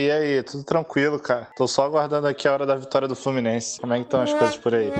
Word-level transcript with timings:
E 0.00 0.12
aí, 0.12 0.44
tudo 0.44 0.62
tranquilo, 0.62 1.18
cara? 1.18 1.48
Tô 1.56 1.66
só 1.66 1.84
aguardando 1.84 2.28
aqui 2.28 2.46
a 2.46 2.52
hora 2.52 2.64
da 2.64 2.76
vitória 2.76 3.08
do 3.08 3.16
Fluminense. 3.16 3.80
Como 3.80 3.92
é 3.92 3.96
que 3.96 4.04
estão 4.04 4.20
as 4.22 4.32
coisas 4.32 4.56
por 4.56 4.72
aí? 4.72 4.92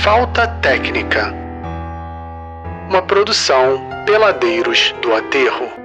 Falta 0.00 0.46
Técnica. 0.62 1.34
Uma 2.88 3.02
produção 3.02 3.80
Peladeiros 4.06 4.94
do 5.02 5.12
Aterro. 5.12 5.79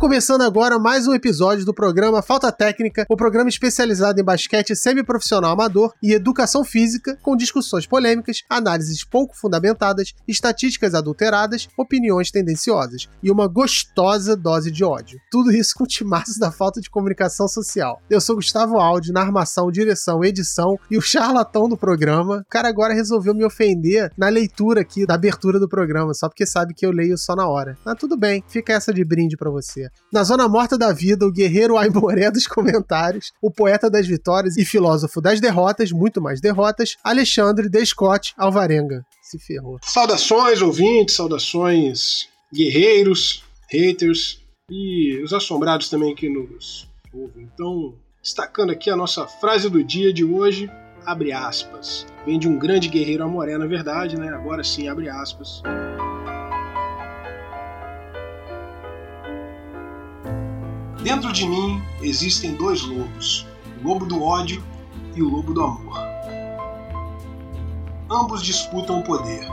Começando 0.00 0.40
agora 0.40 0.78
mais 0.78 1.06
um 1.06 1.12
episódio 1.12 1.66
do 1.66 1.74
programa 1.74 2.22
Falta 2.22 2.50
Técnica, 2.50 3.04
o 3.06 3.18
programa 3.18 3.50
especializado 3.50 4.18
em 4.18 4.24
basquete 4.24 4.74
semiprofissional 4.74 5.52
amador 5.52 5.92
e 6.02 6.14
educação 6.14 6.64
física, 6.64 7.18
com 7.20 7.36
discussões 7.36 7.86
polêmicas, 7.86 8.38
análises 8.48 9.04
pouco 9.04 9.36
fundamentadas, 9.36 10.14
estatísticas 10.26 10.94
adulteradas, 10.94 11.68
opiniões 11.76 12.30
tendenciosas 12.30 13.10
e 13.22 13.30
uma 13.30 13.46
gostosa 13.46 14.34
dose 14.34 14.70
de 14.70 14.82
ódio. 14.82 15.20
Tudo 15.30 15.52
isso 15.52 15.74
com 15.76 15.84
timaço 15.84 16.40
da 16.40 16.50
falta 16.50 16.80
de 16.80 16.88
comunicação 16.88 17.46
social. 17.46 18.00
Eu 18.08 18.22
sou 18.22 18.36
Gustavo 18.36 18.78
Aldi, 18.78 19.12
na 19.12 19.20
armação, 19.20 19.70
direção, 19.70 20.24
edição 20.24 20.78
e 20.90 20.96
o 20.96 21.02
charlatão 21.02 21.68
do 21.68 21.76
programa. 21.76 22.38
O 22.38 22.50
cara 22.50 22.70
agora 22.70 22.94
resolveu 22.94 23.34
me 23.34 23.44
ofender 23.44 24.10
na 24.16 24.30
leitura 24.30 24.80
aqui 24.80 25.04
da 25.04 25.12
abertura 25.12 25.60
do 25.60 25.68
programa, 25.68 26.14
só 26.14 26.26
porque 26.26 26.46
sabe 26.46 26.72
que 26.72 26.86
eu 26.86 26.90
leio 26.90 27.18
só 27.18 27.36
na 27.36 27.46
hora. 27.46 27.76
Mas 27.84 27.98
tudo 27.98 28.16
bem, 28.16 28.42
fica 28.48 28.72
essa 28.72 28.94
de 28.94 29.04
brinde 29.04 29.36
para 29.36 29.50
você. 29.50 29.89
Na 30.12 30.24
zona 30.24 30.48
morta 30.48 30.76
da 30.76 30.92
vida, 30.92 31.24
o 31.24 31.30
guerreiro 31.30 31.78
Aimoré 31.78 32.30
dos 32.32 32.46
comentários, 32.46 33.32
o 33.40 33.50
poeta 33.50 33.88
das 33.88 34.06
vitórias 34.06 34.56
e 34.56 34.64
filósofo 34.64 35.20
das 35.20 35.40
derrotas, 35.40 35.92
muito 35.92 36.20
mais 36.20 36.40
derrotas, 36.40 36.96
Alexandre 37.04 37.68
Descote 37.68 38.34
Alvarenga. 38.36 39.04
Se 39.22 39.38
ferrou. 39.38 39.78
Saudações, 39.82 40.60
ouvintes, 40.60 41.14
saudações, 41.14 42.28
guerreiros, 42.52 43.44
haters 43.70 44.40
e 44.68 45.22
os 45.22 45.32
assombrados 45.32 45.88
também 45.88 46.14
que 46.14 46.28
nos 46.28 46.88
ouvem. 47.12 47.48
Então, 47.54 47.94
destacando 48.20 48.70
aqui 48.70 48.90
a 48.90 48.96
nossa 48.96 49.26
frase 49.26 49.70
do 49.70 49.82
dia 49.84 50.12
de 50.12 50.24
hoje, 50.24 50.68
abre 51.06 51.32
aspas. 51.32 52.04
Vem 52.26 52.38
de 52.38 52.48
um 52.48 52.58
grande 52.58 52.88
guerreiro 52.88 53.24
amoré, 53.24 53.56
na 53.56 53.66
verdade, 53.66 54.18
né? 54.18 54.28
Agora 54.28 54.64
sim, 54.64 54.88
abre 54.88 55.08
aspas. 55.08 55.62
Dentro 61.02 61.32
de 61.32 61.46
mim 61.46 61.82
existem 62.02 62.54
dois 62.54 62.82
lobos, 62.82 63.46
o 63.82 63.88
lobo 63.88 64.04
do 64.04 64.22
ódio 64.22 64.62
e 65.16 65.22
o 65.22 65.28
lobo 65.28 65.54
do 65.54 65.62
amor. 65.62 65.98
Ambos 68.10 68.42
disputam 68.42 69.00
o 69.00 69.02
poder. 69.02 69.46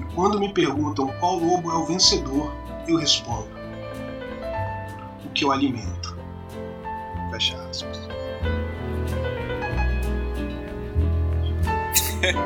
E 0.00 0.14
quando 0.14 0.40
me 0.40 0.52
perguntam 0.52 1.06
qual 1.20 1.36
lobo 1.36 1.70
é 1.70 1.74
o 1.74 1.86
vencedor, 1.86 2.52
eu 2.88 2.96
respondo: 2.96 3.48
o 5.24 5.28
que 5.30 5.44
eu 5.44 5.52
alimento. 5.52 6.16
Fecha 7.30 7.56
aspas. 7.70 8.08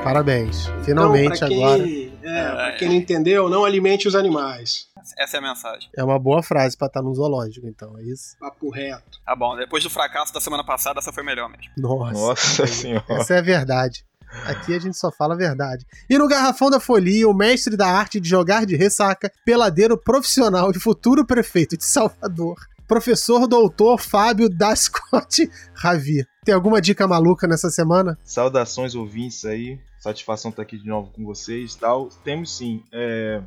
Parabéns. 0.05 0.71
Finalmente 0.85 1.37
então, 1.37 1.49
quem, 1.49 1.65
agora. 1.65 1.89
É, 2.23 2.51
pra 2.51 2.73
quem 2.73 2.89
não 2.89 2.95
entendeu, 2.95 3.49
não 3.49 3.65
alimente 3.65 4.07
os 4.07 4.15
animais. 4.15 4.89
Essa 5.19 5.37
é 5.37 5.39
a 5.39 5.43
mensagem. 5.43 5.89
É 5.97 6.03
uma 6.03 6.19
boa 6.19 6.43
frase 6.43 6.77
para 6.77 6.87
estar 6.89 7.03
no 7.03 7.15
zoológico, 7.15 7.67
então, 7.67 7.99
é 7.99 8.03
isso? 8.03 8.37
Papo 8.39 8.71
reto. 8.71 9.21
Tá 9.25 9.35
bom, 9.37 9.57
depois 9.57 9.83
do 9.83 9.91
fracasso 9.91 10.33
da 10.33 10.41
semana 10.41 10.65
passada, 10.65 10.99
essa 10.99 11.13
foi 11.13 11.23
melhor 11.23 11.49
mesmo. 11.49 11.71
Nossa, 11.77 12.13
Nossa 12.13 12.67
senhora. 12.67 13.05
Essa 13.09 13.35
é 13.35 13.39
a 13.39 13.43
verdade. 13.43 14.05
Aqui 14.45 14.75
a 14.75 14.79
gente 14.79 14.97
só 14.97 15.11
fala 15.11 15.35
a 15.35 15.37
verdade. 15.37 15.87
E 16.11 16.19
no 16.19 16.29
Garrafão 16.29 16.71
da 16.71 16.81
Folia, 16.81 17.29
o 17.29 17.35
mestre 17.35 17.77
da 17.77 17.89
arte 17.89 18.21
de 18.21 18.29
jogar 18.29 18.67
de 18.67 18.77
ressaca, 18.77 19.33
peladeiro 19.45 19.97
profissional 19.97 20.71
e 20.71 20.81
futuro 20.81 21.25
prefeito 21.25 21.77
de 21.77 21.85
Salvador, 21.85 22.57
professor 22.87 23.47
doutor 23.47 24.01
Fábio 24.01 24.49
Dascote 24.49 25.51
Ravi. 25.75 26.27
Tem 26.47 26.55
alguma 26.55 26.81
dica 26.81 27.09
maluca 27.09 27.49
nessa 27.49 27.69
semana? 27.71 28.17
Saudações 28.23 28.95
ouvintes 28.95 29.45
aí. 29.45 29.81
Satisfação 29.99 30.53
estar 30.53 30.63
aqui 30.63 30.79
de 30.79 30.87
novo 30.87 31.11
com 31.11 31.25
vocês 31.25 31.75
tal. 31.75 32.09
Temos 32.23 32.57
sim. 32.57 32.85
É... 32.93 33.43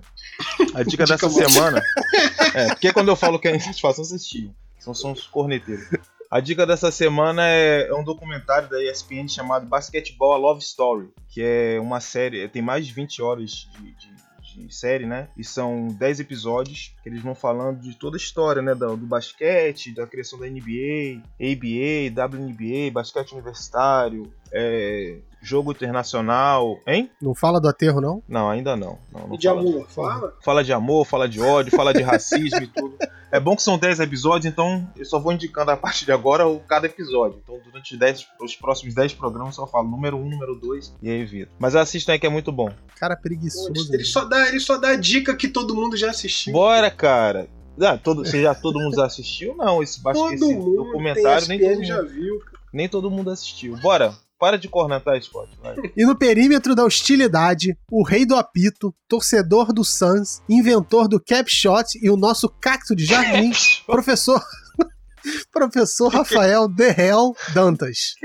A 0.76 0.84
dica 0.84 1.06
dessa 1.08 1.30
semana. 1.30 1.82
É, 2.54 2.68
porque 2.68 2.92
quando 2.92 3.08
eu 3.08 3.16
falo 3.16 3.40
que 3.40 3.48
é 3.48 3.58
satisfação, 3.58 4.04
vocês 4.04 4.26
tinham. 4.26 4.54
São, 4.80 4.94
são 4.94 5.14
os 5.14 5.26
corneteiros. 5.28 5.88
A 6.30 6.42
dica 6.42 6.68
dessa 6.68 6.92
semana 6.92 7.48
é, 7.48 7.88
é, 7.88 7.96
um 7.96 8.04
documentário 8.04 8.70
da 8.70 8.84
ESPN 8.84 9.30
chamado 9.30 9.66
Basketball 9.66 10.34
A 10.34 10.38
Love 10.38 10.62
Story, 10.62 11.08
que 11.30 11.42
é 11.42 11.80
uma 11.80 12.02
série, 12.02 12.50
tem 12.50 12.62
mais 12.62 12.86
de 12.86 12.92
20 12.92 13.22
horas 13.22 13.50
de, 13.50 13.96
de 13.96 14.14
de 14.68 14.76
série, 14.76 15.06
né? 15.06 15.30
E 15.38 15.44
são 15.44 15.88
10 15.88 16.20
episódios 16.20 16.96
que 17.02 17.10
eles 17.10 17.22
vão 17.22 17.36
falando 17.36 17.82
de 17.82 17.96
toda 17.96 18.18
a 18.18 18.20
história, 18.20 18.62
né? 18.62 18.76
Do, 18.76 18.98
do 18.98 19.06
basquete, 19.06 19.94
da 19.94 20.06
criação 20.08 20.40
da 20.40 20.48
NBA, 20.48 21.22
ABA, 21.40 22.38
WNBA, 22.38 22.92
basquete 22.92 23.34
universitário, 23.34 24.32
é, 24.52 25.20
jogo 25.42 25.72
internacional, 25.72 26.80
hein? 26.86 27.10
Não 27.22 27.34
fala 27.34 27.60
do 27.60 27.68
aterro, 27.68 28.02
não? 28.02 28.22
Não, 28.28 28.50
ainda 28.50 28.76
não. 28.76 28.98
não, 29.12 29.28
não 29.28 29.36
e 29.36 29.38
de 29.38 29.48
amor, 29.48 29.88
fala? 29.90 30.34
Fala 30.42 30.64
de 30.64 30.74
amor, 30.74 31.06
fala 31.06 31.28
de 31.28 31.42
ódio, 31.42 31.76
fala 31.76 31.94
de 31.94 32.02
racismo 32.02 32.62
e 32.62 32.68
tudo. 32.74 32.98
É 33.32 33.40
bom 33.40 33.56
que 33.56 33.62
são 33.62 33.78
10 33.78 34.00
episódios, 34.00 34.46
então 34.52 34.88
eu 34.98 35.06
só 35.06 35.20
vou 35.20 35.32
indicando 35.32 35.72
a 35.72 35.78
partir 35.78 36.06
de 36.06 36.12
agora 36.12 36.48
o 36.48 36.60
cada 36.60 36.88
episódio. 36.88 37.40
Então 37.44 37.60
durante 37.64 37.94
os, 37.94 38.00
10, 38.00 38.28
os 38.42 38.56
próximos 38.56 38.94
10 38.96 39.14
programas 39.14 39.58
eu 39.58 39.66
só 39.66 39.68
falo 39.68 39.88
número 39.88 40.18
1, 40.18 40.30
número 40.30 40.56
2 40.56 40.96
e 41.02 41.10
aí 41.10 41.24
vira. 41.26 41.50
Mas 41.60 41.76
assistam 41.76 42.14
aí 42.14 42.20
que 42.20 42.28
é 42.28 42.30
muito 42.30 42.52
bom. 42.52 42.72
Cara 42.96 43.16
preguiçoso. 43.16 43.72
Pô, 43.74 43.94
ele, 43.94 44.04
só 44.04 44.26
dá, 44.26 44.48
ele 44.50 44.60
só 44.60 44.78
dá 44.78 44.90
a 44.90 44.96
dica 44.96 45.36
que 45.36 45.48
todo 45.48 45.76
mundo 45.76 45.96
já 45.96 46.10
assistiu. 46.10 46.54
Bora, 46.54 46.90
cara. 46.90 47.48
Ah, 47.82 47.98
todo, 47.98 48.26
se 48.26 48.42
já 48.42 48.54
todo 48.54 48.80
mundo 48.80 48.96
já 48.96 49.06
assistiu, 49.06 49.56
não. 49.56 49.82
Esse, 49.82 50.02
todo 50.04 50.34
esse 50.34 50.44
mundo 50.44 50.76
documentário 50.76 51.48
nem 51.48 51.60
todo 51.60 51.76
mundo 51.76 51.86
já 51.86 52.02
viu. 52.02 52.42
Nem 52.74 52.90
todo 52.90 53.10
mundo 53.10 53.30
assistiu. 53.30 53.78
Bora. 53.78 54.14
Para 54.40 54.58
de 54.58 54.70
cornetar, 54.70 55.22
Scott. 55.22 55.52
Vai. 55.62 55.76
E 55.98 56.06
no 56.06 56.16
perímetro 56.16 56.74
da 56.74 56.86
hostilidade, 56.86 57.78
o 57.92 58.04
rei 58.04 58.26
do 58.26 58.36
apito, 58.36 58.96
torcedor 59.08 59.74
do 59.74 59.84
Suns, 59.84 60.42
inventor 60.48 61.10
do 61.10 61.20
cap 61.20 61.50
shot 61.54 62.00
e 62.02 62.10
o 62.10 62.16
nosso 62.16 62.48
cacto 62.48 62.96
de 62.96 63.06
jardim, 63.06 63.52
professor 63.86 64.42
Professor 65.52 66.08
Rafael 66.10 66.68
The 66.74 66.96
Hell 66.98 67.36
Dantas. 67.54 68.16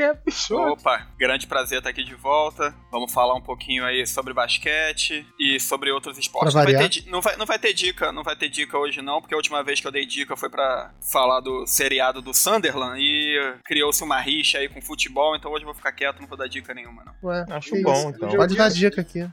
Opa, 0.50 1.08
grande 1.18 1.46
prazer 1.46 1.78
estar 1.78 1.90
aqui 1.90 2.04
de 2.04 2.14
volta. 2.14 2.74
Vamos 2.90 3.12
falar 3.12 3.34
um 3.34 3.42
pouquinho 3.42 3.84
aí 3.84 4.06
sobre 4.06 4.32
basquete 4.32 5.26
e 5.38 5.58
sobre 5.58 5.90
outros 5.90 6.18
esportes. 6.18 6.54
Não 6.54 6.62
vai, 6.62 6.88
ter, 6.88 7.04
não, 7.06 7.20
vai, 7.20 7.36
não 7.36 7.46
vai, 7.46 7.58
ter, 7.58 7.72
dica, 7.72 8.12
não 8.12 8.22
vai 8.22 8.36
ter 8.36 8.48
dica 8.48 8.78
hoje 8.78 9.02
não, 9.02 9.20
porque 9.20 9.34
a 9.34 9.36
última 9.36 9.62
vez 9.62 9.80
que 9.80 9.86
eu 9.86 9.92
dei 9.92 10.06
dica 10.06 10.36
foi 10.36 10.48
para 10.48 10.92
falar 11.00 11.40
do 11.40 11.66
seriado 11.66 12.20
do 12.22 12.34
Sunderland 12.34 13.00
e 13.00 13.54
criou-se 13.64 14.02
uma 14.02 14.20
rixa 14.20 14.58
aí 14.58 14.68
com 14.68 14.80
futebol, 14.80 15.34
então 15.36 15.50
hoje 15.50 15.62
eu 15.62 15.66
vou 15.66 15.74
ficar 15.74 15.92
quieto, 15.92 16.20
não 16.20 16.28
vou 16.28 16.38
dar 16.38 16.48
dica 16.48 16.74
nenhuma 16.74 17.04
não. 17.04 17.14
Ué, 17.22 17.44
acho 17.50 17.80
bom, 17.82 18.10
então. 18.10 18.28
Pode 18.30 18.56
dar 18.56 18.70
dica 18.70 19.00
aqui. 19.00 19.26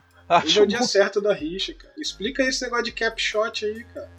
Hoje 0.44 0.58
é 0.58 0.62
o 0.62 0.66
dia 0.66 0.82
certo 0.82 1.20
da 1.20 1.34
rixa, 1.34 1.74
cara. 1.74 1.92
Explica 1.98 2.42
esse 2.42 2.62
negócio 2.62 2.84
de 2.84 2.92
cap 2.92 3.20
shot 3.20 3.66
aí, 3.66 3.84
cara. 3.84 4.10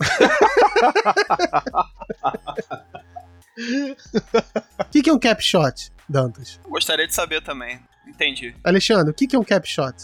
O 3.58 4.86
que, 4.92 5.02
que 5.02 5.10
é 5.10 5.14
um 5.14 5.20
cap 5.20 5.44
shot, 5.44 5.92
Dantas? 6.08 6.60
Gostaria 6.68 7.08
de 7.08 7.14
saber 7.14 7.42
também. 7.42 7.80
Entendi. 8.08 8.54
Alexandre, 8.64 9.12
o 9.12 9.14
que, 9.14 9.28
que 9.28 9.36
é 9.36 9.40
um 9.40 9.44
cap 9.44 9.68
shot? 9.68 9.96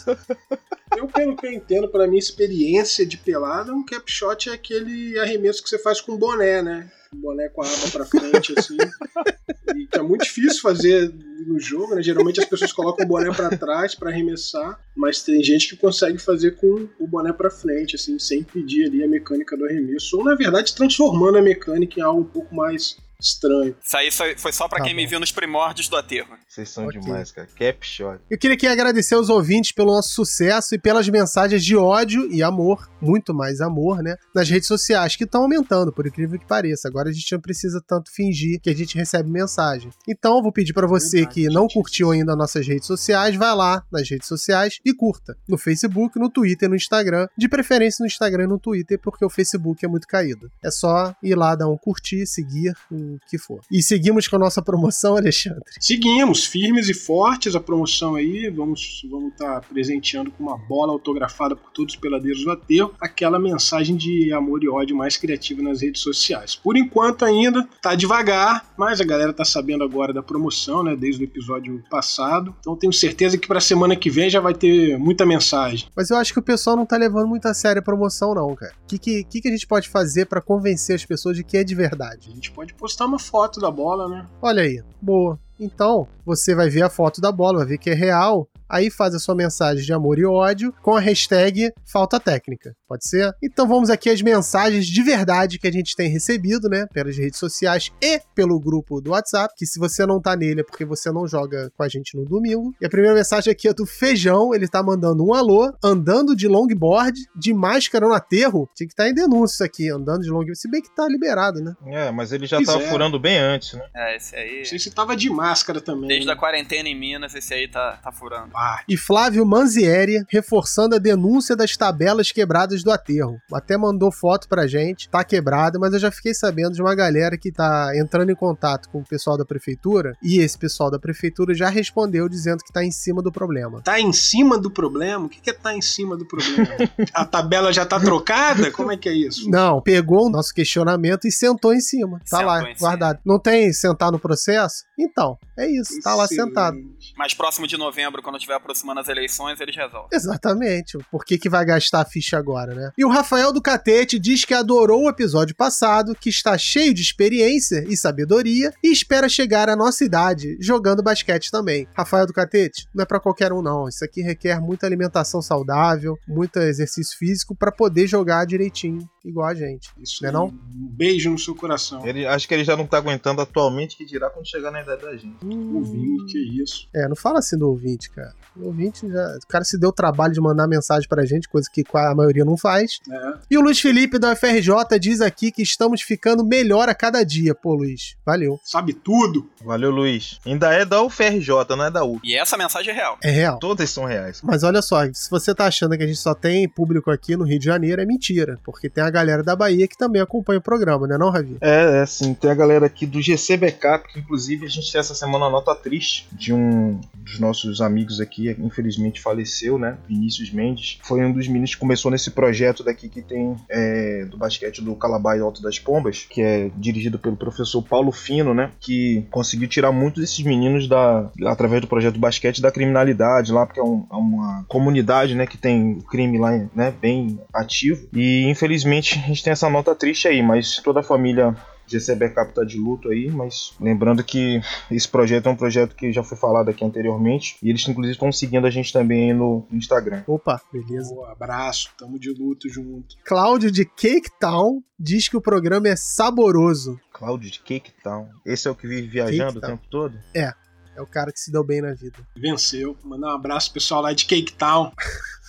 Eu, 0.98 1.08
pelo 1.08 1.36
que 1.36 1.46
eu 1.46 1.52
entendo, 1.52 1.88
pela 1.90 2.08
minha 2.08 2.20
experiência 2.20 3.06
de 3.06 3.18
pelada, 3.18 3.74
um 3.74 3.86
cap 3.86 4.09
shot 4.12 4.50
é 4.50 4.54
aquele 4.54 5.20
arremesso 5.20 5.62
que 5.62 5.70
você 5.70 5.78
faz 5.78 6.02
com 6.02 6.18
boné, 6.18 6.62
né? 6.62 6.90
Um 7.14 7.20
boné 7.20 7.50
com 7.50 7.62
a 7.62 7.66
aba 7.66 7.90
pra 7.91 8.06
frente, 8.06 8.53
assim. 8.58 8.78
e 9.76 9.85
que 9.85 9.97
é 9.97 10.02
muito 10.02 10.23
difícil 10.23 10.62
fazer 10.62 11.14
no 11.46 11.59
jogo, 11.59 11.96
né? 11.96 12.02
Geralmente 12.02 12.40
as 12.40 12.46
pessoas 12.46 12.72
colocam 12.72 13.06
o 13.06 13.09
boné 13.09 13.34
para 13.34 13.56
trás 13.58 13.94
para 13.94 14.09
arremessar, 14.09 14.79
mas 14.96 15.22
tem 15.22 15.44
gente 15.44 15.70
que 15.70 15.78
consegue 15.78 16.18
fazer 16.18 16.56
com 16.56 16.88
o 17.00 17.08
boné 17.08 17.34
para 17.34 17.52
frente, 17.52 17.96
assim, 17.96 18.18
sem 18.18 18.44
pedir 18.44 18.88
ali 18.88 19.03
a 19.03 19.08
mecânica 19.08 19.58
do 19.58 19.66
arremesso. 19.66 20.18
Ou, 20.18 20.23
na 20.23 20.35
verdade, 20.35 20.73
transformando 20.73 21.38
a 21.38 21.41
mecânica 21.41 22.00
em 22.00 22.03
algo 22.03 22.22
um 22.22 22.26
pouco 22.26 22.56
mais 22.56 22.97
estranho. 23.20 23.76
Isso 23.84 23.98
aí 24.24 24.36
foi 24.38 24.52
só 24.52 24.68
para 24.68 24.80
tá 24.80 24.86
quem 24.86 24.94
bom. 24.94 25.02
me 25.02 25.08
viu 25.08 25.20
nos 25.20 25.32
primórdios 25.32 25.90
do 25.90 25.98
aterro. 25.98 26.38
Vocês 26.49 26.67
são 26.67 26.87
okay. 26.87 26.99
demais, 26.99 27.31
cara. 27.31 27.47
Capshot. 27.55 28.19
Eu 28.28 28.35
queria 28.35 28.55
aqui 28.55 28.66
agradecer 28.66 29.13
aos 29.13 29.29
ouvintes 29.29 29.72
pelo 29.72 29.93
nosso 29.93 30.09
sucesso 30.09 30.73
e 30.73 30.79
pelas 30.79 31.07
mensagens 31.07 31.63
de 31.63 31.78
ódio 31.78 32.28
e 32.31 32.41
amor, 32.41 32.90
muito 32.99 33.35
mais 33.35 33.61
amor, 33.61 34.01
né? 34.01 34.16
Nas 34.34 34.49
redes 34.49 34.67
sociais, 34.67 35.16
que 35.16 35.25
estão 35.25 35.43
aumentando, 35.43 35.93
por 35.93 36.07
incrível 36.07 36.40
que 36.40 36.47
pareça. 36.47 36.87
Agora 36.87 37.09
a 37.09 37.13
gente 37.13 37.31
não 37.31 37.40
precisa 37.40 37.79
tanto 37.87 38.11
fingir 38.11 38.59
que 38.61 38.69
a 38.72 38.75
gente 38.75 38.97
recebe 38.97 39.29
mensagem. 39.29 39.91
Então, 40.07 40.37
eu 40.37 40.41
vou 40.41 40.51
pedir 40.51 40.73
para 40.73 40.87
você 40.87 41.23
que 41.28 41.46
não 41.49 41.67
curtiu 41.67 42.09
ainda 42.09 42.35
nossas 42.35 42.66
redes 42.66 42.87
sociais, 42.87 43.35
vai 43.35 43.53
lá 43.53 43.84
nas 43.91 44.09
redes 44.09 44.28
sociais 44.28 44.79
e 44.84 44.91
curta. 44.91 45.37
No 45.47 45.55
Facebook, 45.55 46.17
no 46.17 46.31
Twitter, 46.31 46.67
no 46.67 46.75
Instagram. 46.75 47.28
De 47.37 47.47
preferência 47.47 48.01
no 48.01 48.07
Instagram 48.07 48.46
e 48.46 48.47
no 48.47 48.57
Twitter, 48.57 48.99
porque 48.99 49.23
o 49.23 49.29
Facebook 49.29 49.85
é 49.85 49.87
muito 49.87 50.07
caído. 50.07 50.49
É 50.63 50.72
só 50.72 51.13
ir 51.22 51.35
lá, 51.35 51.53
dar 51.53 51.67
um 51.69 51.78
curtir, 51.78 52.25
seguir, 52.25 52.73
o 52.91 53.19
que 53.29 53.37
for. 53.37 53.61
E 53.72 53.84
seguimos 53.84 54.28
com 54.28 54.35
a 54.35 54.40
nossa 54.40 54.63
promoção, 54.63 55.13
Alexandre. 55.17 55.61
Seguimos, 55.79 56.39
firmes 56.46 56.90
e 56.90 56.94
fortes 56.94 57.56
a 57.56 57.59
promoção 57.59 58.16
aí. 58.16 58.50
Vamos 58.50 59.02
vamos 59.09 59.34
estar 59.34 59.62
tá 59.62 59.68
presenteando 59.68 60.32
com 60.32 60.44
uma 60.44 60.58
bola 60.58 60.94
autografada 60.94 61.56
por 61.56 61.72
todos 61.72 61.94
os 61.94 62.00
peladeiros 62.00 62.44
do 62.44 62.52
aterro, 62.52 62.94
aquela 63.00 63.40
mensagem 63.40 63.96
de 63.96 64.32
amor 64.34 64.64
e 64.64 64.70
ódio 64.70 64.96
mais 64.96 65.18
criativa 65.18 65.62
nas 65.62 65.82
redes 65.82 66.02
sociais. 66.02 66.56
Por 66.56 66.78
enquanto 66.78 67.26
ainda 67.26 67.68
tá 67.82 67.96
devagar, 67.96 68.74
mas 68.78 69.02
a 69.02 69.06
galera 69.06 69.34
tá 69.34 69.46
sabendo 69.46 69.84
agora 69.84 70.14
da 70.14 70.22
promoção, 70.22 70.84
né, 70.84 70.96
desde 70.96 71.24
o 71.24 71.26
episódio 71.26 71.84
passado. 71.90 72.56
Então 72.59 72.76
tenho 72.76 72.94
certeza 72.94 73.38
que 73.38 73.47
para 73.47 73.59
semana 73.59 73.96
que 73.96 74.09
vem 74.09 74.30
já 74.30 74.40
vai 74.40 74.53
ter 74.53 74.97
muita 74.97 75.26
mensagem. 75.26 75.88
Mas 75.96 76.09
eu 76.09 76.18
acho 76.18 76.34
que 76.34 76.40
o 76.40 76.44
pessoal 76.44 76.76
não 76.76 76.85
tá 76.85 76.97
levando 76.97 77.28
muito 77.28 77.47
a 77.47 77.53
sério 77.53 77.80
a 77.80 77.84
promoção 77.84 78.34
não, 78.34 78.56
cara. 78.56 78.74
O 78.84 78.88
que, 78.88 79.24
que, 79.24 79.42
que 79.42 79.47
a 79.47 79.52
gente 79.52 79.68
pode 79.68 79.88
fazer 79.90 80.26
para 80.26 80.42
convencer 80.42 80.96
as 80.96 81.06
pessoas 81.06 81.35
de 81.35 81.44
que 81.44 81.58
é 81.58 81.64
de 81.64 81.76
verdade? 81.76 82.30
A 82.32 82.35
gente 82.35 82.52
pode 82.52 82.74
postar 82.74 83.06
uma 83.06 83.20
foto 83.20 83.59
da 83.59 83.72
bola, 83.72 84.08
né? 84.08 84.26
Olha 84.42 84.64
aí, 84.64 84.82
boa. 85.02 85.40
Então, 85.59 86.08
você 86.26 86.56
vai 86.56 86.70
ver 86.70 86.84
a 86.84 86.90
foto 86.90 87.20
da 87.20 87.32
bola, 87.32 87.59
vai 87.59 87.67
ver 87.67 87.78
que 87.78 87.90
é 87.90 87.94
real, 87.94 88.48
aí 88.70 88.90
faz 88.90 89.16
a 89.16 89.20
sua 89.20 89.36
mensagem 89.36 89.84
de 89.84 89.94
amor 89.94 90.20
e 90.20 90.26
ódio 90.26 90.74
com 90.82 90.96
a 90.96 91.00
hashtag 91.00 91.72
falta 91.86 92.20
técnica. 92.20 92.76
Pode 92.88 93.08
ser? 93.08 93.34
Então 93.44 93.68
vamos 93.68 93.90
aqui 93.90 94.10
às 94.10 94.22
mensagens 94.22 94.86
de 94.88 95.04
verdade 95.04 95.60
que 95.60 95.68
a 95.68 95.72
gente 95.72 95.96
tem 95.96 96.10
recebido, 96.10 96.70
né? 96.70 96.86
Pelas 96.94 97.18
redes 97.18 97.40
sociais 97.40 97.92
e 98.02 98.20
pelo 98.34 98.60
grupo 98.60 99.02
do 99.02 99.12
WhatsApp, 99.12 99.54
que 99.56 99.66
se 99.66 99.80
você 99.80 100.06
não 100.06 100.22
tá 100.22 100.36
nele 100.36 100.62
é 100.62 100.64
porque 100.64 100.86
você 100.86 101.12
não 101.12 101.28
joga 101.28 101.72
com 101.76 101.84
a 101.84 101.88
gente 101.88 102.18
no 102.18 102.26
domingo. 102.26 102.74
E 102.82 102.86
a 102.86 102.90
primeira 102.90 103.16
mensagem 103.16 103.52
aqui 103.52 103.68
é 103.68 103.74
do 103.74 103.86
Feijão, 103.86 104.54
ele 104.54 104.68
tá 104.68 104.82
mandando 104.82 105.26
um 105.26 105.34
alô, 105.34 105.72
andando 105.84 106.36
de 106.36 106.48
longboard, 106.48 107.20
de 107.36 107.54
máscara 107.54 108.08
no 108.08 108.14
aterro. 108.14 108.70
Tinha 108.76 108.88
que 108.88 108.94
estar 108.94 109.04
tá 109.04 109.10
em 109.10 109.14
denúncia 109.14 109.60
isso 109.60 109.64
aqui, 109.64 109.90
andando 109.90 110.22
de 110.22 110.30
longboard. 110.30 110.60
Se 110.60 110.70
bem 110.70 110.82
que 110.82 110.94
tá 110.96 111.08
liberado, 111.08 111.60
né? 111.62 111.74
É, 111.88 112.12
mas 112.12 112.32
ele 112.32 112.46
já 112.46 112.58
pois 112.58 112.68
tava 112.68 112.84
é. 112.84 112.90
furando 112.90 113.20
bem 113.20 113.38
antes, 113.38 113.74
né? 113.74 113.86
É, 113.96 114.16
esse 114.16 114.36
aí. 114.36 114.60
Não 114.60 114.66
sei 114.66 114.80
se 114.80 114.92
tava 114.92 115.16
de 115.16 115.30
máscara 115.30 115.82
também. 115.82 116.08
Desde 116.08 116.28
né? 116.28 116.34
a 116.34 116.36
quarentena 116.36 116.88
em 116.88 116.96
Minas, 116.96 117.36
esse 117.36 117.54
aí 117.54 117.68
tá, 117.68 117.98
tá 117.98 118.12
furando. 118.12 118.52
E 118.88 118.97
Flávio 118.97 119.46
Manzieri 119.46 120.23
reforçando 120.29 120.96
a 120.96 121.00
denúncia 121.00 121.56
das 121.56 121.76
tabelas 121.78 122.32
quebradas 122.32 122.84
do 122.84 122.91
aterro. 122.91 123.40
Até 123.53 123.78
mandou 123.78 124.11
foto 124.11 124.47
pra 124.47 124.67
gente, 124.67 125.09
tá 125.09 125.23
quebrada, 125.23 125.79
mas 125.79 125.94
eu 125.94 126.00
já 126.00 126.11
fiquei 126.11 126.34
sabendo 126.34 126.73
de 126.73 126.82
uma 126.82 126.96
galera 126.96 127.38
que 127.38 127.52
tá 127.52 127.91
entrando 127.96 128.32
em 128.32 128.35
contato 128.35 128.90
com 128.90 129.00
o 129.00 129.06
pessoal 129.06 129.38
da 129.38 129.46
prefeitura 129.46 130.14
e 130.22 130.40
esse 130.40 130.58
pessoal 130.58 130.91
da 130.91 131.00
prefeitura 131.00 131.53
já 131.53 131.70
respondeu 131.70 132.28
dizendo 132.28 132.64
que 132.64 132.73
tá 132.73 132.84
em 132.84 132.91
cima 132.91 133.22
do 133.22 133.32
problema. 133.32 133.82
Tá 133.82 134.00
em 134.00 134.11
cima 134.14 134.58
do 134.58 134.72
problema? 134.72 135.26
O 135.26 135.29
que 135.29 135.50
é 135.50 135.53
tá 135.53 135.73
em 135.73 135.82
cima 135.82 136.17
do 136.17 136.26
problema? 136.26 136.67
a 137.14 137.26
tabela 137.26 137.72
já 137.72 137.85
tá 137.85 138.00
trocada? 138.00 138.72
Como 138.72 138.91
é 138.91 138.97
que 138.97 139.09
é 139.09 139.14
isso? 139.14 139.50
Não, 139.50 139.82
pegou 139.82 140.28
o 140.28 140.29
nosso 140.29 140.53
questionamento 140.53 141.28
e 141.28 141.32
sentou 141.32 141.73
em 141.73 141.82
cima. 141.82 142.20
Tá 142.20 142.38
sentou 142.38 142.46
lá, 142.46 142.73
guardado. 142.79 143.17
Cima. 143.17 143.34
Não 143.34 143.40
tem 143.40 143.72
sentar 143.73 144.11
no 144.11 144.20
processo? 144.20 144.84
Então, 144.97 145.38
é 145.58 145.66
isso, 145.67 145.97
Excelente. 145.97 146.03
tá 146.03 146.16
lá 146.16 146.28
sentado. 146.28 146.78
Mais 147.17 147.34
próximo 147.34 147.67
de 147.67 147.78
novembro, 147.78 148.22
quando 148.22 148.35
estiver 148.49 148.55
aproximando 148.55 148.99
as 148.99 149.07
eleições, 149.07 149.59
eles 149.61 149.75
resolvem. 149.75 150.09
Exatamente. 150.11 150.97
Por 151.11 151.23
que, 151.23 151.37
que 151.37 151.49
vai 151.49 151.63
gastar 151.63 152.01
a 152.01 152.05
ficha 152.05 152.37
agora, 152.37 152.73
né? 152.73 152.91
E 152.97 153.05
o 153.05 153.09
Rafael 153.09 153.53
do 153.53 153.61
Catete 153.61 154.17
diz 154.17 154.43
que 154.43 154.53
adorou 154.53 155.03
o 155.03 155.09
episódio 155.09 155.55
passado, 155.55 156.16
que 156.16 156.29
está 156.29 156.57
cheio 156.57 156.93
de 156.93 157.01
experiência 157.01 157.85
e 157.87 157.96
sabedoria 157.96 158.73
e 158.84 158.91
espera 158.91 159.29
chegar 159.29 159.69
à 159.69 159.75
nossa 159.75 160.03
idade 160.03 160.57
jogando 160.59 161.03
basquete 161.03 161.51
também. 161.51 161.87
Rafael 161.96 162.25
do 162.25 162.34
Catete, 162.34 162.87
não 162.93 163.03
é 163.03 163.05
para 163.05 163.19
qualquer 163.19 163.53
um 163.53 163.61
não. 163.61 163.87
Isso 163.87 164.03
aqui 164.03 164.22
requer 164.22 164.59
muita 164.59 164.85
alimentação 164.85 165.41
saudável, 165.41 166.17
muito 166.28 166.57
exercício 166.59 167.17
físico 167.17 167.55
para 167.55 167.72
poder 167.72 168.07
jogar 168.07 168.46
direitinho 168.46 169.07
igual 169.23 169.47
a 169.47 169.53
gente. 169.53 169.90
Isso 170.01 170.23
não 170.23 170.29
é 170.29 170.31
não? 170.31 170.46
Um 170.47 170.87
beijo 170.87 171.29
no 171.29 171.37
seu 171.37 171.55
coração. 171.55 172.05
Ele, 172.05 172.25
acho 172.25 172.47
que 172.47 172.53
ele 172.53 172.63
já 172.63 172.75
não 172.75 172.87
tá 172.87 172.97
aguentando 172.97 173.41
atualmente, 173.41 173.97
que 173.97 174.05
dirá 174.05 174.29
quando 174.29 174.47
chegar 174.47 174.72
na 174.72 174.81
idade 174.81 175.01
da 175.01 175.16
gente. 175.16 175.37
Hum. 175.43 175.75
Ouvinte, 175.75 176.34
que 176.34 176.63
isso. 176.63 176.87
É, 176.93 177.07
não 177.07 177.16
fala 177.16 177.40
assim 177.40 177.57
do 177.57 177.69
ouvinte, 177.69 178.09
cara. 178.09 178.34
O 178.56 178.68
ouvinte 178.68 179.08
já. 179.08 179.38
O 179.44 179.47
cara 179.47 179.64
se 179.64 179.80
deu 179.80 179.90
o 179.90 179.94
trabalho 179.94 180.34
de 180.34 180.41
mandar 180.41 180.68
mensagem 180.68 181.08
pra 181.08 181.26
gente, 181.26 181.47
coisa 181.47 181.70
que 181.72 181.84
a 181.94 182.16
maioria 182.16 182.44
não 182.44 182.58
faz. 182.58 183.00
É. 183.09 183.34
E 183.52 183.58
o 183.58 183.62
Luiz 183.62 183.80
Felipe 183.80 184.20
da 184.20 184.34
UFRJ 184.34 185.00
diz 185.00 185.22
aqui 185.22 185.52
que 185.52 185.62
estamos 185.62 186.02
ficando 186.02 186.46
melhor 186.46 186.90
a 186.90 186.96
cada 186.96 187.24
dia. 187.24 187.56
Pô, 187.56 187.74
Luiz, 187.74 188.16
valeu. 188.26 188.59
Sabe 188.64 188.94
tudo. 188.94 189.50
Valeu, 189.64 189.91
Luiz. 189.91 190.40
Ainda 190.46 190.74
é 190.74 190.86
da 190.86 191.02
UFRJ, 191.02 191.50
não 191.70 191.86
é 191.86 191.91
da 191.91 192.03
U. 192.03 192.20
E 192.24 192.36
essa 192.36 192.58
mensagem 192.58 192.91
é 192.91 192.96
real. 192.96 193.18
É 193.24 193.30
real. 193.30 193.59
Todas 193.59 193.90
são 193.90 194.06
reais. 194.06 194.42
Mas 194.44 194.64
olha 194.64 194.82
só, 194.82 195.03
se 195.14 195.30
você 195.30 195.53
tá 195.53 195.66
achando 195.66 195.97
que 195.97 196.03
a 196.03 196.08
gente 196.08 196.20
só 196.20 196.34
tem 196.34 196.68
público 196.68 197.12
aqui 197.12 197.35
no 197.35 197.44
Rio 197.44 197.59
de 197.59 197.66
Janeiro, 197.66 198.02
é 198.02 198.06
mentira. 198.06 198.59
Porque 198.64 198.90
tem 198.90 199.03
a 199.03 199.09
galera 199.09 199.44
da 199.44 199.56
Bahia 199.56 199.88
que 199.88 199.97
também 199.97 200.22
acompanha 200.22 200.59
o 200.59 200.62
programa, 200.62 201.08
né, 201.08 201.18
não, 201.18 201.30
Ravi? 201.30 201.58
É, 201.62 202.02
é 202.02 202.06
sim. 202.06 202.34
Tem 202.34 202.50
a 202.52 202.56
galera 202.56 202.85
aqui 202.85 203.06
do 203.06 203.22
GC 203.22 203.58
Backup, 203.58 204.12
que 204.12 204.20
inclusive 204.20 204.66
a 204.66 204.70
gente 204.70 204.92
tem 204.92 205.00
essa 205.00 205.16
semana 205.16 205.46
uma 205.46 205.52
nota 205.52 205.76
triste 205.76 206.28
de 206.32 206.53
um 206.53 207.00
dos 207.14 207.40
nossos 207.40 207.82
amigos 207.82 208.19
aqui, 208.20 208.56
infelizmente 208.60 209.22
faleceu, 209.22 209.78
né? 209.78 209.98
Vinícius 210.08 210.52
Mendes. 210.52 211.00
Foi 211.04 211.24
um 211.24 211.32
dos 211.32 211.48
meninos 211.48 211.74
que 211.74 211.80
começou 211.80 212.12
nesse 212.12 212.32
projeto 212.32 212.84
daqui 212.84 213.10
que 213.10 213.22
tem 213.22 213.56
é, 213.70 214.26
do 214.26 214.38
basquete 214.38 214.82
do 214.82 214.96
Calabai 214.96 215.40
Alto 215.40 215.62
das 215.62 215.80
Pombas, 215.80 216.26
que 216.30 216.42
é 216.42 216.72
dirigido 216.78 217.20
pelo 217.20 217.38
professor 217.38 217.82
Paulo 217.82 218.12
Fino, 218.12 218.54
né? 218.54 218.72
Que 218.80 219.26
conseguiu 219.32 219.68
tirar 219.68 219.92
muitos 219.92 220.22
desses 220.22 220.44
meninos 220.44 220.88
da 220.88 221.30
através 221.46 221.82
do 221.82 221.88
projeto 221.88 222.14
do 222.14 222.20
basquete 222.20 222.62
da 222.62 222.72
criminalidade 222.72 223.52
lá, 223.52 223.66
porque 223.66 223.80
é, 223.80 223.84
um, 223.84 224.06
é 224.12 224.16
uma 224.16 224.66
comunidade, 224.68 225.36
né? 225.36 225.46
Que 225.46 225.58
tem 225.58 226.00
crime 226.10 226.38
lá, 226.38 226.52
né? 226.76 226.94
Bem 227.02 227.40
ativo. 227.54 228.08
E 228.14 228.44
infelizmente 228.48 229.20
a 229.20 229.28
gente 229.28 229.44
tem 229.44 229.52
essa 229.52 229.70
nota 229.70 229.96
triste 229.96 230.28
aí, 230.28 230.42
mas 230.42 230.78
toda 230.78 231.00
a 231.00 231.04
família 231.04 231.56
GC 231.90 232.16
Backup 232.16 232.53
tá 232.53 232.64
de 232.64 232.78
luto 232.78 233.09
aí, 233.09 233.30
mas 233.30 233.74
lembrando 233.80 234.24
que 234.24 234.62
esse 234.91 235.08
projeto 235.08 235.47
é 235.47 235.52
um 235.52 235.56
projeto 235.56 235.96
que 235.96 236.12
já 236.12 236.24
foi 236.24 236.38
falado 236.38 236.70
aqui 236.70 236.84
anteriormente 236.84 237.58
e 237.62 237.70
eles 237.70 237.88
inclusive 237.88 238.14
estão 238.14 238.32
seguindo 238.32 238.68
a 238.68 238.70
gente 238.70 238.94
também 238.94 239.32
aí 239.32 239.38
no 239.38 239.66
Instagram. 239.72 240.24
Opa, 240.28 240.62
beleza. 240.72 241.14
Um 241.14 241.26
abraço, 241.26 241.90
tamo 241.97 242.20
de 242.20 242.32
luto 242.32 242.70
junto. 242.70 243.16
Cláudio 243.26 243.72
de 243.72 243.86
Cake 243.86 244.30
Town 244.40 244.82
diz 245.00 245.28
que 245.28 245.38
o 245.38 245.41
programa 245.41 245.88
é 245.88 245.96
saboroso. 245.96 247.00
Cláudio 247.12 247.50
de 247.50 247.59
Cake 247.59 247.92
Town. 248.03 248.30
Esse 248.46 248.68
é 248.68 248.72
o 248.72 248.76
que 248.76 248.88
vive 248.88 249.08
viajando 249.08 249.59
o 249.59 249.62
tempo 249.62 249.84
todo? 249.90 250.18
É. 250.34 250.53
É 250.96 251.02
o 251.02 251.08
cara 251.08 251.32
que 251.32 251.40
se 251.40 251.50
deu 251.50 251.64
bem 251.64 251.82
na 251.82 251.94
vida. 251.94 252.18
Venceu. 252.35 252.97
Mandar 253.06 253.28
um 253.28 253.35
abraço 253.35 253.72
pessoal 253.72 254.02
lá 254.02 254.12
de 254.12 254.26
Cake 254.26 254.52
Town. 254.53 254.92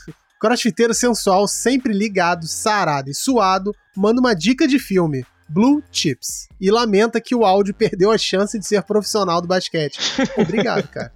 Crossfiteiro 0.40 0.94
sensual, 0.94 1.46
sempre 1.46 1.92
ligado, 1.92 2.46
sarado 2.46 3.10
e 3.10 3.14
suado, 3.14 3.72
manda 3.94 4.20
uma 4.20 4.32
dica 4.32 4.66
de 4.66 4.78
filme. 4.78 5.22
Blue 5.52 5.82
Chips. 5.90 6.48
E 6.60 6.70
lamenta 6.70 7.20
que 7.20 7.34
o 7.34 7.44
áudio 7.44 7.74
perdeu 7.74 8.12
a 8.12 8.18
chance 8.18 8.56
de 8.58 8.64
ser 8.64 8.82
profissional 8.82 9.40
do 9.40 9.48
basquete. 9.48 9.98
Obrigado, 10.38 10.86
cara. 10.88 11.12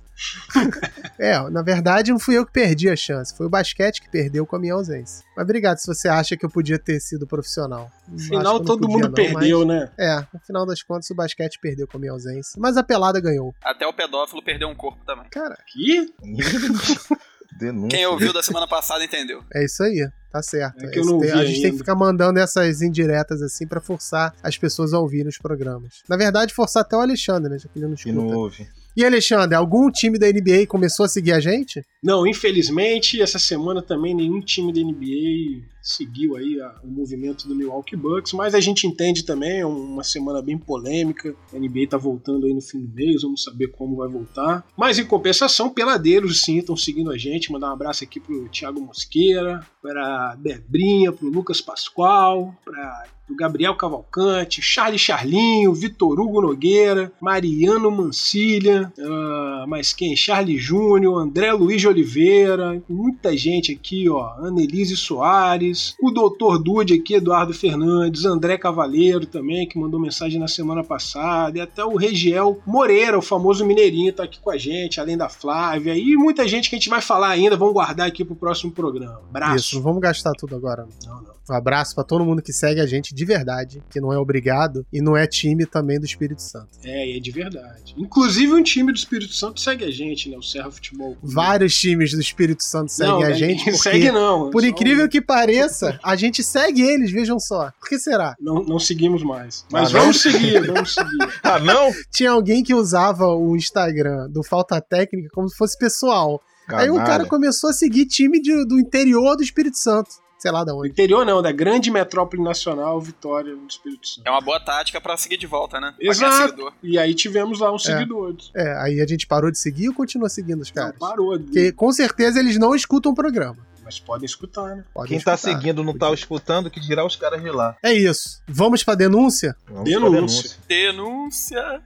é, 1.19 1.39
na 1.51 1.61
verdade 1.61 2.13
não 2.13 2.19
fui 2.21 2.39
eu 2.39 2.47
que 2.47 2.53
perdi 2.53 2.89
a 2.89 2.95
chance, 2.95 3.37
foi 3.37 3.47
o 3.47 3.51
basquete 3.51 4.01
que 4.01 4.09
perdeu 4.09 4.47
com 4.47 4.57
a 4.57 4.59
minha 4.59 4.75
ausência. 4.75 5.25
Mas 5.37 5.45
obrigado 5.45 5.79
se 5.79 5.87
você 5.87 6.09
acha 6.09 6.37
que 6.37 6.45
eu 6.45 6.51
podia 6.51 6.79
ter 6.79 7.01
sido 7.01 7.27
profissional. 7.27 7.91
No 8.09 8.19
final 8.19 8.61
todo 8.61 8.83
podia, 8.83 8.95
mundo 8.95 9.09
não, 9.09 9.13
perdeu, 9.13 9.67
mas... 9.67 9.69
né? 9.69 9.91
É, 9.99 10.27
no 10.33 10.41
final 10.41 10.65
das 10.67 10.83
contas 10.83 11.11
o 11.11 11.15
basquete 11.15 11.59
perdeu 11.61 11.87
com 11.89 11.97
a 11.97 12.01
minha 12.01 12.13
ausência. 12.13 12.55
Mas 12.59 12.77
a 12.77 12.83
pelada 12.83 13.21
ganhou. 13.21 13.55
Até 13.63 13.87
o 13.87 13.93
pedófilo 13.93 14.43
perdeu 14.43 14.69
um 14.69 14.75
corpo 14.75 15.05
também. 15.05 15.27
Cara, 15.31 15.59
que? 15.67 16.13
Denúncia. 17.59 17.97
Quem 17.97 18.07
ouviu 18.07 18.33
da 18.33 18.43
semana 18.43 18.67
passada 18.67 19.05
entendeu. 19.05 19.45
É 19.53 19.65
isso 19.65 19.83
aí. 19.83 20.09
Tá 20.35 20.43
certo. 20.43 20.85
É 20.85 20.89
tem, 20.89 21.01
a 21.01 21.05
gente 21.05 21.31
ainda. 21.31 21.63
tem 21.63 21.71
que 21.71 21.79
ficar 21.79 21.95
mandando 21.95 22.41
essas 22.41 22.83
indiretas 22.83 23.41
assim 23.41 23.69
para 23.69 23.81
forçar 23.81 24.35
as 24.43 24.59
pessoas 24.59 24.93
a 24.93 24.99
ouvir 24.99 25.25
os 25.29 25.39
programas. 25.39 26.03
Na 26.09 26.17
verdade, 26.17 26.53
forçar 26.53 26.83
até 26.83 26.97
o 26.97 27.01
Alexandre, 27.01 27.53
né? 27.53 27.57
Já 27.57 27.69
que 27.69 27.79
ele 27.79 27.87
não 27.87 27.95
escuta. 27.95 28.13
Que 28.13 28.21
não 28.21 28.37
ouve. 28.37 28.67
E 28.97 29.05
Alexandre, 29.05 29.55
algum 29.55 29.89
time 29.93 30.19
da 30.19 30.27
NBA 30.27 30.67
começou 30.67 31.07
a 31.07 31.09
seguir 31.09 31.31
a 31.31 31.39
gente? 31.39 31.85
Não, 32.03 32.27
infelizmente, 32.27 33.23
essa 33.23 33.39
semana 33.39 33.81
também 33.81 34.13
nenhum 34.13 34.41
time 34.41 34.73
da 34.73 34.81
NBA 34.81 35.69
seguiu 35.85 36.35
aí 36.35 36.59
a, 36.63 36.81
o 36.83 36.89
movimento 36.89 37.47
do 37.47 37.55
Milwaukee 37.55 37.95
Bucks, 37.95 38.33
mas 38.33 38.55
a 38.55 38.61
gente 38.61 38.87
entende 38.87 39.23
também, 39.23 39.61
é 39.61 39.67
uma 39.67 40.03
semana 40.03 40.41
bem 40.41 40.57
polêmica, 40.57 41.37
a 41.53 41.59
NBA 41.59 41.89
tá 41.91 41.99
voltando 41.99 42.47
aí 42.47 42.55
no 42.55 42.63
fim 42.63 42.81
do 42.81 42.89
mês, 42.89 43.23
vamos 43.23 43.45
saber 43.45 43.69
como 43.69 43.97
vai 43.97 44.09
voltar. 44.09 44.67
Mas 44.75 44.99
em 44.99 45.05
compensação, 45.05 45.69
peladeiros 45.69 46.41
sim 46.41 46.59
estão 46.59 46.77
seguindo 46.77 47.11
a 47.11 47.19
gente, 47.19 47.53
mandar 47.53 47.69
um 47.69 47.75
abraço 47.75 48.03
aqui 48.03 48.19
pro 48.19 48.49
Thiago 48.49 48.81
Mosqueira, 48.81 49.65
pra 49.83 50.35
Debrinha, 50.37 51.13
pro 51.13 51.29
Lucas 51.29 51.61
Pascoal, 51.61 52.57
pra 52.65 53.05
do 53.29 53.35
Gabriel 53.35 53.75
Cavalcante, 53.75 54.61
Charlie 54.61 54.99
Charlinho, 54.99 55.73
Vitor 55.73 56.21
Hugo 56.21 56.43
Nogueira, 56.43 57.11
Mariano 57.21 57.91
Mancilha, 57.91 58.93
uh, 58.99 59.67
mais 59.67 59.93
quem? 59.93 60.15
Charlie 60.15 60.59
Júnior, 60.59 61.19
André 61.19 61.53
Luiz 61.53 61.81
de 61.81 61.89
Oliveira, 61.89 62.83
muita 62.89 63.37
gente 63.37 63.73
aqui, 63.73 64.09
ó, 64.09 64.35
Annelise 64.39 64.97
Soares, 64.97 65.74
o 66.01 66.11
Doutor 66.11 66.63
Dude 66.63 66.95
aqui, 66.95 67.15
Eduardo 67.15 67.53
Fernandes, 67.53 68.25
André 68.25 68.57
Cavaleiro 68.59 69.27
também, 69.27 69.69
que 69.69 69.79
mandou 69.79 70.01
mensagem 70.01 70.39
na 70.39 70.49
semana 70.49 70.83
passada, 70.83 71.59
e 71.59 71.61
até 71.61 71.85
o 71.85 71.97
Regiel 71.97 72.61
Moreira, 72.67 73.19
o 73.19 73.23
famoso 73.23 73.65
mineirinho, 73.65 74.13
tá 74.13 74.25
aqui 74.25 74.39
com 74.41 74.51
a 74.51 74.57
gente, 74.57 75.01
além 75.01 75.17
da 75.17 75.29
Flávia, 75.29 75.97
e 75.97 76.17
muita 76.17 76.47
gente 76.47 76.69
que 76.69 76.77
a 76.77 76.79
gente 76.79 76.89
vai 76.89 77.01
falar 77.01 77.29
ainda, 77.29 77.57
vamos 77.57 77.75
guardar 77.75 78.07
aqui 78.07 78.25
pro 78.25 78.37
próximo 78.37 78.73
programa. 78.73 79.21
Abraço. 79.29 79.57
Isso, 79.57 79.77
não 79.77 79.83
vamos 79.83 80.01
gastar 80.01 80.33
tudo 80.33 80.57
agora. 80.57 80.87
Não, 81.05 81.23
não. 81.23 81.34
Um 81.49 81.55
abraço 81.55 81.95
para 81.95 82.05
todo 82.05 82.25
mundo 82.25 82.43
que 82.43 82.53
segue 82.53 82.81
a 82.81 82.87
gente 82.87 83.15
de 83.15 83.25
verdade, 83.25 83.83
que 83.91 84.01
não 84.01 84.13
é 84.13 84.19
obrigado 84.19 84.87
e 84.93 85.01
não 85.01 85.17
é 85.17 85.27
time 85.27 85.67
também 85.67 85.99
do 85.99 86.07
Espírito 86.07 86.43
Santo. 86.43 86.69
É, 86.83 87.17
é 87.17 87.21
de 87.21 87.31
verdade. 87.31 87.95
Inclusive 87.99 88.53
um 88.53 88.63
time 88.63 88.93
do 88.93 88.97
Espírito 88.97 89.35
Santo 89.35 89.61
segue 89.61 89.85
a 89.85 89.91
gente, 89.91 90.31
né? 90.31 90.37
O 90.37 90.43
Serra 90.43 90.71
Futebol. 90.71 91.17
Vários 91.23 91.75
times 91.75 92.13
do 92.13 92.21
Espírito 92.21 92.63
Santo 92.63 92.91
seguem 92.91 93.13
não, 93.13 93.23
a 93.23 93.33
gente. 93.33 93.65
Porque, 93.65 93.79
segue 93.79 94.11
não. 94.11 94.51
Por 94.51 94.65
incrível 94.65 95.05
um... 95.05 95.09
que 95.09 95.21
pareça, 95.21 95.99
a 96.03 96.17
gente 96.17 96.43
segue 96.43 96.83
eles, 96.83 97.11
vejam 97.11 97.39
só. 97.39 97.71
Por 97.79 97.89
que 97.89 97.99
será? 97.99 98.35
Não, 98.41 98.63
não 98.65 98.79
seguimos 98.79 99.23
mais. 99.23 99.67
Mas 99.71 99.95
ah, 99.95 99.99
vamos 99.99 100.21
seguir, 100.23 100.67
vamos 100.67 100.95
seguir. 100.95 101.19
ah, 101.43 101.59
não? 101.59 101.93
Tinha 102.11 102.31
alguém 102.31 102.63
que 102.63 102.75
usava 102.75 103.27
o 103.27 103.55
Instagram 103.55 104.31
do 104.31 104.43
Falta 104.43 104.81
Técnica 104.81 105.29
como 105.33 105.49
se 105.49 105.57
fosse 105.57 105.79
pessoal. 105.79 106.41
Aí 106.69 106.89
o 106.89 106.97
cara 106.97 107.27
começou 107.27 107.69
a 107.69 107.75
seguir 107.75 108.07
time 108.07 108.41
de, 108.41 108.65
do 108.65 108.81
interior 108.81 109.37
do 109.37 109.43
Espírito 109.43 109.77
Santo 109.77 110.24
sei 110.45 110.53
lá 110.53 110.63
da 110.63 110.75
onde. 110.75 110.91
Interior 110.91 111.25
não, 111.25 111.41
da 111.41 111.51
grande 111.51 111.91
metrópole 111.91 112.43
nacional, 112.43 113.01
Vitória, 113.01 113.55
no 113.55 113.67
Espírito 113.67 114.07
Santo. 114.07 114.27
É 114.27 114.31
uma 114.31 114.43
boa 114.43 114.61
tática 114.61 115.01
para 115.01 115.17
seguir 115.17 115.39
de 115.39 115.47
volta, 115.47 115.81
né? 115.81 115.95
Exato. 115.99 116.71
E 116.83 116.99
aí 116.99 117.15
tivemos 117.15 117.61
lá 117.61 117.73
uns 117.73 117.89
é. 117.89 117.93
seguidores. 117.93 118.51
É, 118.55 118.77
aí 118.83 119.01
a 119.01 119.07
gente 119.07 119.27
parou 119.27 119.51
de 119.51 119.59
seguir 119.59 119.89
ou 119.89 119.95
continua 119.95 120.29
seguindo 120.29 120.61
os 120.61 120.71
caras? 120.71 120.93
Não, 121.01 121.09
parou. 121.09 121.41
Porque 121.41 121.73
com 121.73 121.91
certeza 121.91 122.39
eles 122.41 122.59
não 122.59 122.75
escutam 122.75 123.13
o 123.13 123.15
programa. 123.15 123.57
Mas 123.83 123.99
podem 123.99 124.27
escutar, 124.27 124.77
né? 124.77 124.85
Podem 124.93 125.09
Quem 125.09 125.21
tá 125.21 125.33
escutar. 125.35 125.53
tá 125.53 125.59
seguindo 125.59 125.83
não 125.83 125.97
tá 125.97 126.13
escutando, 126.13 126.71
que 126.71 126.79
dirá 126.79 127.07
os 127.07 127.17
caras 127.17 127.43
de 127.43 127.51
lá. 127.51 127.75
É 127.83 127.95
isso. 127.95 128.43
Vamos 128.47 128.85
pra 128.85 128.95
denúncia? 128.95 129.57
Vamos 129.67 129.85
denúncia. 129.85 130.51
Pra 130.67 130.77
denúncia. 130.77 131.63
Denúncia. 131.63 131.83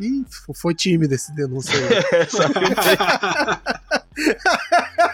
Ih, 0.00 0.24
foi 0.56 0.74
tímido 0.74 1.14
esse 1.14 1.32
denúncia 1.32 1.72
aí. 1.78 1.88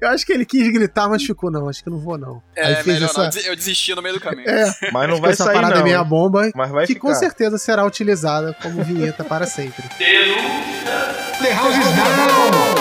Eu 0.00 0.08
acho 0.08 0.26
que 0.26 0.32
ele 0.32 0.44
quis 0.44 0.72
gritar, 0.72 1.08
mas 1.08 1.22
ficou, 1.22 1.50
não, 1.50 1.68
acho 1.68 1.82
que 1.82 1.90
não 1.90 1.98
vou, 1.98 2.18
não. 2.18 2.42
É, 2.54 2.66
Aí 2.66 2.82
fez 2.82 3.00
essa... 3.02 3.30
não, 3.30 3.40
eu 3.42 3.56
desisti 3.56 3.94
no 3.94 4.02
meio 4.02 4.14
do 4.14 4.20
caminho. 4.20 4.48
É, 4.48 4.72
mas 4.92 5.08
não 5.08 5.20
vai 5.20 5.32
essa 5.32 5.44
sair, 5.44 5.54
parada 5.54 5.76
não. 5.76 5.84
meia 5.84 6.02
bomba, 6.02 6.50
mas 6.54 6.70
vai 6.70 6.86
que 6.86 6.94
ficar. 6.94 7.08
com 7.08 7.14
certeza 7.14 7.58
será 7.58 7.84
utilizada 7.84 8.54
como 8.62 8.82
vinheta 8.82 9.24
para 9.24 9.46
sempre. 9.46 9.82
The 9.98 11.52
house 11.52 11.76
is 11.76 11.84
down! 11.84 12.75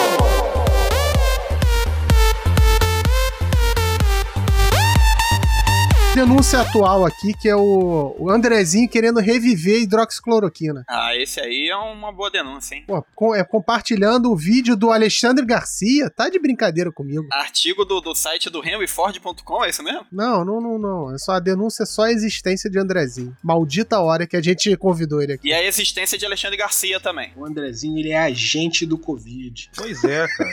Denúncia 6.15 6.61
atual 6.61 7.05
aqui, 7.05 7.33
que 7.33 7.49
é 7.49 7.55
o, 7.57 8.15
o 8.17 8.29
Andrezinho 8.29 8.87
querendo 8.87 9.19
reviver 9.19 9.81
hidroxicloroquina. 9.81 10.85
Ah, 10.87 11.13
esse 11.13 11.41
aí 11.41 11.67
é 11.67 11.75
uma 11.75 12.09
boa 12.09 12.31
denúncia, 12.31 12.75
hein? 12.75 12.85
Pô, 12.87 13.05
com, 13.13 13.35
é, 13.35 13.43
compartilhando 13.43 14.31
o 14.31 14.35
vídeo 14.35 14.77
do 14.77 14.91
Alexandre 14.91 15.45
Garcia. 15.45 16.09
Tá 16.09 16.29
de 16.29 16.39
brincadeira 16.39 16.89
comigo. 16.89 17.27
Artigo 17.33 17.83
do, 17.83 17.99
do 17.99 18.15
site 18.15 18.49
do 18.49 18.65
henryford.com, 18.65 19.65
é 19.65 19.69
isso 19.69 19.83
mesmo? 19.83 20.07
Não, 20.09 20.45
não, 20.45 20.61
não, 20.61 20.79
não. 20.79 21.13
É 21.13 21.17
só 21.17 21.33
a 21.33 21.39
denúncia 21.39 21.83
é 21.83 21.85
só 21.85 22.03
a 22.03 22.11
existência 22.13 22.69
de 22.69 22.79
Andrezinho. 22.79 23.35
Maldita 23.43 23.99
hora 23.99 24.25
que 24.25 24.37
a 24.37 24.41
gente 24.41 24.73
convidou 24.77 25.21
ele 25.21 25.33
aqui. 25.33 25.49
E 25.49 25.53
a 25.53 25.65
existência 25.65 26.17
de 26.17 26.25
Alexandre 26.25 26.55
Garcia 26.55 26.97
também. 26.97 27.33
O 27.35 27.45
Andrezinho, 27.45 27.99
ele 27.99 28.11
é 28.11 28.19
agente 28.19 28.85
do 28.85 28.97
Covid. 28.97 29.69
Pois 29.75 30.01
é, 30.05 30.25
cara. 30.29 30.49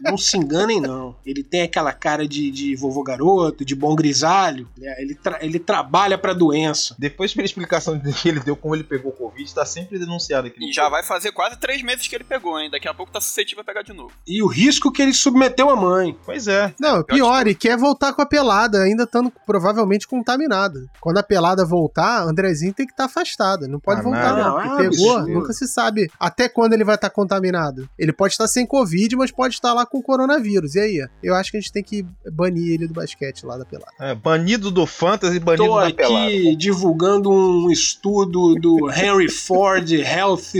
Não 0.00 0.16
se 0.16 0.36
enganem, 0.36 0.80
não. 0.80 1.16
Ele 1.24 1.42
tem 1.42 1.62
aquela 1.62 1.92
cara 1.92 2.26
de, 2.26 2.50
de 2.50 2.74
vovô 2.76 3.02
garoto, 3.02 3.64
de 3.64 3.74
bom 3.74 3.94
grisalho. 3.94 4.68
É, 4.80 5.02
ele, 5.02 5.14
tra 5.14 5.38
ele 5.40 5.58
trabalha 5.58 6.16
pra 6.16 6.32
doença. 6.32 6.94
Depois 6.98 7.34
pela 7.34 7.44
explicação 7.44 7.98
que 7.98 8.28
ele 8.28 8.40
deu 8.40 8.56
como 8.56 8.74
ele 8.74 8.84
pegou 8.84 9.12
o 9.12 9.14
Covid, 9.14 9.54
tá 9.54 9.64
sempre 9.64 9.98
denunciado 9.98 10.46
aqui. 10.46 10.68
E 10.68 10.72
já 10.72 10.88
vai 10.88 11.02
fazer 11.02 11.32
quase 11.32 11.58
três 11.58 11.82
meses 11.82 12.06
que 12.06 12.14
ele 12.14 12.24
pegou, 12.24 12.58
hein? 12.58 12.70
Daqui 12.70 12.88
a 12.88 12.94
pouco 12.94 13.12
tá 13.12 13.20
suscetível 13.20 13.62
a 13.62 13.64
pegar 13.64 13.82
de 13.82 13.92
novo. 13.92 14.12
E 14.26 14.42
o 14.42 14.46
risco 14.46 14.92
que 14.92 15.02
ele 15.02 15.12
submeteu 15.12 15.70
a 15.70 15.76
mãe. 15.76 16.16
Pois 16.24 16.48
é. 16.48 16.74
Não, 16.78 17.02
pior, 17.02 17.46
e 17.46 17.54
quer 17.54 17.76
voltar 17.76 18.12
com 18.12 18.22
a 18.22 18.26
pelada, 18.26 18.82
ainda 18.82 19.04
estando 19.04 19.32
provavelmente 19.46 20.06
contaminado. 20.06 20.88
Quando 21.00 21.18
a 21.18 21.22
pelada 21.22 21.64
voltar, 21.64 22.22
Andrezinho 22.22 22.72
tem 22.72 22.86
que 22.86 22.92
estar 22.92 23.04
tá 23.04 23.10
afastado. 23.10 23.68
Não 23.68 23.80
pode 23.80 24.00
ah, 24.00 24.04
voltar, 24.04 24.36
não. 24.36 24.58
não 24.58 24.68
porque 24.68 24.86
é 24.86 24.90
pegou, 24.90 25.26
nunca 25.26 25.52
se 25.52 25.66
sabe 25.66 26.10
até 26.18 26.48
quando 26.48 26.72
ele 26.72 26.84
vai 26.84 26.94
estar 26.94 27.08
tá 27.08 27.14
contaminado. 27.14 27.88
Ele 27.98 28.12
pode 28.12 28.34
estar 28.34 28.46
sem 28.48 28.66
Covid, 28.66 29.16
mas 29.16 29.30
pode 29.38 29.54
estar 29.54 29.72
lá 29.72 29.86
com 29.86 30.02
coronavírus. 30.02 30.74
E 30.74 30.80
aí? 30.80 31.08
Eu 31.22 31.36
acho 31.36 31.52
que 31.52 31.58
a 31.58 31.60
gente 31.60 31.72
tem 31.72 31.84
que 31.84 32.04
banir 32.32 32.72
ele 32.72 32.88
do 32.88 32.92
basquete 32.92 33.46
lá 33.46 33.56
da 33.56 33.64
pelada. 33.64 33.92
É, 34.00 34.12
banido 34.12 34.68
do 34.68 34.84
fantasy, 34.84 35.38
banido 35.38 35.64
Tô 35.64 35.80
da 35.80 35.92
pelada. 35.92 36.26
aqui 36.26 36.56
divulgando 36.56 37.30
um 37.30 37.70
estudo 37.70 38.56
do 38.56 38.90
Henry 38.90 39.30
Ford 39.30 39.88
Health 39.92 40.50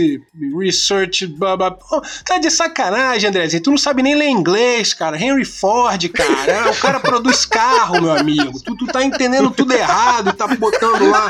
Research. 0.57 1.27
Blá, 1.27 1.57
blá. 1.57 1.77
Tá 2.25 2.37
de 2.37 2.49
sacanagem, 2.49 3.29
Andrezinho. 3.29 3.61
Tu 3.61 3.69
não 3.69 3.77
sabe 3.77 4.01
nem 4.01 4.15
ler 4.15 4.29
inglês, 4.29 4.93
cara. 4.93 5.21
Henry 5.21 5.43
Ford, 5.43 6.07
cara. 6.09 6.71
O 6.71 6.75
cara 6.77 7.01
produz 7.01 7.45
carro, 7.45 8.01
meu 8.01 8.13
amigo. 8.13 8.63
Tu, 8.63 8.77
tu 8.77 8.87
tá 8.87 9.03
entendendo 9.03 9.51
tudo 9.51 9.73
errado, 9.73 10.31
tá 10.31 10.47
botando 10.47 11.09
lá 11.09 11.29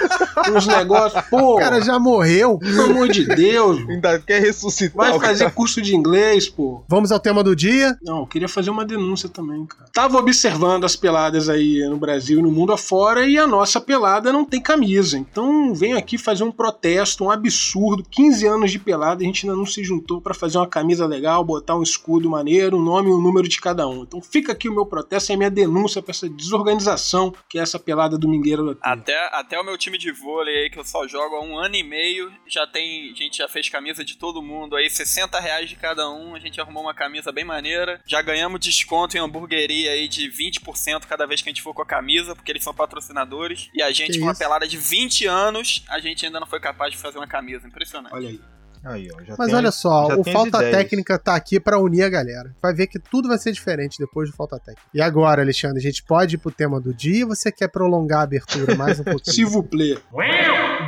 uns 0.52 0.68
negócios. 0.68 1.24
Pô, 1.32 1.56
o 1.56 1.58
cara 1.58 1.82
já 1.82 1.98
morreu. 1.98 2.60
Pelo 2.60 2.84
amor 2.84 3.10
de 3.10 3.26
Deus. 3.26 3.80
Ainda 3.90 4.20
quer 4.20 4.40
ressuscitar. 4.40 5.10
Vai 5.10 5.20
fazer 5.20 5.46
cara. 5.46 5.56
curso 5.56 5.82
de 5.82 5.96
inglês, 5.96 6.48
pô. 6.48 6.84
Vamos 6.88 7.12
ao 7.12 7.20
tema 7.30 7.44
do 7.44 7.56
dia? 7.56 7.96
Não, 8.02 8.22
eu 8.22 8.28
queria 8.28 8.50
fazer 8.50 8.72
uma 8.72 8.84
denúncia 8.84 9.30
também, 9.30 9.64
cara. 9.68 9.86
Tava 9.94 10.18
observando 10.18 10.84
as 10.84 10.96
peladas 10.96 11.48
aí 11.48 11.88
no 11.88 11.98
Brasil 11.98 12.40
e 12.40 12.42
no 12.42 12.52
mundo 12.52 12.74
afora 12.74 13.28
e 13.28 13.38
a 13.38 13.46
nossa 13.46 13.80
pelada 13.80 14.34
não 14.34 14.44
tem 14.44 14.60
camisa. 14.60 15.16
Então 15.16 15.74
venho 15.76 15.96
aqui 15.96 16.18
fazer 16.18 16.44
um 16.44 16.52
protesto, 16.52 17.24
um 17.24 17.30
absurdo. 17.30 18.04
15 18.10 18.48
anos 18.48 18.72
de 18.72 18.80
pelada, 18.80 19.22
a 19.22 19.26
gente 19.26 19.46
ainda 19.46 19.56
não 19.56 19.66
se 19.66 19.84
juntou 19.84 20.20
para 20.20 20.34
fazer 20.34 20.58
uma 20.58 20.68
camisa 20.68 21.06
legal, 21.06 21.44
botar 21.44 21.76
um 21.76 21.84
escudo 21.84 22.28
maneiro, 22.30 22.78
um 22.78 22.84
nome 22.84 23.10
e 23.10 23.14
um 23.14 23.22
número 23.22 23.48
de 23.48 23.62
cada 23.62 23.88
um. 23.88 24.02
Então 24.02 24.22
fica 24.22 24.54
aqui 24.54 24.68
o 24.68 24.74
meu 24.74 24.88
protesto 24.88 25.32
e 25.32 25.36
a 25.36 25.38
minha 25.38 25.52
denúncia 25.52 26.02
para 26.02 26.12
essa 26.12 26.28
desorganização 26.28 27.32
que 27.48 27.60
é 27.60 27.62
essa 27.62 27.78
pelada 27.78 28.18
domingueira. 28.18 28.76
Até, 28.82 29.16
até 29.34 29.60
o 29.60 29.64
meu 29.64 29.78
time 29.78 30.00
de 30.00 30.12
vôlei 30.12 30.64
aí, 30.64 30.70
que 30.72 30.80
eu 30.80 30.84
só 30.84 31.08
jogo 31.08 31.36
há 31.36 31.44
um 31.44 31.60
ano 31.60 31.76
e 31.76 31.84
meio, 31.84 32.32
já 32.48 32.66
tem. 32.66 33.12
A 33.12 33.16
gente 33.16 33.38
já 33.38 33.48
fez 33.48 33.70
camisa 33.70 34.04
de 34.04 34.18
todo 34.18 34.42
mundo 34.42 34.76
aí, 34.76 34.90
60 34.90 35.40
reais 35.40 35.70
de 35.70 35.76
cada 35.76 36.10
um. 36.10 36.34
A 36.34 36.40
gente 36.40 36.60
arrumou 36.60 36.84
uma 36.84 36.94
camisa 36.94 37.19
bem 37.32 37.44
maneira. 37.44 38.00
Já 38.06 38.22
ganhamos 38.22 38.60
desconto 38.60 39.18
em 39.18 39.20
hamburgueria 39.20 39.92
aí 39.92 40.08
de 40.08 40.30
20% 40.30 41.06
cada 41.08 41.26
vez 41.26 41.42
que 41.42 41.50
a 41.50 41.52
gente 41.52 41.62
for 41.62 41.74
com 41.74 41.82
a 41.82 41.86
camisa, 41.86 42.36
porque 42.36 42.52
eles 42.52 42.64
são 42.64 42.74
patrocinadores. 42.74 43.70
E 43.74 43.82
a 43.82 43.92
gente, 43.92 44.14
que 44.14 44.20
com 44.20 44.26
uma 44.26 44.36
pelada 44.36 44.68
de 44.68 44.78
20 44.78 45.26
anos, 45.28 45.84
a 45.90 46.00
gente 46.00 46.26
ainda 46.26 46.40
não 46.40 46.48
foi 46.48 46.60
capaz 46.60 46.92
de 46.92 46.98
fazer 46.98 47.18
uma 47.18 47.28
camisa. 47.28 47.68
Impressionante. 47.68 48.14
Olha 48.14 48.30
aí. 48.30 48.40
Aí, 48.84 49.10
ó, 49.12 49.36
Mas 49.38 49.48
tem, 49.48 49.56
olha 49.56 49.72
só, 49.72 50.08
o 50.18 50.24
Falta 50.24 50.60
Técnica 50.60 51.20
tá 51.20 51.36
aqui 51.36 51.60
para 51.60 51.78
unir 51.80 52.04
a 52.04 52.10
galera. 52.10 52.56
Vai 52.62 52.74
ver 52.74 52.88
que 52.88 52.98
tudo 52.98 53.28
vai 53.28 53.38
ser 53.38 53.52
diferente 53.52 53.98
depois 54.00 54.30
do 54.30 54.36
Falta 54.36 54.58
Técnica. 54.58 54.90
E 54.94 55.02
agora, 55.02 55.42
Alexandre, 55.42 55.80
a 55.80 55.82
gente 55.82 56.04
pode 56.04 56.36
ir 56.36 56.38
pro 56.38 56.52
tema 56.52 56.80
do 56.80 56.94
dia 56.94 57.26
ou 57.26 57.36
você 57.36 57.52
quer 57.52 57.68
prolongar 57.68 58.20
a 58.20 58.24
abertura 58.24 58.76
mais 58.76 59.00
um 59.00 59.04
pouquinho? 59.04 59.36
S'il 59.36 59.48
vous 59.48 59.68
plaît. 59.68 60.02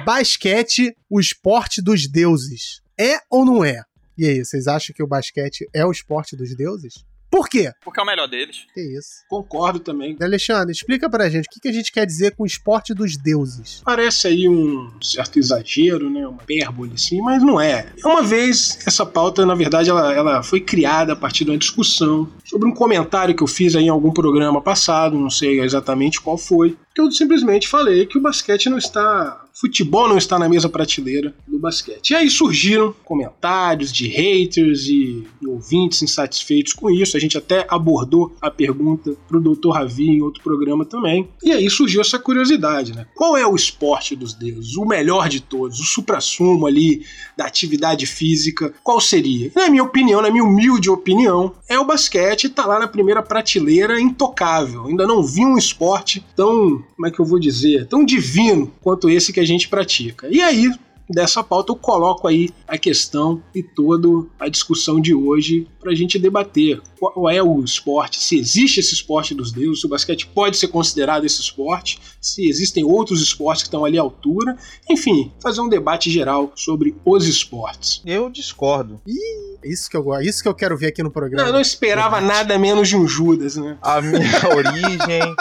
Basquete, 0.06 0.96
o 1.10 1.20
esporte 1.20 1.82
dos 1.82 2.08
deuses. 2.10 2.82
É 2.98 3.20
ou 3.30 3.44
não 3.44 3.64
é? 3.66 3.84
E 4.22 4.28
aí, 4.28 4.46
vocês 4.46 4.68
acham 4.68 4.94
que 4.96 5.02
o 5.02 5.08
basquete 5.08 5.68
é 5.74 5.84
o 5.84 5.90
esporte 5.90 6.36
dos 6.36 6.56
deuses? 6.56 7.04
Por 7.28 7.50
quê? 7.50 7.72
Porque 7.84 8.00
é 8.00 8.04
o 8.04 8.06
melhor 8.06 8.28
deles. 8.28 8.68
Que 8.72 8.82
isso. 8.82 9.24
Concordo 9.28 9.80
também. 9.80 10.16
Alexandre, 10.22 10.72
explica 10.72 11.10
pra 11.10 11.28
gente 11.28 11.48
o 11.48 11.50
que, 11.50 11.68
a 11.68 11.72
gente 11.72 11.92
quer 11.92 12.06
dizer 12.06 12.36
com 12.36 12.44
o 12.44 12.46
esporte 12.46 12.94
dos 12.94 13.18
deuses. 13.18 13.82
Parece 13.84 14.28
aí 14.28 14.48
um 14.48 14.92
certo 15.02 15.40
exagero, 15.40 16.08
né? 16.08 16.28
Uma 16.28 16.44
hipérbole, 16.44 16.92
assim, 16.94 17.20
mas 17.22 17.42
não 17.42 17.60
é. 17.60 17.88
Uma 18.04 18.22
vez, 18.22 18.78
essa 18.86 19.06
pauta, 19.06 19.44
na 19.44 19.56
verdade, 19.56 19.90
ela, 19.90 20.14
ela 20.14 20.44
foi 20.44 20.60
criada 20.60 21.14
a 21.14 21.16
partir 21.16 21.46
de 21.46 21.52
uma 21.52 21.58
discussão 21.58 22.30
sobre 22.44 22.68
um 22.68 22.74
comentário 22.74 23.34
que 23.34 23.42
eu 23.42 23.48
fiz 23.48 23.76
aí 23.76 23.86
em 23.86 23.90
algum 23.90 24.12
programa 24.12 24.62
passado, 24.62 25.18
não 25.18 25.30
sei 25.30 25.62
exatamente 25.62 26.20
qual 26.20 26.38
foi, 26.38 26.78
que 26.91 26.91
eu 26.98 27.12
simplesmente 27.12 27.68
falei 27.68 28.06
que 28.06 28.18
o 28.18 28.22
basquete 28.22 28.70
não 28.70 28.78
está 28.78 29.42
futebol 29.54 30.08
não 30.08 30.18
está 30.18 30.40
na 30.40 30.50
mesma 30.50 30.70
prateleira 30.70 31.34
do 31.48 31.60
basquete. 31.60 32.12
E 32.12 32.16
aí 32.16 32.30
surgiram 32.30 32.94
comentários 33.04 33.92
de 33.92 34.08
haters 34.08 34.88
e 34.88 35.28
ouvintes 35.46 36.02
insatisfeitos 36.02 36.74
com 36.74 36.90
isso. 36.90 37.18
A 37.18 37.20
gente 37.20 37.38
até 37.38 37.66
abordou 37.70 38.36
a 38.42 38.50
pergunta 38.50 39.16
pro 39.28 39.40
Dr. 39.40 39.70
Ravi 39.72 40.10
em 40.10 40.22
outro 40.22 40.42
programa 40.42 40.86
também. 40.86 41.28
E 41.44 41.52
aí 41.52 41.70
surgiu 41.70 42.02
essa 42.02 42.18
curiosidade, 42.18 42.96
né? 42.96 43.06
Qual 43.16 43.38
é 43.38 43.46
o 43.46 43.56
esporte 43.56 44.16
dos 44.16 44.34
deuses? 44.34 44.76
O 44.78 44.86
melhor 44.86 45.28
de 45.30 45.42
todos, 45.42 45.80
o 45.80 45.86
supra-sumo 45.86 46.66
ali 46.66 47.06
da 47.38 47.46
atividade 47.46 48.06
física, 48.06 48.74
qual 48.84 49.00
seria? 49.00 49.52
Na 49.56 49.70
minha 49.70 49.84
opinião, 49.84 50.22
na 50.22 50.32
minha 50.32 50.44
humilde 50.44 50.90
opinião, 50.90 51.54
é 51.68 51.78
o 51.78 51.86
basquete, 51.86 52.50
tá 52.50 52.66
lá 52.66 52.80
na 52.80 52.88
primeira 52.88 53.22
prateleira, 53.22 54.00
intocável. 54.00 54.86
Ainda 54.88 55.06
não 55.06 55.24
vi 55.24 55.46
um 55.46 55.58
esporte 55.58 56.24
tão, 56.36 56.81
como 56.82 57.08
é 57.08 57.12
que 57.12 57.20
eu 57.20 57.26
vou 57.26 57.40
dizer, 57.40 57.88
tão 57.88 58.06
divino 58.06 58.72
quanto 58.82 59.10
esse 59.10 59.34
que 59.34 59.40
a 59.40 59.46
gente 59.46 59.68
pratica. 59.68 60.28
E 60.30 60.42
aí, 60.42 60.72
dessa 61.12 61.44
pauta, 61.44 61.72
eu 61.72 61.76
coloco 61.76 62.28
aí 62.28 62.50
a 62.68 62.78
questão 62.78 63.44
e 63.54 63.62
toda 63.62 64.28
a 64.40 64.48
discussão 64.48 65.00
de 65.00 65.14
hoje 65.14 65.68
para 65.80 65.92
a 65.92 65.96
gente 65.96 66.18
debater 66.18 66.82
qual 67.00 67.30
é 67.30 67.42
o 67.42 67.64
esporte, 67.64 68.22
se 68.22 68.38
existe 68.38 68.80
esse 68.80 68.94
esporte 68.94 69.34
dos 69.34 69.52
deuses, 69.52 69.82
se 69.82 69.86
o 69.86 69.90
basquete 69.90 70.28
pode 70.28 70.58
ser 70.58 70.68
considerado 70.68 71.26
esse 71.26 71.42
esporte, 71.42 72.00
se 72.20 72.48
existem 72.48 72.84
outros 72.84 73.22
esportes 73.22 73.64
que 73.64 73.68
estão 73.68 73.84
ali 73.84 73.98
à 73.98 74.02
altura, 74.02 74.56
enfim, 74.90 75.32
fazer 75.42 75.62
um 75.62 75.70
debate 75.70 76.10
geral 76.12 76.52
sobre 76.56 76.96
os 77.04 77.28
esportes. 77.28 78.02
Eu 78.06 78.30
discordo. 78.30 79.02
Ih, 79.08 79.58
isso 79.64 79.90
que 79.90 79.98
eu, 79.98 80.22
isso 80.22 80.44
que 80.44 80.48
eu 80.48 80.54
quero 80.54 80.78
ver 80.78 80.88
aqui 80.88 81.02
no 81.02 81.12
programa. 81.12 81.42
Não, 81.42 81.50
eu 81.50 81.54
não 81.54 81.62
esperava 81.62 82.22
debate. 82.22 82.38
nada 82.38 82.60
menos 82.60 82.88
de 82.88 82.96
um 82.96 83.08
Judas, 83.08 83.56
né? 83.56 83.78
A 83.82 84.00
minha 84.02 84.22
origem 84.56 85.36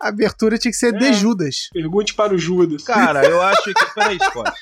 a 0.00 0.08
abertura 0.08 0.58
tinha 0.58 0.70
que 0.70 0.76
ser 0.76 0.94
é. 0.94 0.98
de 0.98 1.12
Judas. 1.12 1.68
Pergunte 1.72 2.14
para 2.14 2.34
o 2.34 2.38
Judas. 2.38 2.84
Cara, 2.84 3.24
eu 3.24 3.40
acho 3.42 3.62
que. 3.64 3.94
Peraí, 3.94 4.18
Scott. 4.22 4.52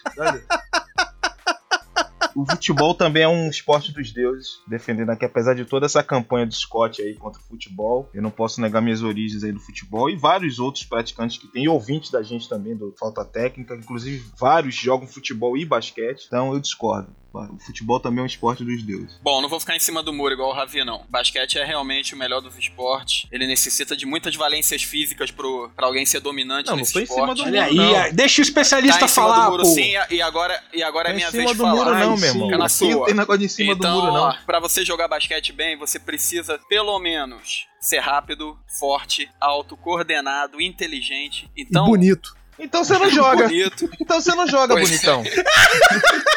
O 2.36 2.44
futebol 2.44 2.94
também 2.94 3.22
é 3.22 3.28
um 3.28 3.48
esporte 3.48 3.90
dos 3.90 4.12
deuses, 4.12 4.60
defendendo 4.68 5.08
aqui, 5.08 5.24
apesar 5.24 5.54
de 5.54 5.64
toda 5.64 5.86
essa 5.86 6.02
campanha 6.02 6.44
do 6.44 6.54
Scott 6.54 7.00
aí 7.00 7.14
contra 7.14 7.40
o 7.40 7.44
futebol, 7.44 8.10
eu 8.12 8.20
não 8.20 8.30
posso 8.30 8.60
negar 8.60 8.82
minhas 8.82 9.02
origens 9.02 9.42
aí 9.42 9.52
do 9.52 9.58
futebol 9.58 10.10
e 10.10 10.16
vários 10.16 10.58
outros 10.58 10.84
praticantes 10.84 11.38
que 11.38 11.46
tem, 11.46 11.64
e 11.64 11.68
ouvintes 11.68 12.10
da 12.10 12.22
gente 12.22 12.46
também 12.46 12.76
do 12.76 12.92
Falta 12.98 13.24
Técnica, 13.24 13.74
inclusive 13.74 14.22
vários 14.38 14.74
jogam 14.74 15.08
futebol 15.08 15.56
e 15.56 15.64
basquete, 15.64 16.26
então 16.26 16.52
eu 16.52 16.60
discordo. 16.60 17.08
O 17.44 17.58
futebol 17.58 18.00
também 18.00 18.20
é 18.20 18.22
um 18.22 18.26
esporte 18.26 18.64
dos 18.64 18.82
deuses. 18.82 19.18
Bom, 19.22 19.40
não 19.40 19.48
vou 19.48 19.60
ficar 19.60 19.76
em 19.76 19.80
cima 19.80 20.02
do 20.02 20.12
muro 20.12 20.34
igual 20.34 20.50
o 20.50 20.52
Ravi, 20.52 20.84
não. 20.84 21.04
Basquete 21.08 21.58
é 21.58 21.64
realmente 21.64 22.14
o 22.14 22.16
melhor 22.16 22.40
dos 22.40 22.56
esportes. 22.56 23.26
Ele 23.30 23.46
necessita 23.46 23.96
de 23.96 24.06
muitas 24.06 24.34
valências 24.34 24.82
físicas 24.82 25.30
pro, 25.30 25.70
pra 25.74 25.86
alguém 25.86 26.06
ser 26.06 26.20
dominante 26.20 26.70
não, 26.70 26.76
nesse 26.76 26.94
não 26.94 27.02
esporte. 27.02 27.20
Em 27.20 27.22
cima 27.22 27.34
do 27.34 27.44
muro, 27.44 27.86
Olha 27.88 28.02
aí, 28.04 28.12
deixa 28.12 28.40
o 28.40 28.42
especialista 28.42 29.00
tá 29.00 29.08
falar, 29.08 29.50
muro, 29.50 29.62
pô. 29.62 29.68
Sim, 29.68 29.94
e 30.10 30.22
agora, 30.22 30.62
e 30.72 30.82
agora 30.82 31.10
é 31.10 31.12
minha 31.12 31.30
vez 31.30 31.50
de 31.50 31.56
falar. 31.56 31.72
Em 31.72 31.76
cima 31.76 31.84
do 31.84 31.90
muro 31.90 31.98
não, 31.98 32.16
meu 32.16 32.28
irmão. 32.28 32.46
Fica 32.48 32.58
na 32.58 32.68
sua. 32.68 32.90
Não 32.90 33.04
tem 33.04 33.14
negócio 33.14 33.38
de 33.38 33.44
em 33.44 33.48
cima 33.48 33.72
então, 33.72 33.94
do 33.94 34.00
muro, 34.00 34.12
não. 34.12 34.22
Ó, 34.28 34.34
pra 34.44 34.60
você 34.60 34.84
jogar 34.84 35.08
basquete 35.08 35.52
bem, 35.52 35.76
você 35.76 35.98
precisa, 35.98 36.58
pelo 36.68 36.98
menos, 36.98 37.66
ser 37.80 38.00
rápido, 38.00 38.58
forte, 38.78 39.30
alto, 39.40 39.76
coordenado, 39.76 40.60
inteligente. 40.60 41.50
Então, 41.56 41.86
e 41.86 41.90
bonito. 41.90 42.36
Então 42.58 42.84
você 42.84 42.98
não 42.98 43.10
joga. 43.10 43.48
Bonito. 43.48 43.88
Então 44.00 44.20
você 44.20 44.34
não 44.34 44.46
joga, 44.46 44.74
pois 44.74 44.88
bonitão. 44.88 45.22
É. 45.22 46.26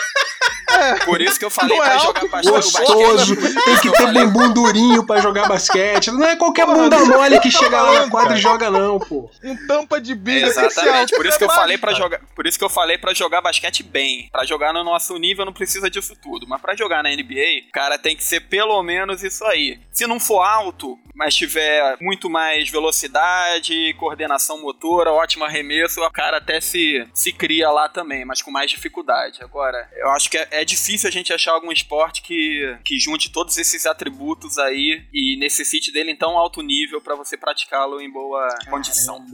É. 0.80 1.06
Por 1.06 1.22
isso 1.22 1.38
que 1.38 1.46
eu 1.46 1.50
falei 1.50 1.78
não 1.78 1.86
pra 1.86 1.96
é 1.96 2.00
jogar 2.00 2.28
basquete. 2.28 2.52
Gostoso, 2.52 3.36
tem 3.36 3.78
que 3.78 3.92
ter 3.92 4.14
bumbum 4.14 4.54
durinho 4.54 5.06
pra 5.06 5.20
jogar 5.20 5.48
basquete. 5.48 6.12
Não 6.12 6.26
é 6.26 6.36
qualquer 6.36 6.66
bunda 6.66 7.00
mole 7.06 7.40
que 7.40 7.52
chega 7.52 7.82
lá 7.82 8.06
na 8.06 8.10
quadra 8.10 8.36
e 8.36 8.38
joga, 8.38 8.70
não, 8.70 9.00
pô. 9.00 9.30
Um 9.44 9.56
tampa 9.68 10.00
de 10.00 10.16
biga 10.16 10.48
Exatamente, 10.48 11.16
por 11.16 11.26
isso 11.26 11.38
que 11.38 11.44
eu 11.44 11.50
falei 11.50 11.78
para 11.78 11.94
jogar. 11.94 12.22
Por 12.36 12.46
isso 12.48 12.58
que 12.58 12.64
eu 12.64 12.70
falei 12.70 12.98
para 12.98 13.14
jogar 13.14 13.42
basquete 13.42 13.84
bem. 13.84 14.30
Para 14.32 14.46
jogar 14.46 14.74
no 14.74 14.84
nosso 14.84 15.18
nível 15.18 15.46
não 15.46 15.54
precisa 15.54 15.90
disso 15.90 16.16
tudo. 16.22 16.48
Mas 16.48 16.62
para 16.62 16.76
jogar 16.76 17.04
na 17.04 17.10
NBA, 17.10 17.70
cara 17.80 17.98
tem 17.98 18.16
que 18.16 18.24
ser 18.24 18.42
pelo 18.42 18.82
menos 18.84 19.24
isso 19.24 19.46
aí. 19.46 19.80
Se 19.92 20.06
não 20.06 20.20
for 20.20 20.42
alto, 20.42 21.00
mas 21.16 21.36
tiver 21.36 21.98
muito 22.02 22.30
mais 22.30 22.70
velocidade, 22.70 23.94
coordenação 23.98 24.62
motora, 24.62 25.12
ótimo 25.12 25.46
arremesso, 25.46 26.02
o 26.02 26.12
cara 26.12 26.38
até 26.38 26.60
se, 26.60 27.08
se 27.14 27.32
cria 27.32 27.70
lá 27.70 27.88
também, 27.88 28.26
mas 28.26 28.42
com 28.42 28.52
mais 28.52 28.70
dificuldade. 28.70 29.42
Agora, 29.42 29.90
eu 29.96 30.10
acho 30.12 30.30
que 30.30 30.38
é, 30.38 30.48
é 30.52 30.66
difícil 30.70 31.08
a 31.08 31.12
gente 31.12 31.34
achar 31.34 31.52
algum 31.54 31.72
esporte 31.72 32.22
que, 32.22 32.78
que 32.86 33.00
junte 33.00 33.32
todos 33.32 33.58
esses 33.58 33.86
atributos 33.86 34.58
aí 34.58 35.04
e 35.14 35.38
necessite 35.38 35.92
dele 35.92 36.12
em 36.12 36.16
tão 36.16 36.38
alto 36.38 36.62
nível 36.62 37.02
para 37.02 37.16
você 37.16 37.36
praticá-lo 37.38 38.00
em 38.00 38.12
boa 38.12 38.48
Caramba. 38.48 38.72
condição. 38.72 39.26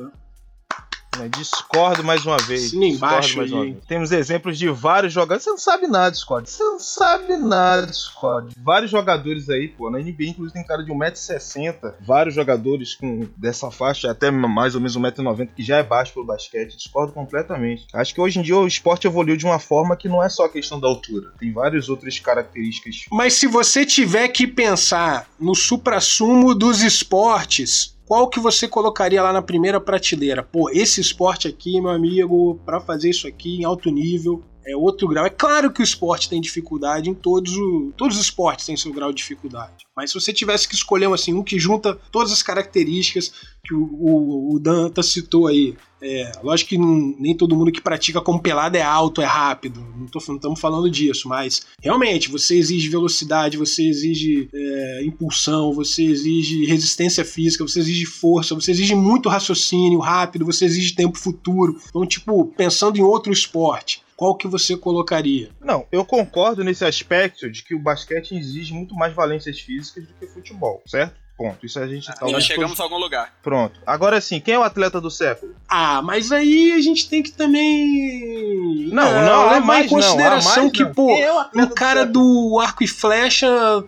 Né, 1.17 1.29
discordo 1.29 2.03
mais 2.03 2.25
uma 2.25 2.38
vez. 2.38 2.72
Sim, 2.72 2.84
embaixo 2.84 3.38
mais 3.38 3.51
uma 3.51 3.63
vez. 3.63 3.77
Temos 3.88 4.12
exemplos 4.12 4.57
de 4.57 4.69
vários 4.69 5.13
jogadores. 5.13 5.43
Você 5.43 5.50
não 5.50 5.57
sabe 5.57 5.88
nada, 5.88 6.15
Scott. 6.15 6.50
Você 6.50 6.63
não 6.63 6.79
sabe 6.79 7.38
nada, 7.38 7.91
Scott. 7.91 8.53
Vários 8.57 8.91
jogadores 8.91 9.50
aí, 9.50 9.67
pô. 9.67 9.89
Na 9.89 10.00
NBA, 10.00 10.25
inclusive, 10.25 10.53
tem 10.53 10.65
cara 10.65 10.84
de 10.84 10.91
1,60m. 10.91 11.93
Vários 12.01 12.36
jogadores 12.36 12.95
com 12.95 13.27
dessa 13.38 13.72
faixa, 13.72 14.12
até 14.12 14.29
mais 14.29 14.75
ou 14.75 14.81
menos 14.81 14.98
1,90m, 14.98 15.50
que 15.55 15.63
já 15.63 15.77
é 15.77 15.84
baixo 15.84 16.13
pelo 16.13 16.25
basquete. 16.25 16.75
Discordo 16.75 17.13
completamente. 17.13 17.88
Acho 17.93 18.13
que 18.13 18.22
hoje 18.22 18.39
em 18.39 18.41
dia 18.41 18.57
o 18.57 18.67
esporte 18.67 19.07
evoluiu 19.07 19.38
de 19.38 19.45
uma 19.45 19.60
forma 19.60 19.95
que 19.95 20.10
não 20.10 20.22
é 20.22 20.29
só 20.29 20.45
a 20.45 20.50
questão 20.50 20.79
da 20.79 20.88
altura. 20.88 21.31
Tem 21.39 21.51
várias 21.51 21.88
outras 21.89 22.19
características. 22.19 23.05
Mas 23.12 23.34
se 23.36 23.48
você 23.48 23.86
tiver 23.86 24.27
que 24.29 24.48
pensar 24.48 25.27
no 25.39 25.55
supra-sumo 25.55 26.53
dos 26.53 26.81
esportes, 26.81 27.95
qual 28.05 28.29
que 28.29 28.39
você 28.39 28.67
colocaria 28.67 29.21
lá 29.21 29.33
na 29.33 29.41
primeira 29.41 29.81
prateleira? 29.81 30.43
Pô, 30.43 30.69
esse 30.69 31.01
esporte 31.01 31.47
aqui, 31.47 31.81
meu 31.81 31.89
amigo, 31.89 32.59
para 32.65 32.79
fazer 32.79 33.09
isso 33.09 33.27
aqui 33.27 33.57
em 33.57 33.63
alto 33.63 33.89
nível, 33.89 34.43
é 34.65 34.75
outro 34.75 35.07
grau. 35.07 35.25
É 35.25 35.29
claro 35.29 35.72
que 35.72 35.81
o 35.81 35.83
esporte 35.83 36.29
tem 36.29 36.42
dificuldade 36.42 37.09
em 37.09 37.13
todos, 37.13 37.55
o, 37.55 37.94
todos 37.96 38.18
os 38.18 38.24
esportes 38.24 38.66
têm 38.66 38.75
seu 38.75 38.92
grau 38.92 39.11
de 39.11 39.18
dificuldade. 39.18 39.85
Mas 39.96 40.11
se 40.11 40.20
você 40.20 40.33
tivesse 40.33 40.68
que 40.68 40.75
escolher 40.75 41.11
assim, 41.13 41.33
um 41.33 41.44
que 41.44 41.59
junta 41.59 41.98
todas 42.11 42.31
as 42.31 42.42
características 42.42 43.31
que 43.63 43.74
o, 43.74 43.83
o, 43.83 44.55
o 44.55 44.59
Danta 44.59 45.01
citou 45.01 45.48
aí. 45.48 45.75
É, 46.01 46.31
lógico 46.44 46.70
que 46.70 46.77
nem 46.77 47.35
todo 47.35 47.55
mundo 47.55 47.72
que 47.72 47.81
pratica 47.81 48.22
como 48.22 48.40
pelada 48.40 48.77
é 48.77 48.81
alto, 48.81 49.22
é 49.22 49.25
rápido. 49.25 49.79
Não, 49.79 50.05
estamos 50.05 50.59
falando 50.59 50.90
disso, 50.90 51.27
mas 51.27 51.66
realmente 51.81 52.29
você 52.29 52.55
exige 52.57 52.90
velocidade, 52.90 53.57
você 53.57 53.87
exige 53.87 54.48
é, 54.53 55.03
impulsão, 55.03 55.74
você 55.74 56.03
exige 56.03 56.66
resistência 56.66 57.25
física, 57.25 57.66
você 57.66 57.79
exige 57.79 58.05
força, 58.05 58.53
você 58.53 58.72
exige 58.72 58.94
muito 58.94 59.29
raciocínio 59.29 60.00
rápido, 60.00 60.46
você 60.46 60.66
exige 60.66 60.94
tempo 60.94 61.18
futuro. 61.18 61.79
Então, 61.90 62.05
tipo, 62.05 62.46
pensando 62.55 62.98
em 62.98 63.01
outro 63.01 63.33
esporte, 63.33 64.04
qual 64.16 64.36
que 64.36 64.48
você 64.48 64.78
colocaria? 64.78 65.50
Não, 65.60 65.86
eu 65.92 66.06
concordo 66.06 66.64
nesse 66.64 66.86
aspecto 66.86 67.50
de 67.50 67.64
que 67.64 67.75
o 67.75 67.80
basquete 67.80 68.36
exige 68.36 68.74
muito 68.74 68.96
mais 68.96 69.14
valências 69.14 69.60
físicas 69.60 70.06
do 70.08 70.14
que 70.14 70.25
o 70.25 70.30
futebol, 70.30 70.82
certo? 70.86 71.25
Ponto. 71.37 71.65
Isso 71.65 71.77
a 71.79 71.85
gente 71.85 72.07
tá. 72.07 72.27
Já 72.27 72.39
chegamos 72.39 72.77
todos... 72.77 72.79
a 72.79 72.83
algum 72.83 72.98
lugar. 72.98 73.33
Pronto. 73.43 73.77
Agora 73.85 74.21
sim, 74.21 74.39
quem 74.39 74.53
é 74.53 74.59
o 74.59 74.63
atleta 74.63 75.01
do 75.01 75.11
século? 75.11 75.53
Ah, 75.67 76.01
mas 76.01 76.31
aí 76.31 76.71
a 76.71 76.79
gente 76.79 77.09
tem 77.09 77.21
que 77.21 77.31
também. 77.31 78.87
Não, 78.89 79.03
não, 79.03 79.21
não 79.21 79.43
levar 79.50 79.65
mais, 79.65 79.85
em 79.85 79.89
consideração 79.89 80.63
não. 80.63 80.69
que, 80.69 80.83
não. 80.83 80.93
pô, 80.93 81.11
é 81.11 81.63
o 81.63 81.69
cara 81.71 82.05
do, 82.05 82.50
do 82.50 82.59
arco 82.59 82.83
e 82.83 82.87
flecha 82.87 83.48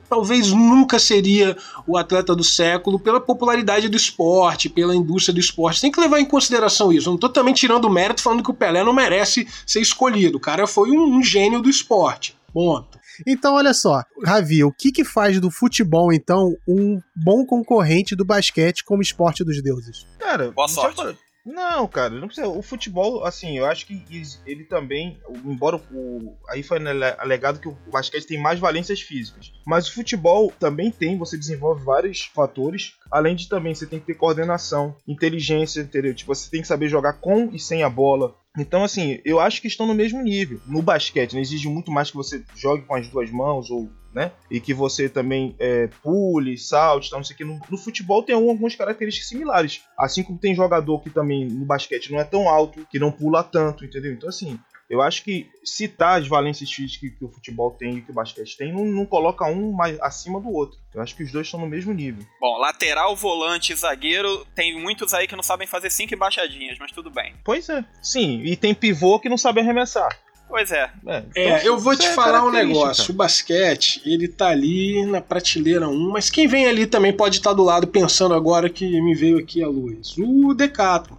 talvez 0.09 0.51
nunca 0.51 0.99
seria 0.99 1.55
o 1.85 1.97
atleta 1.97 2.35
do 2.35 2.43
século 2.43 2.99
pela 2.99 3.21
popularidade 3.21 3.87
do 3.87 3.95
esporte, 3.95 4.67
pela 4.67 4.93
indústria 4.93 5.33
do 5.33 5.39
esporte. 5.39 5.79
Tem 5.79 5.91
que 5.91 6.01
levar 6.01 6.19
em 6.19 6.25
consideração 6.25 6.91
isso. 6.91 7.07
Eu 7.07 7.11
não 7.11 7.19
tô 7.19 7.29
também 7.29 7.53
tirando 7.53 7.85
o 7.85 7.89
mérito 7.89 8.21
falando 8.21 8.43
que 8.43 8.51
o 8.51 8.53
Pelé 8.53 8.83
não 8.83 8.93
merece 8.93 9.47
ser 9.65 9.79
escolhido. 9.79 10.37
O 10.37 10.41
cara 10.41 10.67
foi 10.67 10.91
um, 10.91 11.17
um 11.17 11.23
gênio 11.23 11.61
do 11.61 11.69
esporte. 11.69 12.35
Ponto. 12.53 12.96
Então, 13.25 13.55
olha 13.55 13.73
só, 13.73 14.03
Ravi, 14.25 14.63
o 14.63 14.71
que 14.71 14.91
que 14.91 15.03
faz 15.03 15.39
do 15.39 15.49
futebol, 15.49 16.11
então, 16.11 16.55
um 16.67 16.99
bom 17.15 17.45
concorrente 17.45 18.15
do 18.15 18.25
basquete 18.25 18.83
como 18.83 19.01
esporte 19.01 19.43
dos 19.43 19.61
deuses? 19.61 20.05
Cara, 20.19 20.51
boa 20.51 20.67
sorte. 20.67 21.17
Não, 21.47 21.87
cara, 21.87 22.09
não 22.09 22.27
precisa. 22.27 22.49
O 22.49 22.61
futebol, 22.61 23.23
assim, 23.23 23.57
eu 23.57 23.65
acho 23.65 23.85
que 23.85 24.03
ele 24.45 24.65
também, 24.65 25.17
embora 25.45 25.77
o. 25.77 26.35
Aí 26.49 26.61
foi 26.61 26.77
alegado 27.17 27.61
que 27.61 27.69
o 27.69 27.77
basquete 27.89 28.27
tem 28.27 28.37
mais 28.37 28.59
valências 28.59 28.99
físicas. 28.99 29.53
Mas 29.65 29.87
o 29.87 29.93
futebol 29.93 30.51
também 30.59 30.91
tem, 30.91 31.17
você 31.17 31.37
desenvolve 31.37 31.85
vários 31.85 32.23
fatores. 32.25 32.95
Além 33.09 33.33
de 33.33 33.47
também 33.47 33.73
você 33.73 33.85
tem 33.85 33.97
que 33.97 34.07
ter 34.07 34.15
coordenação, 34.15 34.93
inteligência, 35.07 35.79
entendeu? 35.79 36.13
Tipo, 36.13 36.35
você 36.35 36.49
tem 36.49 36.61
que 36.61 36.67
saber 36.67 36.89
jogar 36.89 37.13
com 37.13 37.49
e 37.53 37.59
sem 37.59 37.81
a 37.81 37.89
bola. 37.89 38.35
Então, 38.57 38.83
assim, 38.83 39.19
eu 39.23 39.39
acho 39.39 39.61
que 39.61 39.67
estão 39.67 39.85
no 39.85 39.93
mesmo 39.93 40.21
nível. 40.21 40.59
No 40.65 40.81
basquete, 40.81 41.33
né? 41.33 41.41
exige 41.41 41.69
muito 41.69 41.91
mais 41.91 42.09
que 42.09 42.17
você 42.17 42.43
jogue 42.55 42.83
com 42.83 42.95
as 42.95 43.07
duas 43.07 43.29
mãos 43.29 43.69
ou 43.69 43.89
né? 44.17 44.31
E 44.49 44.59
que 44.59 44.73
você 44.73 45.07
também 45.07 45.55
é, 45.59 45.87
pule, 46.01 46.57
salte, 46.57 47.09
tal, 47.09 47.19
não 47.19 47.23
sei 47.23 47.35
o 47.35 47.37
que. 47.37 47.45
No, 47.45 47.59
no, 47.69 47.77
futebol 47.77 48.23
tem 48.23 48.33
algumas 48.33 48.75
características 48.75 49.29
similares. 49.29 49.81
Assim 49.95 50.23
como 50.23 50.39
tem 50.39 50.55
jogador 50.55 51.01
que 51.01 51.11
também 51.11 51.45
no 51.45 51.65
basquete 51.65 52.11
não 52.11 52.19
é 52.19 52.23
tão 52.23 52.49
alto, 52.49 52.87
que 52.89 52.97
não 52.97 53.11
pula 53.11 53.43
tanto, 53.43 53.85
entendeu? 53.85 54.13
Então, 54.13 54.27
assim, 54.27 54.59
Eu 54.89 55.01
acho 55.01 55.23
que 55.23 55.49
citar 55.65 56.19
as 56.19 56.27
valências 56.27 56.71
físicas 56.71 57.11
que 57.17 57.25
o 57.25 57.29
futebol 57.29 57.71
tem 57.71 57.97
e 57.97 58.01
que 58.01 58.11
o 58.11 58.13
basquete 58.13 58.55
tem 58.55 58.71
não, 58.71 58.85
não 58.85 59.05
coloca 59.05 59.45
um 59.45 59.73
mais 59.73 59.99
acima 59.99 60.39
do 60.39 60.49
outro. 60.49 60.79
Eu 60.93 61.01
acho 61.01 61.15
que 61.15 61.23
os 61.23 61.31
dois 61.31 61.47
estão 61.47 61.59
no 61.59 61.67
mesmo 61.67 61.93
nível. 61.93 62.25
Bom, 62.39 62.57
lateral, 62.57 63.15
volante 63.15 63.73
e 63.73 63.75
zagueiro, 63.75 64.45
tem 64.55 64.79
muitos 64.79 65.13
aí 65.13 65.27
que 65.27 65.35
não 65.35 65.43
sabem 65.43 65.67
fazer 65.67 65.89
cinco 65.89 66.13
embaixadinhas, 66.13 66.77
mas 66.79 66.91
tudo 66.91 67.09
bem. 67.09 67.35
Pois 67.43 67.67
é. 67.67 67.83
Sim, 68.01 68.41
e 68.43 68.55
tem 68.55 68.73
pivô 68.73 69.19
que 69.19 69.27
não 69.27 69.37
sabe 69.37 69.59
arremessar. 69.59 70.17
Pois 70.47 70.71
é. 70.71 70.89
É, 71.05 71.23
é 71.35 71.47
então, 71.47 71.57
eu 71.65 71.77
vou 71.77 71.95
te 71.95 72.05
é 72.05 72.13
falar 72.13 72.45
um 72.45 72.51
negócio. 72.51 73.11
O 73.13 73.17
basquete, 73.17 74.01
ele 74.05 74.29
tá 74.29 74.47
ali 74.47 75.05
na 75.05 75.19
prateleira 75.19 75.89
1, 75.89 76.11
mas 76.11 76.29
quem 76.29 76.47
vem 76.47 76.65
ali 76.65 76.87
também 76.87 77.11
pode 77.11 77.37
estar 77.37 77.49
tá 77.49 77.55
do 77.55 77.63
lado 77.63 77.87
pensando 77.87 78.33
agora 78.33 78.69
que 78.69 79.01
me 79.01 79.13
veio 79.13 79.37
aqui 79.37 79.61
a 79.61 79.67
luz. 79.67 80.15
O 80.17 80.53
Decato. 80.53 81.17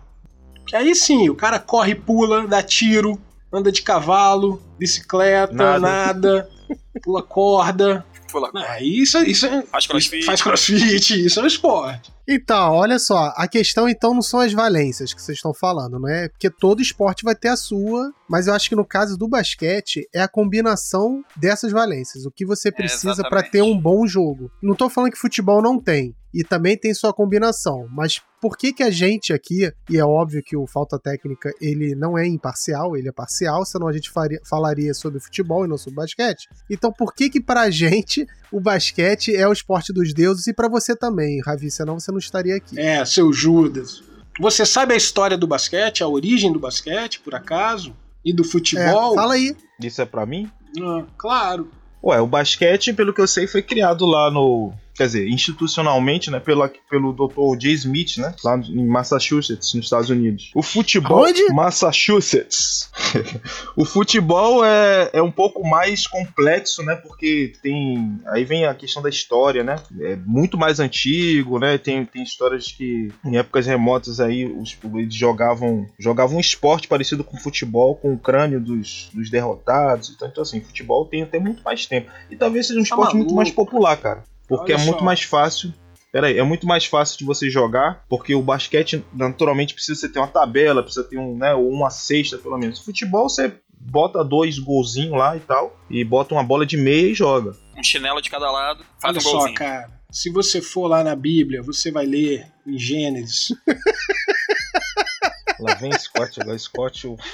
Que 0.66 0.76
aí 0.76 0.94
sim, 0.94 1.28
o 1.28 1.34
cara 1.34 1.58
corre, 1.58 1.94
pula, 1.94 2.46
dá 2.46 2.62
tiro, 2.62 3.20
anda 3.52 3.72
de 3.72 3.82
cavalo, 3.82 4.62
bicicleta, 4.78 5.52
nada, 5.52 5.78
nada 5.78 6.48
pula 7.02 7.22
corda. 7.22 8.04
Pula. 8.30 8.50
Ah, 8.54 8.82
isso, 8.82 9.18
isso 9.24 9.46
é, 9.46 9.62
faz 9.62 9.86
crossfit. 9.86 10.24
Faz 10.24 10.42
crossfit, 10.42 11.24
isso 11.24 11.40
é 11.40 11.42
um 11.42 11.46
esporte. 11.46 12.12
Então, 12.26 12.74
olha 12.74 12.98
só, 12.98 13.32
a 13.34 13.48
questão 13.48 13.88
então 13.88 14.12
não 14.12 14.20
são 14.20 14.40
as 14.40 14.52
valências 14.52 15.14
que 15.14 15.22
vocês 15.22 15.38
estão 15.38 15.54
falando, 15.54 15.98
não 15.98 16.08
é? 16.08 16.28
Porque 16.28 16.50
todo 16.50 16.82
esporte 16.82 17.24
vai 17.24 17.34
ter 17.34 17.48
a 17.48 17.56
sua, 17.56 18.12
mas 18.28 18.46
eu 18.46 18.54
acho 18.54 18.68
que 18.68 18.76
no 18.76 18.84
caso 18.84 19.16
do 19.16 19.28
basquete 19.28 20.08
é 20.12 20.20
a 20.20 20.28
combinação 20.28 21.22
dessas 21.36 21.72
valências, 21.72 22.26
o 22.26 22.30
que 22.30 22.44
você 22.44 22.70
precisa 22.70 23.22
é 23.24 23.28
para 23.28 23.42
ter 23.42 23.62
um 23.62 23.78
bom 23.78 24.06
jogo. 24.06 24.50
Não 24.62 24.74
tô 24.74 24.88
falando 24.88 25.12
que 25.12 25.18
futebol 25.18 25.62
não 25.62 25.80
tem, 25.80 26.14
e 26.32 26.44
também 26.44 26.76
tem 26.76 26.92
sua 26.92 27.12
combinação, 27.12 27.88
mas 27.90 28.20
por 28.40 28.56
que 28.56 28.72
que 28.72 28.82
a 28.82 28.90
gente 28.90 29.32
aqui, 29.32 29.72
e 29.90 29.96
é 29.96 30.04
óbvio 30.04 30.42
que 30.42 30.56
o 30.56 30.66
Falta 30.66 30.98
Técnica 30.98 31.52
ele 31.60 31.94
não 31.94 32.18
é 32.18 32.26
imparcial, 32.26 32.96
ele 32.96 33.08
é 33.08 33.12
parcial, 33.12 33.64
senão 33.64 33.88
a 33.88 33.92
gente 33.92 34.10
faria, 34.10 34.38
falaria 34.44 34.92
sobre 34.94 35.20
futebol 35.20 35.64
e 35.64 35.68
não 35.68 35.78
sobre 35.78 35.96
basquete. 35.96 36.48
Então 36.70 36.92
por 36.92 37.14
que 37.14 37.30
que 37.30 37.40
pra 37.40 37.70
gente 37.72 38.26
o 38.52 38.60
basquete 38.60 39.34
é 39.34 39.48
o 39.48 39.52
esporte 39.52 39.92
dos 39.92 40.12
deuses 40.12 40.46
e 40.46 40.52
para 40.52 40.68
você 40.68 40.94
também, 40.94 41.40
Ravi, 41.44 41.70
senão 41.70 41.98
você 41.98 42.12
não 42.12 42.18
estaria 42.18 42.56
aqui. 42.56 42.78
É, 42.78 43.04
seu 43.04 43.32
Judas. 43.32 44.02
Você 44.38 44.64
sabe 44.64 44.94
a 44.94 44.96
história 44.96 45.36
do 45.36 45.48
basquete, 45.48 46.02
a 46.02 46.08
origem 46.08 46.52
do 46.52 46.60
basquete, 46.60 47.18
por 47.18 47.34
acaso? 47.34 47.96
E 48.28 48.32
do 48.34 48.44
futebol? 48.44 49.12
É, 49.12 49.16
fala 49.16 49.34
aí. 49.34 49.56
Isso 49.82 50.02
é 50.02 50.04
para 50.04 50.26
mim? 50.26 50.50
Ah, 50.78 51.02
claro. 51.16 51.70
Ué, 52.04 52.20
o 52.20 52.26
basquete, 52.26 52.92
pelo 52.92 53.14
que 53.14 53.22
eu 53.22 53.26
sei, 53.26 53.46
foi 53.46 53.62
criado 53.62 54.04
lá 54.04 54.30
no 54.30 54.70
quer 54.98 55.06
dizer, 55.06 55.28
institucionalmente, 55.28 56.30
né, 56.30 56.40
pela, 56.40 56.68
pelo 56.90 57.12
Dr. 57.12 57.60
Jay 57.60 57.72
Smith, 57.72 58.18
né, 58.18 58.34
lá 58.44 58.56
em 58.56 58.86
Massachusetts, 58.86 59.72
nos 59.74 59.84
Estados 59.84 60.10
Unidos. 60.10 60.50
O 60.54 60.62
futebol. 60.62 61.24
Onde? 61.24 61.46
Massachusetts. 61.52 62.90
o 63.76 63.84
futebol 63.84 64.64
é, 64.64 65.10
é 65.12 65.22
um 65.22 65.30
pouco 65.30 65.66
mais 65.66 66.06
complexo, 66.06 66.82
né, 66.82 66.96
porque 66.96 67.52
tem. 67.62 68.20
Aí 68.26 68.44
vem 68.44 68.66
a 68.66 68.74
questão 68.74 69.00
da 69.00 69.08
história, 69.08 69.62
né, 69.62 69.76
é 70.00 70.16
muito 70.16 70.58
mais 70.58 70.80
antigo, 70.80 71.60
né, 71.60 71.78
tem, 71.78 72.04
tem 72.04 72.22
histórias 72.22 72.72
que 72.72 73.12
em 73.24 73.36
épocas 73.36 73.66
remotas 73.66 74.18
aí 74.18 74.44
os, 74.44 74.76
eles 74.94 75.14
jogavam, 75.14 75.86
jogavam 75.98 76.36
um 76.36 76.40
esporte 76.40 76.88
parecido 76.88 77.22
com 77.22 77.36
futebol, 77.36 77.94
com 77.94 78.12
o 78.12 78.18
crânio 78.18 78.60
dos, 78.60 79.08
dos 79.14 79.30
derrotados. 79.30 80.10
Então, 80.10 80.28
então, 80.28 80.42
assim, 80.42 80.60
futebol 80.60 81.06
tem 81.06 81.22
até 81.22 81.38
muito 81.38 81.62
mais 81.62 81.86
tempo. 81.86 82.10
E 82.28 82.36
talvez 82.36 82.66
seja 82.66 82.80
um 82.80 82.82
tá 82.82 82.88
esporte 82.88 83.16
muito 83.16 83.34
mais 83.34 83.50
popular, 83.50 83.96
cara. 83.96 84.24
Porque 84.48 84.72
Olha 84.72 84.80
é 84.80 84.84
muito 84.84 85.00
só. 85.00 85.04
mais 85.04 85.22
fácil. 85.22 85.72
Pera 86.10 86.28
aí, 86.28 86.38
é 86.38 86.42
muito 86.42 86.66
mais 86.66 86.86
fácil 86.86 87.18
de 87.18 87.24
você 87.24 87.50
jogar, 87.50 88.02
porque 88.08 88.34
o 88.34 88.40
basquete 88.40 89.04
naturalmente 89.12 89.74
precisa 89.74 90.00
você 90.00 90.08
ter 90.08 90.18
uma 90.18 90.26
tabela, 90.26 90.82
precisa 90.82 91.04
ter 91.06 91.18
um, 91.18 91.36
né, 91.36 91.54
uma 91.54 91.90
cesta 91.90 92.38
pelo 92.38 92.56
menos. 92.56 92.78
Futebol 92.78 93.28
você 93.28 93.52
bota 93.78 94.24
dois 94.24 94.58
golzinhos 94.58 95.12
lá 95.18 95.36
e 95.36 95.40
tal, 95.40 95.78
e 95.90 96.02
bota 96.02 96.34
uma 96.34 96.42
bola 96.42 96.64
de 96.64 96.78
meia 96.78 97.10
e 97.10 97.14
joga. 97.14 97.54
Um 97.76 97.82
chinelo 97.82 98.22
de 98.22 98.30
cada 98.30 98.50
lado, 98.50 98.82
faz 98.98 99.16
Olha 99.16 99.20
um 99.20 99.32
golzinho. 99.32 99.58
só, 99.58 99.64
cara, 99.64 99.90
se 100.10 100.32
você 100.32 100.62
for 100.62 100.88
lá 100.88 101.04
na 101.04 101.14
Bíblia, 101.14 101.62
você 101.62 101.90
vai 101.90 102.06
ler 102.06 102.46
em 102.66 102.78
Gênesis. 102.78 103.48
lá 105.60 105.74
vem 105.74 105.92
Scott, 105.92 106.40
agora 106.40 106.58
Scott. 106.58 107.06
O... 107.06 107.16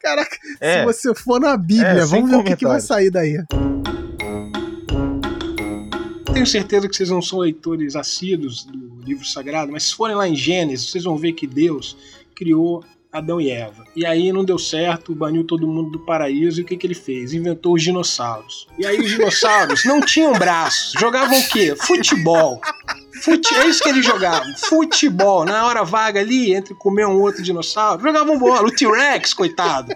Caraca, 0.00 0.36
é, 0.60 0.80
se 0.80 0.84
você 0.84 1.14
for 1.14 1.40
na 1.40 1.56
Bíblia, 1.56 1.88
é, 1.88 2.04
vamos 2.04 2.30
ver 2.30 2.36
o 2.36 2.44
que, 2.44 2.56
que 2.56 2.66
vai 2.66 2.80
sair 2.80 3.10
daí 3.10 3.38
tenho 6.32 6.46
certeza 6.46 6.88
que 6.88 6.96
vocês 6.96 7.10
não 7.10 7.22
são 7.22 7.40
leitores 7.40 7.96
assíduos 7.96 8.64
do 8.64 9.04
livro 9.04 9.26
sagrado, 9.26 9.72
mas 9.72 9.84
se 9.84 9.94
forem 9.94 10.16
lá 10.16 10.28
em 10.28 10.34
Gênesis, 10.34 10.90
vocês 10.90 11.04
vão 11.04 11.16
ver 11.16 11.32
que 11.32 11.46
Deus 11.46 11.96
criou 12.34 12.84
Adão 13.10 13.40
e 13.40 13.50
Eva. 13.50 13.84
E 13.96 14.04
aí 14.04 14.32
não 14.32 14.44
deu 14.44 14.58
certo, 14.58 15.14
baniu 15.14 15.42
todo 15.42 15.66
mundo 15.66 15.90
do 15.90 16.00
paraíso 16.00 16.60
e 16.60 16.62
o 16.62 16.66
que, 16.66 16.76
que 16.76 16.86
ele 16.86 16.94
fez? 16.94 17.32
Inventou 17.32 17.74
os 17.74 17.82
dinossauros. 17.82 18.68
E 18.78 18.86
aí 18.86 19.00
os 19.00 19.10
dinossauros 19.10 19.84
não 19.84 20.00
tinham 20.00 20.32
braços, 20.34 20.92
jogavam 20.98 21.38
o 21.38 21.48
quê? 21.48 21.74
Futebol. 21.74 22.60
Fute... 23.22 23.52
É 23.54 23.66
isso 23.66 23.82
que 23.82 23.88
eles 23.88 24.04
jogavam. 24.04 24.54
Futebol. 24.56 25.44
Na 25.44 25.66
hora 25.66 25.84
vaga 25.84 26.20
ali, 26.20 26.54
entre 26.54 26.74
comer 26.74 27.06
um 27.06 27.20
outro 27.20 27.42
dinossauro, 27.42 28.02
jogavam 28.02 28.38
bola. 28.38 28.68
O 28.68 28.70
T-Rex, 28.70 29.34
coitado 29.34 29.92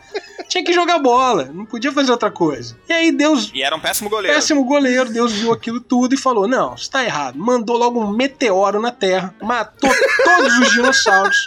tinha 0.53 0.63
que 0.63 0.73
jogar 0.75 0.99
bola, 0.99 1.47
não 1.47 1.65
podia 1.65 1.91
fazer 1.93 2.11
outra 2.13 2.31
coisa. 2.31 2.77
E 2.87 2.93
aí 2.93 3.11
Deus. 3.11 3.51
E 3.55 3.63
era 3.63 3.75
um 3.75 3.81
péssimo 3.81 4.11
goleiro. 4.11 4.37
Péssimo 4.37 4.63
goleiro, 4.65 5.11
Deus 5.11 5.33
viu 5.33 5.51
aquilo 5.51 5.81
tudo 5.81 6.15
e 6.15 6.19
falou: 6.19 6.47
não, 6.47 6.75
está 6.75 7.03
errado. 7.03 7.39
Mandou 7.39 7.79
logo 7.79 7.99
um 7.99 8.13
meteoro 8.13 8.79
na 8.79 8.93
Terra, 8.93 9.35
matou 9.41 9.91
todos 10.25 10.59
os 10.59 10.71
dinossauros. 10.71 11.37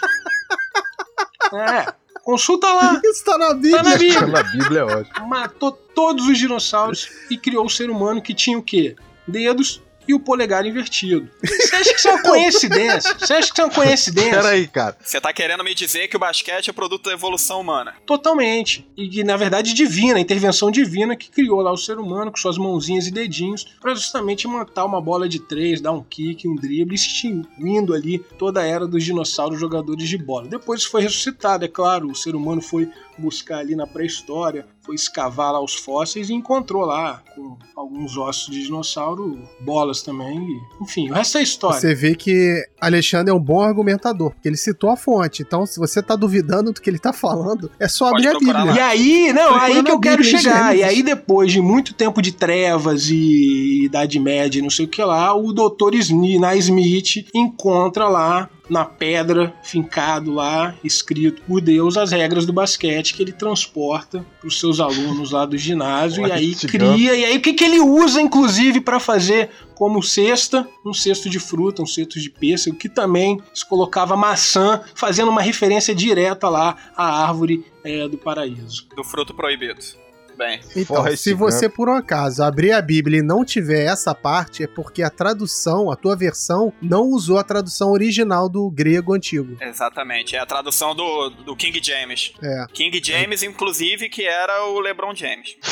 É. 1.52 1.94
Consulta 2.24 2.66
lá. 2.66 3.00
Isso 3.04 3.24
tá 3.24 3.38
na 3.38 3.54
Bíblia. 3.54 3.76
Tá 3.76 3.82
na 3.84 3.96
Bíblia. 3.96 4.20
Tá 4.20 4.26
na 4.26 4.42
Bíblia 4.42 4.80
é 4.80 4.84
ótimo. 4.84 5.28
Matou 5.28 5.70
todos 5.70 6.26
os 6.26 6.36
dinossauros 6.36 7.08
e 7.30 7.38
criou 7.38 7.64
o 7.64 7.70
ser 7.70 7.88
humano 7.88 8.20
que 8.20 8.34
tinha 8.34 8.58
o 8.58 8.62
quê? 8.62 8.96
Dedos, 9.28 9.80
e 10.08 10.14
o 10.14 10.20
polegar 10.20 10.64
invertido. 10.66 11.28
Você 11.42 11.76
acha 11.76 11.92
que 11.92 11.98
isso 11.98 12.08
é 12.08 12.12
uma 12.12 12.22
coincidência? 12.22 13.16
Você 13.18 13.32
acha 13.32 13.48
que 13.48 13.52
isso 13.52 13.60
é 13.60 13.64
uma 13.64 13.74
coincidência? 13.74 14.42
Peraí, 14.42 14.68
cara. 14.68 14.96
Você 15.00 15.20
tá 15.20 15.32
querendo 15.32 15.64
me 15.64 15.74
dizer 15.74 16.08
que 16.08 16.16
o 16.16 16.18
basquete 16.18 16.70
é 16.70 16.72
produto 16.72 17.04
da 17.04 17.12
evolução 17.12 17.60
humana? 17.60 17.94
Totalmente. 18.06 18.86
E 18.96 19.08
que, 19.08 19.24
na 19.24 19.36
verdade, 19.36 19.74
divina, 19.74 20.20
intervenção 20.20 20.70
divina 20.70 21.16
que 21.16 21.30
criou 21.30 21.60
lá 21.60 21.72
o 21.72 21.76
ser 21.76 21.98
humano 21.98 22.30
com 22.30 22.36
suas 22.36 22.58
mãozinhas 22.58 23.06
e 23.06 23.10
dedinhos 23.10 23.64
para 23.80 23.94
justamente 23.94 24.46
montar 24.46 24.84
uma 24.84 25.00
bola 25.00 25.28
de 25.28 25.40
três, 25.40 25.80
dar 25.80 25.92
um 25.92 26.02
kick, 26.02 26.46
um 26.48 26.54
drible, 26.54 26.94
extinguindo 26.94 27.94
ali 27.94 28.18
toda 28.38 28.60
a 28.60 28.66
era 28.66 28.86
dos 28.86 29.04
dinossauros 29.04 29.58
jogadores 29.58 30.08
de 30.08 30.18
bola. 30.18 30.48
Depois 30.48 30.84
foi 30.84 31.02
ressuscitado, 31.02 31.64
é 31.64 31.68
claro, 31.68 32.10
o 32.10 32.14
ser 32.14 32.34
humano 32.34 32.60
foi 32.60 32.88
buscar 33.18 33.58
ali 33.58 33.74
na 33.74 33.86
pré-história, 33.86 34.66
foi 34.86 34.94
escavar 34.94 35.52
lá 35.52 35.60
os 35.62 35.74
fósseis 35.74 36.30
e 36.30 36.34
encontrou 36.34 36.84
lá, 36.84 37.22
com 37.34 37.56
alguns 37.74 38.16
ossos 38.16 38.54
de 38.54 38.62
dinossauro, 38.62 39.38
bolas 39.60 40.02
também. 40.02 40.38
E, 40.38 40.82
enfim, 40.82 41.10
o 41.10 41.14
resto 41.14 41.38
é 41.38 41.42
história. 41.42 41.80
Você 41.80 41.94
vê 41.94 42.14
que 42.14 42.64
Alexandre 42.80 43.32
é 43.32 43.34
um 43.34 43.40
bom 43.40 43.60
argumentador, 43.60 44.30
porque 44.30 44.48
ele 44.48 44.56
citou 44.56 44.90
a 44.90 44.96
fonte. 44.96 45.42
Então, 45.42 45.66
se 45.66 45.78
você 45.78 46.00
tá 46.00 46.14
duvidando 46.14 46.72
do 46.72 46.80
que 46.80 46.88
ele 46.88 46.98
tá 46.98 47.12
falando, 47.12 47.70
é 47.80 47.88
só 47.88 48.10
abrir 48.10 48.28
a 48.28 48.38
Bíblia. 48.38 48.64
Lá. 48.64 48.74
E 48.76 48.78
aí, 48.78 49.32
não, 49.32 49.54
aí 49.56 49.82
que 49.82 49.90
eu 49.90 50.00
quero 50.00 50.22
chegar. 50.22 50.76
E 50.76 50.84
aí, 50.84 51.02
depois 51.02 51.50
de 51.50 51.60
muito 51.60 51.92
tempo 51.92 52.22
de 52.22 52.32
trevas 52.32 53.08
e 53.10 53.84
Idade 53.84 54.20
Média 54.20 54.60
e 54.60 54.62
não 54.62 54.70
sei 54.70 54.86
o 54.86 54.88
que 54.88 55.02
lá, 55.02 55.34
o 55.34 55.52
doutor 55.52 55.94
Smith 55.94 57.26
encontra 57.34 58.08
lá 58.08 58.48
na 58.68 58.84
pedra, 58.84 59.54
fincado 59.62 60.32
lá, 60.32 60.74
escrito 60.82 61.42
por 61.42 61.60
Deus, 61.60 61.96
as 61.96 62.10
regras 62.10 62.46
do 62.46 62.52
basquete 62.52 63.14
que 63.14 63.22
ele 63.22 63.32
transporta 63.32 64.24
para 64.40 64.48
os 64.48 64.58
seus 64.58 64.80
alunos 64.80 65.30
lá 65.30 65.46
do 65.46 65.56
ginásio. 65.56 66.26
e 66.26 66.32
aí 66.32 66.54
cria. 66.54 67.14
E 67.14 67.24
aí 67.24 67.36
o 67.36 67.40
que, 67.40 67.52
que 67.52 67.64
ele 67.64 67.80
usa, 67.80 68.20
inclusive, 68.20 68.80
para 68.80 68.98
fazer 68.98 69.50
como 69.74 70.02
cesta, 70.02 70.66
um 70.84 70.94
cesto 70.94 71.28
de 71.28 71.38
fruta, 71.38 71.82
um 71.82 71.86
cesto 71.86 72.18
de 72.18 72.30
pêssego, 72.30 72.76
que 72.76 72.88
também 72.88 73.40
se 73.54 73.66
colocava 73.66 74.16
maçã, 74.16 74.80
fazendo 74.94 75.30
uma 75.30 75.42
referência 75.42 75.94
direta 75.94 76.48
lá 76.48 76.76
à 76.96 77.26
árvore 77.26 77.64
é, 77.84 78.08
do 78.08 78.16
paraíso. 78.16 78.86
Do 78.96 79.04
fruto 79.04 79.34
proibido. 79.34 80.05
Bem, 80.36 80.60
então, 80.74 81.16
se 81.16 81.32
você 81.32 81.68
por 81.68 81.88
um 81.88 81.94
acaso 81.94 82.42
abrir 82.42 82.72
a 82.72 82.82
Bíblia 82.82 83.20
e 83.20 83.22
não 83.22 83.44
tiver 83.44 83.86
essa 83.86 84.14
parte, 84.14 84.64
é 84.64 84.66
porque 84.66 85.02
a 85.02 85.08
tradução, 85.08 85.90
a 85.90 85.96
tua 85.96 86.14
versão, 86.14 86.72
não 86.80 87.04
usou 87.04 87.38
a 87.38 87.44
tradução 87.44 87.90
original 87.90 88.48
do 88.48 88.70
grego 88.70 89.14
antigo. 89.14 89.56
Exatamente, 89.60 90.36
é 90.36 90.38
a 90.38 90.46
tradução 90.46 90.94
do, 90.94 91.30
do 91.30 91.56
King 91.56 91.80
James. 91.82 92.32
É. 92.42 92.66
King 92.72 93.00
James, 93.02 93.42
é. 93.42 93.46
inclusive, 93.46 94.08
que 94.10 94.26
era 94.26 94.66
o 94.66 94.80
LeBron 94.80 95.14
James. 95.14 95.56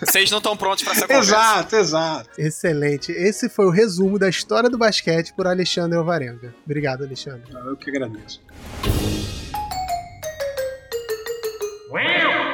Vocês 0.00 0.30
não 0.30 0.38
estão 0.38 0.56
prontos 0.56 0.84
para 0.84 0.92
essa 0.92 1.06
conversa. 1.06 1.30
Exato, 1.30 1.76
exato. 1.76 2.30
Excelente. 2.40 3.12
Esse 3.12 3.48
foi 3.48 3.66
o 3.66 3.70
resumo 3.70 4.18
da 4.18 4.28
história 4.28 4.70
do 4.70 4.78
basquete 4.78 5.32
por 5.34 5.46
Alexandre 5.46 5.98
Alvarenga. 5.98 6.54
Obrigado, 6.64 7.04
Alexandre. 7.04 7.52
Eu 7.52 7.76
que 7.76 7.90
agradeço. 7.90 8.40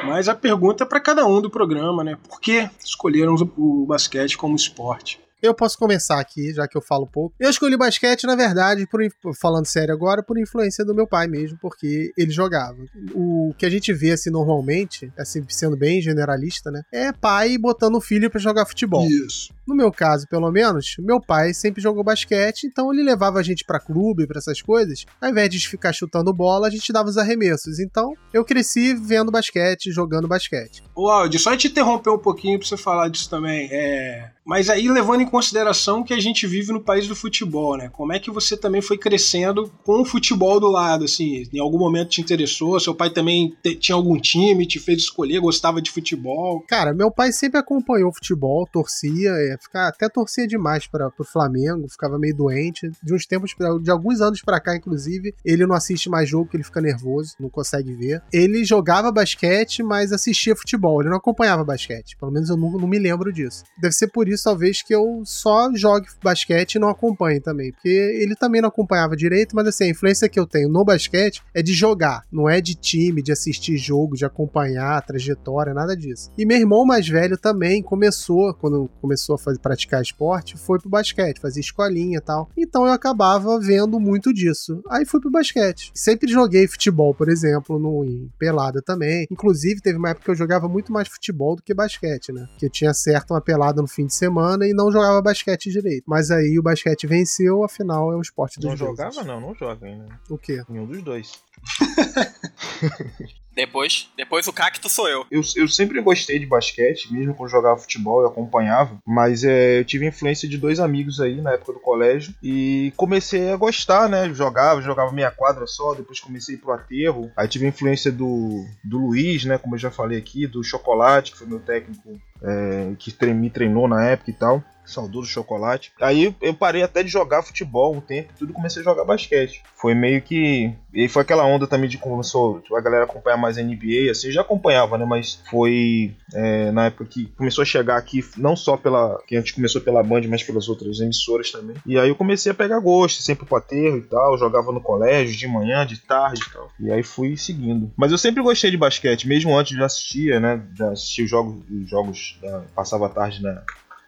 Mas 0.05 0.29
a 0.29 0.35
pergunta 0.35 0.83
é 0.83 0.87
para 0.87 0.99
cada 0.99 1.25
um 1.25 1.41
do 1.41 1.49
programa, 1.49 2.03
né? 2.03 2.17
Por 2.27 2.39
que 2.39 2.69
escolheram 2.83 3.35
o 3.57 3.85
basquete 3.85 4.37
como 4.37 4.55
esporte? 4.55 5.19
Eu 5.45 5.53
posso 5.53 5.77
começar 5.77 6.19
aqui, 6.19 6.53
já 6.53 6.67
que 6.67 6.77
eu 6.77 6.81
falo 6.81 7.05
pouco. 7.07 7.35
Eu 7.39 7.49
escolhi 7.49 7.77
basquete, 7.77 8.25
na 8.25 8.35
verdade, 8.35 8.87
por, 8.87 9.01
falando 9.39 9.65
sério 9.65 9.93
agora, 9.93 10.23
por 10.23 10.39
influência 10.39 10.83
do 10.83 10.95
meu 10.95 11.07
pai 11.07 11.27
mesmo, 11.27 11.57
porque 11.61 12.11
ele 12.17 12.31
jogava. 12.31 12.77
O 13.13 13.53
que 13.57 13.65
a 13.65 13.69
gente 13.69 13.93
vê, 13.93 14.11
assim, 14.11 14.29
normalmente, 14.29 15.11
assim, 15.17 15.43
sendo 15.47 15.77
bem 15.77 16.01
generalista, 16.01 16.71
né? 16.71 16.81
É 16.91 17.11
pai 17.11 17.57
botando 17.57 17.95
o 17.95 18.01
filho 18.01 18.29
para 18.29 18.39
jogar 18.39 18.65
futebol. 18.65 19.05
Isso. 19.05 19.53
No 19.67 19.75
meu 19.75 19.91
caso, 19.91 20.27
pelo 20.27 20.51
menos, 20.51 20.95
meu 20.99 21.19
pai 21.19 21.53
sempre 21.53 21.81
jogou 21.81 22.03
basquete, 22.03 22.65
então 22.65 22.93
ele 22.93 23.03
levava 23.03 23.39
a 23.39 23.43
gente 23.43 23.63
para 23.65 23.79
clube, 23.79 24.27
para 24.27 24.37
essas 24.37 24.61
coisas. 24.61 25.05
Ao 25.19 25.29
invés 25.29 25.49
de 25.49 25.67
ficar 25.67 25.93
chutando 25.93 26.33
bola, 26.33 26.67
a 26.67 26.69
gente 26.69 26.93
dava 26.93 27.09
os 27.09 27.17
arremessos. 27.17 27.79
Então, 27.79 28.13
eu 28.33 28.45
cresci 28.45 28.93
vendo 28.93 29.31
basquete, 29.31 29.91
jogando 29.91 30.27
basquete. 30.27 30.83
O 30.95 31.09
áudio, 31.09 31.39
só 31.39 31.55
te 31.55 31.67
interromper 31.67 32.09
um 32.11 32.19
pouquinho 32.19 32.59
para 32.59 32.67
você 32.67 32.77
falar 32.77 33.09
disso 33.09 33.29
também. 33.29 33.69
É... 33.71 34.31
Mas 34.45 34.69
aí 34.69 34.87
levando 34.87 35.21
em 35.21 35.25
consideração 35.25 36.03
que 36.03 36.13
a 36.13 36.19
gente 36.19 36.45
vive 36.45 36.71
no 36.71 36.79
país 36.79 37.07
do 37.07 37.15
futebol, 37.15 37.75
né? 37.75 37.89
Como 37.89 38.13
é 38.13 38.19
que 38.19 38.29
você 38.29 38.55
também 38.55 38.79
foi 38.79 38.95
crescendo 38.95 39.71
com 39.83 40.01
o 40.01 40.05
futebol 40.05 40.59
do 40.59 40.67
lado, 40.67 41.05
assim? 41.05 41.47
Em 41.51 41.59
algum 41.59 41.79
momento 41.79 42.09
te 42.09 42.21
interessou? 42.21 42.79
Seu 42.79 42.93
pai 42.93 43.09
também 43.09 43.55
te, 43.63 43.75
tinha 43.75 43.95
algum 43.95 44.19
time, 44.19 44.67
te 44.67 44.79
fez 44.79 44.99
escolher, 44.99 45.39
gostava 45.39 45.81
de 45.81 45.89
futebol? 45.89 46.63
Cara, 46.67 46.93
meu 46.93 47.09
pai 47.09 47.31
sempre 47.31 47.59
acompanhou 47.59 48.13
futebol, 48.13 48.67
torcia, 48.71 49.31
é, 49.31 49.57
ficar, 49.59 49.87
até 49.87 50.07
torcia 50.07 50.47
demais 50.47 50.85
para 50.85 51.11
o 51.17 51.23
Flamengo, 51.23 51.89
ficava 51.89 52.19
meio 52.19 52.35
doente. 52.35 52.91
De 53.01 53.15
uns 53.15 53.25
tempos, 53.25 53.51
de 53.81 53.89
alguns 53.89 54.21
anos 54.21 54.43
para 54.43 54.61
cá, 54.61 54.75
inclusive, 54.75 55.33
ele 55.43 55.65
não 55.65 55.73
assiste 55.73 56.07
mais 56.07 56.29
jogo, 56.29 56.47
que 56.49 56.57
ele 56.57 56.63
fica 56.63 56.81
nervoso, 56.81 57.33
não 57.39 57.49
consegue 57.49 57.95
ver. 57.95 58.21
Ele 58.31 58.63
jogava 58.63 59.11
basquete, 59.11 59.81
mas 59.81 60.11
assistia 60.11 60.55
futebol, 60.55 61.01
ele 61.01 61.09
não 61.09 61.17
acompanhava 61.17 61.63
basquete. 61.63 62.15
Pelo 62.19 62.31
menos 62.31 62.49
eu 62.49 62.57
não, 62.57 62.71
não 62.73 62.87
me 62.87 62.99
lembro 62.99 63.33
disso. 63.33 63.63
Deve 63.79 63.95
ser 63.95 64.07
por 64.07 64.27
isso 64.27 64.34
isso 64.35 64.43
talvez 64.43 64.81
que 64.81 64.93
eu 64.93 65.21
só 65.25 65.71
jogue 65.73 66.07
basquete 66.23 66.75
e 66.75 66.79
não 66.79 66.89
acompanhe 66.89 67.39
também. 67.39 67.71
Porque 67.71 67.89
ele 67.89 68.35
também 68.35 68.61
não 68.61 68.69
acompanhava 68.69 69.15
direito, 69.15 69.55
mas 69.55 69.67
assim, 69.67 69.85
a 69.85 69.89
influência 69.89 70.29
que 70.29 70.39
eu 70.39 70.45
tenho 70.45 70.69
no 70.69 70.85
basquete 70.85 71.41
é 71.53 71.61
de 71.61 71.73
jogar, 71.73 72.23
não 72.31 72.49
é 72.49 72.61
de 72.61 72.75
time, 72.75 73.21
de 73.21 73.31
assistir 73.31 73.77
jogo, 73.77 74.15
de 74.15 74.25
acompanhar 74.25 74.97
a 74.97 75.01
trajetória, 75.01 75.73
nada 75.73 75.95
disso. 75.95 76.31
E 76.37 76.45
meu 76.45 76.57
irmão 76.57 76.85
mais 76.85 77.07
velho 77.07 77.37
também 77.37 77.81
começou, 77.81 78.53
quando 78.53 78.89
começou 79.01 79.35
a 79.35 79.37
fazer, 79.37 79.59
praticar 79.59 80.01
esporte, 80.01 80.57
foi 80.57 80.79
pro 80.79 80.89
basquete, 80.89 81.39
fazia 81.39 81.61
escolinha 81.61 82.17
e 82.17 82.21
tal. 82.21 82.49
Então 82.57 82.85
eu 82.85 82.91
acabava 82.91 83.59
vendo 83.59 83.99
muito 83.99 84.33
disso. 84.33 84.81
Aí 84.89 85.05
fui 85.05 85.19
pro 85.19 85.31
basquete. 85.31 85.91
Sempre 85.93 86.31
joguei 86.31 86.67
futebol, 86.67 87.13
por 87.13 87.29
exemplo, 87.29 87.79
no, 87.79 88.03
em 88.03 88.29
pelada 88.37 88.81
também. 88.81 89.27
Inclusive, 89.31 89.81
teve 89.81 89.97
uma 89.97 90.09
época 90.09 90.25
que 90.25 90.31
eu 90.31 90.35
jogava 90.35 90.67
muito 90.67 90.91
mais 90.91 91.07
futebol 91.07 91.55
do 91.55 91.63
que 91.63 91.73
basquete, 91.73 92.31
né? 92.31 92.47
Que 92.57 92.65
eu 92.65 92.69
tinha 92.69 92.93
certo 92.93 93.31
uma 93.31 93.41
pelada 93.41 93.81
no 93.81 93.87
fim 93.87 94.05
de 94.05 94.13
semana 94.13 94.24
semana 94.25 94.67
e 94.67 94.73
não 94.73 94.91
jogava 94.91 95.21
basquete 95.21 95.71
direito. 95.71 96.03
Mas 96.07 96.31
aí 96.31 96.57
o 96.59 96.63
basquete 96.63 97.07
venceu, 97.07 97.63
afinal 97.63 98.11
é 98.11 98.15
o 98.15 98.21
esporte 98.21 98.59
dos 98.59 98.69
Não 98.69 98.77
jogava 98.77 99.23
não, 99.23 99.39
não 99.39 99.55
joga 99.55 99.85
ainda. 99.85 100.07
O 100.29 100.37
quê? 100.37 100.63
Nenhum 100.67 100.85
dos 100.85 101.01
dois. 101.03 101.39
Depois, 103.55 104.09
depois 104.17 104.47
o 104.47 104.53
cacto 104.53 104.89
sou 104.89 105.07
eu. 105.07 105.25
eu. 105.31 105.41
Eu 105.55 105.67
sempre 105.67 106.01
gostei 106.01 106.37
de 106.37 106.45
basquete, 106.45 107.11
mesmo 107.11 107.33
quando 107.33 107.49
jogava 107.49 107.77
futebol 107.79 108.21
eu 108.21 108.27
acompanhava, 108.27 108.97
mas 109.05 109.43
é, 109.43 109.79
eu 109.79 109.85
tive 109.85 110.05
influência 110.05 110.47
de 110.47 110.57
dois 110.57 110.79
amigos 110.79 111.21
aí 111.21 111.41
na 111.41 111.53
época 111.53 111.73
do 111.73 111.79
colégio 111.79 112.33
e 112.43 112.91
comecei 112.97 113.49
a 113.49 113.55
gostar, 113.55 114.09
né? 114.09 114.31
Jogava, 114.33 114.81
jogava 114.81 115.11
meia 115.11 115.31
quadra 115.31 115.65
só, 115.65 115.93
depois 115.93 116.19
comecei 116.19 116.57
pro 116.57 116.73
aterro. 116.73 117.31
Aí 117.37 117.47
tive 117.47 117.67
influência 117.67 118.11
do, 118.11 118.65
do 118.83 118.97
Luiz, 118.97 119.45
né? 119.45 119.57
Como 119.57 119.75
eu 119.75 119.79
já 119.79 119.89
falei 119.89 120.17
aqui, 120.17 120.45
do 120.45 120.63
Chocolate, 120.63 121.31
que 121.31 121.37
foi 121.37 121.47
meu 121.47 121.59
técnico 121.59 122.19
é, 122.43 122.93
que 122.97 123.15
me 123.33 123.49
treinou 123.49 123.87
na 123.87 124.05
época 124.05 124.31
e 124.31 124.33
tal. 124.33 124.63
Saudoso 124.85 125.27
chocolate. 125.27 125.91
Aí 125.99 126.35
eu 126.41 126.53
parei 126.53 126.83
até 126.83 127.03
de 127.03 127.09
jogar 127.09 127.43
futebol 127.43 127.95
um 127.95 128.01
tempo 128.01 128.33
tudo 128.37 128.53
comecei 128.53 128.81
a 128.81 128.85
jogar 128.85 129.03
basquete. 129.03 129.63
Foi 129.75 129.93
meio 129.93 130.21
que. 130.21 130.73
E 130.93 131.09
foi 131.09 131.21
aquela 131.21 131.45
onda 131.45 131.67
também 131.67 131.89
de 131.89 131.97
começou 131.97 132.61
a 132.75 132.81
galera 132.81 133.03
acompanhar 133.03 133.37
mais 133.37 133.57
NBA, 133.57 134.09
assim, 134.09 134.31
já 134.31 134.41
acompanhava, 134.41 134.97
né? 134.97 135.05
Mas 135.05 135.41
foi 135.49 136.15
é, 136.33 136.71
na 136.71 136.85
época 136.85 137.05
que 137.05 137.25
começou 137.37 137.61
a 137.61 137.65
chegar 137.65 137.97
aqui, 137.97 138.23
não 138.37 138.55
só 138.55 138.77
pela. 138.77 139.21
que 139.27 139.35
a 139.35 139.39
gente 139.39 139.53
começou 139.53 139.81
pela 139.81 140.03
Band, 140.03 140.21
mas 140.29 140.43
pelas 140.43 140.69
outras 140.69 140.99
emissoras 140.99 141.51
também. 141.51 141.75
E 141.85 141.97
aí 141.99 142.09
eu 142.09 142.15
comecei 142.15 142.51
a 142.51 142.55
pegar 142.55 142.79
gosto, 142.79 143.21
sempre 143.21 143.45
pro 143.45 143.57
aterro 143.57 143.97
e 143.97 144.03
tal. 144.03 144.37
Jogava 144.37 144.71
no 144.71 144.81
colégio, 144.81 145.35
de 145.35 145.47
manhã, 145.47 145.85
de 145.85 145.97
tarde 145.97 146.41
e 146.47 146.53
tal. 146.53 146.71
E 146.79 146.91
aí 146.91 147.03
fui 147.03 147.35
seguindo. 147.37 147.91
Mas 147.97 148.11
eu 148.11 148.17
sempre 148.17 148.41
gostei 148.41 148.71
de 148.71 148.77
basquete, 148.77 149.27
mesmo 149.27 149.57
antes 149.57 149.75
de 149.75 149.83
assistir, 149.83 150.39
né? 150.39 150.61
Já 150.75 150.91
assisti 150.91 151.23
os 151.23 151.29
jogos, 151.29 151.57
os 151.69 151.89
jogos 151.89 152.37
da, 152.41 152.63
passava 152.75 153.07
a 153.07 153.09
tarde 153.09 153.41
na, 153.41 153.61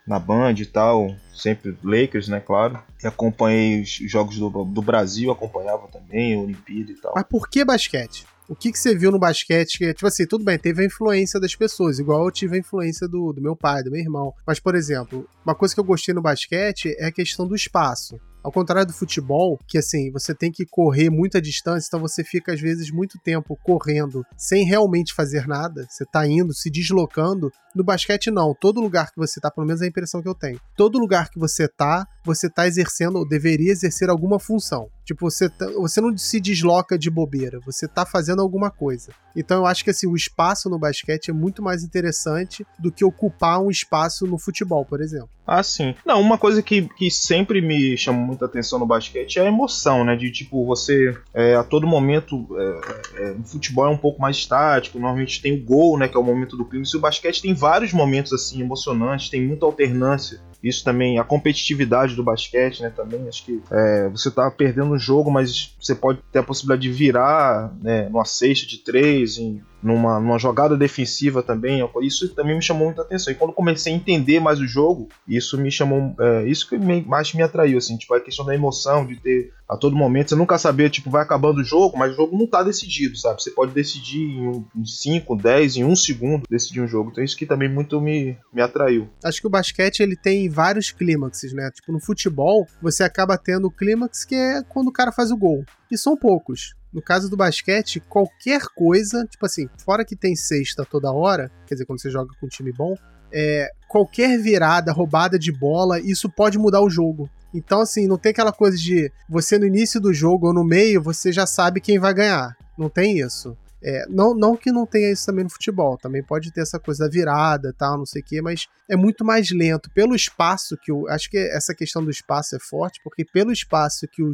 na 0.08 0.18
Band 0.18 0.54
e 0.54 0.66
tal, 0.66 1.14
sempre 1.36 1.78
Lakers, 1.84 2.28
né, 2.28 2.40
claro. 2.40 2.80
E 3.04 3.08
acompanhei 3.08 3.82
os 3.82 3.90
jogos 3.90 4.38
do, 4.38 4.50
do 4.50 4.82
Brasil, 4.82 5.30
acompanhava 5.30 5.88
também, 5.88 6.34
a 6.34 6.40
Olimpíada 6.40 6.92
e 6.92 6.96
tal. 6.96 7.14
Mas 7.16 7.26
por 7.26 7.50
que 7.50 7.66
basquete? 7.66 8.26
O 8.50 8.56
que, 8.56 8.72
que 8.72 8.80
você 8.80 8.96
viu 8.96 9.12
no 9.12 9.20
basquete? 9.20 9.78
Que, 9.78 9.94
tipo 9.94 10.08
assim, 10.08 10.26
tudo 10.26 10.46
bem, 10.46 10.58
teve 10.58 10.82
a 10.82 10.86
influência 10.86 11.38
das 11.38 11.54
pessoas, 11.54 12.00
igual 12.00 12.24
eu 12.24 12.32
tive 12.32 12.56
a 12.56 12.60
influência 12.60 13.06
do, 13.06 13.34
do 13.34 13.42
meu 13.42 13.58
pai, 13.58 13.84
do 13.84 13.92
meu 13.92 14.00
irmão. 14.00 14.34
Mas, 14.46 14.58
por 14.58 14.74
exemplo, 14.74 15.28
uma 15.46 15.54
coisa 15.54 15.74
que 15.74 15.80
eu 15.82 15.84
gostei 15.84 16.16
no 16.16 16.22
basquete 16.22 16.96
é 16.98 17.08
a 17.08 17.12
questão 17.12 17.46
do 17.46 17.56
espaço. 17.56 18.18
Ao 18.48 18.52
contrário 18.52 18.88
do 18.88 18.94
futebol, 18.94 19.60
que 19.68 19.78
assim, 19.78 20.10
você 20.10 20.34
tem 20.34 20.50
que 20.50 20.66
correr 20.66 21.10
muita 21.10 21.42
distância, 21.42 21.90
então 21.90 22.00
você 22.00 22.24
fica 22.24 22.54
às 22.54 22.62
vezes 22.62 22.90
muito 22.90 23.20
tempo 23.20 23.60
correndo 23.62 24.26
sem 24.38 24.64
realmente 24.64 25.14
fazer 25.14 25.46
nada. 25.46 25.86
Você 25.90 26.06
tá 26.06 26.26
indo, 26.26 26.54
se 26.54 26.70
deslocando. 26.70 27.52
No 27.76 27.84
basquete, 27.84 28.32
não. 28.32 28.56
Todo 28.58 28.80
lugar 28.80 29.12
que 29.12 29.18
você 29.18 29.42
tá, 29.42 29.52
pelo 29.52 29.68
menos 29.68 29.82
é 29.82 29.86
a 29.86 29.90
impressão 29.90 30.22
que 30.22 30.30
eu 30.30 30.34
tenho. 30.34 30.62
Todo 30.78 30.98
lugar 30.98 31.30
que 31.30 31.38
você 31.38 31.68
tá, 31.68 32.08
você 32.24 32.50
tá 32.50 32.66
exercendo 32.66 33.18
ou 33.18 33.28
deveria 33.28 33.70
exercer 33.72 34.10
alguma 34.10 34.40
função. 34.40 34.88
Tipo, 35.08 35.30
você, 35.30 35.50
tá, 35.50 35.66
você 35.72 36.02
não 36.02 36.18
se 36.18 36.40
desloca 36.40 36.98
de 36.98 37.10
bobeira, 37.10 37.60
você 37.66 37.88
tá 37.88 38.06
fazendo 38.06 38.42
alguma 38.42 38.72
coisa. 38.72 39.12
Então 39.36 39.60
eu 39.60 39.66
acho 39.66 39.84
que 39.84 39.90
assim, 39.90 40.08
o 40.08 40.16
espaço 40.16 40.70
no 40.70 40.80
basquete 40.80 41.30
é 41.30 41.34
muito 41.34 41.62
mais 41.62 41.84
interessante 41.84 42.66
do 42.80 42.92
que 42.92 43.06
ocupar 43.06 43.62
um 43.62 43.70
espaço 43.70 44.26
no 44.26 44.38
futebol, 44.38 44.84
por 44.84 45.00
exemplo. 45.00 45.30
Ah, 45.46 45.64
sim. 45.64 45.96
Não, 46.06 46.20
uma 46.20 46.38
coisa 46.38 46.62
que, 46.62 46.90
que 46.98 47.10
sempre 47.10 47.62
me 47.62 47.96
chamou 47.98 48.37
muita 48.38 48.46
atenção 48.46 48.78
no 48.78 48.86
basquete 48.86 49.40
é 49.40 49.42
a 49.42 49.46
emoção, 49.46 50.06
né? 50.06 50.16
De 50.16 50.32
tipo, 50.32 50.64
você 50.66 51.18
é, 51.34 51.56
a 51.56 51.64
todo 51.64 51.88
momento. 51.88 52.48
É, 52.58 53.24
é, 53.24 53.34
no 53.34 53.44
futebol 53.44 53.86
é 53.86 53.90
um 53.90 53.98
pouco 53.98 54.22
mais 54.22 54.38
estático, 54.38 55.00
normalmente 55.00 55.42
tem 55.42 55.54
o 55.54 55.64
gol, 55.64 55.98
né? 55.98 56.08
Que 56.08 56.16
é 56.16 56.20
o 56.20 56.24
momento 56.24 56.56
do 56.56 56.64
clima. 56.64 56.86
E 56.86 56.98
o 56.98 57.00
basquete 57.00 57.42
tem 57.42 57.54
vários 57.54 57.92
momentos 57.92 58.32
assim 58.32 58.62
emocionantes, 58.62 59.30
tem 59.30 59.46
muita 59.46 59.66
alternância 59.66 60.40
isso 60.64 60.84
também, 60.84 61.20
a 61.20 61.24
competitividade 61.24 62.16
do 62.16 62.24
basquete, 62.24 62.82
né? 62.82 62.90
Também 62.90 63.28
acho 63.28 63.46
que 63.46 63.62
é, 63.72 64.10
você 64.10 64.32
tá 64.32 64.50
perdendo 64.50 64.92
o 64.92 64.98
jogo, 64.98 65.30
mas 65.30 65.76
você 65.80 65.94
pode 65.94 66.20
ter 66.32 66.40
a 66.40 66.44
possibilidade 66.44 66.82
de 66.82 66.90
virar 66.90 67.74
né, 67.82 68.10
numa 68.10 68.26
cesta 68.26 68.66
de 68.66 68.80
três, 68.80 69.38
em, 69.38 69.62
numa, 69.82 70.20
numa 70.20 70.38
jogada 70.38 70.78
defensiva 70.78 71.44
também. 71.44 71.88
Isso 72.02 72.34
também 72.34 72.56
me 72.56 72.62
chamou 72.62 72.88
muita 72.88 73.02
atenção. 73.02 73.32
E 73.32 73.36
quando 73.36 73.54
comecei 73.54 73.94
a 73.94 73.96
entender 73.96 74.40
mais 74.40 74.60
o 74.60 74.68
jogo, 74.68 75.10
isso 75.28 75.58
me 75.58 75.72
chamou. 75.72 76.16
É, 76.20 76.48
isso 76.48 76.68
que 76.68 76.78
me, 76.78 77.02
mais 77.02 77.34
me 77.34 77.42
atraiu, 77.42 77.78
assim, 77.78 77.98
tipo, 77.98 78.14
a 78.14 78.20
questão 78.20 78.46
da 78.46 78.56
emoção, 78.56 79.06
de 79.06 79.16
ter 79.18 79.54
a 79.68 79.76
todo 79.76 79.96
momento, 79.96 80.30
você 80.30 80.36
nunca 80.36 80.58
saber, 80.58 80.90
tipo, 80.90 81.10
vai 81.10 81.22
acabando 81.22 81.60
o 81.60 81.64
jogo, 81.64 81.98
mas 81.98 82.14
o 82.14 82.16
jogo 82.16 82.38
não 82.38 82.48
tá 82.48 82.64
decidido, 82.64 83.18
sabe? 83.18 83.44
Você 83.44 83.52
pode 83.52 83.74
decidir 83.74 84.22
em 84.24 84.86
5, 84.86 85.36
10, 85.36 85.78
em 85.78 85.84
um 85.84 85.96
segundo, 85.96 86.44
decidir 86.50 86.80
um 86.80 86.88
jogo. 86.88 87.10
Então 87.12 87.24
isso 87.24 87.36
que 87.36 87.46
também 87.46 87.68
muito 87.68 88.00
me, 88.00 88.38
me 88.54 88.62
atraiu. 88.62 89.10
Acho 89.24 89.42
que 89.42 89.48
o 89.48 89.50
basquete, 89.50 90.00
ele 90.00 90.16
tem 90.16 90.48
vários 90.48 90.92
clímaxes, 90.92 91.52
né? 91.52 91.70
Tipo, 91.72 91.92
no 91.92 92.00
futebol, 92.00 92.66
você 92.82 93.04
acaba 93.04 93.38
tendo 93.38 93.68
o 93.68 93.72
clímax 93.72 94.24
que 94.24 94.36
é 94.36 94.64
quando 94.64 94.88
o 94.88 94.94
cara 94.94 95.12
faz 95.12 95.32
o 95.32 95.38
gol. 95.38 95.66
E 95.92 95.98
são 95.98 96.16
poucos. 96.16 96.76
No 96.98 97.04
caso 97.04 97.30
do 97.30 97.38
basquete, 97.38 98.00
qualquer 98.00 98.60
coisa, 98.76 99.24
tipo 99.30 99.46
assim, 99.46 99.70
fora 99.78 100.04
que 100.04 100.16
tem 100.16 100.36
sexta 100.36 100.84
toda 100.84 101.14
hora, 101.14 101.52
quer 101.68 101.76
dizer, 101.76 101.86
quando 101.86 102.02
você 102.02 102.10
joga 102.10 102.32
com 102.40 102.48
um 102.48 102.50
time 102.50 102.74
bom, 102.74 102.96
é, 103.32 103.70
qualquer 103.88 104.40
virada, 104.40 104.92
roubada 104.92 105.38
de 105.38 105.52
bola, 105.52 106.00
isso 106.00 106.28
pode 106.28 106.58
mudar 106.58 106.82
o 106.82 106.90
jogo. 106.90 107.30
Então, 107.54 107.82
assim, 107.82 108.08
não 108.08 108.18
tem 108.18 108.32
aquela 108.32 108.52
coisa 108.52 108.76
de 108.76 109.12
você 109.30 109.60
no 109.60 109.68
início 109.68 110.02
do 110.02 110.12
jogo 110.12 110.48
ou 110.48 110.54
no 110.56 110.64
meio, 110.64 111.00
você 111.00 111.32
já 111.32 111.46
sabe 111.46 111.80
quem 111.80 112.00
vai 112.00 112.16
ganhar. 112.16 112.58
Não 112.76 112.90
tem 112.90 113.20
isso. 113.20 113.56
É, 113.80 114.08
não, 114.10 114.34
não 114.34 114.58
que 114.58 114.72
não 114.72 114.88
tenha 114.88 115.12
isso 115.12 115.28
também 115.28 115.44
no 115.44 115.52
futebol, 115.52 115.98
também 115.98 116.24
pode 116.24 116.52
ter 116.52 116.62
essa 116.62 116.80
coisa 116.80 117.06
da 117.06 117.10
virada 117.12 117.72
tal, 117.78 117.96
não 117.96 118.08
sei 118.08 118.24
o 118.24 118.26
quê, 118.26 118.42
mas 118.42 118.66
é 118.90 118.96
muito 118.96 119.24
mais 119.24 119.52
lento. 119.52 119.92
Pelo 119.92 120.16
espaço 120.16 120.76
que 120.82 120.92
o. 120.92 121.08
Acho 121.08 121.30
que 121.30 121.38
essa 121.38 121.76
questão 121.76 122.04
do 122.04 122.10
espaço 122.10 122.56
é 122.56 122.60
forte, 122.60 123.00
porque 123.04 123.24
pelo 123.24 123.52
espaço 123.52 124.08
que 124.08 124.24
o, 124.24 124.32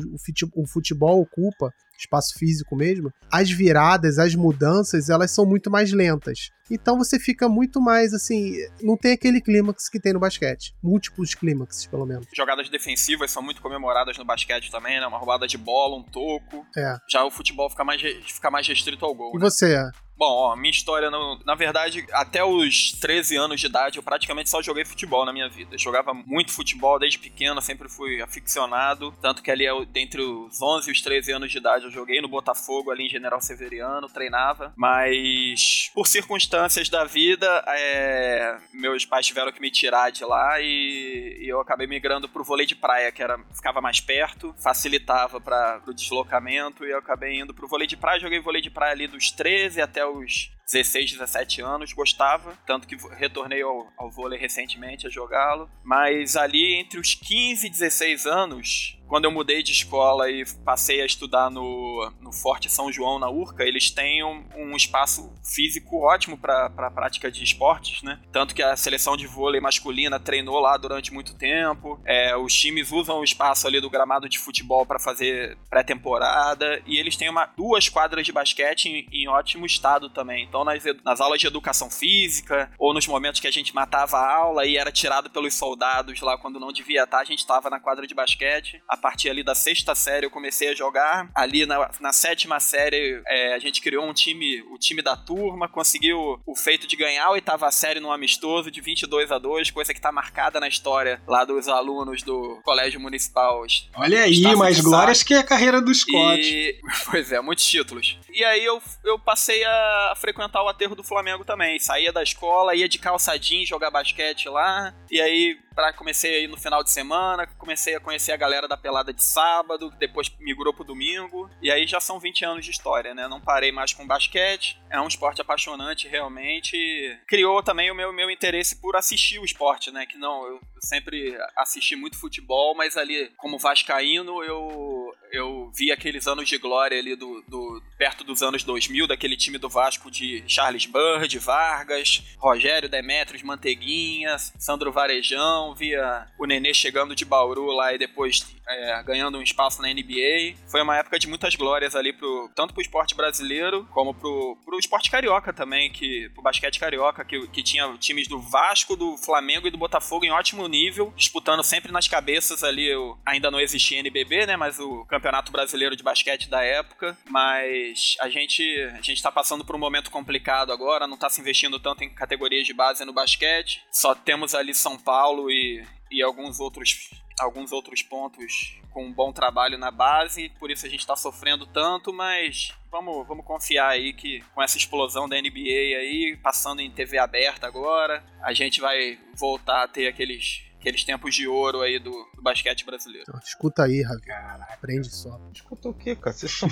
o 0.56 0.66
futebol 0.66 1.20
ocupa, 1.20 1.74
espaço 1.98 2.34
físico 2.38 2.76
mesmo, 2.76 3.12
as 3.32 3.50
viradas, 3.50 4.18
as 4.20 4.36
mudanças, 4.36 5.10
elas 5.10 5.32
são 5.32 5.46
muito 5.46 5.70
mais 5.70 5.92
lentas. 5.92 6.50
Então 6.72 6.98
você 6.98 7.20
fica 7.20 7.50
muito 7.50 7.82
mais 7.82 8.14
assim, 8.14 8.54
não 8.82 8.98
tem 8.98 9.14
aquele 9.14 9.42
clímax 9.42 9.90
que 9.90 10.00
tem 10.00 10.14
no 10.14 10.20
basquete, 10.20 10.74
múltiplos 10.82 11.36
clímaxes 11.36 11.86
pelo 11.88 12.06
menos. 12.06 12.26
Jogadas 12.34 12.70
defensivas 12.70 13.32
são 13.32 13.44
muito 13.44 13.62
comemoradas 13.62 14.18
no 14.18 14.26
basquete 14.26 14.72
também, 14.72 15.00
né? 15.00 15.06
Uma 15.06 15.18
roubada 15.18 15.46
de 15.46 15.58
bola, 15.58 15.98
um 15.98 16.04
toco. 16.04 16.66
É. 16.78 16.96
Já 17.10 17.26
o 17.26 17.32
futebol 17.32 17.70
fica 17.70 17.84
mais 17.84 18.02
fica 18.02 18.50
mais 18.50 18.68
restrito 18.68 19.06
ao 19.06 19.14
gol. 19.14 19.32
E 19.36 19.40
né? 19.40 19.40
você? 19.42 19.92
Bom, 20.16 20.32
ó, 20.32 20.56
minha 20.56 20.72
história, 20.72 21.10
na 21.10 21.56
verdade, 21.56 22.06
até 22.14 22.44
os 22.44 22.92
13 22.94 23.36
anos 23.36 23.60
de 23.60 23.68
idade, 23.68 23.98
eu 23.98 24.04
praticamente 24.04 24.50
só 24.50 24.62
joguei 24.62 24.86
futebol 24.86 25.26
na 25.26 25.34
minha 25.34 25.50
vida. 25.50 25.76
Eu 25.76 25.80
jogava 25.80 26.14
muito 26.14 26.52
futebol 26.52 27.00
desde 27.00 27.18
pequeno, 27.18 27.60
sempre 27.62 27.90
fui 27.90 28.22
aficionado. 28.22 29.12
Tanto 29.22 29.42
que 29.42 29.50
ali, 29.50 29.66
dentre 29.88 30.22
os 30.22 30.62
11 30.62 30.90
e 30.90 30.92
os 30.92 31.02
13 31.02 31.32
anos 31.32 31.52
de 31.52 31.58
idade, 31.58 31.86
eu 31.86 31.92
joguei 31.92 32.22
no 32.22 32.28
Botafogo, 32.28 32.92
ali 32.92 33.08
em 33.08 33.10
General 33.10 33.42
Severiano, 33.42 34.08
treinava. 34.08 34.72
Mas, 34.78 35.90
por 35.94 36.08
circunstâncias 36.08 36.90
da 36.90 37.06
vida, 37.06 37.48
é, 37.68 38.58
meus 38.72 39.06
pais 39.06 39.26
tiveram 39.26 39.52
que 39.52 39.60
me 39.60 39.72
tirar 39.72 40.12
de 40.12 40.24
lá 40.24 40.62
e, 40.62 41.40
e, 41.42 41.48
eu 41.50 41.60
acabei 41.60 41.88
migrando 41.88 42.30
pro 42.30 42.44
vôlei 42.44 42.66
de 42.66 42.76
praia, 42.76 43.12
que 43.12 43.24
era, 43.24 43.40
ficava 43.54 43.82
mais 43.82 44.00
perto, 44.00 44.54
facilitava 44.62 45.42
para 45.42 45.82
o 45.88 45.94
deslocamento 45.94 46.86
e 46.86 46.92
eu 46.92 47.00
acabei 47.00 47.40
indo 47.40 47.54
pro 47.54 47.68
vôlei 47.68 47.88
de 47.88 47.98
praia. 47.98 48.20
Joguei 48.20 48.40
vôlei 48.40 48.62
de 48.62 48.70
praia 48.70 48.94
ali 48.94 49.08
dos 49.08 49.32
13 49.32 49.82
até 49.82 50.03
os 50.06 50.52
16, 50.66 51.12
17 51.14 51.62
anos, 51.62 51.94
gostava, 51.94 52.58
tanto 52.66 52.88
que 52.88 52.96
retornei 53.16 53.62
ao, 53.62 53.92
ao 53.98 54.10
vôlei 54.10 54.40
recentemente 54.40 55.06
a 55.06 55.10
jogá-lo. 55.10 55.70
Mas 55.84 56.36
ali 56.36 56.76
entre 56.76 57.00
os 57.00 57.14
15 57.14 57.68
e 57.68 57.70
16 57.70 58.26
anos, 58.26 58.98
quando 59.14 59.26
eu 59.26 59.32
mudei 59.32 59.62
de 59.62 59.72
escola 59.72 60.28
e 60.32 60.44
passei 60.66 61.00
a 61.00 61.06
estudar 61.06 61.52
no, 61.52 62.12
no 62.20 62.32
Forte 62.32 62.68
São 62.68 62.92
João, 62.92 63.20
na 63.20 63.30
Urca, 63.30 63.64
eles 63.64 63.92
têm 63.92 64.24
um, 64.24 64.44
um 64.58 64.76
espaço 64.76 65.32
físico 65.46 66.04
ótimo 66.04 66.36
para 66.36 66.66
a 66.66 66.90
prática 66.90 67.32
de 67.32 67.44
esportes, 67.44 68.02
né? 68.02 68.20
Tanto 68.32 68.56
que 68.56 68.64
a 68.64 68.76
seleção 68.76 69.16
de 69.16 69.28
vôlei 69.28 69.62
masculina 69.62 70.20
treinou 70.20 70.60
lá 70.60 70.78
durante 70.78 71.14
muito 71.14 71.38
tempo. 71.38 72.02
É, 72.08 72.36
os 72.36 72.56
times 72.56 72.92
usam 72.92 73.20
o 73.20 73.24
espaço 73.24 73.68
ali 73.68 73.80
do 73.80 73.88
gramado 73.88 74.28
de 74.28 74.40
futebol 74.40 74.84
para 74.84 74.98
fazer 74.98 75.60
pré-temporada. 75.70 76.82
E 76.88 76.98
eles 76.98 77.16
têm 77.16 77.30
uma, 77.30 77.46
duas 77.46 77.88
quadras 77.90 78.26
de 78.26 78.32
basquete 78.32 78.88
em, 78.88 79.08
em 79.12 79.28
ótimo 79.28 79.68
estado 79.68 80.10
também. 80.10 80.44
Então, 80.44 80.64
nas, 80.64 80.84
nas 81.06 81.22
aulas 81.22 81.40
de 81.40 81.46
educação 81.46 81.88
física, 81.92 82.72
ou 82.80 82.96
nos 82.96 83.06
momentos 83.06 83.40
que 83.40 83.48
a 83.48 83.52
gente 83.52 83.76
matava 83.76 84.18
a 84.18 84.36
aula 84.38 84.66
e 84.66 84.76
era 84.76 84.92
tirado 84.92 85.30
pelos 85.30 85.54
soldados 85.54 86.20
lá 86.22 86.36
quando 86.36 86.60
não 86.60 86.72
devia 86.72 87.04
estar, 87.04 87.20
a 87.20 87.26
gente 87.26 87.42
estava 87.42 87.70
na 87.70 87.80
quadra 87.80 88.08
de 88.08 88.16
basquete. 88.16 88.82
A 88.90 89.03
partir 89.04 89.30
ali 89.30 89.44
da 89.44 89.54
sexta 89.54 89.94
série 89.94 90.26
eu 90.26 90.32
comecei 90.32 90.70
a 90.70 90.74
jogar. 90.76 91.30
Ali 91.36 91.66
na, 91.66 91.92
na 92.00 92.14
sétima 92.14 92.58
série 92.62 93.22
é, 93.28 93.54
a 93.54 93.60
gente 93.60 93.82
criou 93.82 94.06
um 94.06 94.14
time, 94.14 94.62
o 94.72 94.78
time 94.78 95.02
da 95.02 95.18
turma, 95.18 95.68
conseguiu 95.68 96.40
o 96.46 96.56
feito 96.56 96.88
de 96.88 96.96
ganhar 96.96 97.26
a 97.26 97.32
oitava 97.32 97.70
série 97.70 98.00
num 98.00 98.14
amistoso 98.14 98.72
de 98.72 98.80
22 98.80 99.30
a 99.30 99.38
2, 99.38 99.72
coisa 99.72 99.94
que 99.94 100.00
tá 100.00 100.10
marcada 100.10 100.58
na 100.58 100.70
história 100.70 101.22
lá 101.28 101.44
dos 101.44 101.68
alunos 101.68 102.24
do 102.24 102.62
Colégio 102.64 102.98
Municipal. 103.02 103.66
Olha 103.96 104.24
aí, 104.24 104.56
mais 104.56 104.80
glórias 104.80 105.22
que 105.22 105.34
a 105.34 105.44
carreira 105.44 105.82
do 105.82 105.94
Scott. 105.94 106.40
E... 106.42 106.80
Pois 107.12 107.32
é, 107.32 107.42
muitos 107.42 107.66
títulos. 107.66 108.18
E 108.32 108.44
aí 108.46 108.64
eu, 108.64 108.82
eu 109.04 109.20
passei 109.20 109.64
a 109.66 110.14
frequentar 110.16 110.64
o 110.64 110.70
aterro 110.70 110.96
do 110.96 111.04
Flamengo 111.04 111.44
também. 111.44 111.78
Saía 111.80 112.14
da 112.14 112.24
escola, 112.24 112.74
ia 112.74 112.88
de 112.88 112.98
calçadinho 112.98 113.68
jogar 113.68 113.92
basquete 113.92 114.48
lá. 114.48 114.94
E 115.12 115.20
aí 115.20 115.58
pra, 115.74 115.92
comecei 115.94 116.36
aí 116.36 116.48
no 116.48 116.58
final 116.58 116.84
de 116.84 116.92
semana, 116.92 117.48
comecei 117.64 117.96
a 117.96 118.00
conhecer 118.00 118.34
a 118.34 118.38
galera 118.38 118.68
da 118.68 118.76
pelada 118.76 119.14
de 119.14 119.24
sábado, 119.24 119.90
depois 119.98 120.30
migrou 120.38 120.74
pro 120.74 120.84
domingo, 120.84 121.50
e 121.62 121.72
aí 121.72 121.88
já 121.88 122.02
são 122.02 122.20
20 122.20 122.44
anos 122.44 122.66
de 122.66 122.72
história, 122.72 123.16
né? 123.16 123.26
Não 123.26 123.40
parei 123.40 123.72
mais 123.72 123.94
com 123.94 124.06
basquete, 124.06 124.78
é 124.90 125.00
um 125.00 125.08
esporte 125.08 125.40
apaixonante 125.40 126.10
realmente. 126.10 126.78
Criou 127.26 127.64
também 127.64 127.90
o 127.90 127.96
meu, 127.96 128.12
meu 128.12 128.30
interesse 128.30 128.76
por 128.76 128.98
assistir 128.98 129.40
o 129.40 129.46
esporte, 129.46 129.92
né? 129.92 130.06
Que 130.06 130.18
não, 130.18 130.46
eu 130.46 130.60
sempre 130.82 131.38
assisti 131.56 131.96
muito 131.96 132.20
futebol, 132.20 132.76
mas 132.76 132.98
ali, 132.98 133.32
como 133.38 133.58
vascaíno, 133.58 134.44
eu, 134.44 135.16
eu 135.34 135.72
vi 135.76 135.92
aqueles 135.92 136.28
anos 136.28 136.48
de 136.48 136.60
glória 136.60 136.98
ali 136.98 137.16
do, 137.16 137.44
do 137.48 137.82
perto 137.98 138.24
dos 138.24 138.44
anos 138.44 138.64
2000, 138.64 139.08
daquele 139.08 139.36
time 139.36 139.58
do 139.58 139.68
Vasco 139.68 140.12
de 140.12 140.44
Charles 140.48 140.86
Bird, 140.86 141.40
Vargas, 141.40 142.24
Rogério 142.38 142.88
Demetrios, 142.88 143.42
Manteiguinhas, 143.42 144.54
Sandro 144.60 144.92
Varejão, 144.92 145.74
via 145.74 146.28
o 146.38 146.46
Nenê 146.46 146.72
chegando 146.72 147.16
de 147.16 147.26
Bauru 147.26 147.66
lá 147.72 147.92
e 147.94 147.98
depois 147.98 148.46
é, 148.70 149.04
ganhando 149.04 149.40
um 149.40 149.42
espaço 149.42 149.82
na 149.82 149.88
NBA. 149.88 150.56
Foi 150.68 150.84
uma 150.84 150.98
época 150.98 151.18
de 151.18 151.28
muitas 151.28 151.56
glórias 151.56 151.96
ali, 151.96 152.14
pro, 152.14 152.50
tanto 152.56 152.74
pro 152.74 152.82
esporte 152.82 153.16
brasileiro, 153.16 153.88
como 153.92 154.14
pro, 154.14 154.56
pro 154.64 154.78
esporte 154.78 155.10
carioca 155.10 155.52
também, 155.52 155.92
que, 155.92 156.30
pro 156.36 156.44
basquete 156.44 156.80
carioca, 156.80 157.26
que, 157.26 157.48
que 157.48 157.64
tinha 157.64 157.92
times 157.98 158.28
do 158.28 158.40
Vasco, 158.40 158.96
do 158.96 159.18
Flamengo 159.18 159.68
e 159.68 159.72
do 159.72 159.78
Botafogo 159.78 160.26
em 160.26 160.32
ótimo 160.32 160.68
nível, 160.68 161.12
disputando 161.16 161.64
sempre 161.64 161.92
nas 161.92 162.08
cabeças 162.08 162.64
ali, 162.64 162.90
ainda 163.26 163.50
não 163.50 163.60
existia 163.60 164.00
NBB, 164.00 164.46
né, 164.46 164.56
mas 164.56 164.80
o 164.80 165.04
Campeonato 165.06 165.23
Brasileiro 165.52 165.96
de 165.96 166.04
Basquete 166.04 166.50
da 166.50 166.64
época, 166.64 167.18
mas 167.30 168.16
a 168.20 168.30
gente, 168.30 168.64
a 168.98 169.02
gente 169.02 169.22
tá 169.22 169.32
passando 169.32 169.64
por 169.64 169.76
um 169.76 169.80
momento 169.80 170.12
complicado 170.12 170.72
agora, 170.72 171.08
não 171.08 171.18
tá 171.18 171.30
se 171.30 171.42
investindo 171.42 171.80
tanto 171.80 172.04
em 172.04 172.10
categorias 172.10 172.66
de 172.66 172.74
base 172.74 173.06
no 173.06 173.14
basquete, 173.14 173.84
só 173.92 174.14
temos 174.14 174.54
ali 174.54 174.74
São 174.74 174.98
Paulo 174.98 175.50
e, 175.50 175.86
e 176.12 176.22
alguns 176.22 176.60
outros 176.60 177.10
alguns 177.40 177.72
outros 177.72 178.02
pontos 178.02 178.78
com 178.92 179.06
um 179.06 179.12
bom 179.12 179.34
trabalho 179.34 179.78
na 179.78 179.90
base, 179.90 180.50
por 180.60 180.70
isso 180.70 180.86
a 180.86 180.90
gente 180.90 181.00
está 181.00 181.16
sofrendo 181.16 181.66
tanto, 181.66 182.14
mas 182.14 182.72
vamos, 182.92 183.28
vamos 183.28 183.46
confiar 183.46 183.90
aí 183.90 184.14
que 184.14 184.42
com 184.54 184.62
essa 184.62 184.78
explosão 184.78 185.28
da 185.28 185.42
NBA 185.42 185.98
aí, 185.98 186.38
passando 186.42 186.80
em 186.80 186.92
TV 186.92 187.18
aberta 187.18 187.66
agora, 187.66 188.24
a 188.42 188.54
gente 188.54 188.80
vai 188.80 189.18
voltar 189.36 189.84
a 189.84 189.88
ter 189.88 190.08
aqueles 190.08 190.62
aqueles 190.84 191.06
tempos 191.06 191.34
de 191.34 191.48
ouro 191.48 191.80
aí 191.82 191.98
do, 191.98 192.12
do 192.36 192.42
basquete 192.42 192.86
brasileiro. 192.86 193.24
Então, 193.28 193.40
escuta 193.42 193.84
aí, 193.86 194.02
Ravi. 194.02 194.30
Aprende 194.70 195.10
só. 195.10 195.40
Escuta 195.54 195.88
o 195.88 195.94
quê, 195.94 196.14
cara? 196.14 196.36
Vocês 196.36 196.52
são. 196.52 196.68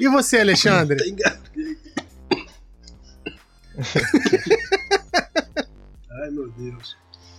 e 0.00 0.08
você, 0.08 0.40
Alexandre? 0.40 0.98
Ai, 6.10 6.30
meu 6.30 6.50
Deus. 6.50 6.96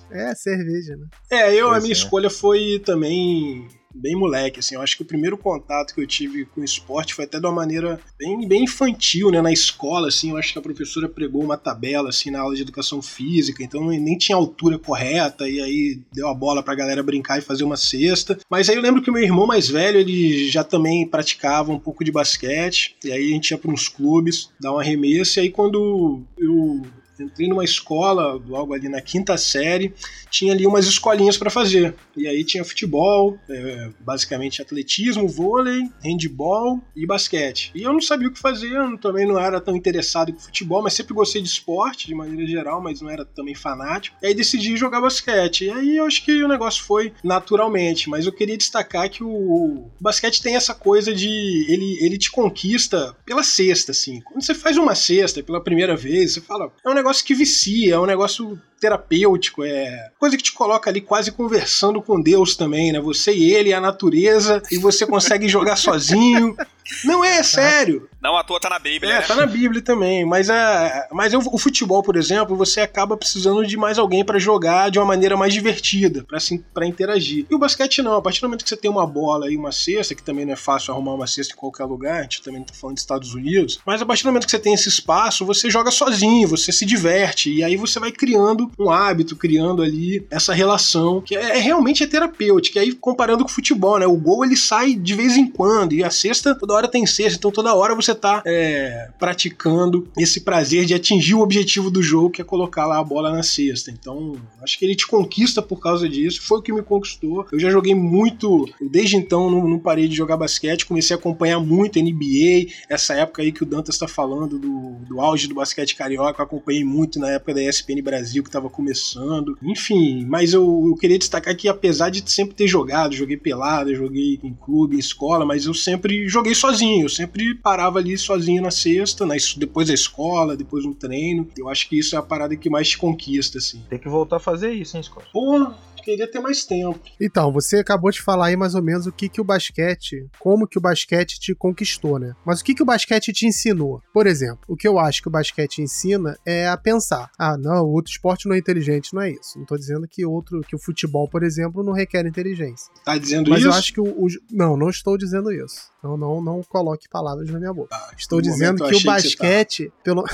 É, 0.09 0.33
cerveja, 0.35 0.95
né? 0.95 1.07
É, 1.29 1.53
eu, 1.53 1.69
a 1.69 1.79
minha 1.79 1.91
é. 1.91 1.97
escolha 1.97 2.29
foi 2.29 2.81
também 2.85 3.67
bem 3.93 4.15
moleque, 4.15 4.59
assim. 4.59 4.75
Eu 4.75 4.81
acho 4.81 4.95
que 4.95 5.03
o 5.03 5.05
primeiro 5.05 5.37
contato 5.37 5.93
que 5.93 6.01
eu 6.01 6.07
tive 6.07 6.45
com 6.45 6.63
esporte 6.63 7.13
foi 7.13 7.25
até 7.25 7.39
de 7.39 7.45
uma 7.45 7.51
maneira 7.51 7.99
bem, 8.17 8.47
bem 8.47 8.63
infantil, 8.63 9.29
né? 9.31 9.41
Na 9.41 9.51
escola, 9.51 10.07
assim, 10.07 10.31
eu 10.31 10.37
acho 10.37 10.53
que 10.53 10.59
a 10.59 10.61
professora 10.61 11.07
pregou 11.07 11.43
uma 11.43 11.57
tabela, 11.57 12.09
assim, 12.09 12.31
na 12.31 12.39
aula 12.39 12.55
de 12.55 12.61
educação 12.61 13.01
física, 13.01 13.63
então 13.63 13.85
nem 13.87 14.17
tinha 14.17 14.35
altura 14.35 14.79
correta, 14.79 15.47
e 15.47 15.61
aí 15.61 15.99
deu 16.11 16.27
a 16.27 16.33
bola 16.33 16.63
pra 16.63 16.75
galera 16.75 17.03
brincar 17.03 17.37
e 17.37 17.41
fazer 17.41 17.63
uma 17.63 17.77
cesta. 17.77 18.37
Mas 18.49 18.69
aí 18.69 18.75
eu 18.75 18.81
lembro 18.81 19.01
que 19.01 19.09
o 19.09 19.13
meu 19.13 19.23
irmão 19.23 19.45
mais 19.45 19.67
velho, 19.67 19.99
ele 19.99 20.49
já 20.49 20.63
também 20.63 21.07
praticava 21.07 21.71
um 21.71 21.79
pouco 21.79 22.03
de 22.03 22.11
basquete, 22.11 22.95
e 23.03 23.11
aí 23.11 23.31
a 23.31 23.33
gente 23.33 23.51
ia 23.51 23.57
para 23.57 23.71
uns 23.71 23.87
clubes, 23.87 24.49
dar 24.59 24.73
um 24.73 24.79
arremesso, 24.79 25.39
e 25.39 25.41
aí 25.41 25.49
quando 25.49 26.23
eu 26.37 26.81
entrei 27.19 27.47
numa 27.47 27.63
escola, 27.63 28.33
logo 28.47 28.73
ali 28.73 28.89
na 28.89 29.01
quinta 29.01 29.37
série, 29.37 29.93
tinha 30.29 30.53
ali 30.53 30.65
umas 30.65 30.87
escolinhas 30.87 31.37
para 31.37 31.49
fazer. 31.49 31.93
E 32.15 32.27
aí 32.27 32.43
tinha 32.43 32.63
futebol, 32.63 33.37
é, 33.49 33.89
basicamente 33.99 34.61
atletismo, 34.61 35.27
vôlei, 35.27 35.89
handball 36.03 36.81
e 36.95 37.05
basquete. 37.05 37.71
E 37.75 37.83
eu 37.83 37.93
não 37.93 38.01
sabia 38.01 38.27
o 38.27 38.31
que 38.31 38.39
fazer, 38.39 38.71
eu 38.71 38.97
também 38.97 39.27
não 39.27 39.39
era 39.39 39.61
tão 39.61 39.75
interessado 39.75 40.33
com 40.33 40.39
futebol, 40.39 40.81
mas 40.81 40.93
sempre 40.93 41.13
gostei 41.13 41.41
de 41.41 41.47
esporte 41.47 42.07
de 42.07 42.15
maneira 42.15 42.45
geral, 42.47 42.81
mas 42.81 43.01
não 43.01 43.09
era 43.09 43.25
também 43.25 43.55
fanático. 43.55 44.17
E 44.21 44.27
aí 44.27 44.33
decidi 44.33 44.75
jogar 44.75 45.01
basquete. 45.01 45.65
E 45.65 45.71
aí 45.71 45.97
eu 45.97 46.05
acho 46.05 46.23
que 46.23 46.43
o 46.43 46.47
negócio 46.47 46.83
foi 46.83 47.13
naturalmente, 47.23 48.09
mas 48.09 48.25
eu 48.25 48.31
queria 48.31 48.57
destacar 48.57 49.09
que 49.09 49.23
o, 49.23 49.29
o 49.29 49.91
basquete 49.99 50.41
tem 50.41 50.55
essa 50.55 50.73
coisa 50.73 51.13
de 51.13 51.27
ele, 51.71 51.97
ele 52.01 52.17
te 52.17 52.31
conquista 52.31 53.15
pela 53.25 53.43
cesta, 53.43 53.91
assim. 53.91 54.21
Quando 54.21 54.43
você 54.43 54.53
faz 54.53 54.77
uma 54.77 54.95
cesta 54.95 55.43
pela 55.43 55.63
primeira 55.63 55.95
vez, 55.95 56.33
você 56.33 56.41
fala, 56.41 56.71
é 56.83 56.89
um 56.89 56.93
negócio 57.03 57.13
negócio 57.13 57.25
que 57.25 57.35
vicia, 57.35 57.95
é 57.95 57.99
um 57.99 58.05
negócio 58.05 58.59
terapêutico, 58.79 59.63
é 59.63 60.09
coisa 60.17 60.35
que 60.35 60.43
te 60.43 60.53
coloca 60.53 60.89
ali 60.89 61.01
quase 61.01 61.31
conversando 61.31 62.01
com 62.01 62.21
Deus 62.21 62.55
também, 62.55 62.91
né? 62.91 62.99
Você 62.99 63.33
e 63.33 63.53
ele, 63.53 63.73
a 63.73 63.79
natureza, 63.79 64.61
e 64.71 64.77
você 64.77 65.05
consegue 65.05 65.47
jogar 65.47 65.75
sozinho. 65.75 66.55
Não 67.03 67.23
é, 67.23 67.37
é 67.37 67.43
sério. 67.43 68.09
Não, 68.23 68.37
a 68.37 68.43
toa 68.43 68.57
tá 68.57 68.69
na 68.69 68.79
Bíblia. 68.79 69.15
É, 69.15 69.21
tá 69.21 69.35
na 69.35 69.45
Bíblia 69.45 69.81
também. 69.81 70.23
Mas, 70.23 70.47
é, 70.47 71.09
mas 71.11 71.33
o 71.33 71.57
futebol, 71.57 72.01
por 72.01 72.15
exemplo, 72.15 72.55
você 72.55 72.79
acaba 72.79 73.17
precisando 73.17 73.65
de 73.67 73.75
mais 73.75 73.99
alguém 73.99 74.23
para 74.23 74.39
jogar 74.39 74.89
de 74.89 74.97
uma 74.97 75.05
maneira 75.05 75.35
mais 75.35 75.53
divertida, 75.53 76.23
para 76.23 76.37
assim, 76.37 76.63
pra 76.73 76.87
interagir. 76.87 77.45
E 77.49 77.53
o 77.53 77.59
basquete 77.59 78.01
não. 78.01 78.15
A 78.15 78.21
partir 78.21 78.39
do 78.39 78.47
momento 78.47 78.63
que 78.63 78.69
você 78.69 78.77
tem 78.77 78.89
uma 78.89 79.05
bola 79.05 79.51
e 79.51 79.57
uma 79.57 79.73
cesta, 79.73 80.15
que 80.15 80.23
também 80.23 80.45
não 80.45 80.53
é 80.53 80.55
fácil 80.55 80.93
arrumar 80.93 81.15
uma 81.15 81.27
cesta 81.27 81.53
em 81.53 81.57
qualquer 81.57 81.83
lugar, 81.83 82.19
a 82.19 82.21
gente 82.23 82.41
também 82.41 82.63
tá 82.63 82.73
falando 82.73 82.95
dos 82.95 83.03
Estados 83.03 83.33
Unidos, 83.33 83.79
mas 83.85 84.01
a 84.01 84.05
partir 84.05 84.23
do 84.23 84.27
momento 84.27 84.45
que 84.45 84.51
você 84.51 84.59
tem 84.59 84.73
esse 84.73 84.87
espaço, 84.87 85.45
você 85.45 85.69
joga 85.69 85.91
sozinho, 85.91 86.47
você 86.47 86.71
se 86.71 86.85
diverte, 86.85 87.51
e 87.51 87.61
aí 87.61 87.75
você 87.75 87.99
vai 87.99 88.11
criando 88.11 88.71
um 88.79 88.89
hábito, 88.89 89.35
criando 89.35 89.81
ali 89.81 90.25
essa 90.31 90.53
relação 90.53 91.19
que 91.19 91.35
é, 91.35 91.57
é 91.57 91.59
realmente 91.59 92.03
é 92.03 92.07
terapêutica. 92.07 92.79
E 92.79 92.83
aí, 92.83 92.91
comparando 92.93 93.43
com 93.43 93.49
o 93.49 93.53
futebol, 93.53 93.99
né? 93.99 94.07
O 94.07 94.15
gol 94.15 94.45
ele 94.45 94.55
sai 94.55 94.93
de 94.93 95.13
vez 95.13 95.35
em 95.35 95.45
quando, 95.45 95.91
e 95.91 96.05
a 96.05 96.09
cesta 96.09 96.55
toda 96.55 96.73
hora 96.73 96.87
tem 96.87 97.05
cesta, 97.05 97.37
então 97.37 97.51
toda 97.51 97.75
hora 97.75 97.93
você 97.93 98.12
você 98.13 98.15
tá 98.15 98.43
é, 98.45 99.09
praticando 99.17 100.07
esse 100.17 100.41
prazer 100.41 100.85
de 100.85 100.93
atingir 100.93 101.33
o 101.33 101.41
objetivo 101.41 101.89
do 101.89 102.01
jogo, 102.01 102.29
que 102.29 102.41
é 102.41 102.45
colocar 102.45 102.85
lá 102.85 102.99
a 102.99 103.03
bola 103.03 103.31
na 103.31 103.43
cesta. 103.43 103.91
Então, 103.91 104.35
acho 104.61 104.77
que 104.77 104.85
ele 104.85 104.95
te 104.95 105.07
conquista 105.07 105.61
por 105.61 105.79
causa 105.79 106.07
disso. 106.07 106.41
Foi 106.41 106.59
o 106.59 106.61
que 106.61 106.71
me 106.71 106.83
conquistou. 106.83 107.45
Eu 107.51 107.59
já 107.59 107.69
joguei 107.69 107.95
muito, 107.95 108.69
desde 108.81 109.17
então 109.17 109.49
não, 109.49 109.67
não 109.67 109.79
parei 109.79 110.07
de 110.07 110.15
jogar 110.15 110.37
basquete, 110.37 110.85
comecei 110.85 111.15
a 111.15 111.19
acompanhar 111.19 111.59
muito 111.59 111.99
NBA, 111.99 112.71
essa 112.89 113.13
época 113.15 113.41
aí 113.41 113.51
que 113.51 113.63
o 113.63 113.65
Dantas 113.65 113.95
está 113.95 114.07
falando 114.07 114.59
do, 114.59 114.95
do 115.07 115.21
auge 115.21 115.47
do 115.47 115.55
basquete 115.55 115.95
carioca, 115.95 116.41
eu 116.41 116.45
acompanhei 116.45 116.83
muito 116.83 117.19
na 117.19 117.29
época 117.31 117.53
da 117.53 117.63
ESPN 117.63 118.01
Brasil, 118.01 118.43
que 118.43 118.49
estava 118.49 118.69
começando. 118.69 119.57
Enfim, 119.61 120.25
mas 120.25 120.53
eu, 120.53 120.83
eu 120.87 120.95
queria 120.95 121.17
destacar 121.17 121.55
que 121.55 121.67
apesar 121.67 122.09
de 122.09 122.29
sempre 122.29 122.55
ter 122.55 122.67
jogado, 122.67 123.15
joguei 123.15 123.37
pelada, 123.37 123.93
joguei 123.95 124.39
em 124.43 124.53
clube, 124.53 124.95
em 124.95 124.99
escola, 124.99 125.45
mas 125.45 125.65
eu 125.65 125.73
sempre 125.73 126.27
joguei 126.27 126.53
sozinho, 126.53 127.05
eu 127.05 127.09
sempre 127.09 127.55
parava 127.55 128.02
ali 128.03 128.17
sozinho 128.17 128.61
na 128.61 128.71
sexta, 128.71 129.25
na, 129.25 129.35
depois 129.57 129.87
da 129.87 129.93
escola, 129.93 130.55
depois 130.55 130.85
um 130.85 130.93
treino. 130.93 131.47
Eu 131.57 131.69
acho 131.69 131.87
que 131.87 131.97
isso 131.97 132.15
é 132.15 132.19
a 132.19 132.21
parada 132.21 132.55
que 132.55 132.69
mais 132.69 132.89
te 132.89 132.97
conquista, 132.97 133.57
assim. 133.57 133.81
Tem 133.89 133.97
que 133.97 134.09
voltar 134.09 134.35
a 134.35 134.39
fazer 134.39 134.71
isso, 134.71 134.97
hein, 134.97 135.03
Scott? 135.03 135.27
Porra, 135.31 135.75
queria 136.03 136.27
ter 136.27 136.39
mais 136.39 136.65
tempo. 136.65 136.99
Então, 137.19 137.51
você 137.51 137.77
acabou 137.77 138.11
de 138.11 138.21
falar 138.21 138.47
aí 138.47 138.55
mais 138.55 138.75
ou 138.75 138.83
menos 138.83 139.07
o 139.07 139.11
que, 139.11 139.29
que 139.29 139.41
o 139.41 139.43
basquete, 139.43 140.27
como 140.39 140.67
que 140.67 140.77
o 140.77 140.81
basquete 140.81 141.39
te 141.39 141.55
conquistou, 141.55 142.19
né? 142.19 142.33
Mas 142.45 142.59
o 142.59 142.63
que, 142.63 142.75
que 142.75 142.83
o 142.83 142.85
basquete 142.85 143.31
te 143.31 143.47
ensinou? 143.47 144.01
Por 144.13 144.27
exemplo, 144.27 144.59
o 144.67 144.75
que 144.75 144.87
eu 144.87 144.99
acho 144.99 145.21
que 145.21 145.27
o 145.27 145.31
basquete 145.31 145.81
ensina 145.81 146.37
é 146.45 146.67
a 146.67 146.77
pensar. 146.77 147.31
Ah, 147.37 147.57
não, 147.57 147.85
outro 147.85 148.11
esporte 148.11 148.47
não 148.47 148.55
é 148.55 148.59
inteligente, 148.59 149.13
não 149.13 149.21
é 149.21 149.31
isso. 149.31 149.57
Não 149.57 149.65
tô 149.65 149.77
dizendo 149.77 150.07
que 150.07 150.25
outro, 150.25 150.61
que 150.61 150.75
o 150.75 150.79
futebol, 150.79 151.27
por 151.27 151.43
exemplo, 151.43 151.83
não 151.83 151.93
requer 151.93 152.25
inteligência. 152.25 152.91
Tá 153.05 153.17
dizendo 153.17 153.49
Mas 153.49 153.59
isso? 153.59 153.69
Mas 153.69 153.75
eu 153.75 153.79
acho 153.79 153.93
que 153.93 154.01
o, 154.01 154.05
o, 154.05 154.27
Não, 154.51 154.75
não 154.75 154.89
estou 154.89 155.17
dizendo 155.17 155.51
isso. 155.51 155.91
Não, 156.03 156.17
não, 156.17 156.41
não 156.41 156.61
coloque 156.63 157.07
palavras 157.07 157.49
na 157.49 157.59
minha 157.59 157.73
boca. 157.73 157.95
Ah, 157.95 158.11
estou 158.17 158.41
dizendo 158.41 158.85
que 158.85 158.95
o 158.95 159.03
basquete, 159.03 159.85
que 159.85 160.03
pelo 160.03 160.25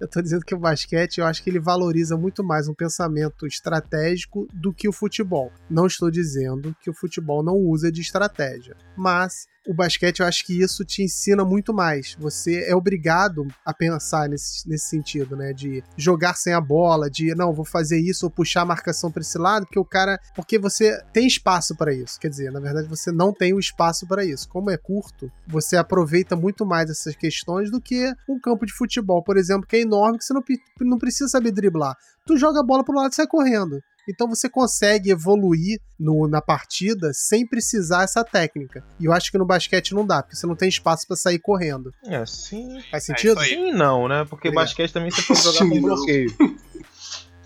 eu 0.00 0.08
tô 0.08 0.20
dizendo 0.22 0.44
que 0.44 0.54
o 0.54 0.58
basquete, 0.58 1.18
eu 1.18 1.26
acho 1.26 1.42
que 1.42 1.50
ele 1.50 1.60
valoriza 1.60 2.16
muito 2.16 2.42
mais 2.42 2.68
um 2.68 2.74
pensamento 2.74 3.46
estratégico 3.46 4.46
do 4.52 4.72
que 4.72 4.88
o 4.88 4.92
futebol. 4.92 5.52
Não 5.68 5.86
estou 5.86 6.10
dizendo 6.10 6.74
que 6.80 6.90
o 6.90 6.94
futebol 6.94 7.42
não 7.42 7.54
usa 7.54 7.92
de 7.92 8.00
estratégia, 8.00 8.76
mas 9.00 9.46
o 9.66 9.74
basquete 9.74 10.20
eu 10.20 10.26
acho 10.26 10.44
que 10.44 10.60
isso 10.60 10.84
te 10.84 11.02
ensina 11.02 11.44
muito 11.44 11.72
mais. 11.72 12.16
Você 12.18 12.64
é 12.64 12.74
obrigado 12.74 13.46
a 13.64 13.72
pensar 13.72 14.28
nesse, 14.28 14.68
nesse 14.68 14.88
sentido, 14.88 15.36
né? 15.36 15.52
De 15.52 15.82
jogar 15.96 16.34
sem 16.34 16.52
a 16.52 16.60
bola, 16.60 17.10
de 17.10 17.34
não, 17.34 17.52
vou 17.52 17.64
fazer 17.64 17.98
isso 18.00 18.26
ou 18.26 18.30
puxar 18.30 18.62
a 18.62 18.66
marcação 18.66 19.10
para 19.10 19.22
esse 19.22 19.38
lado, 19.38 19.66
porque 19.66 19.78
o 19.78 19.84
cara. 19.84 20.18
Porque 20.34 20.58
você 20.58 21.00
tem 21.12 21.26
espaço 21.26 21.74
para 21.76 21.92
isso. 21.92 22.18
Quer 22.18 22.28
dizer, 22.28 22.50
na 22.50 22.60
verdade, 22.60 22.88
você 22.88 23.10
não 23.12 23.32
tem 23.32 23.54
o 23.54 23.60
espaço 23.60 24.06
para 24.06 24.24
isso. 24.24 24.48
Como 24.48 24.70
é 24.70 24.76
curto, 24.76 25.30
você 25.46 25.76
aproveita 25.76 26.36
muito 26.36 26.66
mais 26.66 26.90
essas 26.90 27.14
questões 27.14 27.70
do 27.70 27.80
que 27.80 28.12
um 28.28 28.38
campo 28.40 28.66
de 28.66 28.72
futebol, 28.72 29.22
por 29.22 29.36
exemplo, 29.36 29.66
que 29.66 29.76
é 29.76 29.80
enorme, 29.80 30.18
que 30.18 30.24
você 30.24 30.34
não, 30.34 30.42
não 30.80 30.98
precisa 30.98 31.28
saber 31.28 31.52
driblar. 31.52 31.96
Tu 32.26 32.36
joga 32.36 32.60
a 32.60 32.64
bola 32.64 32.84
pro 32.84 32.94
lado 32.94 33.12
e 33.12 33.14
sai 33.14 33.26
correndo. 33.26 33.80
Então 34.08 34.28
você 34.28 34.48
consegue 34.48 35.10
evoluir 35.10 35.80
no, 35.98 36.26
na 36.26 36.40
partida 36.40 37.12
sem 37.12 37.46
precisar 37.46 38.04
essa 38.04 38.24
técnica. 38.24 38.84
E 38.98 39.04
eu 39.04 39.12
acho 39.12 39.30
que 39.30 39.38
no 39.38 39.46
basquete 39.46 39.94
não 39.94 40.06
dá, 40.06 40.22
porque 40.22 40.36
você 40.36 40.46
não 40.46 40.56
tem 40.56 40.68
espaço 40.68 41.06
para 41.06 41.16
sair 41.16 41.38
correndo. 41.38 41.92
É, 42.06 42.24
sim. 42.26 42.80
Faz 42.90 43.04
sentido? 43.04 43.40
É 43.40 43.46
sim, 43.46 43.72
não, 43.72 44.08
né? 44.08 44.24
Porque 44.28 44.48
Obrigado. 44.48 44.64
basquete 44.64 44.92
também 44.92 45.10
você 45.10 45.22
pode 45.22 45.40
jogar 45.42 45.68
com 45.68 45.80
bloqueio. 45.80 46.36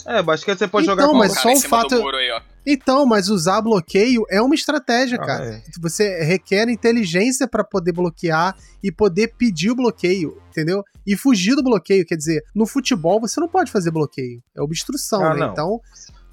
É, 0.07 0.23
basquete 0.23 0.59
você 0.59 0.69
pode 0.69 0.85
então, 0.85 0.97
jogar 0.97 1.09
com 1.09 1.19
mas 1.19 1.41
só 1.41 1.51
o 1.51 1.61
fato. 1.61 1.95
Aí, 1.95 2.43
então, 2.67 3.05
mas 3.07 3.29
usar 3.29 3.61
bloqueio 3.61 4.25
é 4.31 4.41
uma 4.41 4.55
estratégia, 4.55 5.19
ah, 5.21 5.27
cara. 5.27 5.45
É. 5.57 5.63
Você 5.81 6.23
requer 6.25 6.69
inteligência 6.69 7.49
para 7.49 7.65
poder 7.65 7.93
bloquear 7.93 8.57
e 8.83 8.93
poder 8.93 9.35
pedir 9.37 9.71
o 9.71 9.77
bloqueio, 9.77 10.41
entendeu? 10.51 10.83
E 11.07 11.17
fugir 11.17 11.55
do 11.55 11.63
bloqueio, 11.63 12.05
quer 12.07 12.17
dizer, 12.17 12.43
no 12.55 12.67
futebol 12.67 13.21
você 13.21 13.41
não 13.41 13.49
pode 13.49 13.71
fazer 13.71 13.91
bloqueio, 13.91 14.43
é 14.57 14.63
obstrução, 14.63 15.25
ah, 15.25 15.35
né? 15.35 15.41
Não. 15.41 15.53
Então, 15.53 15.81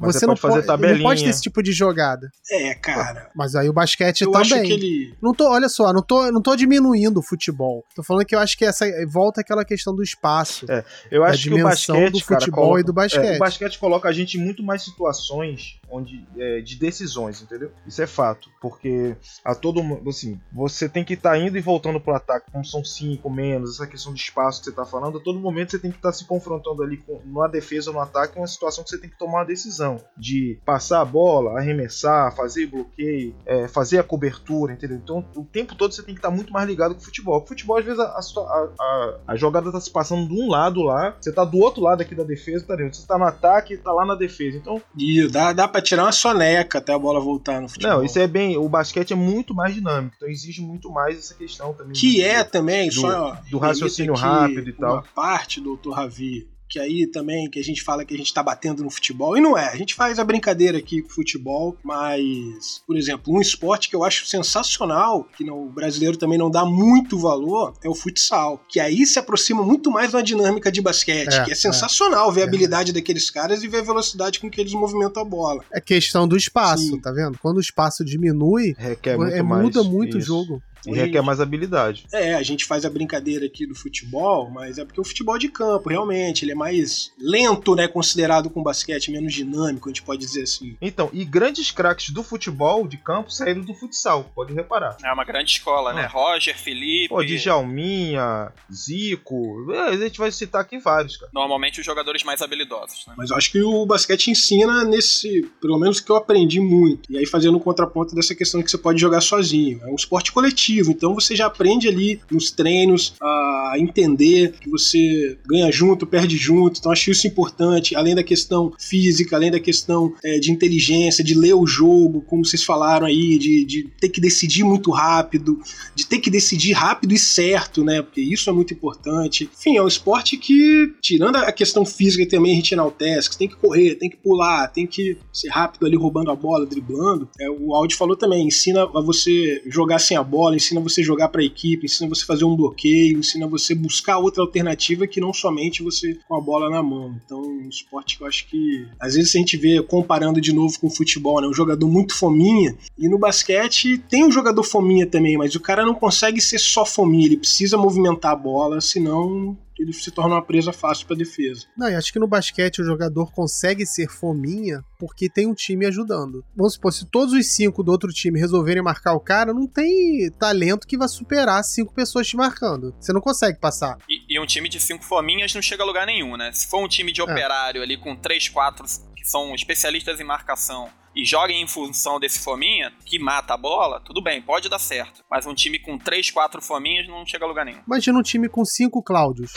mas 0.07 0.15
você, 0.15 0.25
não 0.25 0.35
pode 0.35 0.41
fazer 0.41 0.65
tabelinha. 0.65 0.97
Não 0.97 1.03
pode 1.03 1.23
ter 1.23 1.29
esse 1.29 1.41
tipo 1.41 1.61
de 1.61 1.71
jogada. 1.71 2.29
É, 2.49 2.73
cara. 2.75 3.29
Mas 3.35 3.55
aí 3.55 3.69
o 3.69 3.73
basquete 3.73 4.21
eu 4.21 4.31
também. 4.31 4.53
Acho 4.53 4.61
que 4.61 4.71
ele... 4.71 5.15
Não 5.21 5.33
tô, 5.33 5.49
olha 5.49 5.69
só, 5.69 5.93
não 5.93 6.01
tô, 6.01 6.31
não 6.31 6.41
tô 6.41 6.55
diminuindo 6.55 7.19
o 7.19 7.23
futebol. 7.23 7.83
Tô 7.95 8.03
falando 8.03 8.25
que 8.25 8.35
eu 8.35 8.39
acho 8.39 8.57
que 8.57 8.65
essa 8.65 8.85
volta 9.07 9.41
aquela 9.41 9.65
questão 9.65 9.95
do 9.95 10.03
espaço. 10.03 10.65
É, 10.69 10.83
eu 11.09 11.23
acho 11.23 11.49
que 11.49 11.53
o 11.53 11.63
basquete, 11.63 12.11
do 12.11 12.19
futebol 12.19 12.63
coloca, 12.63 12.81
e 12.81 12.83
do 12.83 12.93
basquete. 12.93 13.25
É, 13.25 13.35
o 13.35 13.39
basquete 13.39 13.79
coloca 13.79 14.09
a 14.09 14.11
gente 14.11 14.37
em 14.37 14.43
muito 14.43 14.63
mais 14.63 14.83
situações 14.83 15.80
onde 15.91 16.25
é, 16.37 16.61
de 16.61 16.75
decisões, 16.77 17.41
entendeu? 17.41 17.71
Isso 17.85 18.01
é 18.01 18.07
fato, 18.07 18.49
porque 18.61 19.15
a 19.43 19.53
todo 19.53 19.81
assim, 20.07 20.39
você 20.51 20.87
tem 20.87 21.03
que 21.03 21.13
estar 21.13 21.31
tá 21.31 21.37
indo 21.37 21.57
e 21.57 21.61
voltando 21.61 21.99
pro 21.99 22.15
ataque, 22.15 22.51
como 22.51 22.65
são 22.65 22.83
cinco 22.83 23.29
menos, 23.29 23.75
essa 23.75 23.87
questão 23.87 24.13
de 24.13 24.21
espaço 24.21 24.59
que 24.59 24.65
você 24.65 24.75
tá 24.75 24.85
falando, 24.85 25.17
a 25.17 25.21
todo 25.21 25.39
momento 25.39 25.71
você 25.71 25.79
tem 25.79 25.91
que 25.91 25.97
estar 25.97 26.09
tá 26.09 26.13
se 26.13 26.25
confrontando 26.25 26.83
ali 26.83 26.97
com 26.97 27.21
na 27.25 27.47
defesa 27.47 27.89
ou 27.89 27.95
no 27.95 28.01
ataque, 28.01 28.37
uma 28.37 28.47
situação 28.47 28.83
que 28.83 28.89
você 28.89 28.97
tem 28.97 29.09
que 29.09 29.17
tomar 29.17 29.39
uma 29.39 29.45
decisão 29.45 30.01
de 30.17 30.59
passar 30.65 31.01
a 31.01 31.05
bola, 31.05 31.59
arremessar, 31.59 32.35
fazer 32.35 32.67
bloqueio, 32.67 33.35
é, 33.45 33.67
fazer 33.67 33.99
a 33.99 34.03
cobertura, 34.03 34.73
entendeu? 34.73 34.97
Então 34.97 35.25
o 35.35 35.43
tempo 35.43 35.75
todo 35.75 35.93
você 35.93 36.03
tem 36.03 36.13
que 36.13 36.19
estar 36.19 36.29
tá 36.29 36.35
muito 36.35 36.53
mais 36.53 36.67
ligado 36.67 36.95
com 36.95 37.01
o 37.01 37.03
futebol. 37.03 37.41
O 37.41 37.47
futebol 37.47 37.77
às 37.77 37.85
vezes 37.85 37.99
a, 37.99 38.05
a, 38.05 38.69
a, 38.79 39.19
a 39.27 39.35
jogada 39.35 39.71
tá 39.71 39.79
se 39.79 39.89
passando 39.89 40.27
de 40.27 40.33
um 40.33 40.49
lado 40.49 40.81
lá, 40.81 41.15
você 41.19 41.31
tá 41.31 41.43
do 41.43 41.57
outro 41.57 41.81
lado 41.81 42.01
aqui 42.01 42.15
da 42.15 42.23
defesa, 42.23 42.65
tá 42.65 42.75
Você 42.75 43.05
tá 43.07 43.17
no 43.17 43.25
ataque, 43.25 43.77
tá 43.77 43.91
lá 43.91 44.05
na 44.05 44.15
defesa. 44.15 44.57
Então, 44.57 44.81
e 44.97 45.27
dá, 45.27 45.53
dá 45.53 45.67
para 45.81 45.87
tirar 45.87 46.03
uma 46.03 46.11
soneca 46.11 46.77
até 46.77 46.93
a 46.93 46.99
bola 46.99 47.19
voltar 47.19 47.59
no 47.59 47.67
futebol. 47.67 47.97
Não, 47.97 48.03
isso 48.03 48.19
é 48.19 48.27
bem. 48.27 48.55
O 48.57 48.69
basquete 48.69 49.11
é 49.11 49.15
muito 49.15 49.53
mais 49.53 49.73
dinâmico, 49.73 50.15
então 50.15 50.29
exige 50.29 50.61
muito 50.61 50.89
mais 50.91 51.17
essa 51.17 51.33
questão 51.33 51.73
também. 51.73 51.93
Que 51.93 52.17
do, 52.17 52.25
é 52.25 52.43
também, 52.43 52.89
do, 52.89 52.95
só. 52.95 53.37
Do 53.49 53.57
raciocínio 53.57 54.13
rápido 54.13 54.69
e 54.69 54.73
tal. 54.73 54.93
Uma 54.93 55.01
parte, 55.01 55.59
doutor 55.59 55.93
Ravi, 55.93 56.47
que 56.71 56.79
aí 56.79 57.05
também 57.05 57.49
que 57.49 57.59
a 57.59 57.63
gente 57.63 57.83
fala 57.83 58.05
que 58.05 58.13
a 58.13 58.17
gente 58.17 58.33
tá 58.33 58.41
batendo 58.41 58.81
no 58.81 58.89
futebol, 58.89 59.37
e 59.37 59.41
não 59.41 59.57
é. 59.57 59.67
A 59.67 59.75
gente 59.75 59.93
faz 59.93 60.17
a 60.17 60.23
brincadeira 60.23 60.77
aqui 60.77 61.01
com 61.01 61.09
o 61.09 61.11
futebol, 61.11 61.77
mas, 61.83 62.81
por 62.87 62.95
exemplo, 62.95 63.33
um 63.33 63.41
esporte 63.41 63.89
que 63.89 63.95
eu 63.95 64.05
acho 64.05 64.25
sensacional, 64.25 65.27
que 65.35 65.43
não, 65.43 65.65
o 65.65 65.69
brasileiro 65.69 66.15
também 66.15 66.37
não 66.37 66.49
dá 66.49 66.63
muito 66.63 67.19
valor, 67.19 67.73
é 67.83 67.89
o 67.89 67.93
futsal. 67.93 68.63
Que 68.69 68.79
aí 68.79 69.05
se 69.05 69.19
aproxima 69.19 69.61
muito 69.61 69.91
mais 69.91 70.13
da 70.13 70.21
dinâmica 70.21 70.71
de 70.71 70.81
basquete, 70.81 71.33
é, 71.33 71.43
que 71.43 71.51
é, 71.51 71.53
é. 71.53 71.55
sensacional 71.55 72.31
é. 72.31 72.35
ver 72.35 72.41
a 72.43 72.45
habilidade 72.45 72.93
daqueles 72.93 73.29
caras 73.29 73.63
e 73.63 73.67
ver 73.67 73.79
a 73.79 73.83
velocidade 73.83 74.39
com 74.39 74.49
que 74.49 74.61
eles 74.61 74.71
movimentam 74.71 75.21
a 75.21 75.25
bola. 75.25 75.61
É 75.73 75.81
questão 75.81 76.25
do 76.25 76.37
espaço, 76.37 76.83
Sim. 76.83 77.01
tá 77.01 77.11
vendo? 77.11 77.37
Quando 77.39 77.57
o 77.57 77.61
espaço 77.61 78.05
diminui, 78.05 78.73
Requer 78.77 79.17
muito 79.17 79.35
é, 79.35 79.41
muda 79.41 79.83
muito 79.83 80.17
o 80.17 80.21
jogo. 80.21 80.63
E 80.87 80.93
requer 80.93 81.21
mais 81.21 81.39
habilidade. 81.39 82.05
É, 82.11 82.33
a 82.33 82.43
gente 82.43 82.65
faz 82.65 82.85
a 82.85 82.89
brincadeira 82.89 83.45
aqui 83.45 83.65
do 83.65 83.75
futebol, 83.75 84.49
mas 84.49 84.77
é 84.77 84.85
porque 84.85 84.99
o 84.99 85.03
futebol 85.03 85.37
de 85.37 85.49
campo, 85.49 85.89
realmente, 85.89 86.43
ele 86.43 86.51
é 86.51 86.55
mais 86.55 87.11
lento, 87.19 87.75
né? 87.75 87.87
Considerado 87.87 88.49
com 88.49 88.63
basquete, 88.63 89.11
menos 89.11 89.33
dinâmico, 89.33 89.89
a 89.89 89.91
gente 89.91 90.01
pode 90.01 90.19
dizer 90.19 90.43
assim. 90.43 90.75
Então, 90.81 91.09
e 91.13 91.23
grandes 91.23 91.71
craques 91.71 92.09
do 92.09 92.23
futebol 92.23 92.87
de 92.87 92.97
campo 92.97 93.31
saíram 93.31 93.61
do 93.61 93.73
futsal, 93.73 94.31
pode 94.35 94.53
reparar. 94.53 94.97
É 95.03 95.11
uma 95.11 95.23
grande 95.23 95.51
escola, 95.51 95.93
né? 95.93 96.01
ah. 96.01 96.03
né? 96.03 96.09
Roger, 96.11 96.57
Felipe. 96.57 97.09
Pô, 97.09 97.23
Djalminha, 97.23 98.51
Zico. 98.71 99.71
É, 99.73 99.79
a 99.89 99.97
gente 99.97 100.17
vai 100.17 100.31
citar 100.31 100.61
aqui 100.61 100.79
vários, 100.79 101.17
cara. 101.17 101.31
Normalmente 101.33 101.79
os 101.79 101.85
jogadores 101.85 102.23
mais 102.23 102.41
habilidosos, 102.41 103.05
né? 103.07 103.13
Mas 103.17 103.29
eu 103.29 103.37
acho 103.37 103.51
que 103.51 103.61
o 103.61 103.85
basquete 103.85 104.29
ensina 104.29 104.83
nesse. 104.83 105.43
Pelo 105.61 105.77
menos 105.77 105.99
que 105.99 106.11
eu 106.11 106.15
aprendi 106.15 106.59
muito. 106.59 107.11
E 107.11 107.17
aí 107.17 107.25
fazendo 107.25 107.57
um 107.57 107.59
contraponto 107.59 108.15
dessa 108.15 108.33
questão 108.33 108.61
que 108.61 108.69
você 108.69 108.77
pode 108.77 108.99
jogar 108.99 109.21
sozinho. 109.21 109.81
É 109.83 109.87
um 109.87 109.95
esporte 109.95 110.31
coletivo 110.31 110.70
então 110.79 111.13
você 111.13 111.35
já 111.35 111.45
aprende 111.45 111.87
ali 111.87 112.19
nos 112.31 112.51
treinos 112.51 113.13
a 113.21 113.75
entender 113.77 114.53
que 114.59 114.69
você 114.69 115.37
ganha 115.45 115.71
junto, 115.71 116.05
perde 116.05 116.37
junto. 116.37 116.79
Então 116.79 116.91
acho 116.91 117.11
isso 117.11 117.27
importante, 117.27 117.95
além 117.95 118.15
da 118.15 118.23
questão 118.23 118.73
física, 118.79 119.35
além 119.35 119.51
da 119.51 119.59
questão 119.59 120.13
é, 120.23 120.39
de 120.39 120.51
inteligência, 120.51 121.23
de 121.23 121.33
ler 121.33 121.53
o 121.53 121.67
jogo, 121.67 122.21
como 122.21 122.45
vocês 122.45 122.63
falaram 122.63 123.05
aí, 123.05 123.37
de, 123.37 123.65
de 123.65 123.87
ter 123.99 124.09
que 124.09 124.21
decidir 124.21 124.63
muito 124.63 124.91
rápido, 124.91 125.59
de 125.95 126.05
ter 126.05 126.19
que 126.19 126.29
decidir 126.29 126.73
rápido 126.73 127.13
e 127.13 127.19
certo, 127.19 127.83
né? 127.83 128.01
Porque 128.01 128.21
isso 128.21 128.49
é 128.49 128.53
muito 128.53 128.73
importante. 128.73 129.49
Enfim, 129.57 129.77
é 129.77 129.81
um 129.81 129.87
esporte 129.87 130.37
que, 130.37 130.93
tirando 131.01 131.37
a 131.37 131.51
questão 131.51 131.85
física 131.85 132.27
também 132.27 132.53
a 132.53 132.55
gente 132.55 132.73
enaltece, 132.73 133.29
que 133.29 133.37
tem 133.37 133.47
que 133.47 133.55
correr, 133.55 133.95
tem 133.95 134.09
que 134.09 134.17
pular, 134.17 134.67
tem 134.67 134.85
que 134.87 135.17
ser 135.31 135.49
rápido 135.49 135.85
ali 135.85 135.95
roubando 135.95 136.31
a 136.31 136.35
bola, 136.35 136.65
driblando. 136.65 137.29
É, 137.39 137.49
o 137.49 137.73
Audi 137.73 137.95
falou 137.95 138.15
também, 138.15 138.47
ensina 138.47 138.83
a 138.83 139.01
você 139.01 139.61
jogar 139.67 139.99
sem 139.99 140.17
a 140.17 140.23
bola, 140.23 140.55
ensina 140.61 140.79
você 140.79 141.03
jogar 141.03 141.29
para 141.29 141.41
a 141.41 141.45
equipe, 141.45 141.85
ensina 141.85 142.07
você 142.07 142.23
fazer 142.23 142.45
um 142.45 142.55
bloqueio, 142.55 143.19
ensina 143.19 143.47
você 143.47 143.73
buscar 143.73 144.17
outra 144.17 144.41
alternativa 144.41 145.07
que 145.07 145.19
não 145.19 145.33
somente 145.33 145.83
você 145.83 146.17
com 146.27 146.35
a 146.35 146.41
bola 146.41 146.69
na 146.69 146.81
mão. 146.81 147.15
Então, 147.25 147.41
um 147.41 147.67
esporte 147.67 148.17
que 148.17 148.23
eu 148.23 148.27
acho 148.27 148.47
que 148.47 148.87
às 148.99 149.15
vezes 149.15 149.35
a 149.35 149.39
gente 149.39 149.57
vê 149.57 149.81
comparando 149.81 150.39
de 150.39 150.53
novo 150.53 150.79
com 150.79 150.87
o 150.87 150.91
futebol, 150.95 151.41
né? 151.41 151.47
Um 151.47 151.53
jogador 151.53 151.87
muito 151.87 152.15
fominha 152.15 152.75
e 152.97 153.09
no 153.09 153.17
basquete 153.17 153.97
tem 153.97 154.23
um 154.23 154.31
jogador 154.31 154.63
fominha 154.63 155.07
também, 155.07 155.37
mas 155.37 155.55
o 155.55 155.59
cara 155.59 155.85
não 155.85 155.95
consegue 155.95 156.39
ser 156.39 156.59
só 156.59 156.85
fominha, 156.85 157.25
ele 157.25 157.37
precisa 157.37 157.77
movimentar 157.77 158.31
a 158.31 158.35
bola, 158.35 158.79
senão 158.79 159.57
ele 159.79 159.93
se 159.93 160.11
torna 160.11 160.35
uma 160.35 160.45
presa 160.45 160.71
fácil 160.71 161.07
para 161.07 161.15
defesa. 161.15 161.65
Não, 161.77 161.89
e 161.89 161.95
acho 161.95 162.11
que 162.11 162.19
no 162.19 162.27
basquete 162.27 162.81
o 162.81 162.85
jogador 162.85 163.31
consegue 163.31 163.85
ser 163.85 164.09
fominha 164.09 164.83
porque 164.99 165.29
tem 165.29 165.47
um 165.47 165.53
time 165.53 165.85
ajudando. 165.85 166.45
Vamos 166.55 166.73
supor, 166.73 166.93
se 166.93 167.05
todos 167.05 167.33
os 167.33 167.55
cinco 167.55 167.83
do 167.83 167.91
outro 167.91 168.11
time 168.11 168.39
resolverem 168.39 168.83
marcar 168.83 169.13
o 169.13 169.19
cara, 169.19 169.53
não 169.53 169.67
tem 169.67 170.29
talento 170.39 170.87
que 170.87 170.97
vai 170.97 171.07
superar 171.07 171.63
cinco 171.63 171.93
pessoas 171.93 172.27
te 172.27 172.35
marcando. 172.35 172.93
Você 172.99 173.11
não 173.11 173.21
consegue 173.21 173.59
passar. 173.59 173.97
E, 174.07 174.35
e 174.35 174.39
um 174.39 174.45
time 174.45 174.69
de 174.69 174.79
cinco 174.79 175.03
fominhas 175.03 175.53
não 175.53 175.61
chega 175.61 175.83
a 175.83 175.85
lugar 175.85 176.05
nenhum, 176.05 176.37
né? 176.37 176.51
Se 176.51 176.67
for 176.67 176.83
um 176.83 176.87
time 176.87 177.11
de 177.11 177.21
é. 177.21 177.23
operário 177.23 177.81
ali 177.81 177.97
com 177.97 178.15
três, 178.15 178.47
quatro 178.47 178.85
que 179.15 179.25
são 179.25 179.53
especialistas 179.53 180.19
em 180.19 180.23
marcação 180.23 180.89
e 181.15 181.25
joguem 181.25 181.61
em 181.61 181.67
função 181.67 182.19
desse 182.19 182.39
fominha, 182.39 182.91
que 183.05 183.19
mata 183.19 183.53
a 183.53 183.57
bola, 183.57 184.01
tudo 184.01 184.21
bem, 184.21 184.41
pode 184.41 184.69
dar 184.69 184.79
certo. 184.79 185.23
Mas 185.29 185.45
um 185.45 185.53
time 185.53 185.79
com 185.79 185.97
3, 185.97 186.31
4 186.31 186.61
fominhas 186.61 187.07
não 187.07 187.25
chega 187.25 187.45
a 187.45 187.47
lugar 187.47 187.65
nenhum. 187.65 187.81
Imagina 187.85 188.17
um 188.17 188.23
time 188.23 188.47
com 188.47 188.63
5 188.63 189.01
Cláudios. 189.03 189.51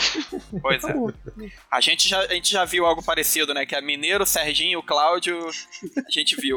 Pois 0.60 0.82
é. 0.84 0.94
A 1.70 1.80
gente, 1.80 2.08
já, 2.08 2.20
a 2.20 2.34
gente 2.34 2.50
já 2.50 2.64
viu 2.64 2.86
algo 2.86 3.02
parecido, 3.02 3.54
né? 3.54 3.66
Que 3.66 3.74
é 3.74 3.80
Mineiro, 3.80 4.26
Serginho, 4.26 4.82
Cláudio, 4.82 5.48
a 6.06 6.10
gente 6.10 6.36
viu. 6.36 6.56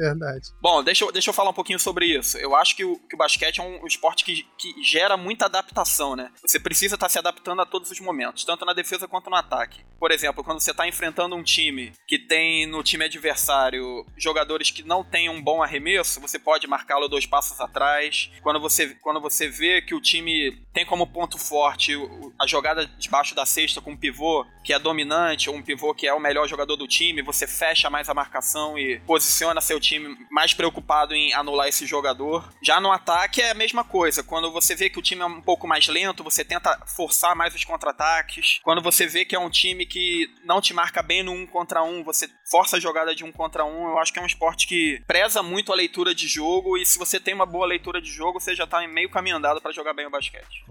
Verdade. 0.00 0.48
Bom, 0.62 0.82
deixa 0.82 1.04
eu, 1.04 1.12
deixa 1.12 1.28
eu 1.28 1.34
falar 1.34 1.50
um 1.50 1.54
pouquinho 1.54 1.78
sobre 1.78 2.06
isso. 2.06 2.38
Eu 2.38 2.56
acho 2.56 2.74
que 2.74 2.84
o, 2.84 2.96
que 2.96 3.14
o 3.14 3.18
basquete 3.18 3.60
é 3.60 3.62
um, 3.62 3.86
esporte 3.86 4.24
que, 4.24 4.46
que 4.56 4.82
gera 4.82 5.16
muita 5.16 5.44
adaptação, 5.44 6.16
né? 6.16 6.32
Você 6.40 6.58
precisa 6.58 6.94
estar 6.94 7.06
tá 7.06 7.10
se 7.10 7.18
adaptando 7.18 7.60
a 7.60 7.66
todos 7.66 7.90
os 7.90 8.00
momentos, 8.00 8.44
tanto 8.44 8.64
na 8.64 8.72
defesa 8.72 9.06
quanto 9.06 9.28
no 9.28 9.36
ataque. 9.36 9.84
Por 9.98 10.10
exemplo, 10.10 10.42
quando 10.42 10.60
você 10.60 10.70
está 10.70 10.88
enfrentando 10.88 11.36
um 11.36 11.42
time 11.42 11.92
que 12.08 12.18
tem 12.18 12.66
no 12.66 12.82
time 12.82 13.04
adversário 13.04 14.06
jogadores 14.16 14.70
que 14.70 14.82
não 14.82 15.04
têm 15.04 15.28
um 15.28 15.42
bom 15.42 15.62
arremesso, 15.62 16.20
você 16.20 16.38
pode 16.38 16.66
marcá-lo 16.66 17.06
dois 17.06 17.26
passos 17.26 17.60
atrás. 17.60 18.30
Quando 18.42 18.58
você, 18.58 18.96
quando 19.02 19.20
você 19.20 19.48
vê 19.48 19.82
que 19.82 19.94
o 19.94 20.00
time 20.00 20.58
tem 20.72 20.86
como 20.86 21.06
ponto 21.06 21.36
forte 21.36 21.92
a 22.40 22.46
jogada 22.46 22.86
debaixo 22.98 23.34
da 23.34 23.44
cesta 23.44 23.82
com 23.82 23.90
um 23.90 23.96
pivô 23.96 24.46
que 24.64 24.72
é 24.72 24.78
dominante, 24.78 25.50
ou 25.50 25.56
um 25.56 25.62
pivô 25.62 25.94
que 25.94 26.06
é 26.06 26.14
o 26.14 26.20
melhor 26.20 26.48
jogador 26.48 26.76
do 26.76 26.88
time, 26.88 27.20
você 27.20 27.46
fecha 27.46 27.90
mais 27.90 28.08
a 28.08 28.14
marcação 28.14 28.78
e 28.78 29.00
posiciona 29.00 29.60
seu 29.60 29.78
time 29.78 29.89
time 29.90 30.16
mais 30.30 30.54
preocupado 30.54 31.14
em 31.14 31.32
anular 31.32 31.68
esse 31.68 31.86
jogador. 31.86 32.48
Já 32.62 32.80
no 32.80 32.92
ataque 32.92 33.42
é 33.42 33.50
a 33.50 33.54
mesma 33.54 33.82
coisa. 33.82 34.22
Quando 34.22 34.52
você 34.52 34.74
vê 34.74 34.88
que 34.88 34.98
o 34.98 35.02
time 35.02 35.22
é 35.22 35.26
um 35.26 35.40
pouco 35.40 35.66
mais 35.66 35.88
lento, 35.88 36.22
você 36.22 36.44
tenta 36.44 36.78
forçar 36.86 37.34
mais 37.34 37.54
os 37.54 37.64
contra-ataques. 37.64 38.60
Quando 38.62 38.82
você 38.82 39.06
vê 39.06 39.24
que 39.24 39.34
é 39.34 39.38
um 39.38 39.50
time 39.50 39.84
que 39.86 40.28
não 40.44 40.60
te 40.60 40.72
marca 40.72 41.02
bem 41.02 41.22
no 41.22 41.32
um 41.32 41.46
contra 41.46 41.82
um, 41.82 42.04
você 42.04 42.28
força 42.50 42.76
a 42.76 42.80
jogada 42.80 43.14
de 43.14 43.24
um 43.24 43.32
contra 43.32 43.64
um. 43.64 43.88
Eu 43.88 43.98
acho 43.98 44.12
que 44.12 44.18
é 44.18 44.22
um 44.22 44.26
esporte 44.26 44.66
que 44.66 45.02
preza 45.06 45.42
muito 45.42 45.72
a 45.72 45.76
leitura 45.76 46.14
de 46.14 46.26
jogo 46.26 46.76
e 46.76 46.86
se 46.86 46.98
você 46.98 47.18
tem 47.18 47.34
uma 47.34 47.46
boa 47.46 47.66
leitura 47.66 48.00
de 48.00 48.10
jogo, 48.10 48.40
você 48.40 48.54
já 48.54 48.66
tá 48.66 48.86
meio 48.86 49.10
caminho 49.10 49.36
andado 49.36 49.60
para 49.60 49.72
jogar 49.72 49.94
bem 49.94 50.06
o 50.06 50.10
basquete. 50.10 50.64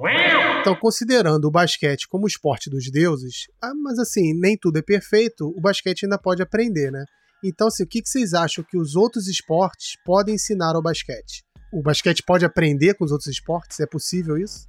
Então, 0.61 0.75
considerando 0.75 1.45
o 1.45 1.51
basquete 1.51 2.07
como 2.07 2.27
esporte 2.27 2.69
dos 2.69 2.89
deuses, 2.91 3.47
ah, 3.61 3.73
mas 3.75 3.99
assim, 3.99 4.33
nem 4.33 4.57
tudo 4.57 4.79
é 4.79 4.81
perfeito, 4.81 5.47
o 5.47 5.61
basquete 5.61 6.03
ainda 6.03 6.17
pode 6.17 6.41
aprender, 6.41 6.91
né? 6.91 7.05
Então, 7.43 7.67
assim, 7.67 7.83
o 7.83 7.87
que 7.87 8.01
vocês 8.03 8.33
acham 8.33 8.63
que 8.63 8.77
os 8.77 8.95
outros 8.95 9.27
esportes 9.27 9.93
podem 10.05 10.35
ensinar 10.35 10.75
ao 10.75 10.81
basquete? 10.81 11.43
O 11.71 11.81
basquete 11.81 12.23
pode 12.25 12.45
aprender 12.45 12.95
com 12.95 13.05
os 13.05 13.11
outros 13.11 13.27
esportes? 13.27 13.79
É 13.79 13.85
possível 13.85 14.37
isso? 14.37 14.67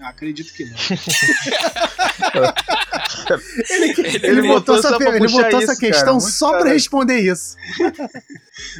Acredito 0.00 0.52
que 0.52 0.64
não. 0.64 0.76
ele, 3.70 3.94
ele, 3.96 4.26
ele, 4.26 4.48
botou, 4.48 4.76
essa, 4.76 4.96
ele 4.96 5.28
botou 5.28 5.60
essa 5.60 5.76
questão 5.76 6.18
cara, 6.18 6.30
só 6.30 6.58
para 6.58 6.72
responder 6.72 7.20
isso. 7.20 7.56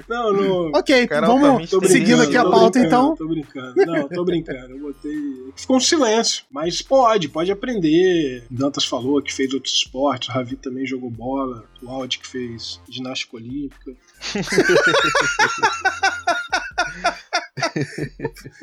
Não, 0.08 0.32
não. 0.32 0.70
Ok, 0.80 1.06
Caramba, 1.06 1.38
vamos 1.38 1.70
seguindo 1.90 2.22
aqui 2.22 2.36
a 2.36 2.44
pauta 2.44 2.78
então. 2.78 3.14
Tô 3.16 3.28
brincando, 3.28 3.74
não, 3.84 4.08
tô 4.08 4.24
brincando. 4.24 4.72
Eu 4.72 4.78
botei. 4.78 5.12
Ficou 5.56 5.76
um 5.76 5.80
silêncio, 5.80 6.44
mas 6.50 6.82
pode, 6.82 7.28
pode 7.28 7.52
aprender. 7.52 8.44
Dantas 8.50 8.84
falou 8.84 9.22
que 9.22 9.32
fez 9.32 9.52
outros 9.52 9.74
esportes, 9.74 10.28
o 10.28 10.32
Ravi 10.32 10.56
também 10.56 10.86
jogou 10.86 11.10
bola, 11.10 11.64
o 11.82 11.88
Audi 11.88 12.18
que 12.18 12.26
fez 12.26 12.80
ginástica 12.88 13.36
olímpica. 13.36 13.92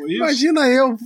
Imagina 0.08 0.68
eu, 0.68 0.98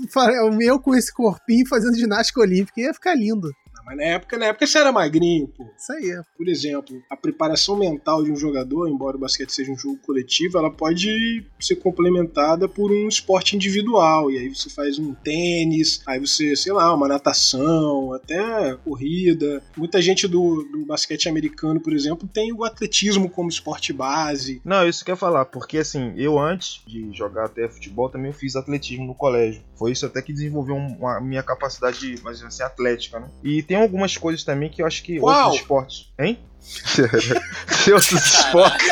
eu 0.61 0.79
com 0.79 0.95
esse 0.95 1.13
corpinho 1.13 1.67
fazendo 1.67 1.95
ginástica 1.95 2.39
olímpica, 2.39 2.81
ia 2.81 2.93
ficar 2.93 3.15
lindo. 3.15 3.51
Mas 3.91 3.97
na 3.97 4.03
época, 4.03 4.37
na 4.37 4.45
época 4.45 4.65
você 4.65 4.77
era 4.77 4.91
magrinho, 4.91 5.47
pô. 5.47 5.65
Isso 5.77 5.91
aí. 5.91 6.11
É. 6.11 6.21
Por 6.37 6.47
exemplo, 6.47 7.01
a 7.09 7.17
preparação 7.17 7.77
mental 7.77 8.23
de 8.23 8.31
um 8.31 8.35
jogador, 8.35 8.87
embora 8.87 9.17
o 9.17 9.19
basquete 9.19 9.51
seja 9.51 9.71
um 9.71 9.77
jogo 9.77 9.97
coletivo, 9.97 10.57
ela 10.57 10.71
pode 10.71 11.45
ser 11.59 11.75
complementada 11.75 12.69
por 12.69 12.91
um 12.91 13.07
esporte 13.07 13.55
individual. 13.55 14.31
E 14.31 14.37
aí 14.37 14.49
você 14.49 14.69
faz 14.69 14.97
um 14.97 15.13
tênis, 15.13 16.01
aí 16.07 16.19
você, 16.19 16.55
sei 16.55 16.71
lá, 16.71 16.93
uma 16.93 17.07
natação, 17.07 18.13
até 18.13 18.75
corrida. 18.77 19.61
Muita 19.75 20.01
gente 20.01 20.27
do, 20.27 20.63
do 20.71 20.85
basquete 20.85 21.27
americano, 21.27 21.81
por 21.81 21.93
exemplo, 21.93 22.27
tem 22.27 22.53
o 22.53 22.63
atletismo 22.63 23.29
como 23.29 23.49
esporte 23.49 23.91
base. 23.91 24.61
Não, 24.63 24.87
isso 24.87 25.03
que 25.03 25.11
eu 25.11 25.13
ia 25.13 25.17
falar, 25.17 25.45
porque 25.45 25.79
assim, 25.79 26.13
eu 26.15 26.39
antes 26.39 26.81
de 26.87 27.11
jogar 27.11 27.45
até 27.45 27.67
futebol 27.67 28.09
também 28.09 28.31
fiz 28.31 28.55
atletismo 28.55 29.05
no 29.05 29.15
colégio. 29.15 29.61
Foi 29.75 29.91
isso 29.91 30.05
até 30.05 30.21
que 30.21 30.31
desenvolveu 30.31 30.75
uma, 30.75 31.17
a 31.17 31.21
minha 31.21 31.43
capacidade, 31.43 32.15
mas 32.23 32.41
assim, 32.43 32.63
atlética, 32.63 33.19
né? 33.19 33.29
E 33.43 33.61
tem 33.63 33.80
algumas 33.81 34.17
coisas 34.17 34.43
também 34.43 34.69
que 34.69 34.81
eu 34.81 34.87
acho 34.87 35.03
que 35.03 35.19
Uau! 35.19 35.43
outros 35.43 35.61
esportes. 35.61 36.13
Hein? 36.19 36.39
outros 37.93 38.11
esportes. 38.11 38.87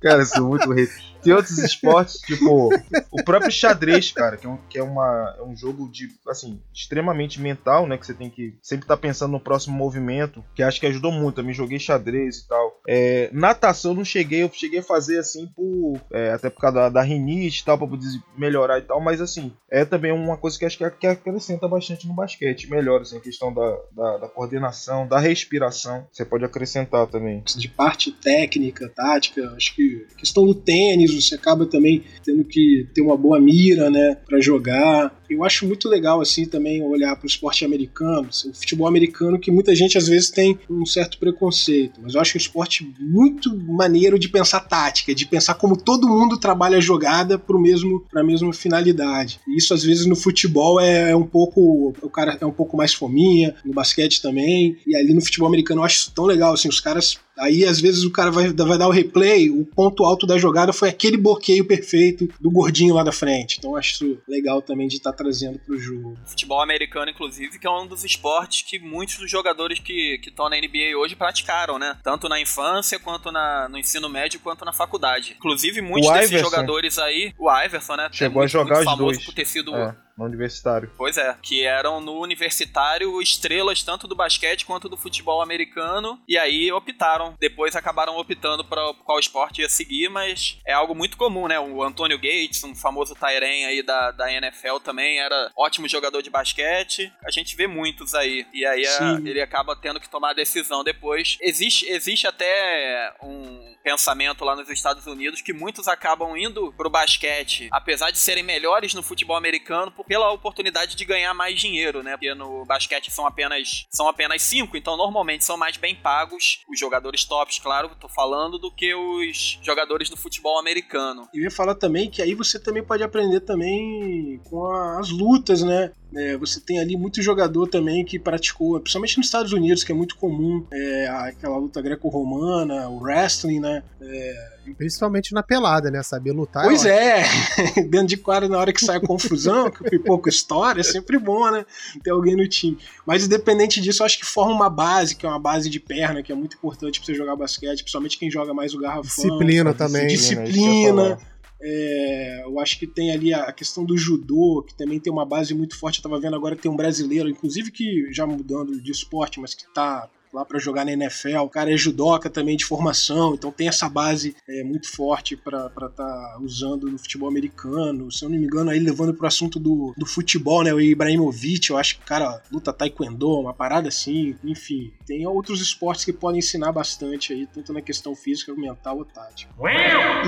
Cara, 0.00 0.22
eu 0.22 0.26
sou 0.26 0.48
muito 0.48 0.72
rei. 0.72 0.88
Tem 1.22 1.32
outros 1.32 1.58
esportes, 1.58 2.20
tipo 2.20 2.70
o 3.10 3.22
próprio 3.24 3.50
xadrez, 3.50 4.10
cara, 4.10 4.36
que 4.36 4.46
é, 4.46 4.50
um, 4.50 4.58
que 4.68 4.78
é, 4.78 4.82
uma, 4.82 5.36
é 5.38 5.42
um 5.42 5.56
jogo 5.56 5.88
de, 5.90 6.08
assim, 6.28 6.60
extremamente 6.72 7.40
mental, 7.40 7.86
né? 7.86 7.96
Que 7.96 8.06
você 8.06 8.14
tem 8.14 8.30
que 8.30 8.56
sempre 8.62 8.84
estar 8.84 8.96
tá 8.96 9.00
pensando 9.00 9.32
no 9.32 9.40
próximo 9.40 9.76
movimento, 9.76 10.44
que 10.54 10.62
acho 10.62 10.80
que 10.80 10.86
ajudou 10.86 11.12
muito. 11.12 11.42
Me 11.42 11.52
joguei 11.52 11.78
xadrez 11.78 12.38
e 12.38 12.48
tal. 12.48 12.80
É, 12.88 13.30
natação 13.32 13.94
não 13.94 14.04
cheguei, 14.04 14.42
eu 14.42 14.50
cheguei 14.52 14.80
a 14.80 14.82
fazer 14.82 15.18
assim 15.18 15.46
por. 15.46 16.00
É, 16.10 16.32
até 16.32 16.50
por 16.50 16.60
causa 16.60 16.76
da, 16.76 16.88
da 16.88 17.02
rinite 17.02 17.60
e 17.60 17.64
tal, 17.64 17.78
pra 17.78 17.86
poder 17.86 18.06
melhorar 18.36 18.78
e 18.78 18.82
tal, 18.82 19.00
mas 19.00 19.20
assim, 19.20 19.52
é 19.70 19.84
também 19.84 20.12
uma 20.12 20.36
coisa 20.36 20.58
que 20.58 20.64
acho 20.64 20.78
que, 20.78 20.90
que 20.90 21.06
acrescenta 21.06 21.68
bastante 21.68 22.06
no 22.06 22.14
basquete. 22.14 22.70
Melhora, 22.70 23.02
assim, 23.02 23.18
a 23.18 23.20
questão 23.20 23.52
da, 23.52 23.78
da, 23.92 24.18
da 24.18 24.28
coordenação, 24.28 25.06
da 25.06 25.18
respiração. 25.18 26.06
Você 26.10 26.24
pode 26.24 26.44
acrescentar 26.44 27.06
também. 27.06 27.42
De 27.56 27.68
parte 27.68 28.10
técnica, 28.10 28.88
tática, 28.88 29.52
acho 29.56 29.74
que 29.74 30.06
a 30.12 30.14
questão 30.16 30.44
do 30.44 30.54
tênis 30.54 31.11
você 31.20 31.34
acaba 31.34 31.66
também 31.66 32.02
tendo 32.24 32.44
que 32.44 32.86
ter 32.94 33.02
uma 33.02 33.16
boa 33.16 33.40
mira, 33.40 33.90
né, 33.90 34.16
para 34.26 34.40
jogar. 34.40 35.21
Eu 35.32 35.44
acho 35.44 35.66
muito 35.66 35.88
legal 35.88 36.20
assim 36.20 36.44
também 36.44 36.82
olhar 36.82 37.14
para 37.16 37.24
o 37.24 37.28
esporte 37.28 37.64
americano, 37.64 38.28
assim, 38.28 38.50
o 38.50 38.54
futebol 38.54 38.86
americano 38.86 39.38
que 39.38 39.50
muita 39.50 39.74
gente 39.74 39.96
às 39.98 40.08
vezes 40.08 40.30
tem 40.30 40.58
um 40.68 40.84
certo 40.86 41.18
preconceito, 41.18 42.00
mas 42.02 42.14
eu 42.14 42.20
acho 42.20 42.36
um 42.36 42.40
esporte 42.40 42.90
muito 43.00 43.56
maneiro 43.56 44.18
de 44.18 44.28
pensar 44.28 44.60
tática, 44.60 45.14
de 45.14 45.26
pensar 45.26 45.54
como 45.54 45.76
todo 45.76 46.08
mundo 46.08 46.38
trabalha 46.38 46.78
a 46.78 46.80
jogada 46.80 47.38
para 47.38 47.58
mesmo 47.58 48.00
para 48.10 48.22
a 48.22 48.24
mesma 48.24 48.52
finalidade. 48.52 49.40
E 49.46 49.56
isso 49.56 49.74
às 49.74 49.82
vezes 49.82 50.06
no 50.06 50.16
futebol 50.16 50.80
é 50.80 51.14
um 51.14 51.26
pouco 51.26 51.94
o 52.02 52.10
cara 52.10 52.36
é 52.40 52.46
um 52.46 52.52
pouco 52.52 52.76
mais 52.76 52.94
fominha, 52.94 53.54
no 53.64 53.72
basquete 53.72 54.20
também, 54.20 54.76
e 54.86 54.96
ali 54.96 55.14
no 55.14 55.20
futebol 55.20 55.48
americano 55.48 55.80
eu 55.80 55.84
acho 55.84 55.96
isso 55.96 56.12
tão 56.14 56.24
legal 56.24 56.54
assim, 56.54 56.68
os 56.68 56.80
caras 56.80 57.18
Aí, 57.38 57.64
às 57.64 57.80
vezes, 57.80 58.04
o 58.04 58.10
cara 58.10 58.30
vai, 58.30 58.52
vai 58.52 58.78
dar 58.78 58.88
o 58.88 58.92
replay, 58.92 59.48
o 59.48 59.64
ponto 59.64 60.04
alto 60.04 60.26
da 60.26 60.36
jogada 60.36 60.72
foi 60.72 60.90
aquele 60.90 61.16
bloqueio 61.16 61.64
perfeito 61.64 62.28
do 62.40 62.50
gordinho 62.50 62.94
lá 62.94 63.02
da 63.02 63.12
frente. 63.12 63.56
Então, 63.58 63.74
acho 63.74 64.18
legal 64.28 64.60
também 64.60 64.86
de 64.86 64.96
estar 64.96 65.12
tá 65.12 65.16
trazendo 65.22 65.58
pro 65.58 65.78
jogo. 65.78 66.18
Futebol 66.26 66.60
americano, 66.60 67.10
inclusive, 67.10 67.58
que 67.58 67.66
é 67.66 67.70
um 67.70 67.86
dos 67.86 68.04
esportes 68.04 68.62
que 68.62 68.78
muitos 68.78 69.16
dos 69.16 69.30
jogadores 69.30 69.78
que 69.78 70.20
estão 70.26 70.48
na 70.48 70.56
NBA 70.56 70.96
hoje 70.98 71.14
praticaram, 71.14 71.78
né? 71.78 71.96
Tanto 72.02 72.28
na 72.28 72.40
infância, 72.40 72.98
quanto 72.98 73.30
na, 73.30 73.68
no 73.68 73.78
ensino 73.78 74.08
médio, 74.08 74.40
quanto 74.40 74.64
na 74.64 74.72
faculdade. 74.72 75.34
Inclusive, 75.38 75.80
muitos 75.80 76.10
o 76.10 76.12
desses 76.12 76.30
Iverson. 76.30 76.50
jogadores 76.50 76.98
aí, 76.98 77.32
o 77.38 77.50
Iverson, 77.50 77.96
né? 77.96 78.08
Chegou 78.12 78.42
é 78.42 78.44
muito, 78.44 78.44
a 78.44 78.46
jogar 78.46 78.76
muito 78.76 78.90
os 78.90 78.98
dois. 78.98 79.24
por 79.24 79.34
ter 79.34 79.46
sido. 79.46 79.74
É 79.74 79.94
no 80.16 80.24
universitário. 80.24 80.90
Pois 80.96 81.16
é, 81.16 81.36
que 81.42 81.64
eram 81.64 82.00
no 82.00 82.20
universitário 82.20 83.20
estrelas 83.20 83.82
tanto 83.82 84.06
do 84.06 84.14
basquete 84.14 84.66
quanto 84.66 84.88
do 84.88 84.96
futebol 84.96 85.42
americano, 85.42 86.20
e 86.28 86.38
aí 86.38 86.70
optaram, 86.72 87.34
depois 87.38 87.76
acabaram 87.76 88.16
optando 88.16 88.64
para 88.64 88.82
qual 89.04 89.18
esporte 89.18 89.60
ia 89.60 89.68
seguir, 89.68 90.08
mas 90.08 90.58
é 90.66 90.72
algo 90.72 90.94
muito 90.94 91.16
comum, 91.16 91.46
né? 91.48 91.58
O 91.58 91.82
Antônio 91.82 92.16
Gates, 92.16 92.62
um 92.64 92.74
famoso 92.74 93.14
Tyren 93.14 93.66
aí 93.66 93.82
da, 93.82 94.10
da 94.10 94.32
NFL 94.32 94.78
também, 94.82 95.18
era 95.18 95.50
ótimo 95.56 95.88
jogador 95.88 96.22
de 96.22 96.30
basquete, 96.30 97.12
a 97.24 97.30
gente 97.30 97.56
vê 97.56 97.66
muitos 97.66 98.14
aí, 98.14 98.46
e 98.52 98.64
aí 98.64 98.86
a, 98.86 99.20
ele 99.24 99.40
acaba 99.40 99.76
tendo 99.76 100.00
que 100.00 100.08
tomar 100.08 100.30
a 100.30 100.34
decisão 100.34 100.84
depois. 100.84 101.38
Existe, 101.40 101.86
existe 101.86 102.26
até 102.26 103.14
um 103.22 103.72
pensamento 103.82 104.44
lá 104.44 104.54
nos 104.54 104.68
Estados 104.70 105.06
Unidos 105.06 105.40
que 105.40 105.52
muitos 105.52 105.88
acabam 105.88 106.36
indo 106.36 106.72
pro 106.72 106.88
basquete, 106.88 107.68
apesar 107.70 108.10
de 108.10 108.18
serem 108.18 108.42
melhores 108.42 108.94
no 108.94 109.02
futebol 109.02 109.36
americano, 109.36 109.92
pela 110.04 110.30
oportunidade 110.32 110.96
de 110.96 111.04
ganhar 111.04 111.34
mais 111.34 111.60
dinheiro, 111.60 112.02
né? 112.02 112.12
Porque 112.12 112.34
no 112.34 112.64
basquete 112.64 113.10
são 113.10 113.26
apenas 113.26 113.86
são 113.90 114.08
apenas 114.08 114.42
cinco, 114.42 114.76
então 114.76 114.96
normalmente 114.96 115.44
são 115.44 115.56
mais 115.56 115.76
bem 115.76 115.94
pagos 115.94 116.60
os 116.68 116.78
jogadores 116.78 117.24
tops, 117.24 117.58
claro, 117.58 117.90
tô 118.00 118.08
falando, 118.08 118.58
do 118.58 118.70
que 118.70 118.94
os 118.94 119.58
jogadores 119.62 120.08
do 120.08 120.16
futebol 120.16 120.58
americano. 120.58 121.28
Eu 121.32 121.42
ia 121.42 121.50
falar 121.50 121.74
também 121.74 122.10
que 122.10 122.22
aí 122.22 122.34
você 122.34 122.58
também 122.58 122.82
pode 122.82 123.02
aprender 123.02 123.40
também 123.40 124.40
com 124.50 124.70
as 124.98 125.10
lutas, 125.10 125.62
né? 125.62 125.92
É, 126.14 126.36
você 126.36 126.60
tem 126.60 126.78
ali 126.78 126.96
muito 126.96 127.22
jogador 127.22 127.66
também 127.68 128.04
que 128.04 128.18
praticou, 128.18 128.78
principalmente 128.80 129.18
nos 129.18 129.26
Estados 129.26 129.52
Unidos, 129.52 129.82
que 129.82 129.92
é 129.92 129.94
muito 129.94 130.16
comum, 130.16 130.66
é, 130.72 131.08
aquela 131.08 131.56
luta 131.56 131.80
greco-romana, 131.80 132.88
o 132.88 133.00
wrestling, 133.00 133.60
né? 133.60 133.82
É, 134.00 134.52
Principalmente 134.76 135.34
na 135.34 135.42
pelada, 135.42 135.90
né? 135.90 136.02
Saber 136.02 136.30
lutar. 136.32 136.64
Pois 136.64 136.84
é, 136.84 137.24
dentro 137.90 138.06
de 138.06 138.16
quadra, 138.16 138.48
na 138.48 138.58
hora 138.58 138.72
que 138.72 138.84
sai 138.84 138.98
a 138.98 139.00
confusão, 139.00 139.70
que 139.70 139.98
pouca 139.98 140.30
história, 140.30 140.80
é 140.80 140.84
sempre 140.84 141.18
bom, 141.18 141.50
né? 141.50 141.66
Ter 142.02 142.10
alguém 142.10 142.36
no 142.36 142.46
time. 142.46 142.78
Mas 143.04 143.24
independente 143.24 143.80
disso, 143.80 144.02
eu 144.02 144.06
acho 144.06 144.18
que 144.18 144.24
forma 144.24 144.54
uma 144.54 144.70
base, 144.70 145.16
que 145.16 145.26
é 145.26 145.28
uma 145.28 145.40
base 145.40 145.68
de 145.68 145.80
perna, 145.80 146.22
que 146.22 146.30
é 146.30 146.34
muito 146.34 146.56
importante 146.56 147.00
pra 147.00 147.06
você 147.06 147.14
jogar 147.14 147.34
basquete, 147.34 147.80
principalmente 147.82 148.18
quem 148.18 148.30
joga 148.30 148.54
mais 148.54 148.72
o 148.72 148.78
garrafão. 148.78 149.24
Disciplina 149.24 149.74
também. 149.74 150.06
Disciplina. 150.06 151.18
É, 151.64 152.42
eu 152.44 152.58
acho 152.58 152.78
que 152.78 152.86
tem 152.86 153.12
ali 153.12 153.32
a 153.32 153.52
questão 153.52 153.84
do 153.84 153.96
judô, 153.96 154.64
que 154.66 154.74
também 154.74 154.98
tem 154.98 155.12
uma 155.12 155.24
base 155.24 155.54
muito 155.54 155.78
forte. 155.78 155.98
Eu 155.98 156.02
tava 156.02 156.20
vendo 156.20 156.34
agora 156.34 156.56
que 156.56 156.62
tem 156.62 156.70
um 156.70 156.76
brasileiro, 156.76 157.28
inclusive 157.28 157.70
que 157.70 158.12
já 158.12 158.26
mudando 158.26 158.80
de 158.80 158.90
esporte, 158.90 159.38
mas 159.38 159.54
que 159.54 159.72
tá 159.72 160.10
lá 160.32 160.44
para 160.44 160.58
jogar 160.58 160.84
na 160.84 160.92
NFL. 160.92 161.38
O 161.38 161.48
cara 161.48 161.72
é 161.72 161.76
judoca 161.76 162.30
também 162.30 162.56
de 162.56 162.64
formação, 162.64 163.34
então 163.34 163.52
tem 163.52 163.68
essa 163.68 163.88
base 163.88 164.34
é, 164.48 164.64
muito 164.64 164.90
forte 164.90 165.36
para 165.36 165.66
estar 165.66 165.90
tá 165.90 166.38
usando 166.40 166.90
no 166.90 166.98
futebol 166.98 167.28
americano. 167.28 168.10
Se 168.10 168.24
eu 168.24 168.28
não 168.28 168.38
me 168.38 168.44
engano, 168.44 168.70
aí 168.70 168.78
levando 168.78 169.14
pro 169.14 169.26
assunto 169.26 169.58
do, 169.58 169.94
do 169.96 170.06
futebol, 170.06 170.62
né? 170.62 170.72
O 170.72 170.80
Ibrahimovic, 170.80 171.70
eu 171.70 171.76
acho 171.76 171.98
que 171.98 172.04
cara 172.04 172.42
luta 172.50 172.72
taekwondo, 172.72 173.40
uma 173.40 173.52
parada 173.52 173.88
assim, 173.88 174.34
enfim. 174.44 174.92
Tem 175.06 175.26
outros 175.26 175.60
esportes 175.60 176.04
que 176.04 176.12
podem 176.12 176.38
ensinar 176.38 176.72
bastante 176.72 177.32
aí, 177.32 177.46
tanto 177.46 177.72
na 177.72 177.82
questão 177.82 178.14
física, 178.14 178.54
mental 178.54 178.98
ou 178.98 179.04
tática. 179.04 179.52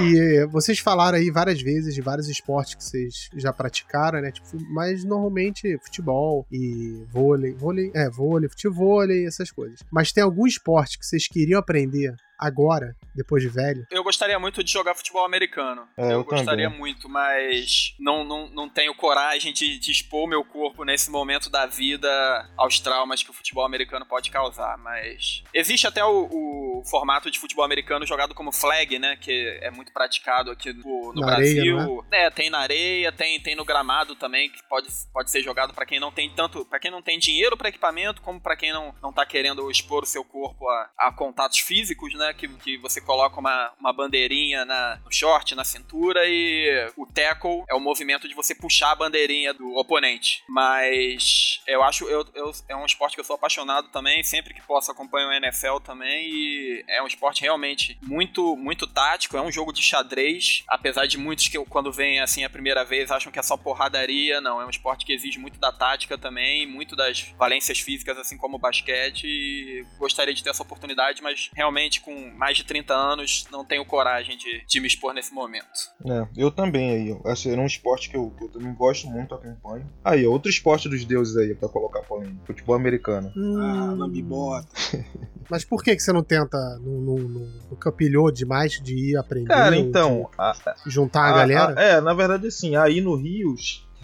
E 0.01 0.19
eh, 0.19 0.47
vocês 0.47 0.79
falaram 0.79 1.19
aí 1.19 1.31
várias 1.31 1.61
vezes 1.61 1.95
de 1.95 2.01
vários 2.01 2.29
esportes 2.29 2.75
que 2.75 2.85
vocês 2.85 3.29
já 3.37 3.53
praticaram, 3.53 4.21
né? 4.21 4.31
Tipo, 4.31 4.47
mas 4.71 5.05
normalmente 5.05 5.79
futebol 5.83 6.47
e 6.51 7.05
vôlei, 7.11 7.53
vôlei, 7.53 7.91
é, 7.95 8.11
vôlei, 8.11 8.49
futebol, 8.49 9.05
essas 9.11 9.51
coisas. 9.51 9.81
Mas 9.95 10.11
tem 10.11 10.25
algum 10.25 10.45
esporte 10.45 10.99
que 10.99 11.07
vocês 11.07 11.29
queriam 11.29 11.61
aprender 11.61 12.17
agora, 12.37 12.97
depois 13.15 13.43
de 13.43 13.49
velho? 13.49 13.87
Eu 13.91 14.03
gostaria 14.03 14.39
muito 14.39 14.63
de 14.63 14.71
jogar 14.73 14.95
futebol 14.95 15.25
americano. 15.25 15.87
É, 15.97 16.07
eu, 16.07 16.11
eu 16.11 16.25
gostaria 16.25 16.67
também. 16.67 16.79
muito, 16.79 17.09
mas 17.09 17.95
não, 17.99 18.25
não, 18.25 18.49
não 18.49 18.69
tenho 18.69 18.95
coragem 18.95 19.53
de, 19.53 19.79
de 19.79 19.91
expor 19.91 20.29
meu 20.29 20.45
corpo 20.45 20.85
nesse 20.85 21.11
momento 21.11 21.49
da 21.49 21.67
vida 21.67 22.09
aos 22.57 22.81
traumas 22.81 23.23
que 23.23 23.31
o 23.31 23.35
futebol 23.35 23.65
americano 23.65 24.07
pode 24.07 24.31
causar. 24.31 24.77
Mas 24.79 25.43
existe 25.53 25.87
até 25.87 26.05
o, 26.05 26.29
o 26.31 26.83
formato 26.85 27.31
de 27.31 27.39
futebol 27.39 27.65
americano 27.65 28.07
jogado 28.07 28.35
como 28.35 28.53
flag, 28.53 28.99
né? 28.99 29.17
Que 29.17 29.59
é 29.63 29.71
muito 29.71 29.93
praticado 29.93 30.51
aqui 30.51 30.73
no, 30.73 31.13
no 31.15 31.21
Brasil. 31.21 31.79
Areia, 31.79 32.07
é? 32.13 32.27
é? 32.27 32.31
tem 32.31 32.51
na 32.51 32.59
areia, 32.59 33.13
tem, 33.13 33.41
tem 33.41 33.55
no 33.55 33.65
gramado 33.65 34.15
também, 34.17 34.51
que 34.51 34.63
pode, 34.69 34.89
pode 35.13 35.31
ser 35.31 35.43
jogado 35.43 35.73
para 35.73 35.87
quem 35.87 36.01
não 36.01 36.11
tem 36.11 36.31
tanto. 36.35 36.65
para 36.65 36.79
quem 36.79 36.91
não 36.91 37.03
tem 37.03 37.19
dinheiro 37.19 37.57
para 37.57 37.69
equipamento, 37.69 38.23
como 38.23 38.41
para 38.41 38.57
quem 38.57 38.73
não, 38.73 38.95
não 39.03 39.13
tá 39.13 39.25
querendo 39.25 39.71
expor 39.71 40.03
o 40.03 40.07
seu 40.07 40.25
corpo 40.25 40.69
a, 40.69 40.91
a 40.99 41.13
contatos 41.13 41.59
físicos, 41.59 42.15
né? 42.15 42.35
Que, 42.35 42.49
que 42.49 42.79
você 42.79 43.01
coloca 43.05 43.39
uma, 43.39 43.73
uma 43.79 43.93
bandeirinha 43.93 44.65
na, 44.65 45.01
no 45.05 45.13
short, 45.13 45.55
na 45.55 45.65
cintura, 45.65 46.23
e 46.27 46.93
o 46.97 47.07
tackle 47.07 47.65
é 47.69 47.75
o 47.75 47.81
movimento 47.81 48.29
de 48.29 48.35
você 48.35 48.55
puxar 48.55 48.93
a 48.93 48.97
bandeirinha 48.97 49.53
do 49.53 49.77
oponente. 49.77 50.43
Mas 50.49 51.61
eu 51.67 51.83
acho, 51.83 52.05
eu, 52.07 52.27
eu, 52.35 52.53
é 52.69 52.77
um 52.77 52.87
esporte 52.87 53.15
que 53.15 53.21
eu 53.21 53.25
sou 53.25 53.37
apaixonado 53.37 53.89
também, 53.89 54.23
sempre 54.23 54.55
que 54.55 54.63
posso 54.63 54.91
acompanho 54.91 55.29
o 55.29 55.33
NFL 55.33 55.79
também, 55.85 56.29
e 56.29 56.85
é 56.89 57.03
um 57.03 57.07
esporte 57.07 57.43
realmente 57.43 57.99
muito, 58.03 58.57
muito 58.57 58.87
tático, 58.87 59.37
é 59.37 59.43
um 59.43 59.53
jogo 59.53 59.73
de 59.73 59.83
xadrez, 59.83 60.65
apesar 60.69 61.07
de 61.07 61.19
muitos 61.19 61.49
que 61.49 61.59
quando 61.67 61.93
vêm 61.93 62.21
assim 62.21 62.45
a 62.45 62.51
primeira 62.51 62.85
vez 62.85 63.11
acham 63.11 63.31
que 63.31 63.39
é 63.39 63.43
só 63.43 63.57
porradaria, 63.57 64.41
não, 64.41 64.61
é 64.61 64.67
um 64.67 64.71
esporte 64.71 65.05
que 65.05 65.13
exige 65.13 65.39
muito 65.39 65.59
da 65.59 65.73
tática 65.73 66.17
também, 66.17 66.67
muito 66.67 66.97
das 66.97 67.33
valências 67.39 67.81
físicas, 67.81 68.19
assim 68.19 68.37
como 68.37 68.57
o 68.57 68.59
basquete, 68.61 69.25
e 69.27 69.87
gostaria 69.99 70.35
de 70.35 70.43
ter 70.43 70.51
essa 70.51 70.63
oportunidade, 70.63 71.23
mas 71.23 71.51
realmente 71.55 72.01
com 72.01 72.31
mais 72.31 72.57
de 72.57 72.65
30 72.65 72.94
anos, 72.95 73.47
não 73.51 73.65
tenho 73.65 73.85
coragem 73.85 74.37
de, 74.37 74.65
de 74.67 74.81
me 74.81 74.87
expor 74.87 75.13
nesse 75.13 75.33
momento. 75.33 75.65
É, 76.07 76.27
eu 76.37 76.51
também 76.51 76.91
aí. 76.91 77.33
Esse 77.33 77.51
era 77.51 77.61
um 77.61 77.67
esporte 77.67 78.09
que 78.09 78.17
eu, 78.17 78.31
que 78.31 78.45
eu 78.45 78.49
também 78.49 78.73
gosto 78.75 79.07
muito, 79.07 79.35
acompanho. 79.35 79.91
Aí, 80.05 80.27
outro 80.27 80.51
esporte 80.51 80.89
dos 80.89 81.05
deuses 81.05 81.37
aí, 81.37 81.55
pra 81.55 81.69
colocar 81.69 82.01
polêmica. 82.03 82.47
Futebol 82.47 82.77
americano. 82.77 83.33
Hum. 83.37 83.61
Ah, 83.61 83.95
lambibota. 83.95 84.69
Mas 85.51 85.65
por 85.65 85.83
que, 85.83 85.95
que 85.95 86.03
você 86.03 86.13
não 86.13 86.23
tenta, 86.23 86.57
não, 86.81 87.01
não, 87.01 87.17
não, 87.17 87.53
não 87.71 87.77
capilhou 87.77 88.31
demais 88.31 88.81
de 88.81 88.95
ir 88.95 89.17
aprender? 89.17 89.49
Cara, 89.49 89.77
então. 89.77 90.31
a, 90.39 90.55
juntar 90.87 91.25
a, 91.25 91.29
a 91.29 91.37
galera? 91.37 91.75
A, 91.79 91.83
é, 91.83 92.01
na 92.01 92.15
verdade, 92.15 92.47
assim, 92.47 92.77
aí 92.77 93.01
no 93.01 93.15
Rio 93.15 93.55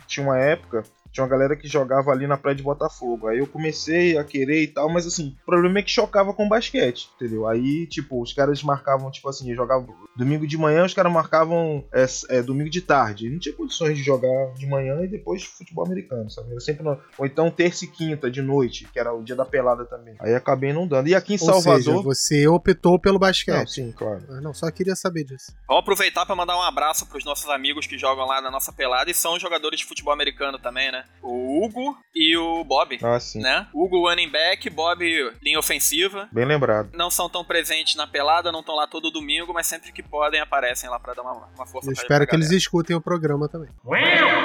tinha 0.07 0.26
uma 0.26 0.38
época 0.38 0.82
tinha 1.12 1.24
uma 1.24 1.30
galera 1.30 1.56
que 1.56 1.68
jogava 1.68 2.11
ali 2.11 2.26
na 2.26 2.36
praia 2.36 2.56
de 2.56 2.62
Botafogo. 2.62 3.28
Aí 3.28 3.38
eu 3.38 3.46
comecei 3.46 4.16
a 4.16 4.24
querer 4.24 4.62
e 4.62 4.68
tal, 4.68 4.88
mas 4.88 5.06
assim, 5.06 5.36
o 5.42 5.46
problema 5.46 5.78
é 5.78 5.82
que 5.82 5.90
chocava 5.90 6.32
com 6.32 6.48
basquete, 6.48 7.11
entendeu? 7.16 7.46
Aí, 7.46 7.86
tipo, 7.86 8.20
os 8.22 8.32
caras 8.32 8.62
marcavam, 8.62 9.11
tipo 9.11 9.28
assim, 9.28 9.54
jogavam 9.54 9.94
domingo 10.16 10.46
de 10.46 10.56
manhã, 10.56 10.84
os 10.84 10.94
caras 10.94 11.12
marcavam 11.12 11.84
é, 11.92 12.06
é, 12.28 12.42
domingo 12.42 12.70
de 12.70 12.80
tarde. 12.80 13.28
Não 13.28 13.38
tinha 13.38 13.54
condições 13.54 13.96
de 13.96 14.02
jogar 14.02 14.52
de 14.54 14.66
manhã 14.66 15.02
e 15.02 15.08
depois 15.08 15.44
futebol 15.44 15.84
americano, 15.84 16.30
sabe? 16.30 16.54
Eu 16.54 16.61
sempre 16.61 16.84
não... 16.84 16.98
Ou 17.18 17.26
então 17.26 17.50
terça 17.50 17.84
e 17.84 17.88
quinta 17.88 18.30
de 18.30 18.42
noite, 18.42 18.86
que 18.92 18.98
era 18.98 19.12
o 19.12 19.22
dia 19.22 19.36
da 19.36 19.44
pelada 19.44 19.84
também. 19.84 20.14
Aí 20.20 20.34
acabei 20.34 20.72
não 20.72 20.86
dando. 20.86 21.08
E 21.08 21.14
aqui 21.14 21.34
em 21.34 21.38
Ou 21.40 21.46
Salvador. 21.46 21.82
Seja, 21.82 22.02
você 22.02 22.48
optou 22.48 22.98
pelo 22.98 23.18
basquete. 23.18 23.56
Não, 23.56 23.66
sim, 23.66 23.92
claro. 23.92 24.22
Ah, 24.28 24.40
não, 24.40 24.54
só 24.54 24.70
queria 24.70 24.96
saber 24.96 25.24
disso. 25.24 25.52
Vamos 25.66 25.82
aproveitar 25.82 26.26
para 26.26 26.36
mandar 26.36 26.56
um 26.56 26.62
abraço 26.62 27.06
pros 27.06 27.24
nossos 27.24 27.48
amigos 27.48 27.86
que 27.86 27.98
jogam 27.98 28.26
lá 28.26 28.40
na 28.40 28.50
nossa 28.50 28.72
pelada 28.72 29.11
e 29.11 29.14
são 29.14 29.38
jogadores 29.38 29.80
de 29.80 29.86
futebol 29.86 30.12
americano 30.12 30.58
também, 30.58 30.90
né? 30.92 30.99
O 31.22 31.64
Hugo 31.64 31.98
e 32.14 32.36
o 32.36 32.64
Bob. 32.64 32.98
Ah, 33.03 33.20
sim. 33.20 33.40
Né? 33.40 33.66
Hugo 33.74 34.09
running 34.09 34.30
back, 34.30 34.68
Bob 34.70 35.05
linha 35.42 35.59
ofensiva. 35.59 36.28
Bem 36.32 36.44
lembrado. 36.44 36.90
Não 36.94 37.11
são 37.11 37.28
tão 37.28 37.44
presentes 37.44 37.94
na 37.94 38.07
pelada, 38.07 38.51
não 38.51 38.61
estão 38.61 38.74
lá 38.74 38.86
todo 38.86 39.11
domingo, 39.11 39.53
mas 39.53 39.66
sempre 39.66 39.92
que 39.92 40.03
podem 40.03 40.40
aparecem 40.40 40.88
lá 40.88 40.98
para 40.98 41.14
dar 41.14 41.22
uma, 41.22 41.48
uma 41.55 41.66
força 41.66 41.90
Eu 41.90 41.92
espero 41.92 42.26
que 42.26 42.34
eles 42.34 42.51
escutem 42.51 42.96
o 42.96 43.01
programa 43.01 43.48
também. 43.48 43.68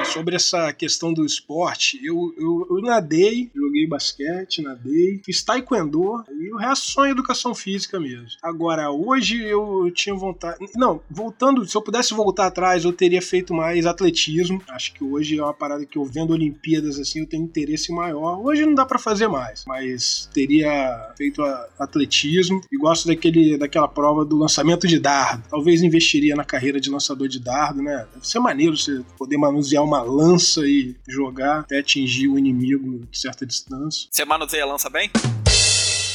Sobre 0.06 0.36
essa 0.36 0.72
questão 0.74 1.14
do 1.14 1.26
esporte, 1.26 2.00
eu, 2.04 2.34
eu, 2.38 2.68
eu 2.70 2.82
nadei, 2.82 3.52
joguei 3.56 3.88
basquete, 3.88 4.62
nadei, 4.62 5.22
fiz 5.24 5.44
taekwondo 5.44 6.24
e 6.30 6.54
o 6.54 6.58
resto 6.58 6.92
só 6.92 7.06
em 7.06 7.12
educação 7.12 7.56
física 7.56 8.00
mesmo. 8.00 8.28
Agora, 8.44 8.92
hoje 8.92 9.44
eu 9.44 9.90
tinha 9.94 10.16
vontade. 10.16 10.58
Não, 10.76 11.02
voltando, 11.10 11.66
se 11.66 11.76
eu 11.76 11.82
pudesse 11.82 12.14
voltar 12.14 12.48
atrás, 12.48 12.86
eu 12.86 12.94
teria 12.94 13.22
feito 13.22 13.54
mais 13.54 13.86
atletismo. 13.86 14.62
Acho 14.70 14.94
que 14.94 15.04
hoje 15.04 15.40
é 15.40 15.44
uma 15.44 15.54
parada 15.54 15.86
que 15.86 15.98
eu 15.98 16.06
vendo 16.06 16.34
Olimpíadas 16.46 17.00
assim, 17.00 17.20
eu 17.20 17.28
tenho 17.28 17.44
interesse 17.44 17.92
maior. 17.92 18.40
Hoje 18.40 18.66
não 18.66 18.74
dá 18.74 18.86
para 18.86 19.00
fazer 19.00 19.28
mais, 19.28 19.64
mas 19.66 20.30
teria 20.34 21.14
feito 21.18 21.42
atletismo 21.80 22.62
e 22.72 22.78
gosto 22.78 23.08
daquele, 23.08 23.58
daquela 23.58 23.88
prova 23.88 24.24
do 24.24 24.38
lançamento 24.38 24.88
de 24.88 25.00
dardo. 25.00 25.44
Talvez 25.50 25.82
investiria 25.82 26.36
na 26.36 26.44
carreira 26.44 26.80
de 26.80 26.90
lançador 26.90 27.28
de 27.28 27.40
dardo, 27.40 27.82
né? 27.82 28.08
Deve 28.14 28.28
ser 28.28 28.40
maneiro 28.40 28.78
você 28.78 29.02
poder 29.18 29.38
manusear 29.38 29.84
uma 29.84 30.02
lança 30.02 30.62
e 30.66 30.96
jogar 31.08 31.60
até 31.60 31.80
atingir 31.80 32.28
o 32.28 32.38
inimigo 32.38 33.06
de 33.10 33.20
certa 33.20 33.46
distância. 33.46 34.08
Você 34.12 34.26
manuseia 34.26 34.64
a 34.64 34.68
lança 34.68 34.90
bem? 34.90 35.10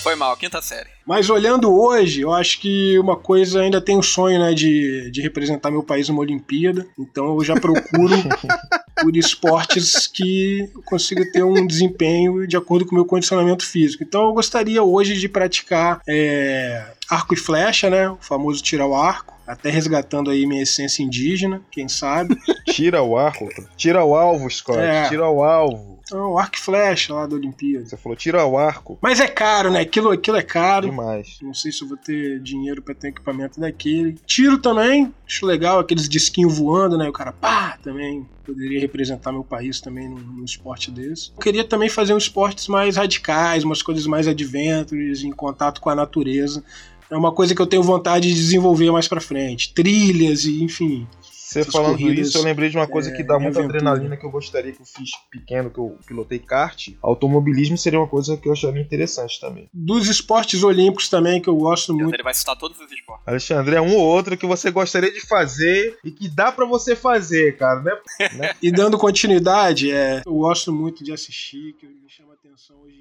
Foi 0.02 0.14
mal, 0.14 0.36
quinta 0.36 0.62
série. 0.62 0.88
Mas 1.06 1.28
olhando 1.28 1.72
hoje, 1.72 2.22
eu 2.22 2.32
acho 2.32 2.60
que 2.60 2.98
uma 2.98 3.16
coisa 3.16 3.60
ainda 3.60 3.80
tem 3.80 3.98
o 3.98 4.02
sonho, 4.02 4.38
né, 4.38 4.54
de, 4.54 5.10
de 5.10 5.20
representar 5.20 5.70
meu 5.70 5.82
país 5.82 6.08
numa 6.08 6.20
Olimpíada. 6.20 6.86
Então 6.98 7.36
eu 7.36 7.44
já 7.44 7.54
procuro 7.54 8.14
por 9.00 9.16
esportes 9.16 10.06
que 10.06 10.70
eu 10.74 10.82
consiga 10.82 11.30
ter 11.30 11.42
um 11.42 11.66
desempenho 11.66 12.46
de 12.46 12.56
acordo 12.56 12.86
com 12.86 12.92
o 12.92 12.94
meu 12.94 13.04
condicionamento 13.04 13.66
físico. 13.66 14.02
Então 14.02 14.24
eu 14.24 14.32
gostaria 14.32 14.82
hoje 14.82 15.18
de 15.18 15.28
praticar 15.28 16.00
é, 16.08 16.92
arco 17.08 17.34
e 17.34 17.36
flecha, 17.36 17.90
né, 17.90 18.08
o 18.08 18.18
famoso 18.20 18.62
tirar 18.62 18.86
o 18.86 18.94
arco. 18.94 19.38
Até 19.46 19.68
resgatando 19.68 20.30
aí 20.30 20.46
minha 20.46 20.62
essência 20.62 21.02
indígena, 21.02 21.60
quem 21.72 21.88
sabe. 21.88 22.36
Tira 22.66 23.02
o 23.02 23.18
arco. 23.18 23.48
Tira 23.76 24.04
o 24.04 24.14
alvo, 24.14 24.48
Scott. 24.48 24.78
É. 24.78 25.08
Tira 25.08 25.28
o 25.28 25.42
alvo. 25.42 25.99
Então, 26.10 26.36
arco 26.36 26.56
e 26.56 26.60
flecha 26.60 27.14
lá 27.14 27.24
da 27.24 27.36
Olimpíada. 27.36 27.86
Você 27.86 27.96
falou, 27.96 28.16
tira 28.16 28.44
o 28.44 28.58
arco. 28.58 28.98
Mas 29.00 29.20
é 29.20 29.28
caro, 29.28 29.70
né? 29.70 29.80
Aquilo, 29.80 30.10
aquilo 30.10 30.36
é 30.36 30.42
caro. 30.42 30.90
Demais. 30.90 31.38
Não 31.40 31.54
sei 31.54 31.70
se 31.70 31.82
eu 31.82 31.88
vou 31.88 31.96
ter 31.96 32.40
dinheiro 32.40 32.82
pra 32.82 32.94
ter 32.94 33.08
equipamento 33.08 33.60
daquele. 33.60 34.18
Tiro 34.26 34.58
também, 34.58 35.14
acho 35.24 35.46
legal, 35.46 35.78
aqueles 35.78 36.08
disquinhos 36.08 36.58
voando, 36.58 36.98
né? 36.98 37.08
O 37.08 37.12
cara, 37.12 37.32
pá, 37.32 37.78
também 37.80 38.26
poderia 38.44 38.80
representar 38.80 39.30
meu 39.30 39.44
país 39.44 39.80
também 39.80 40.08
num, 40.08 40.18
num 40.18 40.44
esporte 40.44 40.90
desse. 40.90 41.30
Eu 41.36 41.40
queria 41.40 41.62
também 41.62 41.88
fazer 41.88 42.12
uns 42.12 42.24
esportes 42.24 42.66
mais 42.66 42.96
radicais, 42.96 43.62
umas 43.62 43.80
coisas 43.80 44.04
mais 44.04 44.26
adventures, 44.26 45.22
em 45.22 45.30
contato 45.30 45.80
com 45.80 45.90
a 45.90 45.94
natureza. 45.94 46.64
É 47.08 47.16
uma 47.16 47.32
coisa 47.32 47.54
que 47.54 47.60
eu 47.60 47.66
tenho 47.66 47.82
vontade 47.82 48.28
de 48.28 48.34
desenvolver 48.34 48.90
mais 48.92 49.08
pra 49.08 49.20
frente. 49.20 49.74
Trilhas 49.74 50.44
e, 50.44 50.62
enfim. 50.62 51.06
Você 51.50 51.64
falando 51.64 51.98
corridas, 51.98 52.28
isso, 52.28 52.38
eu 52.38 52.44
lembrei 52.44 52.70
de 52.70 52.76
uma 52.76 52.86
coisa 52.86 53.10
é, 53.10 53.12
que 53.12 53.24
dá 53.24 53.36
muita 53.36 53.60
adrenalina 53.60 54.16
que 54.16 54.24
eu 54.24 54.30
gostaria 54.30 54.70
que 54.70 54.80
eu 54.80 54.86
fiz 54.86 55.10
pequeno, 55.28 55.68
que 55.68 55.78
eu 55.78 55.98
pilotei 56.06 56.38
kart. 56.38 56.90
Automobilismo 57.02 57.76
seria 57.76 57.98
uma 57.98 58.06
coisa 58.06 58.36
que 58.36 58.46
eu 58.46 58.52
acharia 58.52 58.80
interessante 58.80 59.40
também. 59.40 59.68
Dos 59.74 60.06
esportes 60.06 60.62
olímpicos 60.62 61.08
também, 61.08 61.42
que 61.42 61.48
eu 61.48 61.56
gosto 61.56 61.92
muito. 61.92 62.14
Ele 62.14 62.22
vai 62.22 62.34
citar 62.34 62.56
todos 62.56 62.78
os 62.78 62.92
esportes. 62.92 63.26
Alexandre, 63.26 63.74
é 63.74 63.80
um 63.80 63.96
ou 63.96 64.00
outro 64.00 64.36
que 64.36 64.46
você 64.46 64.70
gostaria 64.70 65.12
de 65.12 65.26
fazer 65.26 65.98
e 66.04 66.12
que 66.12 66.28
dá 66.28 66.52
para 66.52 66.64
você 66.64 66.94
fazer, 66.94 67.56
cara, 67.56 67.80
né? 67.80 67.92
né? 68.36 68.54
e 68.62 68.70
dando 68.70 68.96
continuidade, 68.96 69.90
é, 69.90 70.22
eu 70.24 70.34
gosto 70.34 70.72
muito 70.72 71.02
de 71.02 71.12
assistir, 71.12 71.74
que 71.80 71.86
me 71.86 72.08
chama 72.08 72.34
atenção 72.34 72.76
hoje 72.84 72.99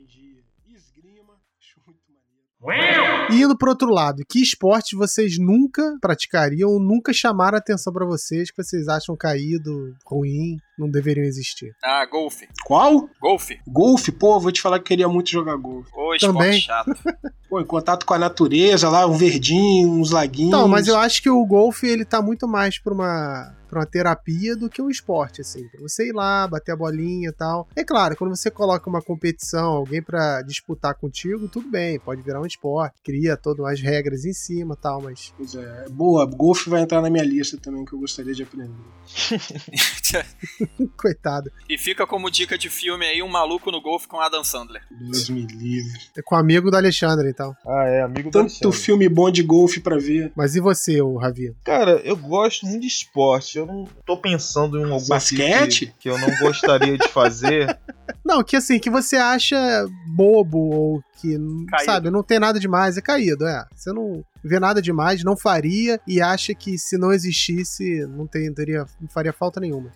E 3.32 3.42
indo 3.42 3.58
pro 3.58 3.70
outro 3.70 3.90
lado, 3.90 4.24
que 4.28 4.42
esporte 4.42 4.96
vocês 4.96 5.38
nunca 5.38 5.98
praticariam, 6.02 6.80
nunca 6.80 7.14
chamaram 7.14 7.58
atenção 7.58 7.94
para 7.94 8.06
vocês, 8.06 8.52
que 8.52 8.62
vocês 8.62 8.88
acham 8.88 9.16
caído, 9.16 9.96
ruim, 10.06 10.58
não 10.80 10.90
deveriam 10.90 11.26
existir? 11.26 11.76
Ah, 11.84 12.06
golfe. 12.06 12.48
Qual? 12.66 13.10
Golfe. 13.20 13.60
Golfe? 13.68 14.12
Pô, 14.12 14.40
vou 14.40 14.52
te 14.52 14.62
falar 14.62 14.80
que 14.80 14.86
queria 14.86 15.08
muito 15.08 15.30
jogar 15.30 15.56
golfe. 15.58 15.90
Ô, 15.94 16.14
esporte 16.14 16.22
Também. 16.22 16.60
chato. 16.60 16.92
Pô, 17.50 17.60
em 17.60 17.66
contato 17.66 18.06
com 18.06 18.14
a 18.14 18.20
natureza 18.20 18.90
lá, 18.90 19.08
um 19.08 19.18
verdinho, 19.18 19.90
uns 19.90 20.12
laguinhos. 20.12 20.52
Não, 20.52 20.68
mas 20.68 20.88
eu 20.88 20.96
acho 20.96 21.22
que 21.22 21.30
o 21.30 21.44
golfe, 21.46 21.88
ele 21.88 22.06
tá 22.06 22.22
muito 22.22 22.48
mais 22.48 22.78
pra 22.78 22.94
uma 22.94 23.56
para 23.70 23.80
uma 23.80 23.86
terapia 23.86 24.56
do 24.56 24.68
que 24.68 24.82
um 24.82 24.90
esporte, 24.90 25.42
assim. 25.42 25.68
Pra 25.70 25.80
você 25.80 26.10
ir 26.10 26.12
lá, 26.12 26.48
bater 26.48 26.72
a 26.72 26.76
bolinha 26.76 27.30
e 27.30 27.32
tal. 27.32 27.68
É 27.76 27.84
claro, 27.84 28.16
quando 28.18 28.36
você 28.36 28.50
coloca 28.50 28.90
uma 28.90 29.02
competição, 29.02 29.74
alguém 29.74 30.02
para 30.02 30.42
disputar 30.42 30.96
contigo, 30.96 31.48
tudo 31.48 31.70
bem, 31.70 32.00
pode 32.00 32.22
virar 32.24 32.42
um 32.42 32.46
esporte, 32.46 32.96
cria 33.04 33.38
todas 33.38 33.64
as 33.68 33.80
regras 33.80 34.26
em 34.26 34.34
cima 34.34 34.74
e 34.74 34.82
tal, 34.82 35.02
mas. 35.02 35.32
Pois 35.38 35.54
é, 35.54 35.86
boa, 35.90 36.26
golfe 36.26 36.70
vai 36.70 36.82
entrar 36.82 37.02
na 37.02 37.10
minha 37.10 37.24
lista 37.24 37.58
também, 37.58 37.86
que 37.86 37.94
eu 37.94 38.00
gostaria 38.00 38.34
de 38.34 38.42
aprender. 38.44 38.74
Coitado. 40.98 41.52
E 41.68 41.78
fica 41.78 42.06
como 42.06 42.30
dica 42.30 42.58
de 42.58 42.70
filme 42.70 43.06
aí, 43.06 43.22
um 43.22 43.28
maluco 43.28 43.72
no 43.72 43.82
golfe 43.82 44.08
com 44.08 44.20
Adam 44.20 44.44
Sandler. 44.44 44.82
Deus 44.90 45.30
me 45.30 45.46
livre. 45.46 46.00
É 46.18 46.22
com 46.22 46.36
amigo 46.36 46.72
do 46.72 46.78
Alexandre, 46.78 47.30
então. 47.30 47.56
Ah, 47.66 47.86
é, 47.86 48.02
amigo 48.02 48.32
Tanto 48.32 48.54
do 48.54 48.60
Tanto 48.60 48.72
filme 48.72 49.08
bom 49.08 49.30
de 49.30 49.44
golfe 49.44 49.80
pra 49.80 49.98
ver. 49.98 50.32
Mas 50.36 50.56
e 50.56 50.60
você, 50.60 51.02
o 51.02 51.18
Ravi? 51.18 51.54
Cara, 51.64 52.02
eu 52.04 52.16
gosto 52.16 52.66
muito 52.66 52.82
de 52.82 52.88
esporte 52.88 53.60
eu 53.60 53.66
não 53.66 53.88
tô 54.06 54.18
pensando 54.18 54.80
em 54.80 54.92
algum 54.92 55.08
basquete 55.08 55.88
que, 55.88 55.94
que 56.00 56.10
eu 56.10 56.18
não 56.18 56.30
gostaria 56.40 56.98
de 56.98 57.08
fazer. 57.08 57.78
Não, 58.26 58.44
que 58.44 58.56
assim, 58.56 58.80
que 58.80 58.90
você 58.90 59.16
acha 59.16 59.58
bobo 60.06 60.58
ou 60.58 61.04
que, 61.20 61.36
caído. 61.68 61.86
sabe, 61.86 62.10
não 62.12 62.22
tem 62.22 62.40
nada 62.40 62.60
demais, 62.60 62.98
é 62.98 63.02
caído, 63.02 63.48
é. 63.48 63.66
Você 63.76 63.92
não 63.92 64.24
vê 64.44 64.60
nada 64.60 64.82
demais, 64.82 65.24
não 65.24 65.36
faria 65.36 66.00
e 66.08 66.22
acha 66.22 66.54
que 66.54 66.78
se 66.78 66.98
não 66.98 67.12
existisse, 67.12 68.06
não, 68.08 68.28
tem, 68.28 68.54
teria, 68.54 68.86
não 69.00 69.08
faria 69.08 69.34
falta 69.34 69.60
nenhuma. 69.60 69.92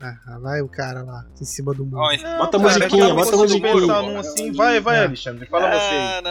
Ah, 0.00 0.38
vai 0.40 0.60
o 0.60 0.68
cara 0.68 1.02
lá, 1.02 1.26
em 1.40 1.44
cima 1.44 1.74
do 1.74 1.84
mundo. 1.84 1.96
Não, 1.96 2.38
bota 2.38 2.56
a 2.56 2.60
musiquinha, 2.60 3.14
bota 3.14 3.34
a 3.34 3.36
musiquinha. 3.36 4.02
Num 4.02 4.18
assim, 4.18 4.52
vai, 4.52 4.78
vai, 4.78 5.04
Alexandre, 5.04 5.44
fala 5.46 5.70
você 5.70 5.76
aí. 5.76 6.22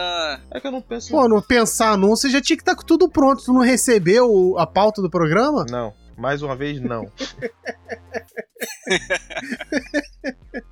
É 0.52 0.60
que 0.60 0.66
eu 0.66 0.72
não 0.72 0.80
penso. 0.80 1.10
Pô, 1.10 1.28
não 1.28 1.42
pensar 1.42 1.98
num, 1.98 2.16
você 2.16 2.30
já 2.30 2.40
tinha 2.40 2.56
que 2.56 2.62
estar 2.62 2.74
tá 2.74 2.80
com 2.80 2.86
tudo 2.86 3.10
pronto. 3.10 3.44
Tu 3.44 3.52
não 3.52 3.60
recebeu 3.60 4.58
a 4.58 4.66
pauta 4.66 5.02
do 5.02 5.10
programa? 5.10 5.66
Não, 5.68 5.92
mais 6.16 6.40
uma 6.40 6.56
vez, 6.56 6.80
não. 6.80 7.12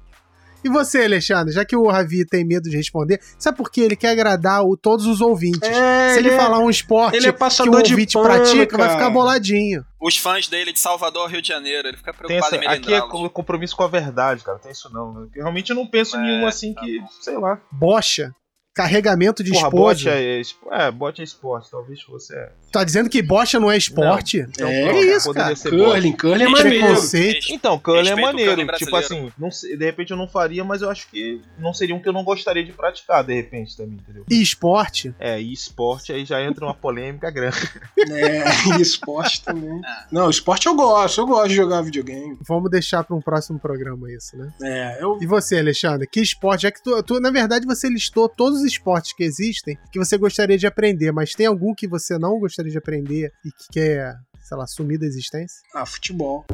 E 0.66 0.68
você, 0.68 1.04
Alexandre, 1.04 1.54
já 1.54 1.64
que 1.64 1.76
o 1.76 1.86
Ravi 1.86 2.26
tem 2.26 2.44
medo 2.44 2.68
de 2.68 2.76
responder, 2.76 3.20
sabe 3.38 3.56
por 3.56 3.70
quê? 3.70 3.82
Ele 3.82 3.94
quer 3.94 4.10
agradar 4.10 4.64
o, 4.64 4.76
todos 4.76 5.06
os 5.06 5.20
ouvintes. 5.20 5.62
É, 5.62 6.14
Se 6.14 6.18
ele, 6.18 6.30
ele 6.30 6.36
falar 6.36 6.58
um 6.58 6.68
esporte 6.68 7.16
ele 7.16 7.28
é 7.28 7.32
que 7.32 7.68
o 7.68 7.72
ouvinte 7.72 8.14
pano, 8.14 8.24
pratica, 8.24 8.66
cara. 8.66 8.84
vai 8.84 8.96
ficar 8.96 9.10
boladinho. 9.10 9.86
Os 10.00 10.16
fãs 10.16 10.48
dele 10.48 10.72
de 10.72 10.80
Salvador, 10.80 11.30
Rio 11.30 11.40
de 11.40 11.46
Janeiro, 11.46 11.86
ele 11.86 11.96
fica 11.96 12.12
preocupado 12.12 12.56
essa, 12.56 12.64
em 12.64 12.66
Aqui 12.66 12.92
é 12.92 13.00
compromisso 13.28 13.76
com 13.76 13.84
a 13.84 13.88
verdade, 13.88 14.42
cara. 14.42 14.58
Tem 14.58 14.72
isso 14.72 14.92
não. 14.92 15.28
Eu 15.36 15.42
realmente 15.42 15.70
eu 15.70 15.76
não 15.76 15.86
penso 15.86 16.16
é, 16.16 16.20
nenhum 16.20 16.46
assim 16.48 16.74
tá 16.74 16.80
que, 16.80 16.98
bom. 16.98 17.06
sei 17.20 17.38
lá. 17.38 17.60
Bocha 17.70 18.34
carregamento 18.76 19.42
de 19.42 19.52
Porra, 19.52 19.70
Bot 19.70 20.06
é, 20.06 20.42
é, 20.70 20.90
bot 20.90 21.18
é 21.18 21.24
esporte, 21.24 21.70
talvez 21.70 22.04
você. 22.06 22.36
É. 22.36 22.52
Tá 22.70 22.84
dizendo 22.84 23.08
que 23.08 23.22
bocha 23.22 23.58
não 23.58 23.70
é 23.70 23.76
esporte? 23.78 24.42
Não. 24.42 24.48
Então, 24.50 24.68
é, 24.68 24.82
é 24.82 25.16
isso, 25.16 25.32
cara. 25.32 25.54
Curling, 25.56 26.12
curling 26.12 26.44
é 26.44 26.48
maneiro. 26.48 26.86
Conceito. 26.88 27.46
Então, 27.50 27.78
curling 27.78 28.10
é 28.10 28.14
maneiro. 28.14 28.66
Tipo 28.76 28.96
assim, 28.96 29.32
não, 29.38 29.48
de 29.48 29.82
repente 29.82 30.10
eu 30.10 30.16
não 30.16 30.28
faria, 30.28 30.62
mas 30.62 30.82
eu 30.82 30.90
acho 30.90 31.08
que 31.08 31.40
não 31.58 31.72
seria 31.72 31.94
um 31.94 32.02
que 32.02 32.06
eu 32.06 32.12
não 32.12 32.22
gostaria 32.22 32.62
de 32.62 32.72
praticar, 32.72 33.24
de 33.24 33.32
repente, 33.32 33.74
também, 33.74 33.94
entendeu? 33.94 34.24
E 34.30 34.42
esporte? 34.42 35.14
É, 35.18 35.40
e 35.40 35.54
esporte 35.54 36.12
aí 36.12 36.26
já 36.26 36.42
entra 36.42 36.66
uma 36.66 36.74
polêmica 36.74 37.30
grande. 37.30 37.56
É, 37.98 38.76
e 38.76 38.82
esporte 38.82 39.42
também. 39.42 39.80
Não, 40.12 40.28
esporte 40.28 40.66
eu 40.66 40.74
gosto, 40.74 41.22
eu 41.22 41.26
gosto 41.26 41.48
de 41.48 41.54
jogar 41.54 41.80
videogame. 41.80 42.36
Vamos 42.46 42.70
deixar 42.70 43.02
para 43.04 43.16
um 43.16 43.22
próximo 43.22 43.58
programa 43.58 44.12
isso, 44.12 44.36
né? 44.36 44.52
É, 44.62 45.02
eu... 45.02 45.18
E 45.22 45.26
você, 45.26 45.58
Alexandre, 45.58 46.06
que 46.06 46.20
esporte? 46.20 46.62
Já 46.62 46.70
que 46.70 46.82
tu, 46.82 47.02
tu, 47.02 47.20
na 47.20 47.30
verdade, 47.30 47.64
você 47.64 47.88
listou 47.88 48.28
todos 48.28 48.60
os 48.60 48.65
esportes 48.66 49.12
que 49.12 49.24
existem 49.24 49.78
que 49.92 49.98
você 49.98 50.18
gostaria 50.18 50.58
de 50.58 50.66
aprender, 50.66 51.12
mas 51.12 51.32
tem 51.32 51.46
algum 51.46 51.74
que 51.74 51.88
você 51.88 52.18
não 52.18 52.38
gostaria 52.38 52.70
de 52.70 52.78
aprender 52.78 53.30
e 53.44 53.50
que 53.50 53.68
quer, 53.72 54.14
sei 54.42 54.56
lá, 54.56 54.66
sumir 54.66 54.98
da 54.98 55.06
existência? 55.06 55.60
Ah, 55.74 55.86
futebol. 55.86 56.44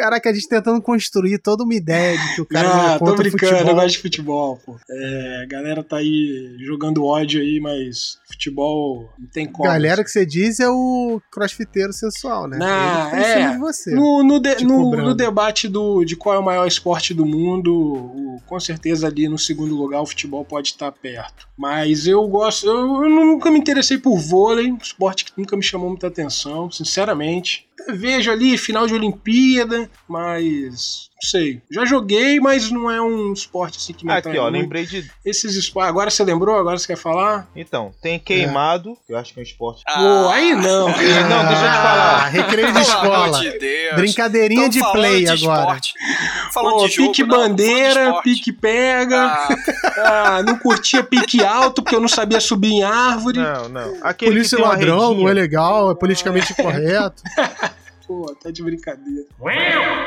Caraca, 0.00 0.30
a 0.30 0.32
gente 0.32 0.48
tentando 0.48 0.80
construir 0.80 1.36
toda 1.36 1.62
uma 1.62 1.74
ideia 1.74 2.16
de 2.16 2.34
que 2.34 2.40
o 2.40 2.46
cara 2.46 2.70
ah, 2.70 2.88
não 2.96 2.98
tô 3.00 3.16
brincando, 3.16 3.52
futebol. 3.52 3.68
eu 3.68 3.74
gosto 3.74 3.90
de 3.90 3.98
futebol, 3.98 4.56
pô. 4.64 4.76
É, 4.88 5.42
a 5.42 5.46
galera 5.46 5.84
tá 5.84 5.98
aí 5.98 6.56
jogando 6.58 7.04
ódio 7.04 7.38
aí, 7.38 7.60
mas 7.60 8.18
futebol 8.26 9.12
não 9.18 9.28
tem 9.28 9.46
como. 9.46 9.68
Galera 9.68 10.02
que 10.02 10.10
você 10.10 10.24
diz 10.24 10.58
é 10.58 10.70
o 10.70 11.20
crossfiteiro 11.30 11.92
sensual, 11.92 12.48
né? 12.48 12.56
Não, 12.56 13.14
é. 13.14 13.58
Você, 13.58 13.90
no, 13.90 14.22
no, 14.22 14.40
de, 14.40 14.64
no, 14.64 14.90
no, 14.90 15.14
debate 15.14 15.68
do, 15.68 16.02
de 16.02 16.16
qual 16.16 16.34
é 16.34 16.38
o 16.38 16.44
maior 16.44 16.66
esporte 16.66 17.12
do 17.12 17.26
mundo, 17.26 17.74
o, 17.74 18.40
com 18.46 18.58
certeza 18.58 19.06
ali 19.06 19.28
no 19.28 19.38
segundo 19.38 19.76
lugar 19.76 20.00
o 20.00 20.06
futebol 20.06 20.46
pode 20.46 20.68
estar 20.68 20.90
perto. 20.92 21.46
Mas 21.58 22.06
eu 22.06 22.26
gosto, 22.26 22.66
eu, 22.66 23.04
eu 23.04 23.10
nunca 23.10 23.50
me 23.50 23.58
interessei 23.58 23.98
por 23.98 24.16
vôlei, 24.16 24.74
esporte 24.82 25.26
que 25.26 25.32
nunca 25.36 25.54
me 25.58 25.62
chamou 25.62 25.90
muita 25.90 26.06
atenção, 26.06 26.70
sinceramente 26.70 27.68
vejo 27.88 28.30
ali 28.30 28.56
final 28.56 28.86
de 28.86 28.94
Olimpíada, 28.94 29.90
mas 30.08 31.09
sei. 31.22 31.60
Já 31.70 31.84
joguei, 31.84 32.40
mas 32.40 32.70
não 32.70 32.90
é 32.90 33.00
um 33.00 33.32
esporte 33.32 33.78
assim 33.78 33.92
que 33.92 34.04
me 34.04 34.12
Aqui, 34.12 34.36
ó, 34.38 34.42
muito. 34.42 34.52
lembrei 34.52 34.86
de. 34.86 35.10
Esses 35.24 35.54
esportes. 35.54 35.90
Agora 35.90 36.10
você 36.10 36.24
lembrou? 36.24 36.58
Agora 36.58 36.78
você 36.78 36.86
quer 36.86 36.96
falar? 36.96 37.48
Então, 37.54 37.92
tem 38.02 38.18
queimado, 38.18 38.92
é. 38.92 39.06
que 39.06 39.12
eu 39.12 39.18
acho 39.18 39.32
que 39.32 39.40
é 39.40 39.42
um 39.42 39.44
esporte. 39.44 39.82
Ah, 39.86 39.94
Pô, 39.94 40.28
aí 40.28 40.54
não. 40.54 40.88
não, 40.88 40.94
deixa 40.94 41.12
eu 41.12 41.70
te 41.70 41.76
falar. 41.76 42.22
Ah, 42.22 42.26
recreio 42.26 42.72
de 42.72 42.80
escola. 42.80 43.40
De 43.40 43.58
Deus. 43.58 43.96
Brincadeirinha 43.96 44.68
de 44.68 44.80
play 44.92 45.24
de 45.24 45.44
agora. 45.44 45.78
Falando 46.52 46.78
Pô, 46.78 46.86
de 46.86 46.94
jogo, 46.94 47.08
pique 47.08 47.22
não, 47.22 47.36
bandeira, 47.36 48.20
pique 48.22 48.52
pega. 48.52 49.24
Ah. 49.26 49.48
ah. 49.98 50.42
não 50.42 50.58
curtia 50.58 51.02
pique 51.02 51.42
alto 51.44 51.82
porque 51.82 51.96
eu 51.96 52.00
não 52.00 52.08
sabia 52.08 52.40
subir 52.40 52.72
em 52.72 52.82
árvore. 52.82 53.38
Não, 53.38 53.68
não. 53.68 53.96
Aquele 54.02 54.32
Polícia 54.32 54.58
ladrão 54.58 55.14
não 55.14 55.28
é 55.28 55.32
legal, 55.32 55.90
é 55.90 55.94
politicamente 55.94 56.54
correto. 56.54 57.22
Pô, 58.10 58.34
tá 58.34 58.50
de 58.50 58.60
brincadeira. 58.60 59.24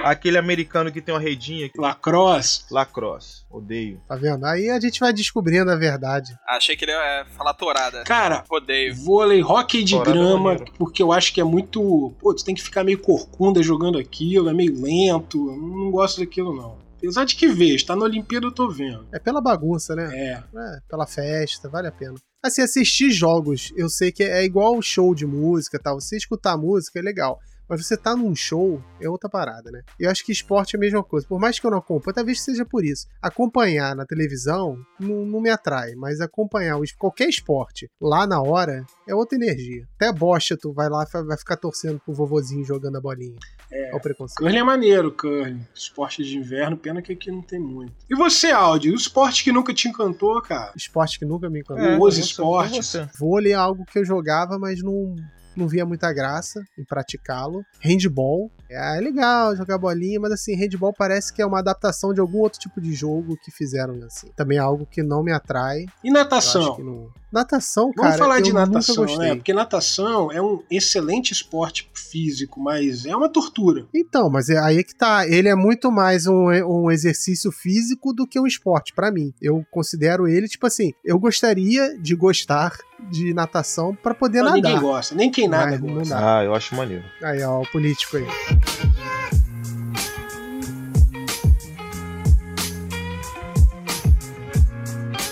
Aquele 0.04 0.38
americano 0.38 0.92
que 0.92 1.02
tem 1.02 1.16
uma 1.16 1.22
redinha. 1.22 1.68
Aqui. 1.68 1.80
Lacrosse. 1.80 2.66
Lacrosse. 2.70 3.46
Odeio. 3.50 4.02
Tá 4.06 4.18
vendo? 4.18 4.46
Aí 4.46 4.70
a 4.70 4.78
gente 4.78 5.00
vai 5.00 5.14
descobrindo 5.14 5.72
a 5.72 5.78
verdade. 5.78 6.38
Achei 6.50 6.76
que 6.76 6.84
ele 6.84 6.92
ia 6.92 7.26
falar 7.38 7.54
torada. 7.54 8.04
Cara, 8.04 8.44
odeio. 8.50 8.94
Vôlei, 8.94 9.42
hockey 9.42 9.86
de 9.86 9.94
torada 9.94 10.10
é 10.10 10.14
grama, 10.14 10.54
é 10.56 10.66
porque 10.78 11.02
eu 11.02 11.14
acho 11.14 11.34
que 11.34 11.40
é 11.40 11.46
muito. 11.46 12.14
Pô, 12.20 12.34
tu 12.34 12.44
tem 12.44 12.54
que 12.54 12.62
ficar 12.62 12.84
meio 12.84 13.00
corcunda 13.00 13.64
jogando 13.64 13.98
aquilo, 13.98 14.50
é 14.50 14.54
meio 14.54 14.82
lento. 14.82 15.38
Eu 15.38 15.56
não 15.56 15.90
gosto 15.90 16.20
daquilo, 16.20 16.54
não. 16.54 16.78
Apesar 16.98 17.24
de 17.24 17.38
que 17.38 17.48
vejo, 17.48 17.86
tá 17.86 17.96
na 17.96 18.04
Olimpíada 18.04 18.48
eu 18.48 18.52
tô 18.52 18.70
vendo. 18.70 19.08
É 19.14 19.20
pela 19.20 19.40
bagunça, 19.40 19.96
né? 19.96 20.12
É. 20.14 20.32
é. 20.34 20.80
Pela 20.90 21.08
festa, 21.08 21.70
vale 21.70 21.88
a 21.88 21.92
pena. 21.92 22.16
Assim, 22.44 22.62
assistir 22.62 23.12
jogos, 23.12 23.72
eu 23.78 23.88
sei 23.88 24.12
que 24.12 24.24
é 24.24 24.44
igual 24.44 24.82
show 24.82 25.16
de 25.16 25.26
música 25.26 25.80
tal. 25.80 26.02
Você 26.02 26.18
escutar 26.18 26.58
música 26.58 27.00
é 27.00 27.02
legal. 27.02 27.40
Mas 27.68 27.86
você 27.86 27.98
tá 27.98 28.16
num 28.16 28.36
show 28.36 28.82
é 29.00 29.10
outra 29.10 29.30
parada, 29.30 29.72
né? 29.72 29.82
Eu 30.00 30.10
acho 30.10 30.26
que 30.26 30.32
esporte 30.32 30.76
é 30.76 30.78
a 30.78 30.80
mesma 30.80 31.04
coisa. 31.04 31.28
Por 31.28 31.40
mais 31.40 31.60
que 31.60 31.66
eu 31.66 31.72
não 31.72 31.78
acompanhe, 31.78 32.16
talvez 32.16 32.42
seja 32.42 32.66
por 32.66 32.84
isso. 32.84 33.08
Acompanhar 33.22 33.96
na 33.96 34.06
televisão 34.06 34.78
não, 35.00 35.26
não 35.26 35.42
me 35.42 35.50
atrai, 35.50 35.94
mas 35.96 36.20
acompanhar 36.22 36.78
qualquer 36.98 37.30
esporte 37.30 37.90
lá 38.02 38.28
na 38.28 38.42
hora 38.42 38.86
é 39.08 39.16
outra 39.16 39.38
energia. 39.38 39.88
Até 39.96 40.12
bocha, 40.12 40.58
tu 40.60 40.74
vai 40.74 40.90
lá 40.90 41.06
vai 41.26 41.38
ficar 41.38 41.58
torcendo 41.58 42.00
pro 42.00 42.14
vovozinho 42.14 42.64
jogando 42.64 42.98
a 42.98 43.02
bolinha. 43.02 43.38
É, 43.72 43.92
é 43.92 43.96
o 43.96 44.00
preconceito. 44.00 44.38
Curling 44.38 44.58
é 44.58 44.64
maneiro, 44.64 45.12
curling. 45.12 45.66
Esporte 45.74 46.24
de 46.24 46.38
inverno, 46.38 46.78
pena 46.78 47.02
que 47.02 47.14
aqui 47.14 47.32
não 47.32 47.42
tem 47.42 47.60
muito. 47.60 47.94
E 48.10 48.16
você, 48.16 48.52
Aldi? 48.52 48.92
O 48.92 48.96
esporte 48.96 49.44
que 49.44 49.52
nunca 49.52 49.74
te 49.74 49.88
encantou, 49.88 50.42
cara? 50.42 50.72
Esporte 50.76 51.20
que 51.20 51.26
nunca 51.26 51.50
me 51.50 51.60
encantou. 51.60 51.84
É, 51.84 51.98
Os 51.98 52.18
esportes. 52.18 52.94
Vôlei 53.18 53.54
é 53.54 53.56
algo 53.56 53.86
que 53.86 54.00
eu 54.00 54.06
jogava, 54.06 54.58
mas 54.60 54.82
não 54.82 55.16
não 55.60 55.68
via 55.68 55.86
muita 55.86 56.12
graça 56.14 56.64
em 56.78 56.84
praticá-lo. 56.84 57.64
Handball, 57.82 58.52
é, 58.70 58.98
é 58.98 59.02
legal 59.02 59.56
jogar 59.56 59.78
bolinha, 59.78 60.20
mas 60.20 60.32
assim, 60.32 60.56
handball 60.56 60.94
parece 60.94 61.34
que 61.34 61.42
é 61.42 61.46
uma 61.46 61.60
adaptação 61.60 62.14
de 62.14 62.20
algum 62.20 62.40
outro 62.40 62.60
tipo 62.60 62.82
de 62.82 62.94
jogo 62.94 63.38
que 63.44 63.52
fizeram 63.52 63.96
assim. 64.04 64.28
Também 64.36 64.58
é 64.58 64.62
algo 64.62 64.86
que 64.86 65.04
não 65.04 65.24
me 65.24 65.32
atrai. 65.32 65.86
E 66.04 66.12
natação? 66.12 66.78
Não... 66.80 67.23
Natação, 67.34 67.92
cara. 67.92 68.10
Vamos 68.10 68.20
falar 68.20 68.42
de 68.42 68.54
natação, 68.54 69.06
né? 69.18 69.34
Porque 69.34 69.52
natação 69.52 70.32
é 70.32 70.40
um 70.40 70.62
excelente 70.70 71.32
esporte 71.32 71.90
físico, 71.92 72.60
mas 72.62 73.08
é 73.08 73.16
uma 73.16 73.28
tortura. 73.28 73.88
Então, 73.92 74.30
mas 74.30 74.50
é 74.50 74.60
aí 74.60 74.84
que 74.84 74.94
tá. 74.94 75.28
Ele 75.28 75.50
é 75.50 75.56
muito 75.56 75.92
mais 75.92 76.28
um, 76.28 76.46
um 76.46 76.92
exercício 76.92 77.52
físico 77.52 78.14
do 78.14 78.28
que 78.28 78.40
um 78.40 78.46
esporte, 78.46 78.94
para 78.94 79.12
mim. 79.12 79.34
Eu 79.42 79.66
considero 79.72 80.28
ele, 80.28 80.48
tipo 80.48 80.68
assim, 80.68 80.94
eu 81.04 81.18
gostaria 81.18 81.98
de 82.00 82.14
gostar 82.16 82.78
de 83.10 83.34
natação 83.34 83.96
para 83.96 84.14
poder 84.14 84.44
não, 84.44 84.52
nadar. 84.52 84.62
Ninguém 84.62 84.80
gosta, 84.80 85.16
nem 85.16 85.32
quem 85.32 85.48
nada 85.48 85.76
gosta. 85.76 86.16
Ah, 86.16 86.44
eu 86.44 86.54
acho 86.54 86.76
maneiro. 86.76 87.04
Aí, 87.24 87.42
ó, 87.42 87.62
o 87.62 87.72
político 87.72 88.18
aí. 88.18 88.28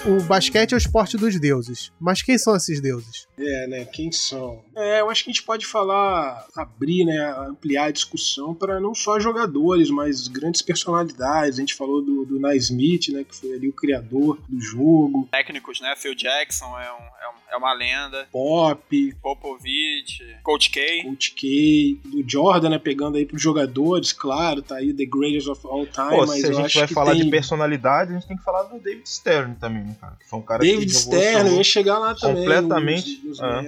O 0.05 0.21
basquete 0.23 0.71
é 0.71 0.75
o 0.75 0.77
esporte 0.77 1.15
dos 1.15 1.39
deuses. 1.39 1.91
Mas 1.99 2.21
quem 2.21 2.37
são 2.37 2.55
esses 2.55 2.81
deuses? 2.81 3.27
É, 3.37 3.67
né? 3.67 3.85
Quem 3.85 4.11
são? 4.11 4.63
É, 4.75 5.01
eu 5.01 5.09
acho 5.09 5.23
que 5.23 5.29
a 5.29 5.33
gente 5.33 5.43
pode 5.43 5.65
falar, 5.65 6.45
abrir, 6.55 7.05
né? 7.05 7.33
Ampliar 7.47 7.85
a 7.85 7.91
discussão 7.91 8.53
para 8.53 8.79
não 8.79 8.95
só 8.95 9.19
jogadores, 9.19 9.89
mas 9.89 10.27
grandes 10.27 10.61
personalidades. 10.61 11.57
A 11.57 11.61
gente 11.61 11.75
falou 11.75 12.01
do, 12.01 12.25
do 12.25 12.39
Naismith, 12.39 13.09
né? 13.09 13.23
Que 13.23 13.35
foi 13.35 13.53
ali 13.53 13.69
o 13.69 13.73
criador 13.73 14.39
do 14.47 14.59
jogo. 14.59 15.27
Técnicos, 15.31 15.79
né? 15.81 15.93
Phil 15.95 16.15
Jackson 16.15 16.65
é, 16.79 16.91
um, 16.91 17.25
é, 17.25 17.29
um, 17.29 17.40
é 17.51 17.57
uma 17.57 17.73
lenda. 17.73 18.27
Pop. 18.31 19.15
Popovich. 19.21 20.23
Coach 20.41 20.69
K. 20.69 21.03
Coach 21.03 21.31
K. 21.33 21.99
Do 22.05 22.23
Jordan, 22.25 22.69
né? 22.69 22.79
Pegando 22.79 23.17
aí 23.17 23.25
pros 23.25 23.41
jogadores, 23.41 24.13
claro, 24.13 24.61
tá 24.61 24.77
aí 24.77 24.93
The 24.93 25.05
Greatest 25.05 25.49
of 25.49 25.61
All 25.67 25.85
Time. 25.85 26.09
Pô, 26.09 26.25
mas 26.25 26.41
se 26.41 26.47
a 26.47 26.53
gente 26.53 26.77
vai 26.77 26.87
falar 26.87 27.11
tem... 27.11 27.25
de 27.25 27.29
personalidade, 27.29 28.11
a 28.11 28.13
gente 28.15 28.27
tem 28.27 28.37
que 28.37 28.43
falar 28.43 28.63
do 28.63 28.79
David 28.79 29.07
Stern 29.07 29.55
também, 29.55 29.83
né, 29.83 29.95
cara? 29.99 30.15
Que 30.19 30.27
foi 30.27 30.39
um 30.39 30.41
cara 30.41 30.61
David 30.61 30.85
que 30.85 30.93
Stern, 30.93 31.49
eu 31.49 31.57
ia 31.57 31.63
chegar 31.63 31.99
lá 31.99 32.15
também. 32.15 32.43
Completamente. 32.43 33.21
Nos, 33.23 33.39
nos 33.39 33.41
ah. 33.41 33.63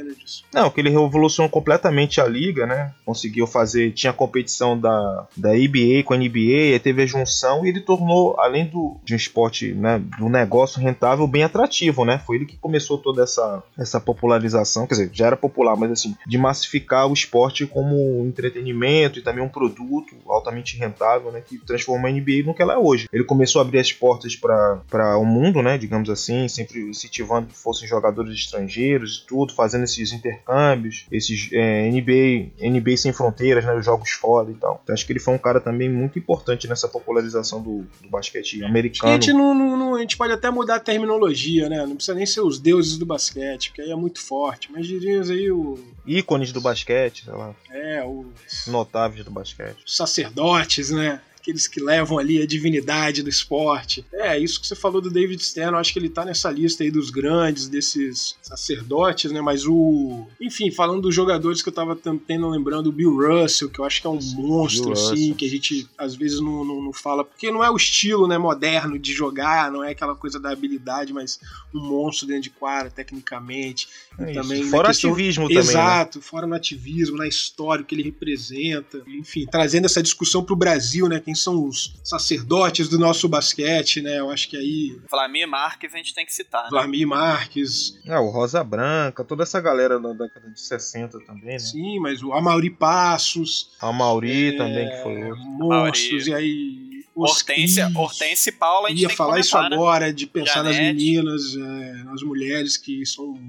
Não, 0.54 0.70
que 0.70 0.80
ele 0.80 0.90
revolucionou 0.90 1.50
completamente 1.50 2.22
a 2.22 2.28
liga, 2.28 2.66
né? 2.66 2.94
Conseguiu 3.06 3.46
fazer. 3.46 3.92
Tinha 3.92 4.14
competição 4.14 4.80
da, 4.80 5.28
da 5.36 5.50
ABA 5.50 6.04
com 6.06 6.14
a 6.14 6.18
NBA, 6.18 6.80
teve 6.82 7.04
a 7.04 7.06
junção 7.06 7.66
e 7.66 7.70
ele 7.70 7.82
tornou, 7.82 8.40
além 8.40 8.66
do, 8.66 8.98
de 9.04 9.14
um 9.14 9.18
esporte, 9.18 9.74
né? 9.74 10.02
Do 10.18 10.30
negócio 10.30 10.80
rentável, 10.80 11.28
bem 11.28 11.44
atrativo, 11.44 12.06
né? 12.06 12.18
Foi 12.26 12.38
ele 12.38 12.46
que 12.46 12.58
começou 12.58 12.98
toda 12.98 13.24
essa, 13.24 13.62
essa 13.78 14.00
popularização, 14.00 14.86
quer 14.86 14.96
dizer, 14.96 15.10
já 15.14 15.28
era 15.28 15.38
popular, 15.38 15.76
mas 15.76 15.92
assim, 15.92 16.16
de 16.26 16.38
massificar 16.38 17.08
o 17.08 17.14
esporte 17.14 17.66
como 17.66 18.26
entretenimento 18.26 19.20
e 19.20 19.22
também 19.22 19.44
um 19.44 19.50
produto 19.50 20.16
altamente 20.28 20.78
rentável, 20.78 21.32
né? 21.32 21.42
Que 21.46 21.58
transformou 21.58 22.08
a 22.08 22.12
NBA 22.12 22.44
no 22.46 22.54
que 22.54 22.62
ela 22.62 22.74
é 22.74 22.78
hoje. 22.78 23.08
Ele 23.12 23.24
começou 23.24 23.60
a 23.60 23.66
abrir 23.66 23.80
as 23.80 23.92
portas 23.92 24.36
para 24.36 25.18
o 25.18 25.26
mundo, 25.26 25.62
né? 25.62 25.78
Digamos 25.78 26.10
assim, 26.10 26.48
sempre 26.48 26.82
incentivando 26.82 27.48
que 27.48 27.58
fossem 27.58 27.88
jogadores 27.88 28.34
estrangeiros 28.34 29.24
e 29.24 29.28
tudo, 29.28 29.54
fazendo 29.54 29.84
esses 29.84 30.12
intercâmbios, 30.12 31.06
esses 31.12 31.50
é, 31.52 31.90
NBA, 31.90 32.52
NBA 32.70 32.98
sem 32.98 33.14
fronteiras, 33.14 33.66
né? 33.66 33.74
Os 33.74 33.86
jogos 33.86 34.12
fora 34.12 34.50
e 34.52 34.56
tal. 34.56 34.80
Então 34.84 34.94
acho 34.94 35.06
que 35.06 35.12
ele 35.12 35.20
foi 35.20 35.34
um 35.34 35.38
cara 35.38 35.60
também 35.60 35.90
muito 35.90 36.18
importante 36.20 36.68
nessa 36.68 36.88
popularização 36.88 37.62
do, 37.62 37.86
do 38.02 38.10
basquete 38.10 38.64
americano. 38.64 39.12
A 39.12 39.16
gente, 39.16 39.34
não, 39.34 39.54
não, 39.54 39.78
não, 39.78 39.96
a 39.96 40.00
gente 40.00 40.18
pode 40.18 40.34
até 40.34 40.50
mudar 40.50 40.76
a 40.76 40.80
terminologia, 40.80 41.70
né? 41.70 41.86
Não 41.86 41.96
precisa 41.96 42.16
nem 42.16 42.26
ser 42.26 42.42
os 42.42 42.60
deuses 42.60 42.98
do 42.98 43.06
basquete, 43.06 43.63
porque 43.70 43.82
aí 43.82 43.92
é 43.92 43.96
muito 43.96 44.20
forte. 44.22 44.72
Mas 44.72 44.88
diríamos 44.88 45.30
aí 45.30 45.52
o. 45.52 45.78
ícones 46.06 46.52
do 46.52 46.62
basquete, 46.62 47.26
sei 47.26 47.34
lá. 47.34 47.56
É, 47.70 48.04
os. 48.04 48.68
Notáveis 48.68 49.24
do 49.26 49.32
basquete. 49.32 49.78
Os 49.86 49.96
sacerdotes, 49.96 50.90
né? 50.90 51.22
Aqueles 51.44 51.68
que 51.68 51.82
levam 51.82 52.18
ali 52.18 52.42
a 52.42 52.48
divindade 52.48 53.22
do 53.22 53.30
esporte. 53.30 54.06
É, 54.14 54.40
isso 54.40 54.62
que 54.62 54.66
você 54.66 54.76
falou 54.76 55.02
do 55.02 55.12
David 55.12 55.44
Stern, 55.44 55.74
eu 55.74 55.78
acho 55.78 55.92
que 55.92 56.00
ele 56.00 56.08
tá 56.08 56.24
nessa 56.24 56.50
lista 56.50 56.84
aí 56.84 56.90
dos 56.90 57.10
grandes, 57.10 57.68
desses 57.68 58.38
sacerdotes, 58.42 59.30
né? 59.30 59.42
Mas 59.42 59.68
o. 59.68 60.26
Enfim, 60.40 60.72
falando 60.72 61.02
dos 61.02 61.14
jogadores 61.14 61.62
que 61.62 61.68
eu 61.68 61.74
tava 61.74 61.96
tendo 61.96 62.50
lembrando, 62.50 62.88
o 62.88 62.92
Bill 62.94 63.18
Russell, 63.18 63.70
que 63.70 63.80
eu 63.80 63.86
acho 63.86 64.00
que 64.00 64.08
é 64.08 64.10
um 64.10 64.20
monstro, 64.36 64.94
assim, 64.94 65.34
que 65.34 65.46
a 65.46 65.50
gente 65.50 65.88
às 65.98 66.16
vezes 66.16 66.40
não, 66.40 66.64
não, 66.64 66.82
não, 66.82 66.94
fala, 66.94 67.26
porque 67.26 67.52
não 67.52 67.62
é 67.62 67.70
o 67.70 67.76
estilo 67.76 68.26
né, 68.26 68.38
moderno 68.38 68.98
de 68.98 69.12
jogar, 69.12 69.70
não 69.70 69.84
é 69.84 69.92
aquela 69.92 70.16
coisa 70.16 70.40
da 70.40 70.52
habilidade, 70.52 71.12
mas 71.12 71.40
um 71.74 71.82
monstro 71.82 72.26
dentro 72.26 72.44
de 72.44 72.50
quadra, 72.52 72.90
tecnicamente. 72.90 73.90
É 74.18 74.32
e 74.32 74.34
também 74.34 74.64
fora 74.64 74.90
questão... 74.90 75.12
ativismo 75.12 75.48
também. 75.50 75.64
Né? 75.64 75.70
Exato, 75.70 76.20
né? 76.20 76.24
fora 76.24 76.48
no 76.48 76.56
ativismo, 76.56 77.18
na 77.18 77.28
história 77.28 77.84
que 77.84 77.94
ele 77.94 78.04
representa. 78.04 79.04
Enfim, 79.08 79.46
trazendo 79.46 79.86
essa 79.86 80.02
discussão 80.02 80.44
pro 80.44 80.56
Brasil, 80.56 81.10
né? 81.10 81.20
Quem 81.34 81.36
são 81.36 81.68
os 81.68 82.00
sacerdotes 82.04 82.88
do 82.88 83.00
nosso 83.00 83.28
basquete, 83.28 84.04
né? 84.04 84.20
Eu 84.20 84.30
acho 84.30 84.48
que 84.48 84.56
aí. 84.56 85.02
Flamir 85.10 85.48
Marques 85.48 85.92
a 85.92 85.98
gente 85.98 86.14
tem 86.14 86.24
que 86.24 86.34
citar. 86.34 86.66
Né? 86.66 86.70
Flamir 86.70 87.08
Marques. 87.08 88.00
É, 88.06 88.20
o 88.20 88.30
Rosa 88.30 88.64
Branca, 88.64 89.24
toda 89.24 89.42
essa 89.42 89.60
galera 89.60 90.00
da 90.00 90.14
década 90.14 90.48
de 90.48 90.62
60 90.62 91.20
também, 91.22 91.54
né? 91.54 91.60
Sim, 91.60 92.00
mas 92.00 92.22
o 92.22 92.34
Amaury 92.34 92.70
Passos. 92.70 93.72
A 93.82 93.92
Mauri 93.92 94.54
é... 94.54 94.58
também, 94.58 94.88
que 94.88 95.02
foi 95.02 95.24
outro. 95.24 95.44
Monstros, 95.44 96.28
e 96.28 96.34
aí 96.36 96.93
Hortência, 97.16 97.92
Hortência 97.96 98.50
e 98.50 98.54
Paula, 98.54 98.88
a 98.88 98.90
gente 98.90 99.02
ia 99.02 99.08
tem 99.08 99.18
falar 99.18 99.36
que 99.36 99.42
isso 99.42 99.58
né? 99.58 99.70
agora, 99.72 100.12
de 100.12 100.26
pensar 100.26 100.64
Janete. 100.64 100.78
nas 100.78 100.88
meninas, 100.88 101.56
é, 101.56 102.04
nas 102.04 102.24
mulheres 102.24 102.76
que 102.76 103.06
são 103.06 103.40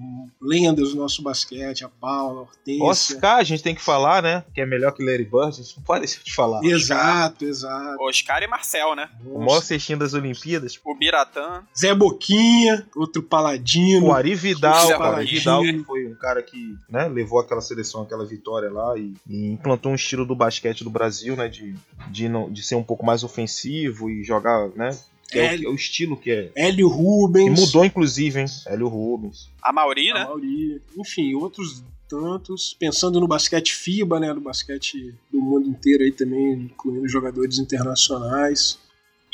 lendas 0.41 0.91
do 0.91 0.97
nosso 0.97 1.23
basquete, 1.23 1.85
a 1.85 1.89
Paula, 1.89 2.41
a 2.41 2.43
Hortência. 2.43 2.85
Oscar, 2.85 3.39
a 3.39 3.43
gente 3.43 3.63
tem 3.63 3.75
que 3.75 3.81
falar, 3.81 4.23
né? 4.23 4.45
Que 4.55 4.61
é 4.61 4.67
melhor 4.67 4.93
que 4.93 5.03
Larry 5.03 5.25
Bird, 5.25 5.49
a 5.49 5.51
gente 5.51 5.77
não 5.77 5.83
pode 5.83 6.01
deixar 6.01 6.23
de 6.23 6.35
falar. 6.35 6.63
Exato, 6.63 7.45
Oscar. 7.45 7.49
exato. 7.49 8.03
Oscar 8.03 8.43
e 8.43 8.47
Marcel, 8.47 8.95
né? 8.95 9.09
O 9.25 9.39
maior 9.39 9.63
cestinho 9.63 9.99
das 9.99 10.13
Olimpíadas. 10.13 10.79
O 10.85 10.95
Biratã. 10.95 11.63
Zé 11.77 11.95
Boquinha, 11.95 12.87
outro 12.95 13.23
paladino. 13.23 14.09
O 14.09 14.13
Ari 14.13 14.35
Vidal, 14.35 14.89
o 14.89 15.03
Ari 15.03 15.27
Vidal 15.27 15.63
que 15.63 15.85
foi 15.85 16.07
um 16.07 16.15
cara 16.15 16.43
que 16.43 16.77
né, 16.89 17.09
levou 17.09 17.41
aquela 17.41 17.63
seleção, 17.63 18.03
aquela 18.03 18.27
vitória 18.27 18.71
lá 18.71 18.97
e, 18.99 19.15
e 19.27 19.53
implantou 19.53 19.91
um 19.91 19.95
estilo 19.95 20.27
do 20.27 20.35
basquete 20.35 20.85
do 20.85 20.91
Brasil, 20.91 21.35
né? 21.35 21.49
De, 21.49 21.75
de, 22.09 22.29
não, 22.29 22.53
de 22.53 22.63
ser 22.63 22.75
um 22.75 22.83
pouco 22.83 23.05
mais 23.07 23.25
ofensivo 23.25 23.54
e 23.65 24.23
jogar, 24.23 24.69
né? 24.71 24.97
Que 25.31 25.39
é, 25.39 25.57
o, 25.57 25.65
é, 25.65 25.69
o, 25.69 25.75
estilo 25.75 26.17
que 26.17 26.31
é. 26.31 26.51
Hélio 26.55 26.89
Rubens. 26.89 27.59
E 27.59 27.67
mudou, 27.67 27.85
inclusive, 27.85 28.41
hein? 28.41 28.47
Hélio 28.67 28.89
Rubens. 28.89 29.51
A 29.63 29.73
Mauri, 29.73 30.13
né? 30.13 30.21
A 30.21 30.25
Mauri. 30.27 30.81
Enfim, 30.97 31.35
outros 31.35 31.83
tantos. 32.09 32.77
Pensando 32.79 33.21
no 33.21 33.27
basquete 33.27 33.75
FIBA, 33.75 34.21
né? 34.21 34.33
No 34.33 34.41
basquete 34.41 35.15
do 35.33 35.41
mundo 35.41 35.69
inteiro 35.69 36.05
aí 36.05 36.13
também, 36.13 36.53
incluindo 36.53 37.09
jogadores 37.09 37.59
internacionais. 37.59 38.79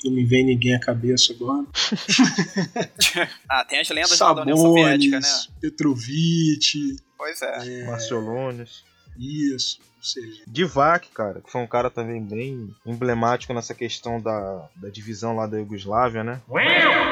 Não 0.02 0.12
me 0.12 0.24
vem 0.24 0.46
ninguém 0.46 0.74
à 0.74 0.80
cabeça 0.80 1.32
agora. 1.34 1.66
ah, 3.48 3.64
tem 3.66 3.80
as 3.80 3.88
lendas 3.90 4.16
Sabonis, 4.16 4.46
da 4.46 4.52
União 4.52 4.56
Soviética, 4.56 5.20
né? 5.20 5.28
Petrovic. 5.60 6.96
Pois 7.18 7.42
é. 7.42 7.82
é... 7.82 7.86
Marciolones. 7.86 8.82
Isso. 9.18 9.78
Ou 10.00 10.04
seja, 10.04 10.42
Divac, 10.46 11.08
cara, 11.12 11.42
que 11.42 11.52
foi 11.52 11.60
um 11.60 11.66
cara 11.66 11.90
também 11.90 12.22
bem 12.22 12.74
emblemático 12.86 13.52
nessa 13.52 13.74
questão 13.74 14.18
da, 14.18 14.66
da 14.76 14.88
divisão 14.88 15.36
lá 15.36 15.46
da 15.46 15.58
Iugoslávia, 15.58 16.24
né? 16.24 16.40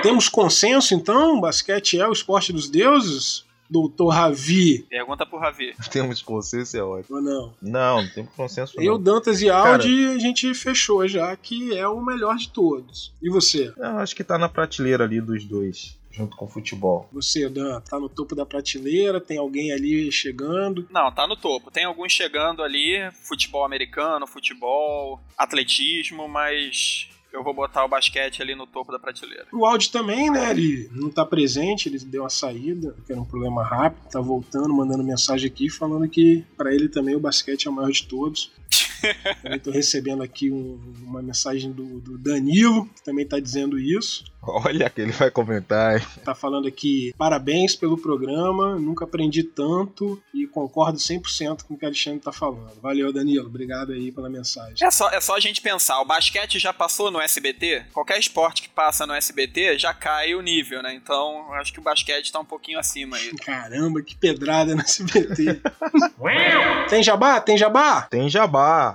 Temos 0.03 0.27
consenso 0.29 0.95
então? 0.95 1.39
Basquete 1.39 2.01
é 2.01 2.09
o 2.09 2.13
esporte 2.13 2.51
dos 2.51 2.69
deuses? 2.69 3.45
Doutor 3.71 4.09
Ravi. 4.09 4.87
Pergunta 4.89 5.27
pro 5.27 5.39
Ravi. 5.39 5.75
Temos 5.93 6.23
consenso, 6.23 6.75
é 6.79 6.83
ótimo. 6.83 7.17
Ou 7.17 7.23
não? 7.23 7.55
Não, 7.61 8.03
não 8.03 8.09
temos 8.09 8.33
consenso. 8.33 8.73
Eu, 8.81 8.97
Dantas 8.97 9.43
e 9.43 9.51
Aldi, 9.51 10.07
a 10.07 10.19
gente 10.19 10.55
fechou 10.55 11.07
já 11.07 11.37
que 11.37 11.77
é 11.77 11.87
o 11.87 12.01
melhor 12.01 12.37
de 12.37 12.49
todos. 12.49 13.13
E 13.21 13.29
você? 13.29 13.71
Eu 13.77 13.99
acho 13.99 14.17
que 14.17 14.25
tá 14.25 14.39
na 14.39 14.49
prateleira 14.49 15.05
ali 15.05 15.21
dos 15.21 15.45
dois 15.45 15.98
junto 16.11 16.37
com 16.37 16.45
o 16.47 16.49
futebol. 16.49 17.09
Você, 17.13 17.49
Dan, 17.49 17.81
tá 17.81 17.99
no 17.99 18.09
topo 18.09 18.35
da 18.35 18.47
prateleira? 18.47 19.21
Tem 19.21 19.39
alguém 19.39 19.73
ali 19.73 20.11
chegando? 20.11 20.87
Não, 20.91 21.13
tá 21.13 21.27
no 21.27 21.37
topo. 21.37 21.71
Tem 21.71 21.85
alguns 21.85 22.13
chegando 22.13 22.63
ali, 22.63 23.11
futebol 23.23 23.65
americano, 23.65 24.27
futebol, 24.27 25.21
atletismo, 25.37 26.29
mas 26.29 27.09
eu 27.33 27.45
vou 27.45 27.53
botar 27.53 27.85
o 27.85 27.89
basquete 27.89 28.41
ali 28.41 28.55
no 28.55 28.67
topo 28.67 28.91
da 28.91 28.99
prateleira. 28.99 29.47
O 29.53 29.65
Audi 29.65 29.91
também, 29.91 30.31
né? 30.31 30.51
Ele 30.51 30.89
não 30.93 31.11
tá 31.11 31.25
presente, 31.25 31.89
ele 31.89 31.99
deu 31.99 32.23
uma 32.23 32.31
saída, 32.31 32.97
que 33.07 33.13
era 33.13 33.21
um 33.21 33.25
problema 33.25 33.63
rápido, 33.63 34.11
tá 34.11 34.21
voltando, 34.21 34.75
mandando 34.75 35.05
mensagem 35.05 35.47
aqui 35.47 35.69
falando 35.69 36.09
que 36.09 36.45
para 36.57 36.75
ele 36.75 36.89
também 36.89 37.15
o 37.15 37.21
basquete 37.21 37.67
é 37.67 37.71
o 37.71 37.73
maior 37.73 37.91
de 37.91 38.07
todos. 38.07 38.51
também 39.43 39.59
tô 39.59 39.71
recebendo 39.71 40.23
aqui 40.23 40.51
um, 40.51 40.81
uma 41.03 41.23
mensagem 41.23 41.73
do, 41.73 42.01
do, 42.01 42.19
Danilo, 42.19 42.87
que 42.87 43.03
também 43.03 43.27
tá 43.27 43.39
dizendo 43.39 43.79
isso. 43.79 44.25
Olha 44.43 44.89
que 44.89 45.01
ele 45.01 45.13
vai 45.13 45.31
comentar, 45.31 45.99
hein? 45.99 46.07
Tá 46.25 46.35
falando 46.35 46.69
aqui, 46.69 47.13
parabéns 47.19 47.75
pelo 47.75 47.99
programa, 47.99 48.77
nunca 48.77 49.05
aprendi 49.05 49.43
tanto 49.43 50.21
e 50.33 50.47
concordo 50.47 50.99
100% 50.99 51.65
com 51.65 51.75
o 51.75 51.79
que 51.79 51.85
o 51.85 51.89
Alexandre 51.89 52.21
tá 52.21 52.33
falando. 52.33 52.81
Valeu, 52.81 53.13
Danilo, 53.13 53.47
obrigado 53.47 53.93
aí 53.93 54.11
pela 54.11 54.31
mensagem. 54.31 54.77
É 54.81 54.91
só, 54.91 55.11
é 55.11 55.21
só 55.21 55.37
a 55.37 55.41
gente 55.41 55.61
pensar, 55.61 56.01
o 56.01 56.05
basquete 56.05 56.59
já 56.59 56.73
passou 56.73 57.11
no 57.11 57.21
SBT? 57.21 57.87
Qualquer 57.93 58.19
esporte 58.19 58.63
que 58.63 58.69
passa 58.69 59.07
no 59.07 59.13
SBT 59.13 59.79
já 59.79 59.93
cai 59.93 60.35
o 60.35 60.41
nível, 60.41 60.83
né? 60.83 60.95
Então, 60.95 61.53
acho 61.55 61.73
que 61.73 61.81
o 61.81 61.83
basquete 61.83 62.33
tá 62.33 62.41
um 62.41 62.45
pouquinho 62.45 62.79
acima 62.79 63.17
aí. 63.17 63.31
Caramba, 63.45 64.03
que 64.03 64.17
pedrada 64.17 64.75
no 64.75 64.81
SBT. 64.81 65.61
Tem 66.89 67.03
jabá? 67.03 67.41
Tem 67.41 67.59
jabá? 67.59 68.03
Tem 68.03 68.29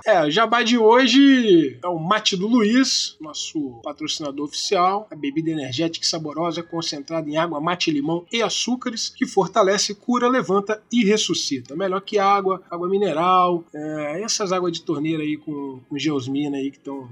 É, 0.06 0.26
o 0.26 0.32
jabá 0.32 0.64
de 0.64 0.78
hoje 0.78 1.78
é 1.84 1.88
o 1.88 2.00
mate 2.00 2.36
do 2.36 2.48
Luiz, 2.48 3.16
nosso 3.20 3.80
patrocinador 3.84 4.46
oficial. 4.46 5.08
A 5.12 5.16
bebida 5.16 5.50
energética 5.50 6.06
e 6.06 6.08
saborosa 6.08 6.64
concentrada 6.64 7.30
em 7.30 7.38
água, 7.38 7.60
mate, 7.62 7.91
limão 7.91 8.26
e 8.32 8.41
açúcares 8.41 9.10
que 9.10 9.26
fortalece, 9.26 9.96
cura, 9.96 10.28
levanta 10.28 10.82
e 10.91 11.04
ressuscita. 11.04 11.76
Melhor 11.76 12.02
que 12.02 12.20
água, 12.20 12.62
água 12.70 12.88
mineral, 12.89 13.64
é, 13.74 14.22
essas 14.22 14.52
águas 14.52 14.72
de 14.72 14.82
torneira 14.82 15.24
aí 15.24 15.38
com, 15.38 15.80
com 15.89 15.98
geosmina 15.98 16.58
aí 16.58 16.72
que 16.72 16.78
estão 16.78 17.10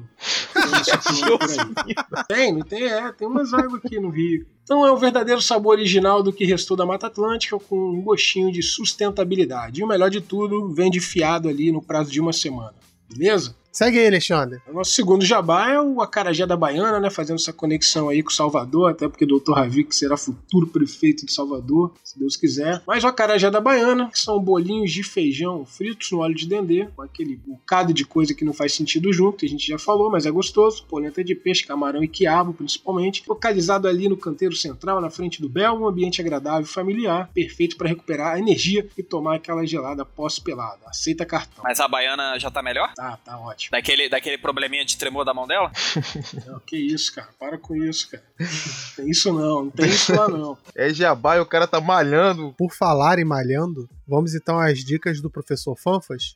Tem, 2.27 2.53
não 2.53 2.61
tem? 2.61 2.83
É, 2.83 3.11
tem 3.11 3.27
umas 3.27 3.53
águas 3.53 3.81
aqui 3.83 3.99
no 3.99 4.09
Rio. 4.09 4.45
Então 4.63 4.85
é 4.85 4.91
o 4.91 4.97
verdadeiro 4.97 5.41
sabor 5.41 5.73
original 5.73 6.23
do 6.23 6.31
que 6.31 6.45
restou 6.45 6.77
da 6.77 6.85
Mata 6.85 7.07
Atlântica 7.07 7.59
com 7.59 7.75
um 7.75 8.01
gostinho 8.01 8.51
de 8.51 8.63
sustentabilidade. 8.63 9.81
E 9.81 9.83
o 9.83 9.87
melhor 9.87 10.09
de 10.09 10.21
tudo, 10.21 10.69
vende 10.73 10.99
fiado 10.99 11.49
ali 11.49 11.71
no 11.71 11.81
prazo 11.81 12.11
de 12.11 12.19
uma 12.19 12.33
semana. 12.33 12.73
Beleza? 13.09 13.55
Segue 13.71 13.99
aí, 13.99 14.07
Alexandre. 14.07 14.61
O 14.67 14.73
nosso 14.73 14.91
segundo 14.91 15.23
jabá 15.23 15.71
é 15.71 15.79
o 15.79 16.01
Acarajé 16.01 16.45
da 16.45 16.57
Baiana, 16.57 16.99
né? 16.99 17.09
Fazendo 17.09 17.37
essa 17.37 17.53
conexão 17.53 18.09
aí 18.09 18.21
com 18.21 18.29
Salvador, 18.29 18.91
até 18.91 19.07
porque 19.07 19.23
o 19.23 19.39
Dr. 19.39 19.53
Ravik 19.53 19.95
será 19.95 20.17
futuro 20.17 20.67
prefeito 20.67 21.25
de 21.25 21.31
Salvador, 21.31 21.93
se 22.03 22.19
Deus 22.19 22.35
quiser. 22.35 22.83
Mas 22.85 23.05
o 23.05 23.07
Acarajé 23.07 23.49
da 23.49 23.61
Baiana, 23.61 24.09
que 24.11 24.19
são 24.19 24.37
bolinhos 24.41 24.91
de 24.91 25.03
feijão 25.03 25.65
fritos 25.65 26.11
no 26.11 26.19
óleo 26.19 26.35
de 26.35 26.47
dendê, 26.47 26.87
com 26.93 27.01
aquele 27.01 27.37
bocado 27.37 27.93
de 27.93 28.03
coisa 28.03 28.33
que 28.33 28.43
não 28.43 28.51
faz 28.51 28.73
sentido 28.73 29.13
junto, 29.13 29.37
que 29.37 29.45
a 29.45 29.49
gente 29.49 29.65
já 29.65 29.79
falou, 29.79 30.11
mas 30.11 30.25
é 30.25 30.31
gostoso. 30.31 30.85
Polenta 30.85 31.23
de 31.23 31.33
peixe, 31.33 31.65
camarão 31.65 32.03
e 32.03 32.09
quiabo, 32.09 32.53
principalmente. 32.53 33.23
Localizado 33.25 33.87
ali 33.87 34.09
no 34.09 34.17
canteiro 34.17 34.55
central, 34.55 34.99
na 34.99 35.09
frente 35.09 35.41
do 35.41 35.47
Bel, 35.47 35.75
um 35.75 35.87
ambiente 35.87 36.19
agradável 36.19 36.63
e 36.63 36.65
familiar, 36.65 37.29
perfeito 37.33 37.77
para 37.77 37.87
recuperar 37.87 38.33
a 38.33 38.39
energia 38.39 38.85
e 38.97 39.01
tomar 39.01 39.35
aquela 39.35 39.65
gelada 39.65 40.03
pós-pelada. 40.03 40.81
Aceita 40.87 41.25
cartão. 41.25 41.63
Mas 41.63 41.79
a 41.79 41.87
Baiana 41.87 42.37
já 42.37 42.51
tá 42.51 42.61
melhor? 42.61 42.93
Tá, 42.95 43.17
tá 43.23 43.39
ótimo. 43.39 43.60
Daquele, 43.69 44.09
daquele 44.09 44.37
probleminha 44.37 44.85
de 44.85 44.97
tremor 44.97 45.25
da 45.25 45.33
mão 45.33 45.45
dela? 45.47 45.71
Não, 46.47 46.59
que 46.59 46.77
isso, 46.77 47.13
cara. 47.13 47.29
Para 47.39 47.57
com 47.57 47.75
isso, 47.75 48.09
cara. 48.09 48.23
Não 48.39 48.95
tem 48.95 49.09
isso 49.09 49.33
não, 49.33 49.63
não 49.63 49.69
tem 49.69 49.89
isso 49.89 50.15
lá 50.15 50.27
não. 50.27 50.57
É 50.75 50.93
jabá 50.93 51.37
e 51.37 51.39
o 51.39 51.45
cara 51.45 51.67
tá 51.67 51.79
malhando. 51.79 52.53
Por 52.57 52.73
falar 52.73 53.19
em 53.19 53.25
malhando, 53.25 53.89
vamos 54.07 54.33
então 54.33 54.59
às 54.59 54.79
dicas 54.79 55.21
do 55.21 55.29
professor 55.29 55.75
Fanfas. 55.77 56.35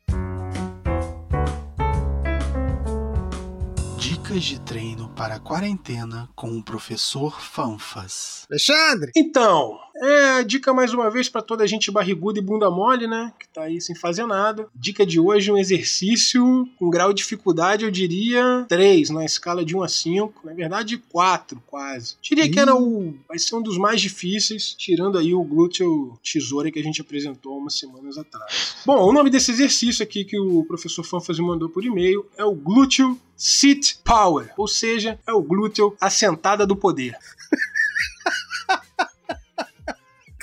Dicas 3.98 4.44
de 4.44 4.60
treino 4.60 5.10
para 5.16 5.36
a 5.36 5.40
quarentena 5.40 6.30
com 6.36 6.58
o 6.58 6.64
professor 6.64 7.42
Fanfas. 7.42 8.46
Alexandre! 8.50 9.12
Então, 9.16 9.80
é, 9.98 10.44
dica 10.44 10.74
mais 10.74 10.94
uma 10.94 11.10
vez 11.10 11.30
para 11.30 11.42
toda 11.42 11.64
a 11.64 11.68
gente 11.68 11.92
barriguda 11.92 12.40
e 12.40 12.42
bunda 12.42 12.70
mole, 12.70 13.08
né? 13.08 13.32
Que 13.40 13.48
tá 13.48 13.64
aí 13.64 13.80
sem 13.80 13.96
fazer 13.96 14.26
nada. 14.26 14.68
Dica 14.76 15.06
de 15.06 15.20
hoje: 15.20 15.52
um 15.52 15.58
exercício 15.58 16.68
com 16.78 16.90
grau 16.90 17.14
de 17.14 17.22
dificuldade, 17.22 17.86
eu 17.86 17.92
diria 17.92 18.66
3, 18.68 19.10
na 19.10 19.24
escala 19.24 19.64
de 19.64 19.76
1 19.76 19.84
a 19.84 19.88
5. 19.88 20.42
Na 20.46 20.54
verdade, 20.54 20.98
4 20.98 21.64
quase. 21.66 22.16
Diria 22.22 22.50
que 22.50 22.60
era 22.60 22.76
o. 22.76 23.16
Vai 23.28 23.40
ser 23.40 23.56
um 23.56 23.62
dos 23.62 23.78
mais 23.78 24.02
difíceis, 24.02 24.74
tirando 24.74 25.18
aí 25.18 25.34
o 25.34 25.44
glúteo 25.44 26.20
tesoura 26.22 26.72
que 26.72 26.80
a 26.80 26.84
gente 26.84 27.02
apresentou 27.02 27.58
umas 27.58 27.76
semanas 27.76 28.18
atrás. 28.18 28.76
Bom, 28.86 28.98
o 28.98 29.14
nome 29.14 29.30
desse 29.30 29.52
exercício 29.52 30.04
aqui 30.04 30.26
que 30.26 30.38
o 30.38 30.64
professor 30.66 31.04
Fanfas 31.04 31.40
mandou 31.40 31.70
por 31.70 31.86
e-mail 31.86 32.26
é 32.38 32.44
o 32.44 32.54
glúteo 32.54 33.18
sit 33.38 33.98
power, 34.04 34.52
ou 34.58 34.68
seja, 34.68 35.20
é 35.28 35.34
o 35.34 35.42
glúteo 35.42 35.96
assentada 36.00 36.66
do 36.66 36.76
poder. 36.76 37.18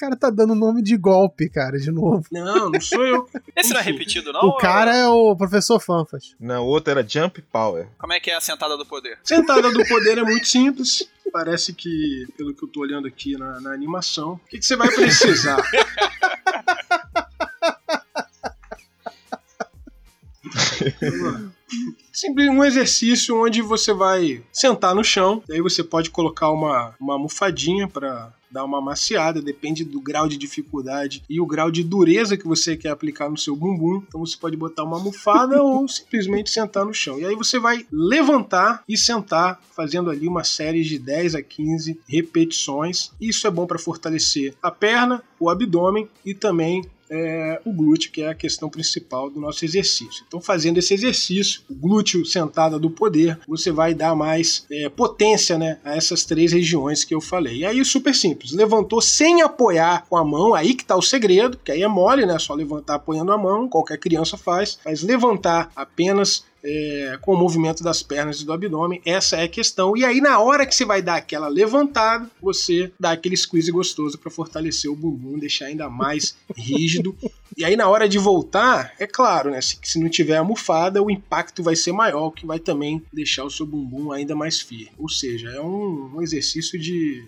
Cara 0.02 0.16
tá 0.16 0.30
dando 0.30 0.56
nome 0.56 0.82
de 0.82 0.96
golpe, 0.96 1.48
cara, 1.48 1.78
de 1.78 1.92
novo. 1.92 2.26
Não, 2.32 2.68
não 2.68 2.80
sou 2.80 3.06
eu. 3.06 3.28
Esse 3.54 3.72
não 3.72 3.78
é 3.78 3.84
repetido, 3.84 4.32
não? 4.32 4.40
O 4.40 4.56
cara 4.56 4.96
é 4.96 5.06
o 5.06 5.36
professor 5.36 5.78
Fanfas. 5.78 6.34
Não, 6.40 6.64
o 6.64 6.66
outro 6.66 6.90
era 6.90 7.08
Jump 7.08 7.40
Power. 7.42 7.88
Como 7.98 8.12
é 8.12 8.18
que 8.18 8.28
é 8.28 8.34
a 8.34 8.40
sentada 8.40 8.76
do 8.76 8.84
poder? 8.84 9.20
Sentada 9.22 9.70
do 9.70 9.86
poder 9.86 10.18
é 10.18 10.24
muito 10.24 10.48
simples. 10.48 11.08
Parece 11.32 11.72
que, 11.72 12.26
pelo 12.36 12.52
que 12.52 12.64
eu 12.64 12.68
tô 12.68 12.80
olhando 12.80 13.06
aqui 13.06 13.38
na, 13.38 13.60
na 13.60 13.72
animação, 13.72 14.32
o 14.32 14.48
que, 14.48 14.58
que 14.58 14.66
você 14.66 14.74
vai 14.74 14.92
precisar? 14.92 15.62
Simples 22.12 22.48
um 22.48 22.62
exercício 22.62 23.42
onde 23.42 23.62
você 23.62 23.92
vai 23.94 24.42
sentar 24.52 24.94
no 24.94 25.02
chão, 25.02 25.42
aí 25.50 25.62
você 25.62 25.82
pode 25.82 26.10
colocar 26.10 26.50
uma, 26.50 26.94
uma 27.00 27.14
almofadinha 27.14 27.88
para 27.88 28.32
dar 28.52 28.64
uma 28.64 28.80
maciada, 28.82 29.40
depende 29.40 29.82
do 29.82 29.98
grau 29.98 30.28
de 30.28 30.36
dificuldade 30.36 31.22
e 31.28 31.40
o 31.40 31.46
grau 31.46 31.70
de 31.70 31.82
dureza 31.82 32.36
que 32.36 32.46
você 32.46 32.76
quer 32.76 32.90
aplicar 32.90 33.30
no 33.30 33.38
seu 33.38 33.56
bumbum. 33.56 34.02
Então 34.06 34.20
você 34.20 34.36
pode 34.36 34.56
botar 34.56 34.84
uma 34.84 34.98
almofada 34.98 35.60
ou 35.64 35.88
simplesmente 35.88 36.50
sentar 36.50 36.84
no 36.84 36.92
chão. 36.92 37.18
E 37.18 37.24
aí 37.24 37.34
você 37.34 37.58
vai 37.58 37.86
levantar 37.90 38.84
e 38.86 38.96
sentar, 38.96 39.58
fazendo 39.74 40.10
ali 40.10 40.28
uma 40.28 40.44
série 40.44 40.82
de 40.84 40.98
10 40.98 41.34
a 41.34 41.42
15 41.42 41.98
repetições. 42.06 43.10
Isso 43.18 43.46
é 43.46 43.50
bom 43.50 43.66
para 43.66 43.78
fortalecer 43.78 44.54
a 44.62 44.70
perna, 44.70 45.22
o 45.40 45.48
abdômen 45.48 46.08
e 46.24 46.34
também 46.34 46.84
é, 47.12 47.60
o 47.66 47.72
glúteo, 47.72 48.10
que 48.10 48.22
é 48.22 48.28
a 48.28 48.34
questão 48.34 48.70
principal 48.70 49.28
do 49.28 49.38
nosso 49.38 49.64
exercício. 49.64 50.24
Então, 50.26 50.40
fazendo 50.40 50.78
esse 50.78 50.94
exercício, 50.94 51.60
o 51.68 51.74
glúteo 51.74 52.24
sentada 52.24 52.78
do 52.78 52.90
poder, 52.90 53.38
você 53.46 53.70
vai 53.70 53.92
dar 53.92 54.16
mais 54.16 54.64
é, 54.70 54.88
potência 54.88 55.58
né, 55.58 55.78
a 55.84 55.94
essas 55.94 56.24
três 56.24 56.52
regiões 56.52 57.04
que 57.04 57.14
eu 57.14 57.20
falei. 57.20 57.58
E 57.58 57.66
aí, 57.66 57.84
super 57.84 58.14
simples: 58.14 58.52
levantou 58.52 59.02
sem 59.02 59.42
apoiar 59.42 60.06
com 60.08 60.16
a 60.16 60.24
mão, 60.24 60.54
aí 60.54 60.74
que 60.74 60.82
está 60.82 60.96
o 60.96 61.02
segredo, 61.02 61.58
que 61.62 61.70
aí 61.70 61.82
é 61.82 61.88
mole, 61.88 62.24
né? 62.24 62.38
Só 62.38 62.54
levantar 62.54 62.94
apoiando 62.94 63.32
a 63.32 63.38
mão, 63.38 63.68
qualquer 63.68 63.98
criança 63.98 64.38
faz, 64.38 64.78
mas 64.84 65.02
levantar 65.02 65.70
apenas 65.76 66.44
é, 66.64 67.18
com 67.20 67.34
o 67.34 67.38
movimento 67.38 67.82
das 67.82 68.02
pernas 68.02 68.40
e 68.40 68.44
do 68.46 68.52
abdômen. 68.52 69.00
Essa 69.04 69.36
é 69.36 69.44
a 69.44 69.48
questão. 69.48 69.96
E 69.96 70.04
aí, 70.04 70.20
na 70.20 70.38
hora 70.38 70.66
que 70.66 70.74
você 70.74 70.84
vai 70.84 71.02
dar 71.02 71.16
aquela 71.16 71.48
levantada, 71.48 72.30
você 72.40 72.92
dá 72.98 73.12
aquele 73.12 73.36
squeeze 73.36 73.70
gostoso 73.70 74.18
para 74.18 74.30
fortalecer 74.30 74.90
o 74.90 74.96
bumbum, 74.96 75.38
deixar 75.38 75.66
ainda 75.66 75.88
mais 75.88 76.36
rígido. 76.56 77.16
E 77.56 77.64
aí, 77.64 77.76
na 77.76 77.88
hora 77.88 78.08
de 78.08 78.18
voltar, 78.18 78.94
é 78.98 79.06
claro, 79.06 79.50
né? 79.50 79.60
Se, 79.60 79.78
se 79.82 79.98
não 79.98 80.08
tiver 80.08 80.36
almofada, 80.36 81.02
o 81.02 81.10
impacto 81.10 81.62
vai 81.62 81.76
ser 81.76 81.92
maior, 81.92 82.28
o 82.28 82.32
que 82.32 82.46
vai 82.46 82.58
também 82.58 83.02
deixar 83.12 83.44
o 83.44 83.50
seu 83.50 83.66
bumbum 83.66 84.10
ainda 84.10 84.34
mais 84.34 84.60
firme. 84.60 84.90
Ou 84.98 85.08
seja, 85.08 85.50
é 85.50 85.60
um, 85.60 86.12
um 86.14 86.22
exercício 86.22 86.78
de, 86.78 87.24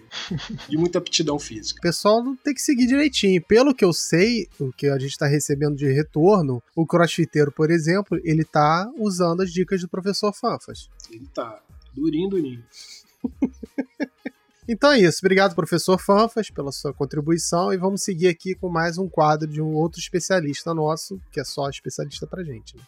de 0.68 0.76
muita 0.78 0.98
aptidão 0.98 1.38
física. 1.38 1.78
O 1.78 1.82
pessoal 1.82 2.22
tem 2.42 2.54
que 2.54 2.62
seguir 2.62 2.86
direitinho. 2.86 3.42
Pelo 3.42 3.74
que 3.74 3.84
eu 3.84 3.92
sei, 3.92 4.48
o 4.58 4.72
que 4.72 4.86
a 4.86 4.98
gente 4.98 5.10
está 5.10 5.26
recebendo 5.26 5.76
de 5.76 5.92
retorno, 5.92 6.62
o 6.74 6.86
crossfiteiro, 6.86 7.52
por 7.52 7.70
exemplo, 7.70 8.18
ele 8.24 8.42
está 8.42 8.90
usando 8.98 9.23
as 9.32 9.52
dicas 9.52 9.80
do 9.80 9.88
professor 9.88 10.32
Fanfas. 10.32 10.88
Ele 11.10 11.26
tá 11.34 11.62
durinho, 11.94 12.28
durinho. 12.28 12.64
Então 14.66 14.92
é 14.92 14.98
isso. 14.98 15.18
Obrigado, 15.20 15.54
professor 15.54 15.98
Fanfas, 15.98 16.48
pela 16.48 16.72
sua 16.72 16.92
contribuição. 16.94 17.70
E 17.70 17.76
vamos 17.76 18.02
seguir 18.02 18.28
aqui 18.28 18.54
com 18.54 18.70
mais 18.70 18.96
um 18.96 19.06
quadro 19.06 19.46
de 19.46 19.60
um 19.60 19.74
outro 19.74 20.00
especialista 20.00 20.72
nosso, 20.72 21.20
que 21.30 21.38
é 21.38 21.44
só 21.44 21.68
especialista 21.68 22.26
pra 22.26 22.42
gente. 22.42 22.74
Né? 22.74 22.82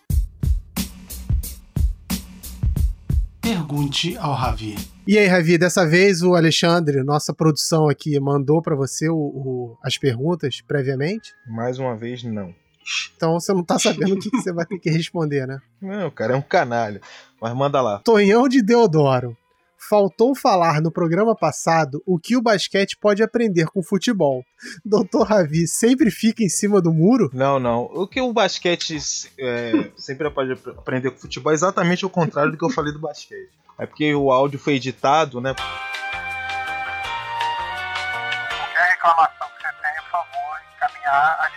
Pergunte 3.43 4.17
ao 4.17 4.33
Ravi. 4.33 4.75
E 5.07 5.19
aí, 5.19 5.27
Ravi, 5.27 5.59
dessa 5.59 5.87
vez 5.87 6.23
o 6.23 6.35
Alexandre, 6.35 7.05
nossa 7.05 7.35
produção 7.35 7.89
aqui, 7.89 8.19
mandou 8.19 8.63
para 8.63 8.75
você 8.75 9.09
o, 9.09 9.17
o, 9.17 9.79
as 9.85 9.99
perguntas 9.99 10.63
previamente? 10.63 11.33
Mais 11.47 11.79
uma 11.79 11.95
vez, 11.95 12.25
não. 12.25 12.55
Então 13.17 13.35
você 13.35 13.53
não 13.53 13.65
tá 13.65 13.79
sabendo 13.79 14.15
o 14.15 14.19
que, 14.19 14.31
que 14.31 14.39
você 14.39 14.53
vai 14.53 14.65
ter 14.65 14.79
que 14.79 14.91
responder, 14.91 15.47
né? 15.47 15.61
Não, 15.81 16.11
cara, 16.11 16.35
é 16.35 16.37
um 16.37 16.43
canalha. 16.43 17.01
Mas 17.41 17.55
manda 17.55 17.81
lá. 17.81 17.99
Tonhão 17.99 18.49
de 18.49 18.63
Deodoro 18.63 19.37
faltou 19.89 20.35
falar 20.35 20.81
no 20.81 20.91
programa 20.91 21.35
passado 21.37 22.03
o 22.07 22.19
que 22.19 22.37
o 22.37 22.43
basquete 22.43 22.97
pode 22.97 23.23
aprender 23.23 23.67
com 23.67 23.83
futebol. 23.83 24.45
Doutor 24.85 25.27
Ravi 25.27 25.67
sempre 25.67 26.11
fica 26.11 26.43
em 26.43 26.49
cima 26.49 26.81
do 26.81 26.93
muro? 26.93 27.31
Não, 27.33 27.59
não. 27.59 27.83
O 27.85 28.07
que 28.07 28.21
o 28.21 28.33
basquete 28.33 28.97
é, 29.39 29.91
sempre 29.97 30.29
pode 30.31 30.53
aprender 30.53 31.11
com 31.11 31.19
futebol 31.19 31.53
é 31.53 31.55
exatamente 31.55 32.05
o 32.05 32.11
contrário 32.11 32.53
do 32.53 32.59
que 32.59 32.65
eu 32.65 32.71
falei 32.71 32.93
do 32.93 32.99
basquete. 32.99 33.51
É 33.79 33.87
porque 33.87 34.15
o 34.15 34.33
áudio 34.33 34.59
foi 34.59 34.75
editado, 34.75 35.41
né? 35.41 35.55
Qualquer 38.57 38.89
reclamação 38.91 39.49
que 39.49 39.63
você 39.63 39.73
tenha, 39.83 40.03
por 40.03 40.11
favor, 40.11 40.61
encaminhar 40.77 41.37
a. 41.41 41.56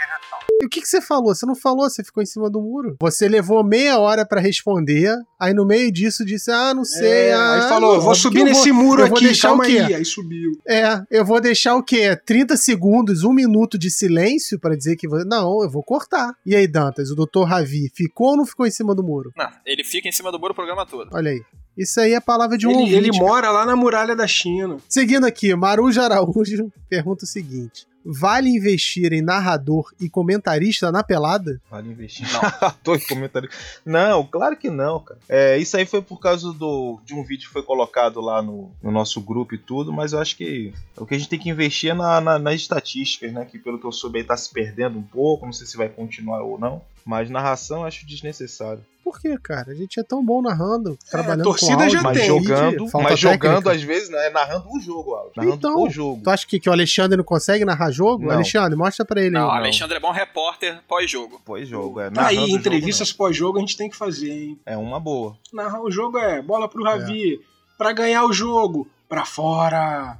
E 0.61 0.65
o 0.65 0.69
que, 0.69 0.81
que 0.81 0.89
você 0.89 0.99
falou? 0.99 1.33
Você 1.33 1.45
não 1.45 1.55
falou, 1.55 1.89
você 1.89 2.03
ficou 2.03 2.21
em 2.21 2.25
cima 2.25 2.49
do 2.49 2.61
muro. 2.61 2.97
Você 2.99 3.29
levou 3.29 3.63
meia 3.63 3.97
hora 3.97 4.25
para 4.25 4.41
responder, 4.41 5.15
aí 5.39 5.53
no 5.53 5.65
meio 5.65 5.89
disso 5.89 6.25
disse, 6.25 6.51
ah, 6.51 6.73
não 6.73 6.83
sei. 6.83 7.29
É, 7.29 7.33
ah, 7.33 7.53
aí 7.53 7.61
falou, 7.69 7.95
não, 7.95 8.01
vou 8.01 8.13
subir 8.13 8.43
nesse 8.43 8.69
vou, 8.69 8.83
muro 8.83 9.03
aqui, 9.03 9.13
aqui, 9.13 9.23
deixar 9.23 9.47
calma 9.49 9.63
o 9.63 9.67
quê? 9.67 9.77
aí. 9.79 9.93
Aí 9.95 10.05
subiu. 10.05 10.51
É, 10.67 11.01
eu 11.09 11.23
vou 11.23 11.39
deixar 11.39 11.75
o 11.75 11.83
quê? 11.83 12.13
30 12.13 12.57
segundos, 12.57 13.23
um 13.23 13.31
minuto 13.31 13.77
de 13.77 13.89
silêncio 13.89 14.59
para 14.59 14.75
dizer 14.75 14.97
que. 14.97 15.07
Vou... 15.07 15.23
Não, 15.23 15.63
eu 15.63 15.69
vou 15.69 15.81
cortar. 15.81 16.33
E 16.45 16.53
aí, 16.53 16.67
Dantas, 16.67 17.09
o 17.09 17.15
Dr. 17.15 17.43
Ravi 17.45 17.89
ficou 17.95 18.31
ou 18.31 18.37
não 18.37 18.45
ficou 18.45 18.67
em 18.67 18.71
cima 18.71 18.93
do 18.93 19.01
muro? 19.01 19.31
Não, 19.37 19.49
ele 19.65 19.85
fica 19.85 20.09
em 20.09 20.11
cima 20.11 20.29
do 20.29 20.37
muro 20.37 20.51
o 20.51 20.55
programa 20.55 20.85
todo. 20.85 21.09
Olha 21.13 21.31
aí. 21.31 21.41
Isso 21.77 22.01
aí 22.01 22.11
é 22.11 22.17
a 22.17 22.21
palavra 22.21 22.57
de 22.57 22.67
um 22.67 22.71
ele, 22.71 22.79
ouvinte. 22.79 22.97
ele 22.97 23.11
mora 23.17 23.49
lá 23.51 23.65
na 23.65 23.73
muralha 23.73 24.13
da 24.13 24.27
China. 24.27 24.75
Seguindo 24.89 25.25
aqui, 25.25 25.55
Maruja 25.55 26.03
Araújo 26.03 26.69
pergunta 26.89 27.23
o 27.23 27.27
seguinte: 27.27 27.87
Vale 28.05 28.49
investir 28.49 29.13
em 29.13 29.21
narrador 29.21 29.91
e 29.99 30.09
comentarista 30.09 30.91
na 30.91 31.03
pelada? 31.03 31.61
Vale 31.69 31.89
investir 31.89 32.27
em 32.27 32.31
narrador 32.31 32.97
e 32.97 33.05
comentarista. 33.05 33.57
Não, 33.85 34.25
claro 34.25 34.55
que 34.55 34.69
não, 34.69 34.99
cara. 34.99 35.19
É, 35.27 35.57
isso 35.57 35.75
aí 35.77 35.85
foi 35.85 36.01
por 36.01 36.19
causa 36.19 36.53
do, 36.53 36.99
de 37.05 37.13
um 37.13 37.23
vídeo 37.23 37.47
que 37.47 37.53
foi 37.53 37.63
colocado 37.63 38.21
lá 38.21 38.41
no, 38.41 38.71
no 38.81 38.91
nosso 38.91 39.21
grupo 39.21 39.55
e 39.55 39.57
tudo, 39.57 39.91
mas 39.91 40.13
eu 40.13 40.19
acho 40.19 40.35
que 40.35 40.73
o 40.97 41.05
que 41.05 41.15
a 41.15 41.17
gente 41.17 41.29
tem 41.29 41.39
que 41.39 41.49
investir 41.49 41.91
é 41.91 41.93
na, 41.93 42.21
na, 42.21 42.39
nas 42.39 42.55
estatísticas, 42.55 43.31
né? 43.33 43.45
Que 43.45 43.59
pelo 43.59 43.79
que 43.79 43.85
eu 43.85 43.91
soube 43.91 44.19
aí 44.19 44.23
tá 44.23 44.37
se 44.37 44.51
perdendo 44.51 44.97
um 44.97 45.03
pouco, 45.03 45.45
não 45.45 45.53
sei 45.53 45.67
se 45.67 45.77
vai 45.77 45.89
continuar 45.89 46.41
ou 46.41 46.59
não. 46.59 46.81
Mas 47.05 47.29
narração 47.29 47.79
eu 47.79 47.85
acho 47.85 48.05
desnecessário. 48.05 48.83
Por 49.09 49.19
quê, 49.19 49.35
cara? 49.41 49.71
A 49.71 49.73
gente 49.73 49.99
é 49.99 50.03
tão 50.03 50.23
bom 50.23 50.39
narrando, 50.39 50.95
trabalhando 51.09 51.41
a 51.41 51.43
torcida 51.45 51.73
com 51.77 51.81
áudio, 51.81 51.97
já 51.97 52.03
mas 52.03 52.17
tem. 52.19 52.27
jogando, 52.27 52.87
Falta 52.89 53.09
mas 53.09 53.19
jogando 53.19 53.39
técnica. 53.63 53.71
às 53.71 53.81
vezes, 53.81 54.09
né, 54.09 54.29
narrando 54.29 54.69
o 54.71 54.79
jogo. 54.79 55.31
Narrando 55.35 55.55
Então, 55.55 55.81
o 55.81 55.89
jogo. 55.89 56.21
Tu 56.23 56.29
acha 56.29 56.45
que, 56.45 56.59
que 56.59 56.69
o 56.69 56.71
Alexandre 56.71 57.17
não 57.17 57.23
consegue 57.23 57.65
narrar 57.65 57.89
jogo? 57.89 58.25
Não. 58.25 58.31
Alexandre, 58.35 58.77
mostra 58.77 59.03
pra 59.03 59.19
ele 59.19 59.31
Não, 59.31 59.47
o 59.47 59.51
aí. 59.51 59.57
Alexandre 59.57 59.97
é 59.97 59.99
bom 59.99 60.11
repórter 60.11 60.79
pós-jogo. 60.87 61.41
Pós-jogo, 61.43 61.99
é. 61.99 62.11
Tá 62.11 62.27
aí, 62.27 62.37
o 62.37 62.47
entrevistas 62.49 63.11
pós-jogo 63.11 63.57
a 63.57 63.61
gente 63.61 63.75
tem 63.75 63.89
que 63.89 63.95
fazer, 63.97 64.29
hein? 64.31 64.59
É 64.63 64.77
uma 64.77 64.99
boa. 64.99 65.35
Narrar 65.51 65.81
o 65.81 65.89
jogo 65.89 66.19
é 66.19 66.39
bola 66.39 66.69
pro 66.69 66.83
Ravi. 66.83 67.39
Pra 67.79 67.91
ganhar 67.91 68.25
o 68.25 68.31
jogo, 68.31 68.87
pra 69.09 69.25
fora. 69.25 70.17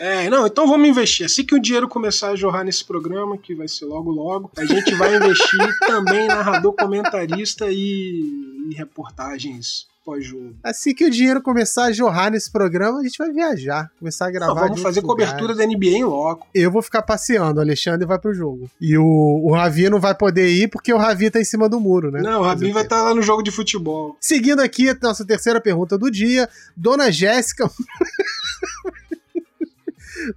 é, 0.00 0.30
não, 0.30 0.46
então 0.46 0.66
vamos 0.68 0.88
investir. 0.88 1.26
Assim 1.26 1.44
que 1.44 1.54
o 1.54 1.60
dinheiro 1.60 1.88
começar 1.88 2.30
a 2.30 2.36
jorrar 2.36 2.64
nesse 2.64 2.84
programa, 2.84 3.36
que 3.36 3.54
vai 3.54 3.66
ser 3.66 3.84
logo 3.86 4.12
logo, 4.12 4.50
a 4.56 4.64
gente 4.64 4.94
vai 4.94 5.16
investir 5.16 5.78
também 5.80 6.28
narrador, 6.28 6.72
comentarista 6.72 7.66
e, 7.70 8.22
e 8.70 8.74
reportagens 8.74 9.92
pós-jogo. 10.04 10.54
Assim 10.62 10.94
que 10.94 11.06
o 11.06 11.10
dinheiro 11.10 11.42
começar 11.42 11.84
a 11.84 11.92
jorrar 11.92 12.30
nesse 12.30 12.50
programa, 12.50 13.00
a 13.00 13.02
gente 13.02 13.16
vai 13.16 13.32
viajar, 13.32 13.90
começar 13.98 14.26
a 14.26 14.30
gravar. 14.30 14.54
Não, 14.54 14.68
vamos 14.68 14.82
fazer 14.82 15.00
outros 15.00 15.12
cobertura 15.12 15.52
lugares. 15.52 15.72
da 15.72 15.78
NBA 15.78 15.98
em 15.98 16.04
loco. 16.04 16.46
Eu 16.54 16.70
vou 16.70 16.82
ficar 16.82 17.02
passeando, 17.02 17.58
o 17.58 17.62
Alexandre 17.62 18.06
vai 18.06 18.18
pro 18.18 18.34
jogo. 18.34 18.70
E 18.80 18.96
o, 18.98 19.04
o 19.04 19.52
Ravi 19.52 19.88
não 19.88 19.98
vai 19.98 20.14
poder 20.14 20.48
ir 20.48 20.68
porque 20.68 20.92
o 20.92 20.98
Ravi 20.98 21.30
tá 21.30 21.40
em 21.40 21.44
cima 21.44 21.68
do 21.68 21.80
muro, 21.80 22.10
né? 22.10 22.20
Não, 22.20 22.40
o 22.40 22.44
Rabi 22.44 22.70
vai 22.70 22.82
estar 22.82 23.02
lá 23.02 23.14
no 23.14 23.22
jogo 23.22 23.42
de 23.42 23.50
futebol. 23.50 24.16
Seguindo 24.20 24.60
aqui 24.60 24.90
a 24.90 24.96
nossa 25.00 25.24
terceira 25.24 25.60
pergunta 25.60 25.96
do 25.96 26.10
dia, 26.10 26.48
Dona 26.76 27.10
Jéssica. 27.10 27.70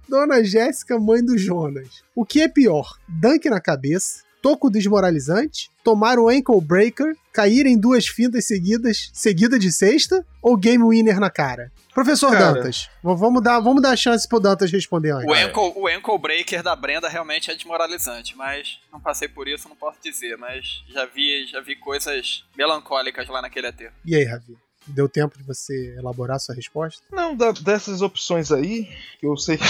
Dona 0.08 0.42
Jéssica, 0.42 0.98
mãe 0.98 1.24
do 1.24 1.38
Jonas. 1.38 2.02
O 2.14 2.24
que 2.24 2.42
é 2.42 2.48
pior? 2.48 2.98
Dunk 3.06 3.48
na 3.48 3.60
cabeça, 3.60 4.22
toco 4.42 4.70
desmoralizante, 4.70 5.70
tomar 5.82 6.18
o 6.18 6.28
ankle 6.28 6.60
breaker, 6.60 7.14
cair 7.32 7.66
em 7.66 7.78
duas 7.78 8.06
fintas 8.06 8.46
seguidas, 8.46 9.10
seguida 9.12 9.58
de 9.58 9.70
sexta 9.72 10.24
ou 10.42 10.56
game 10.56 10.84
winner 10.84 11.18
na 11.20 11.30
cara? 11.30 11.70
Professor 11.94 12.30
Cara. 12.30 12.52
Dantas, 12.54 12.88
vamos 13.02 13.42
dar, 13.42 13.58
vamos 13.58 13.82
dar 13.82 13.90
a 13.90 13.96
chance 13.96 14.28
pro 14.28 14.38
Dantas 14.38 14.70
responder 14.70 15.10
antes. 15.10 15.28
O 15.28 15.34
ankle, 15.34 15.72
o 15.74 15.88
ankle 15.88 16.16
breaker 16.18 16.62
da 16.62 16.76
Brenda 16.76 17.08
realmente 17.08 17.50
é 17.50 17.54
desmoralizante, 17.54 18.36
mas 18.36 18.78
não 18.92 19.00
passei 19.00 19.26
por 19.26 19.48
isso, 19.48 19.68
não 19.68 19.74
posso 19.74 19.98
dizer. 20.00 20.36
Mas 20.38 20.84
já 20.88 21.04
vi, 21.06 21.46
já 21.48 21.60
vi 21.60 21.74
coisas 21.74 22.44
melancólicas 22.56 23.26
lá 23.28 23.42
naquele 23.42 23.66
aterro. 23.66 23.94
E 24.04 24.14
aí, 24.14 24.22
Ravi? 24.24 24.56
Deu 24.86 25.08
tempo 25.08 25.36
de 25.36 25.42
você 25.44 25.94
elaborar 25.98 26.38
sua 26.38 26.54
resposta? 26.54 27.02
Não, 27.12 27.34
da- 27.36 27.50
dessas 27.52 28.00
opções 28.00 28.52
aí, 28.52 28.88
que 29.18 29.26
eu 29.26 29.36
sei 29.36 29.56
que 29.58 29.64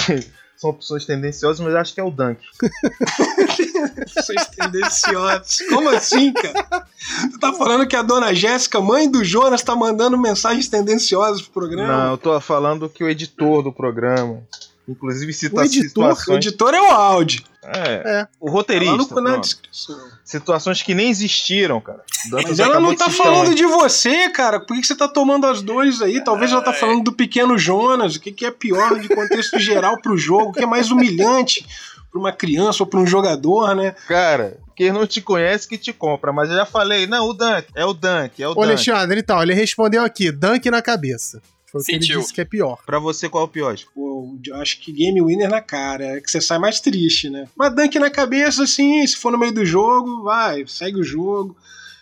são 0.59 0.71
opções 0.71 1.07
tendenciosas, 1.07 1.61
mas 1.61 1.75
acho 1.77 1.95
que 1.95 2.01
é 2.01 2.03
o 2.03 2.11
Dunk. 2.11 2.41
Vocês 4.13 4.47
tendenciosos. 4.49 5.59
Como 5.69 5.89
assim, 5.91 6.33
cara? 6.33 6.85
Tu 7.31 7.39
tá 7.39 7.53
falando 7.53 7.87
que 7.87 7.95
a 7.95 8.03
dona 8.03 8.35
Jéssica, 8.35 8.81
mãe 8.81 9.09
do 9.09 9.25
Jonas, 9.25 9.63
tá 9.63 9.77
mandando 9.77 10.19
mensagens 10.19 10.67
tendenciosas 10.67 11.41
pro 11.43 11.53
programa? 11.53 11.87
Não, 11.87 12.11
eu 12.11 12.19
tô 12.19 12.41
falando 12.41 12.89
que 12.89 13.05
o 13.05 13.09
editor 13.09 13.63
do 13.63 13.73
programa, 13.73 14.43
inclusive 14.89 15.33
cita 15.33 15.57
O 15.61 15.65
editor? 15.65 15.85
O 15.85 15.89
situações. 16.15 16.47
editor 16.47 16.75
é 16.75 16.81
o 16.81 16.91
áudio. 16.91 17.43
É, 17.63 18.21
É. 18.21 18.29
o 18.41 18.47
Tá 18.47 18.53
roteirista. 18.53 18.93
lá 18.93 18.97
no, 18.99 19.09
na 19.23 19.31
pronto. 19.33 19.41
descrição. 19.43 19.99
situações 20.25 20.83
que 20.83 20.95
nem 20.95 21.11
existiram, 21.11 21.81
cara. 21.81 22.03
O 22.33 22.43
Mas 22.43 22.59
ela 22.59 22.81
não 22.81 22.95
tá 22.95 23.11
falando 23.11 23.55
de 23.55 23.65
você, 23.67 24.29
cara. 24.31 24.61
Por 24.61 24.77
que 24.77 24.87
você 24.87 24.95
tá 24.95 25.09
tomando 25.09 25.47
as 25.47 25.61
dores 25.63 26.01
aí? 26.01 26.23
Talvez 26.23 26.51
ela 26.53 26.63
tá 26.63 26.73
falando 26.73 27.03
do 27.05 27.13
pequeno 27.13 27.59
Jonas. 27.59 28.17
O 28.17 28.21
que, 28.21 28.33
que 28.33 28.47
é 28.47 28.51
pior 28.51 28.99
de 28.99 29.09
contexto 29.09 29.59
geral 29.61 30.01
pro 30.01 30.17
jogo? 30.17 30.51
O 30.51 30.53
que 30.53 30.63
é 30.63 30.67
mais 30.67 30.91
humilhante 30.91 31.67
pra 32.11 32.19
uma 32.21 32.33
criança 32.33 32.83
ou 32.83 32.87
pra 32.87 33.01
um 33.01 33.07
jogador, 33.07 33.75
né? 33.75 33.95
Cara, 34.07 34.57
quem 34.75 34.91
não 34.93 35.07
te 35.07 35.21
conhece 35.21 35.69
que 35.69 35.77
te 35.77 35.93
compra, 35.93 36.33
mas 36.33 36.49
eu 36.49 36.57
já 36.57 36.65
falei, 36.65 37.07
não, 37.07 37.29
o 37.29 37.35
Dunk, 37.35 37.67
é 37.75 37.85
o 37.85 37.93
Dunk, 37.93 38.43
é 38.43 38.49
o 38.49 38.53
Ô, 38.53 38.55
Dunk. 38.55 38.65
Alexandre, 38.65 39.21
então, 39.21 39.43
ele 39.43 39.53
respondeu 39.53 40.03
aqui, 40.03 40.31
dunk 40.31 40.71
na 40.71 40.81
cabeça. 40.81 41.43
Foi 41.71 41.81
o 41.81 41.85
que 41.85 41.93
ele 41.93 42.03
Sentiu. 42.03 42.21
disse 42.21 42.33
que 42.33 42.41
é 42.41 42.45
pior. 42.45 42.79
Pra 42.87 42.99
você, 42.99 43.29
qual 43.29 43.45
é 43.45 43.47
o 43.47 43.51
pior? 43.51 43.77
Pô, 43.95 44.37
eu 44.47 44.57
acho 44.57 44.81
que 44.81 44.91
game 44.91 45.23
winner 45.23 45.51
na 45.51 45.61
cara. 45.61 46.17
É 46.17 46.21
que 46.21 46.31
você 46.31 46.41
sai 46.41 46.59
mais 46.59 46.81
triste, 46.81 47.29
né? 47.29 47.47
Mas 47.57 47.75
dunk 47.75 47.99
na 47.99 48.11
cabeça, 48.11 48.63
assim, 48.65 49.07
se 49.07 49.17
for 49.17 49.31
no 49.31 49.39
meio 49.39 49.53
do 49.53 49.65
jogo, 49.65 50.23
vai, 50.23 50.67
segue 50.67 50.99
o 50.99 51.05
jogo. 51.05 51.57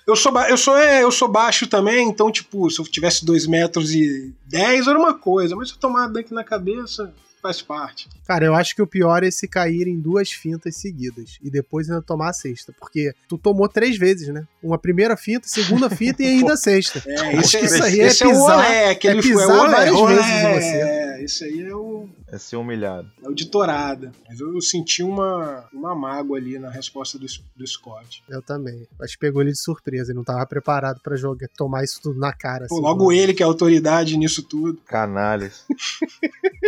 Eu 0.07 0.14
sou, 0.14 0.33
eu 0.43 0.57
sou, 0.57 0.77
é, 0.77 1.03
eu 1.03 1.11
sou 1.11 1.27
baixo 1.27 1.67
também, 1.67 2.09
então, 2.09 2.31
tipo, 2.31 2.71
se 2.71 2.81
eu 2.81 2.85
tivesse 2.85 3.25
2 3.25 3.49
metros 3.49 3.93
e 3.93 4.33
10 4.47 4.87
era 4.87 4.97
uma 4.97 5.14
coisa, 5.14 5.57
mas 5.57 5.69
se 5.69 5.75
eu 5.75 5.81
tomar 5.81 6.07
dunk 6.07 6.33
na 6.33 6.45
cabeça, 6.45 7.12
faz 7.47 7.62
parte. 7.62 8.09
Cara, 8.26 8.44
eu 8.44 8.55
acho 8.55 8.74
que 8.74 8.82
o 8.82 8.86
pior 8.86 9.22
é 9.22 9.30
se 9.30 9.47
cair 9.47 9.86
em 9.86 9.99
duas 10.01 10.30
fintas 10.32 10.76
seguidas 10.76 11.38
e 11.42 11.49
depois 11.49 11.88
ainda 11.88 12.03
tomar 12.03 12.30
a 12.30 12.32
sexta. 12.32 12.74
Porque 12.78 13.12
tu 13.28 13.38
tomou 13.38 13.68
três 13.68 13.97
vezes, 13.97 14.28
né? 14.28 14.44
Uma 14.62 14.78
primeira 14.78 15.16
finta, 15.16 15.47
segunda 15.47 15.88
finta 15.88 16.22
e 16.22 16.26
ainda 16.26 16.55
a 16.55 16.57
sexta. 16.57 17.03
É, 17.07 17.36
esse, 17.36 17.59
Isso 17.59 17.82
aí 17.84 18.01
é 18.01 18.07
é 18.07 18.09
o 18.09 18.30
pisar- 18.30 18.70
é 18.70 18.94
pisar 18.97 19.47
o 19.49 19.61
olé, 19.61 19.70
várias 19.70 20.01
vezes 20.01 20.26
em 20.26 20.55
você. 20.55 20.76
É, 20.76 21.24
esse 21.24 21.44
aí 21.44 21.61
é 21.62 21.74
o, 21.74 22.09
É 22.29 22.39
ser 22.39 22.57
humilhado. 22.57 23.11
é 23.22 23.29
o 23.29 23.35
de 23.35 23.47
torada. 23.47 24.12
Mas 24.29 24.41
eu 24.41 24.61
senti 24.61 25.03
uma, 25.03 25.68
uma 25.72 25.95
mágoa 25.95 26.39
ali 26.39 26.59
na 26.59 26.70
resposta 26.70 27.18
do, 27.18 27.27
do 27.57 27.66
Scott. 27.66 28.22
Eu 28.29 28.43
também. 28.43 28.87
Acho 29.01 29.14
que 29.14 29.20
pegou 29.20 29.43
ele 29.43 29.53
de 29.53 29.61
surpresa. 29.61 30.11
Ele 30.11 30.16
não 30.18 30.24
tava 30.24 30.45
preparado 30.47 31.01
pra 31.03 31.16
jogar, 31.16 31.49
tomar 31.57 31.85
isso 31.85 32.01
tudo 32.03 32.18
na 32.18 32.33
cara. 32.33 32.66
Pô, 32.68 32.77
assim, 32.77 32.83
logo 32.83 33.11
né? 33.11 33.16
ele 33.16 33.35
que 33.35 33.43
é 33.43 33.47
autoridade 33.47 34.16
nisso 34.16 34.43
tudo. 34.43 34.81
Canalhas. 34.87 35.64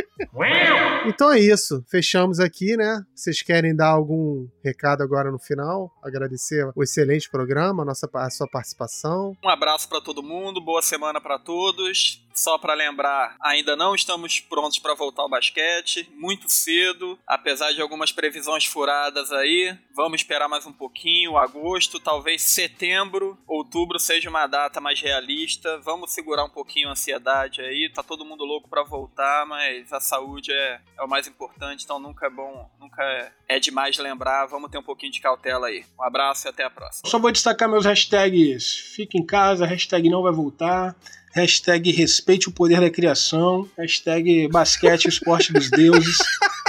Então 1.06 1.32
é 1.32 1.38
isso. 1.38 1.84
Fechamos 1.88 2.38
aqui, 2.38 2.76
né? 2.76 3.02
Vocês 3.14 3.42
querem 3.42 3.74
dar 3.74 3.88
algum 3.88 4.46
recado 4.62 5.02
agora 5.02 5.30
no 5.30 5.38
final? 5.38 5.90
Agradecer 6.02 6.70
o 6.76 6.82
excelente 6.82 7.28
programa, 7.30 7.82
a, 7.82 7.86
nossa, 7.86 8.08
a 8.14 8.30
sua 8.30 8.48
participação. 8.48 9.36
Um 9.44 9.48
abraço 9.48 9.88
pra 9.88 10.00
todo 10.00 10.22
mundo, 10.22 10.60
boa 10.60 10.82
semana 10.82 11.20
pra 11.20 11.38
todos. 11.38 12.24
Só 12.34 12.56
pra 12.56 12.74
lembrar, 12.74 13.34
ainda 13.42 13.74
não 13.74 13.96
estamos 13.96 14.38
prontos 14.38 14.78
pra 14.78 14.94
voltar 14.94 15.22
ao 15.22 15.28
basquete, 15.48 16.08
muito 16.14 16.48
cedo, 16.48 17.18
apesar 17.26 17.72
de 17.72 17.80
algumas 17.80 18.12
previsões 18.12 18.64
furadas 18.64 19.32
aí. 19.32 19.76
Vamos 19.94 20.20
esperar 20.20 20.48
mais 20.48 20.66
um 20.66 20.72
pouquinho, 20.72 21.36
agosto, 21.36 21.98
talvez 21.98 22.42
setembro, 22.42 23.38
outubro 23.46 23.98
seja 23.98 24.28
uma 24.28 24.46
data 24.46 24.80
mais 24.80 25.00
realista. 25.00 25.78
Vamos 25.78 26.12
segurar 26.12 26.44
um 26.44 26.50
pouquinho 26.50 26.88
a 26.88 26.92
ansiedade 26.92 27.60
aí. 27.60 27.90
Tá 27.92 28.02
todo 28.02 28.24
mundo 28.24 28.44
louco 28.44 28.68
pra 28.68 28.82
voltar, 28.82 29.46
mas 29.46 29.92
a 29.92 30.00
saúde 30.00 30.52
é, 30.52 30.80
é 30.98 31.02
o 31.02 31.08
mais 31.08 31.26
importante, 31.26 31.84
então 31.84 31.98
nunca 31.98 32.26
é 32.26 32.30
bom, 32.30 32.70
nunca 32.78 33.02
é, 33.02 33.32
é 33.48 33.58
demais 33.58 33.96
lembrar. 33.98 34.46
Vamos 34.46 34.70
ter 34.70 34.78
um 34.78 34.82
pouquinho 34.82 35.12
de 35.12 35.20
cautela 35.20 35.68
aí. 35.68 35.84
Um 35.98 36.02
abraço 36.04 36.46
e 36.46 36.50
até 36.50 36.64
a 36.64 36.70
próxima. 36.70 37.08
Só 37.08 37.18
vou 37.18 37.32
destacar 37.32 37.68
meus 37.68 37.84
hashtags 37.84 38.88
fica 38.94 39.16
em 39.16 39.24
casa, 39.24 39.66
hashtag 39.66 40.08
não 40.10 40.22
vai 40.22 40.32
voltar, 40.32 40.96
hashtag 41.34 41.90
respeite 41.92 42.48
o 42.48 42.52
poder 42.52 42.80
da 42.80 42.90
criação, 42.90 43.68
hashtag 43.76 44.48
basquete 44.48 45.06
o 45.06 45.08
esporte 45.08 45.52
dos 45.52 45.70
deuses, 45.70 46.18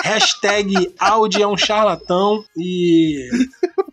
hashtag 0.03 0.93
Audi 0.99 1.41
é 1.41 1.47
um 1.47 1.57
charlatão 1.57 2.43
e 2.55 3.29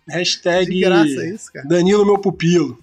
hashtag 0.09 0.81
graça 0.81 1.09
é 1.23 1.31
isso, 1.31 1.53
cara. 1.53 1.67
Danilo 1.69 2.05
meu 2.05 2.19
pupilo. 2.19 2.79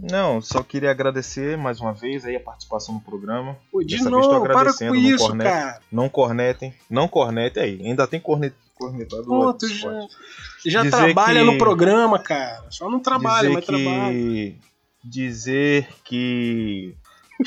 Não, 0.00 0.40
só 0.40 0.62
queria 0.62 0.92
agradecer 0.92 1.58
mais 1.58 1.80
uma 1.80 1.92
vez 1.92 2.24
aí 2.24 2.36
a 2.36 2.40
participação 2.40 2.94
no 2.94 3.00
programa. 3.00 3.56
Pô, 3.70 3.82
de 3.82 3.96
Dessa 3.96 4.08
vez 4.08 4.22
tô 4.26 4.32
novo, 4.32 4.44
para 4.44 4.52
agradecendo, 4.60 4.94
com 4.94 5.00
não 5.00 5.10
isso, 5.10 5.36
cara. 5.38 5.80
Não 5.90 6.08
cornetem, 6.08 6.74
não 6.88 7.08
cornetem 7.08 7.62
aí. 7.62 7.80
Ainda 7.84 8.06
tem 8.06 8.20
cornet, 8.20 8.54
cornetador. 8.76 9.24
Pô, 9.26 9.52
tu 9.52 9.66
já, 9.68 9.90
já 10.64 10.88
trabalha 10.88 11.40
que- 11.40 11.46
no 11.46 11.58
programa, 11.58 12.16
cara. 12.20 12.64
Só 12.70 12.88
não 12.88 13.00
trabalha, 13.00 13.48
dizer 13.48 13.54
mas 13.54 13.64
que, 13.64 13.72
trabalha. 13.72 14.54
Dizer 15.08 15.88
que 16.04 16.94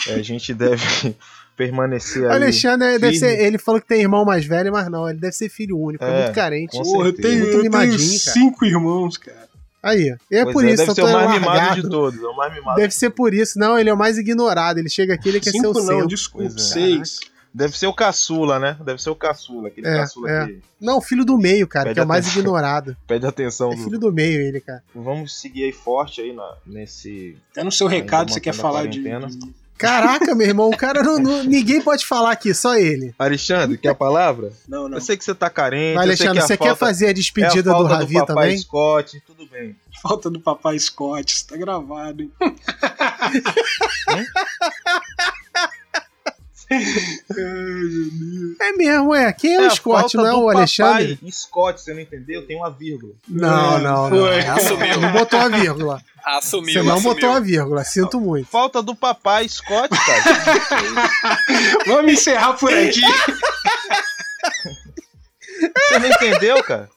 a 0.09 0.22
gente 0.22 0.53
deve 0.53 1.16
permanecer 1.55 2.26
ali. 2.26 2.43
Alexandre 2.43 2.97
deve 2.97 3.18
ser, 3.18 3.39
ele 3.39 3.57
falou 3.57 3.80
que 3.80 3.88
tem 3.88 4.01
irmão 4.01 4.26
mais 4.26 4.45
velho, 4.45 4.72
mas 4.72 4.89
não, 4.89 5.07
ele 5.07 5.20
deve 5.20 5.34
ser 5.34 5.49
filho 5.49 5.78
único, 5.78 6.03
é, 6.03 6.07
é 6.07 6.24
muito 6.24 6.36
carente. 6.36 6.78
Porra, 6.78 7.07
eu 7.07 7.14
tenho, 7.14 7.39
muito 7.39 7.66
eu 7.66 7.72
tenho 7.72 7.99
cinco 7.99 8.66
irmãos, 8.66 9.18
cara. 9.18 9.51
Aí, 9.84 10.16
é 10.32 10.43
pois 10.43 10.53
por 10.53 10.66
é, 10.66 10.74
isso. 10.74 10.78
Deve 10.78 10.93
ser 10.93 11.03
o 11.03 11.12
mais 11.12 11.32
mimado 11.32 11.82
de 11.82 11.89
todos. 11.89 12.22
É 12.22 12.28
o 12.28 12.36
mais 12.36 12.53
mimado. 12.53 12.78
Deve 12.78 12.93
ser 12.93 13.09
por 13.09 13.34
isso. 13.34 13.57
Não, 13.57 13.80
ele 13.80 13.89
é 13.89 13.93
o 13.93 13.97
mais 13.97 14.18
ignorado. 14.18 14.78
Ele 14.78 14.89
chega 14.89 15.16
aqui, 15.16 15.30
ele 15.30 15.39
quer 15.39 15.51
ser 15.51 15.66
o 15.66 15.74
não, 15.74 15.82
centro. 15.82 16.07
desculpa, 16.07 16.55
é. 16.55 16.59
seis. 16.59 17.20
Deve 17.53 17.77
ser 17.77 17.87
o 17.87 17.93
caçula, 17.93 18.59
né? 18.59 18.77
Deve 18.83 19.01
ser 19.01 19.09
o 19.09 19.15
caçula, 19.15 19.67
aquele 19.67 19.87
é, 19.87 19.97
caçula 19.97 20.31
é. 20.31 20.47
que. 20.47 20.61
Não, 20.79 21.01
filho 21.01 21.25
do 21.25 21.37
meio, 21.37 21.67
cara, 21.67 21.85
Pede 21.85 21.95
que 21.95 21.99
é 21.99 22.03
o 22.03 22.07
mais 22.07 22.35
ignorado. 22.35 22.95
Pede 23.05 23.25
atenção. 23.25 23.73
É 23.73 23.77
filho 23.77 23.99
do 23.99 24.11
meio 24.11 24.41
ele, 24.41 24.61
cara. 24.61 24.81
Vamos 24.95 25.39
seguir 25.39 25.65
aí 25.65 25.73
forte 25.73 26.21
aí 26.21 26.33
na, 26.33 26.55
nesse. 26.65 27.37
Até 27.51 27.63
no 27.63 27.71
seu 27.71 27.87
recado 27.87 28.31
você 28.31 28.39
quer 28.39 28.53
falar 28.53 28.87
de. 28.87 29.01
Caraca, 29.81 30.35
meu 30.35 30.47
irmão, 30.47 30.69
o 30.69 30.77
cara 30.77 31.01
não, 31.01 31.17
não, 31.17 31.41
Ninguém 31.43 31.81
pode 31.81 32.05
falar 32.05 32.31
aqui, 32.31 32.53
só 32.53 32.77
ele. 32.77 33.15
Alexandre, 33.17 33.79
quer 33.79 33.89
a 33.89 33.95
palavra? 33.95 34.53
Não, 34.67 34.87
não. 34.87 34.97
Eu 34.97 35.01
sei 35.01 35.17
que 35.17 35.25
você 35.25 35.33
tá 35.33 35.49
carente. 35.49 35.95
Mas, 35.95 36.05
Alexandre, 36.05 36.39
que 36.39 36.47
você 36.47 36.55
falta, 36.55 36.71
quer 36.71 36.77
fazer 36.77 37.07
a 37.07 37.13
despedida 37.13 37.71
é 37.71 37.73
a 37.73 37.77
do 37.77 37.85
Ravi 37.85 38.13
do 38.13 38.25
também? 38.27 38.55
Scott, 38.59 39.19
tudo 39.25 39.47
bem. 39.47 39.75
Falta 40.03 40.29
do 40.29 40.39
papai 40.39 40.77
Scott, 40.77 41.35
isso 41.35 41.47
tá 41.47 41.57
gravado, 41.57 42.21
hein? 42.21 42.31
é 48.59 48.72
mesmo, 48.74 49.13
é. 49.13 49.34
Quem 49.34 49.55
é, 49.55 49.63
é 49.63 49.67
o 49.67 49.72
Scott, 49.72 50.15
não 50.15 50.26
é 50.26 50.34
o 50.34 50.49
Alexandre? 50.49 51.19
Scott, 51.32 51.82
você 51.82 51.93
não 51.93 51.99
entendeu? 52.01 52.45
Tem 52.47 52.55
uma 52.55 52.69
vírgula. 52.69 53.13
Não, 53.28 53.80
não, 53.80 54.09
não. 54.09 54.17
Foi. 54.17 54.39
Assumiu. 54.39 54.99
Não 55.01 55.11
botou 55.11 55.39
a 55.39 55.49
vírgula. 55.49 56.01
Assumiu. 56.24 56.74
Você 56.74 56.82
não 56.84 56.95
assumiu. 56.95 57.13
botou 57.13 57.32
a 57.32 57.39
vírgula, 57.39 57.84
sinto 57.84 58.19
muito. 58.22 58.47
Falta 58.47 58.82
do 58.82 58.95
papai 58.95 59.47
Scott, 59.49 59.89
cara. 59.89 61.09
Vamos 61.88 62.13
encerrar 62.13 62.53
por 62.53 62.74
aqui. 62.74 63.01
Você 65.76 65.99
não 65.99 66.07
entendeu, 66.07 66.63
cara? 66.63 66.89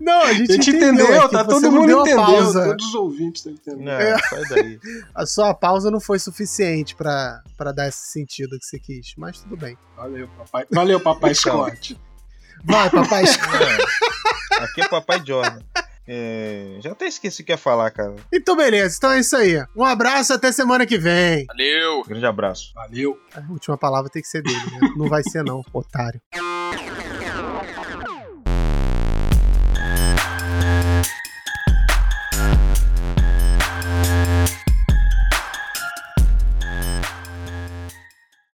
Não, 0.00 0.22
a 0.22 0.32
gente, 0.32 0.50
a 0.50 0.54
gente 0.54 0.70
entendeu, 0.70 1.04
entendeu 1.04 1.28
tá 1.28 1.44
todo 1.44 1.70
mundo 1.70 1.92
entendeu, 2.00 2.16
pausa. 2.16 2.64
todos 2.64 2.86
os 2.86 2.94
ouvintes 2.94 3.44
estão 3.44 3.52
entendendo. 3.52 3.90
É, 3.90 4.18
sai 4.18 4.44
daí. 4.48 4.80
A 5.14 5.26
sua 5.26 5.52
pausa 5.52 5.90
não 5.90 6.00
foi 6.00 6.18
suficiente 6.18 6.94
pra, 6.94 7.42
pra 7.56 7.70
dar 7.70 7.86
esse 7.88 8.06
sentido 8.10 8.58
que 8.58 8.64
você 8.64 8.78
quis, 8.78 9.12
mas 9.18 9.40
tudo 9.40 9.56
bem. 9.58 9.76
Valeu, 9.96 10.28
papai. 10.38 10.66
Valeu, 10.70 11.00
papai. 11.00 11.34
Scott. 11.34 12.00
Vai, 12.64 12.88
papai 12.88 13.26
Scott. 13.28 13.62
É, 14.52 14.64
aqui 14.64 14.80
é 14.80 14.88
papai 14.88 15.22
Jordan. 15.24 15.60
É, 16.08 16.78
já 16.80 16.92
até 16.92 17.06
esqueci 17.06 17.42
o 17.42 17.44
que 17.44 17.52
ia 17.52 17.58
falar, 17.58 17.90
cara. 17.90 18.16
Então, 18.32 18.56
beleza. 18.56 18.96
Então 18.96 19.12
é 19.12 19.20
isso 19.20 19.36
aí. 19.36 19.62
Um 19.76 19.84
abraço 19.84 20.32
até 20.32 20.50
semana 20.50 20.84
que 20.86 20.98
vem. 20.98 21.44
Valeu. 21.46 22.02
Grande 22.04 22.26
abraço. 22.26 22.72
Valeu. 22.74 23.16
A 23.34 23.52
última 23.52 23.76
palavra 23.76 24.10
tem 24.10 24.20
que 24.20 24.28
ser 24.28 24.42
dele, 24.42 24.56
né? 24.56 24.92
Não 24.96 25.08
vai 25.08 25.22
ser, 25.22 25.44
não, 25.44 25.62
otário. 25.72 26.20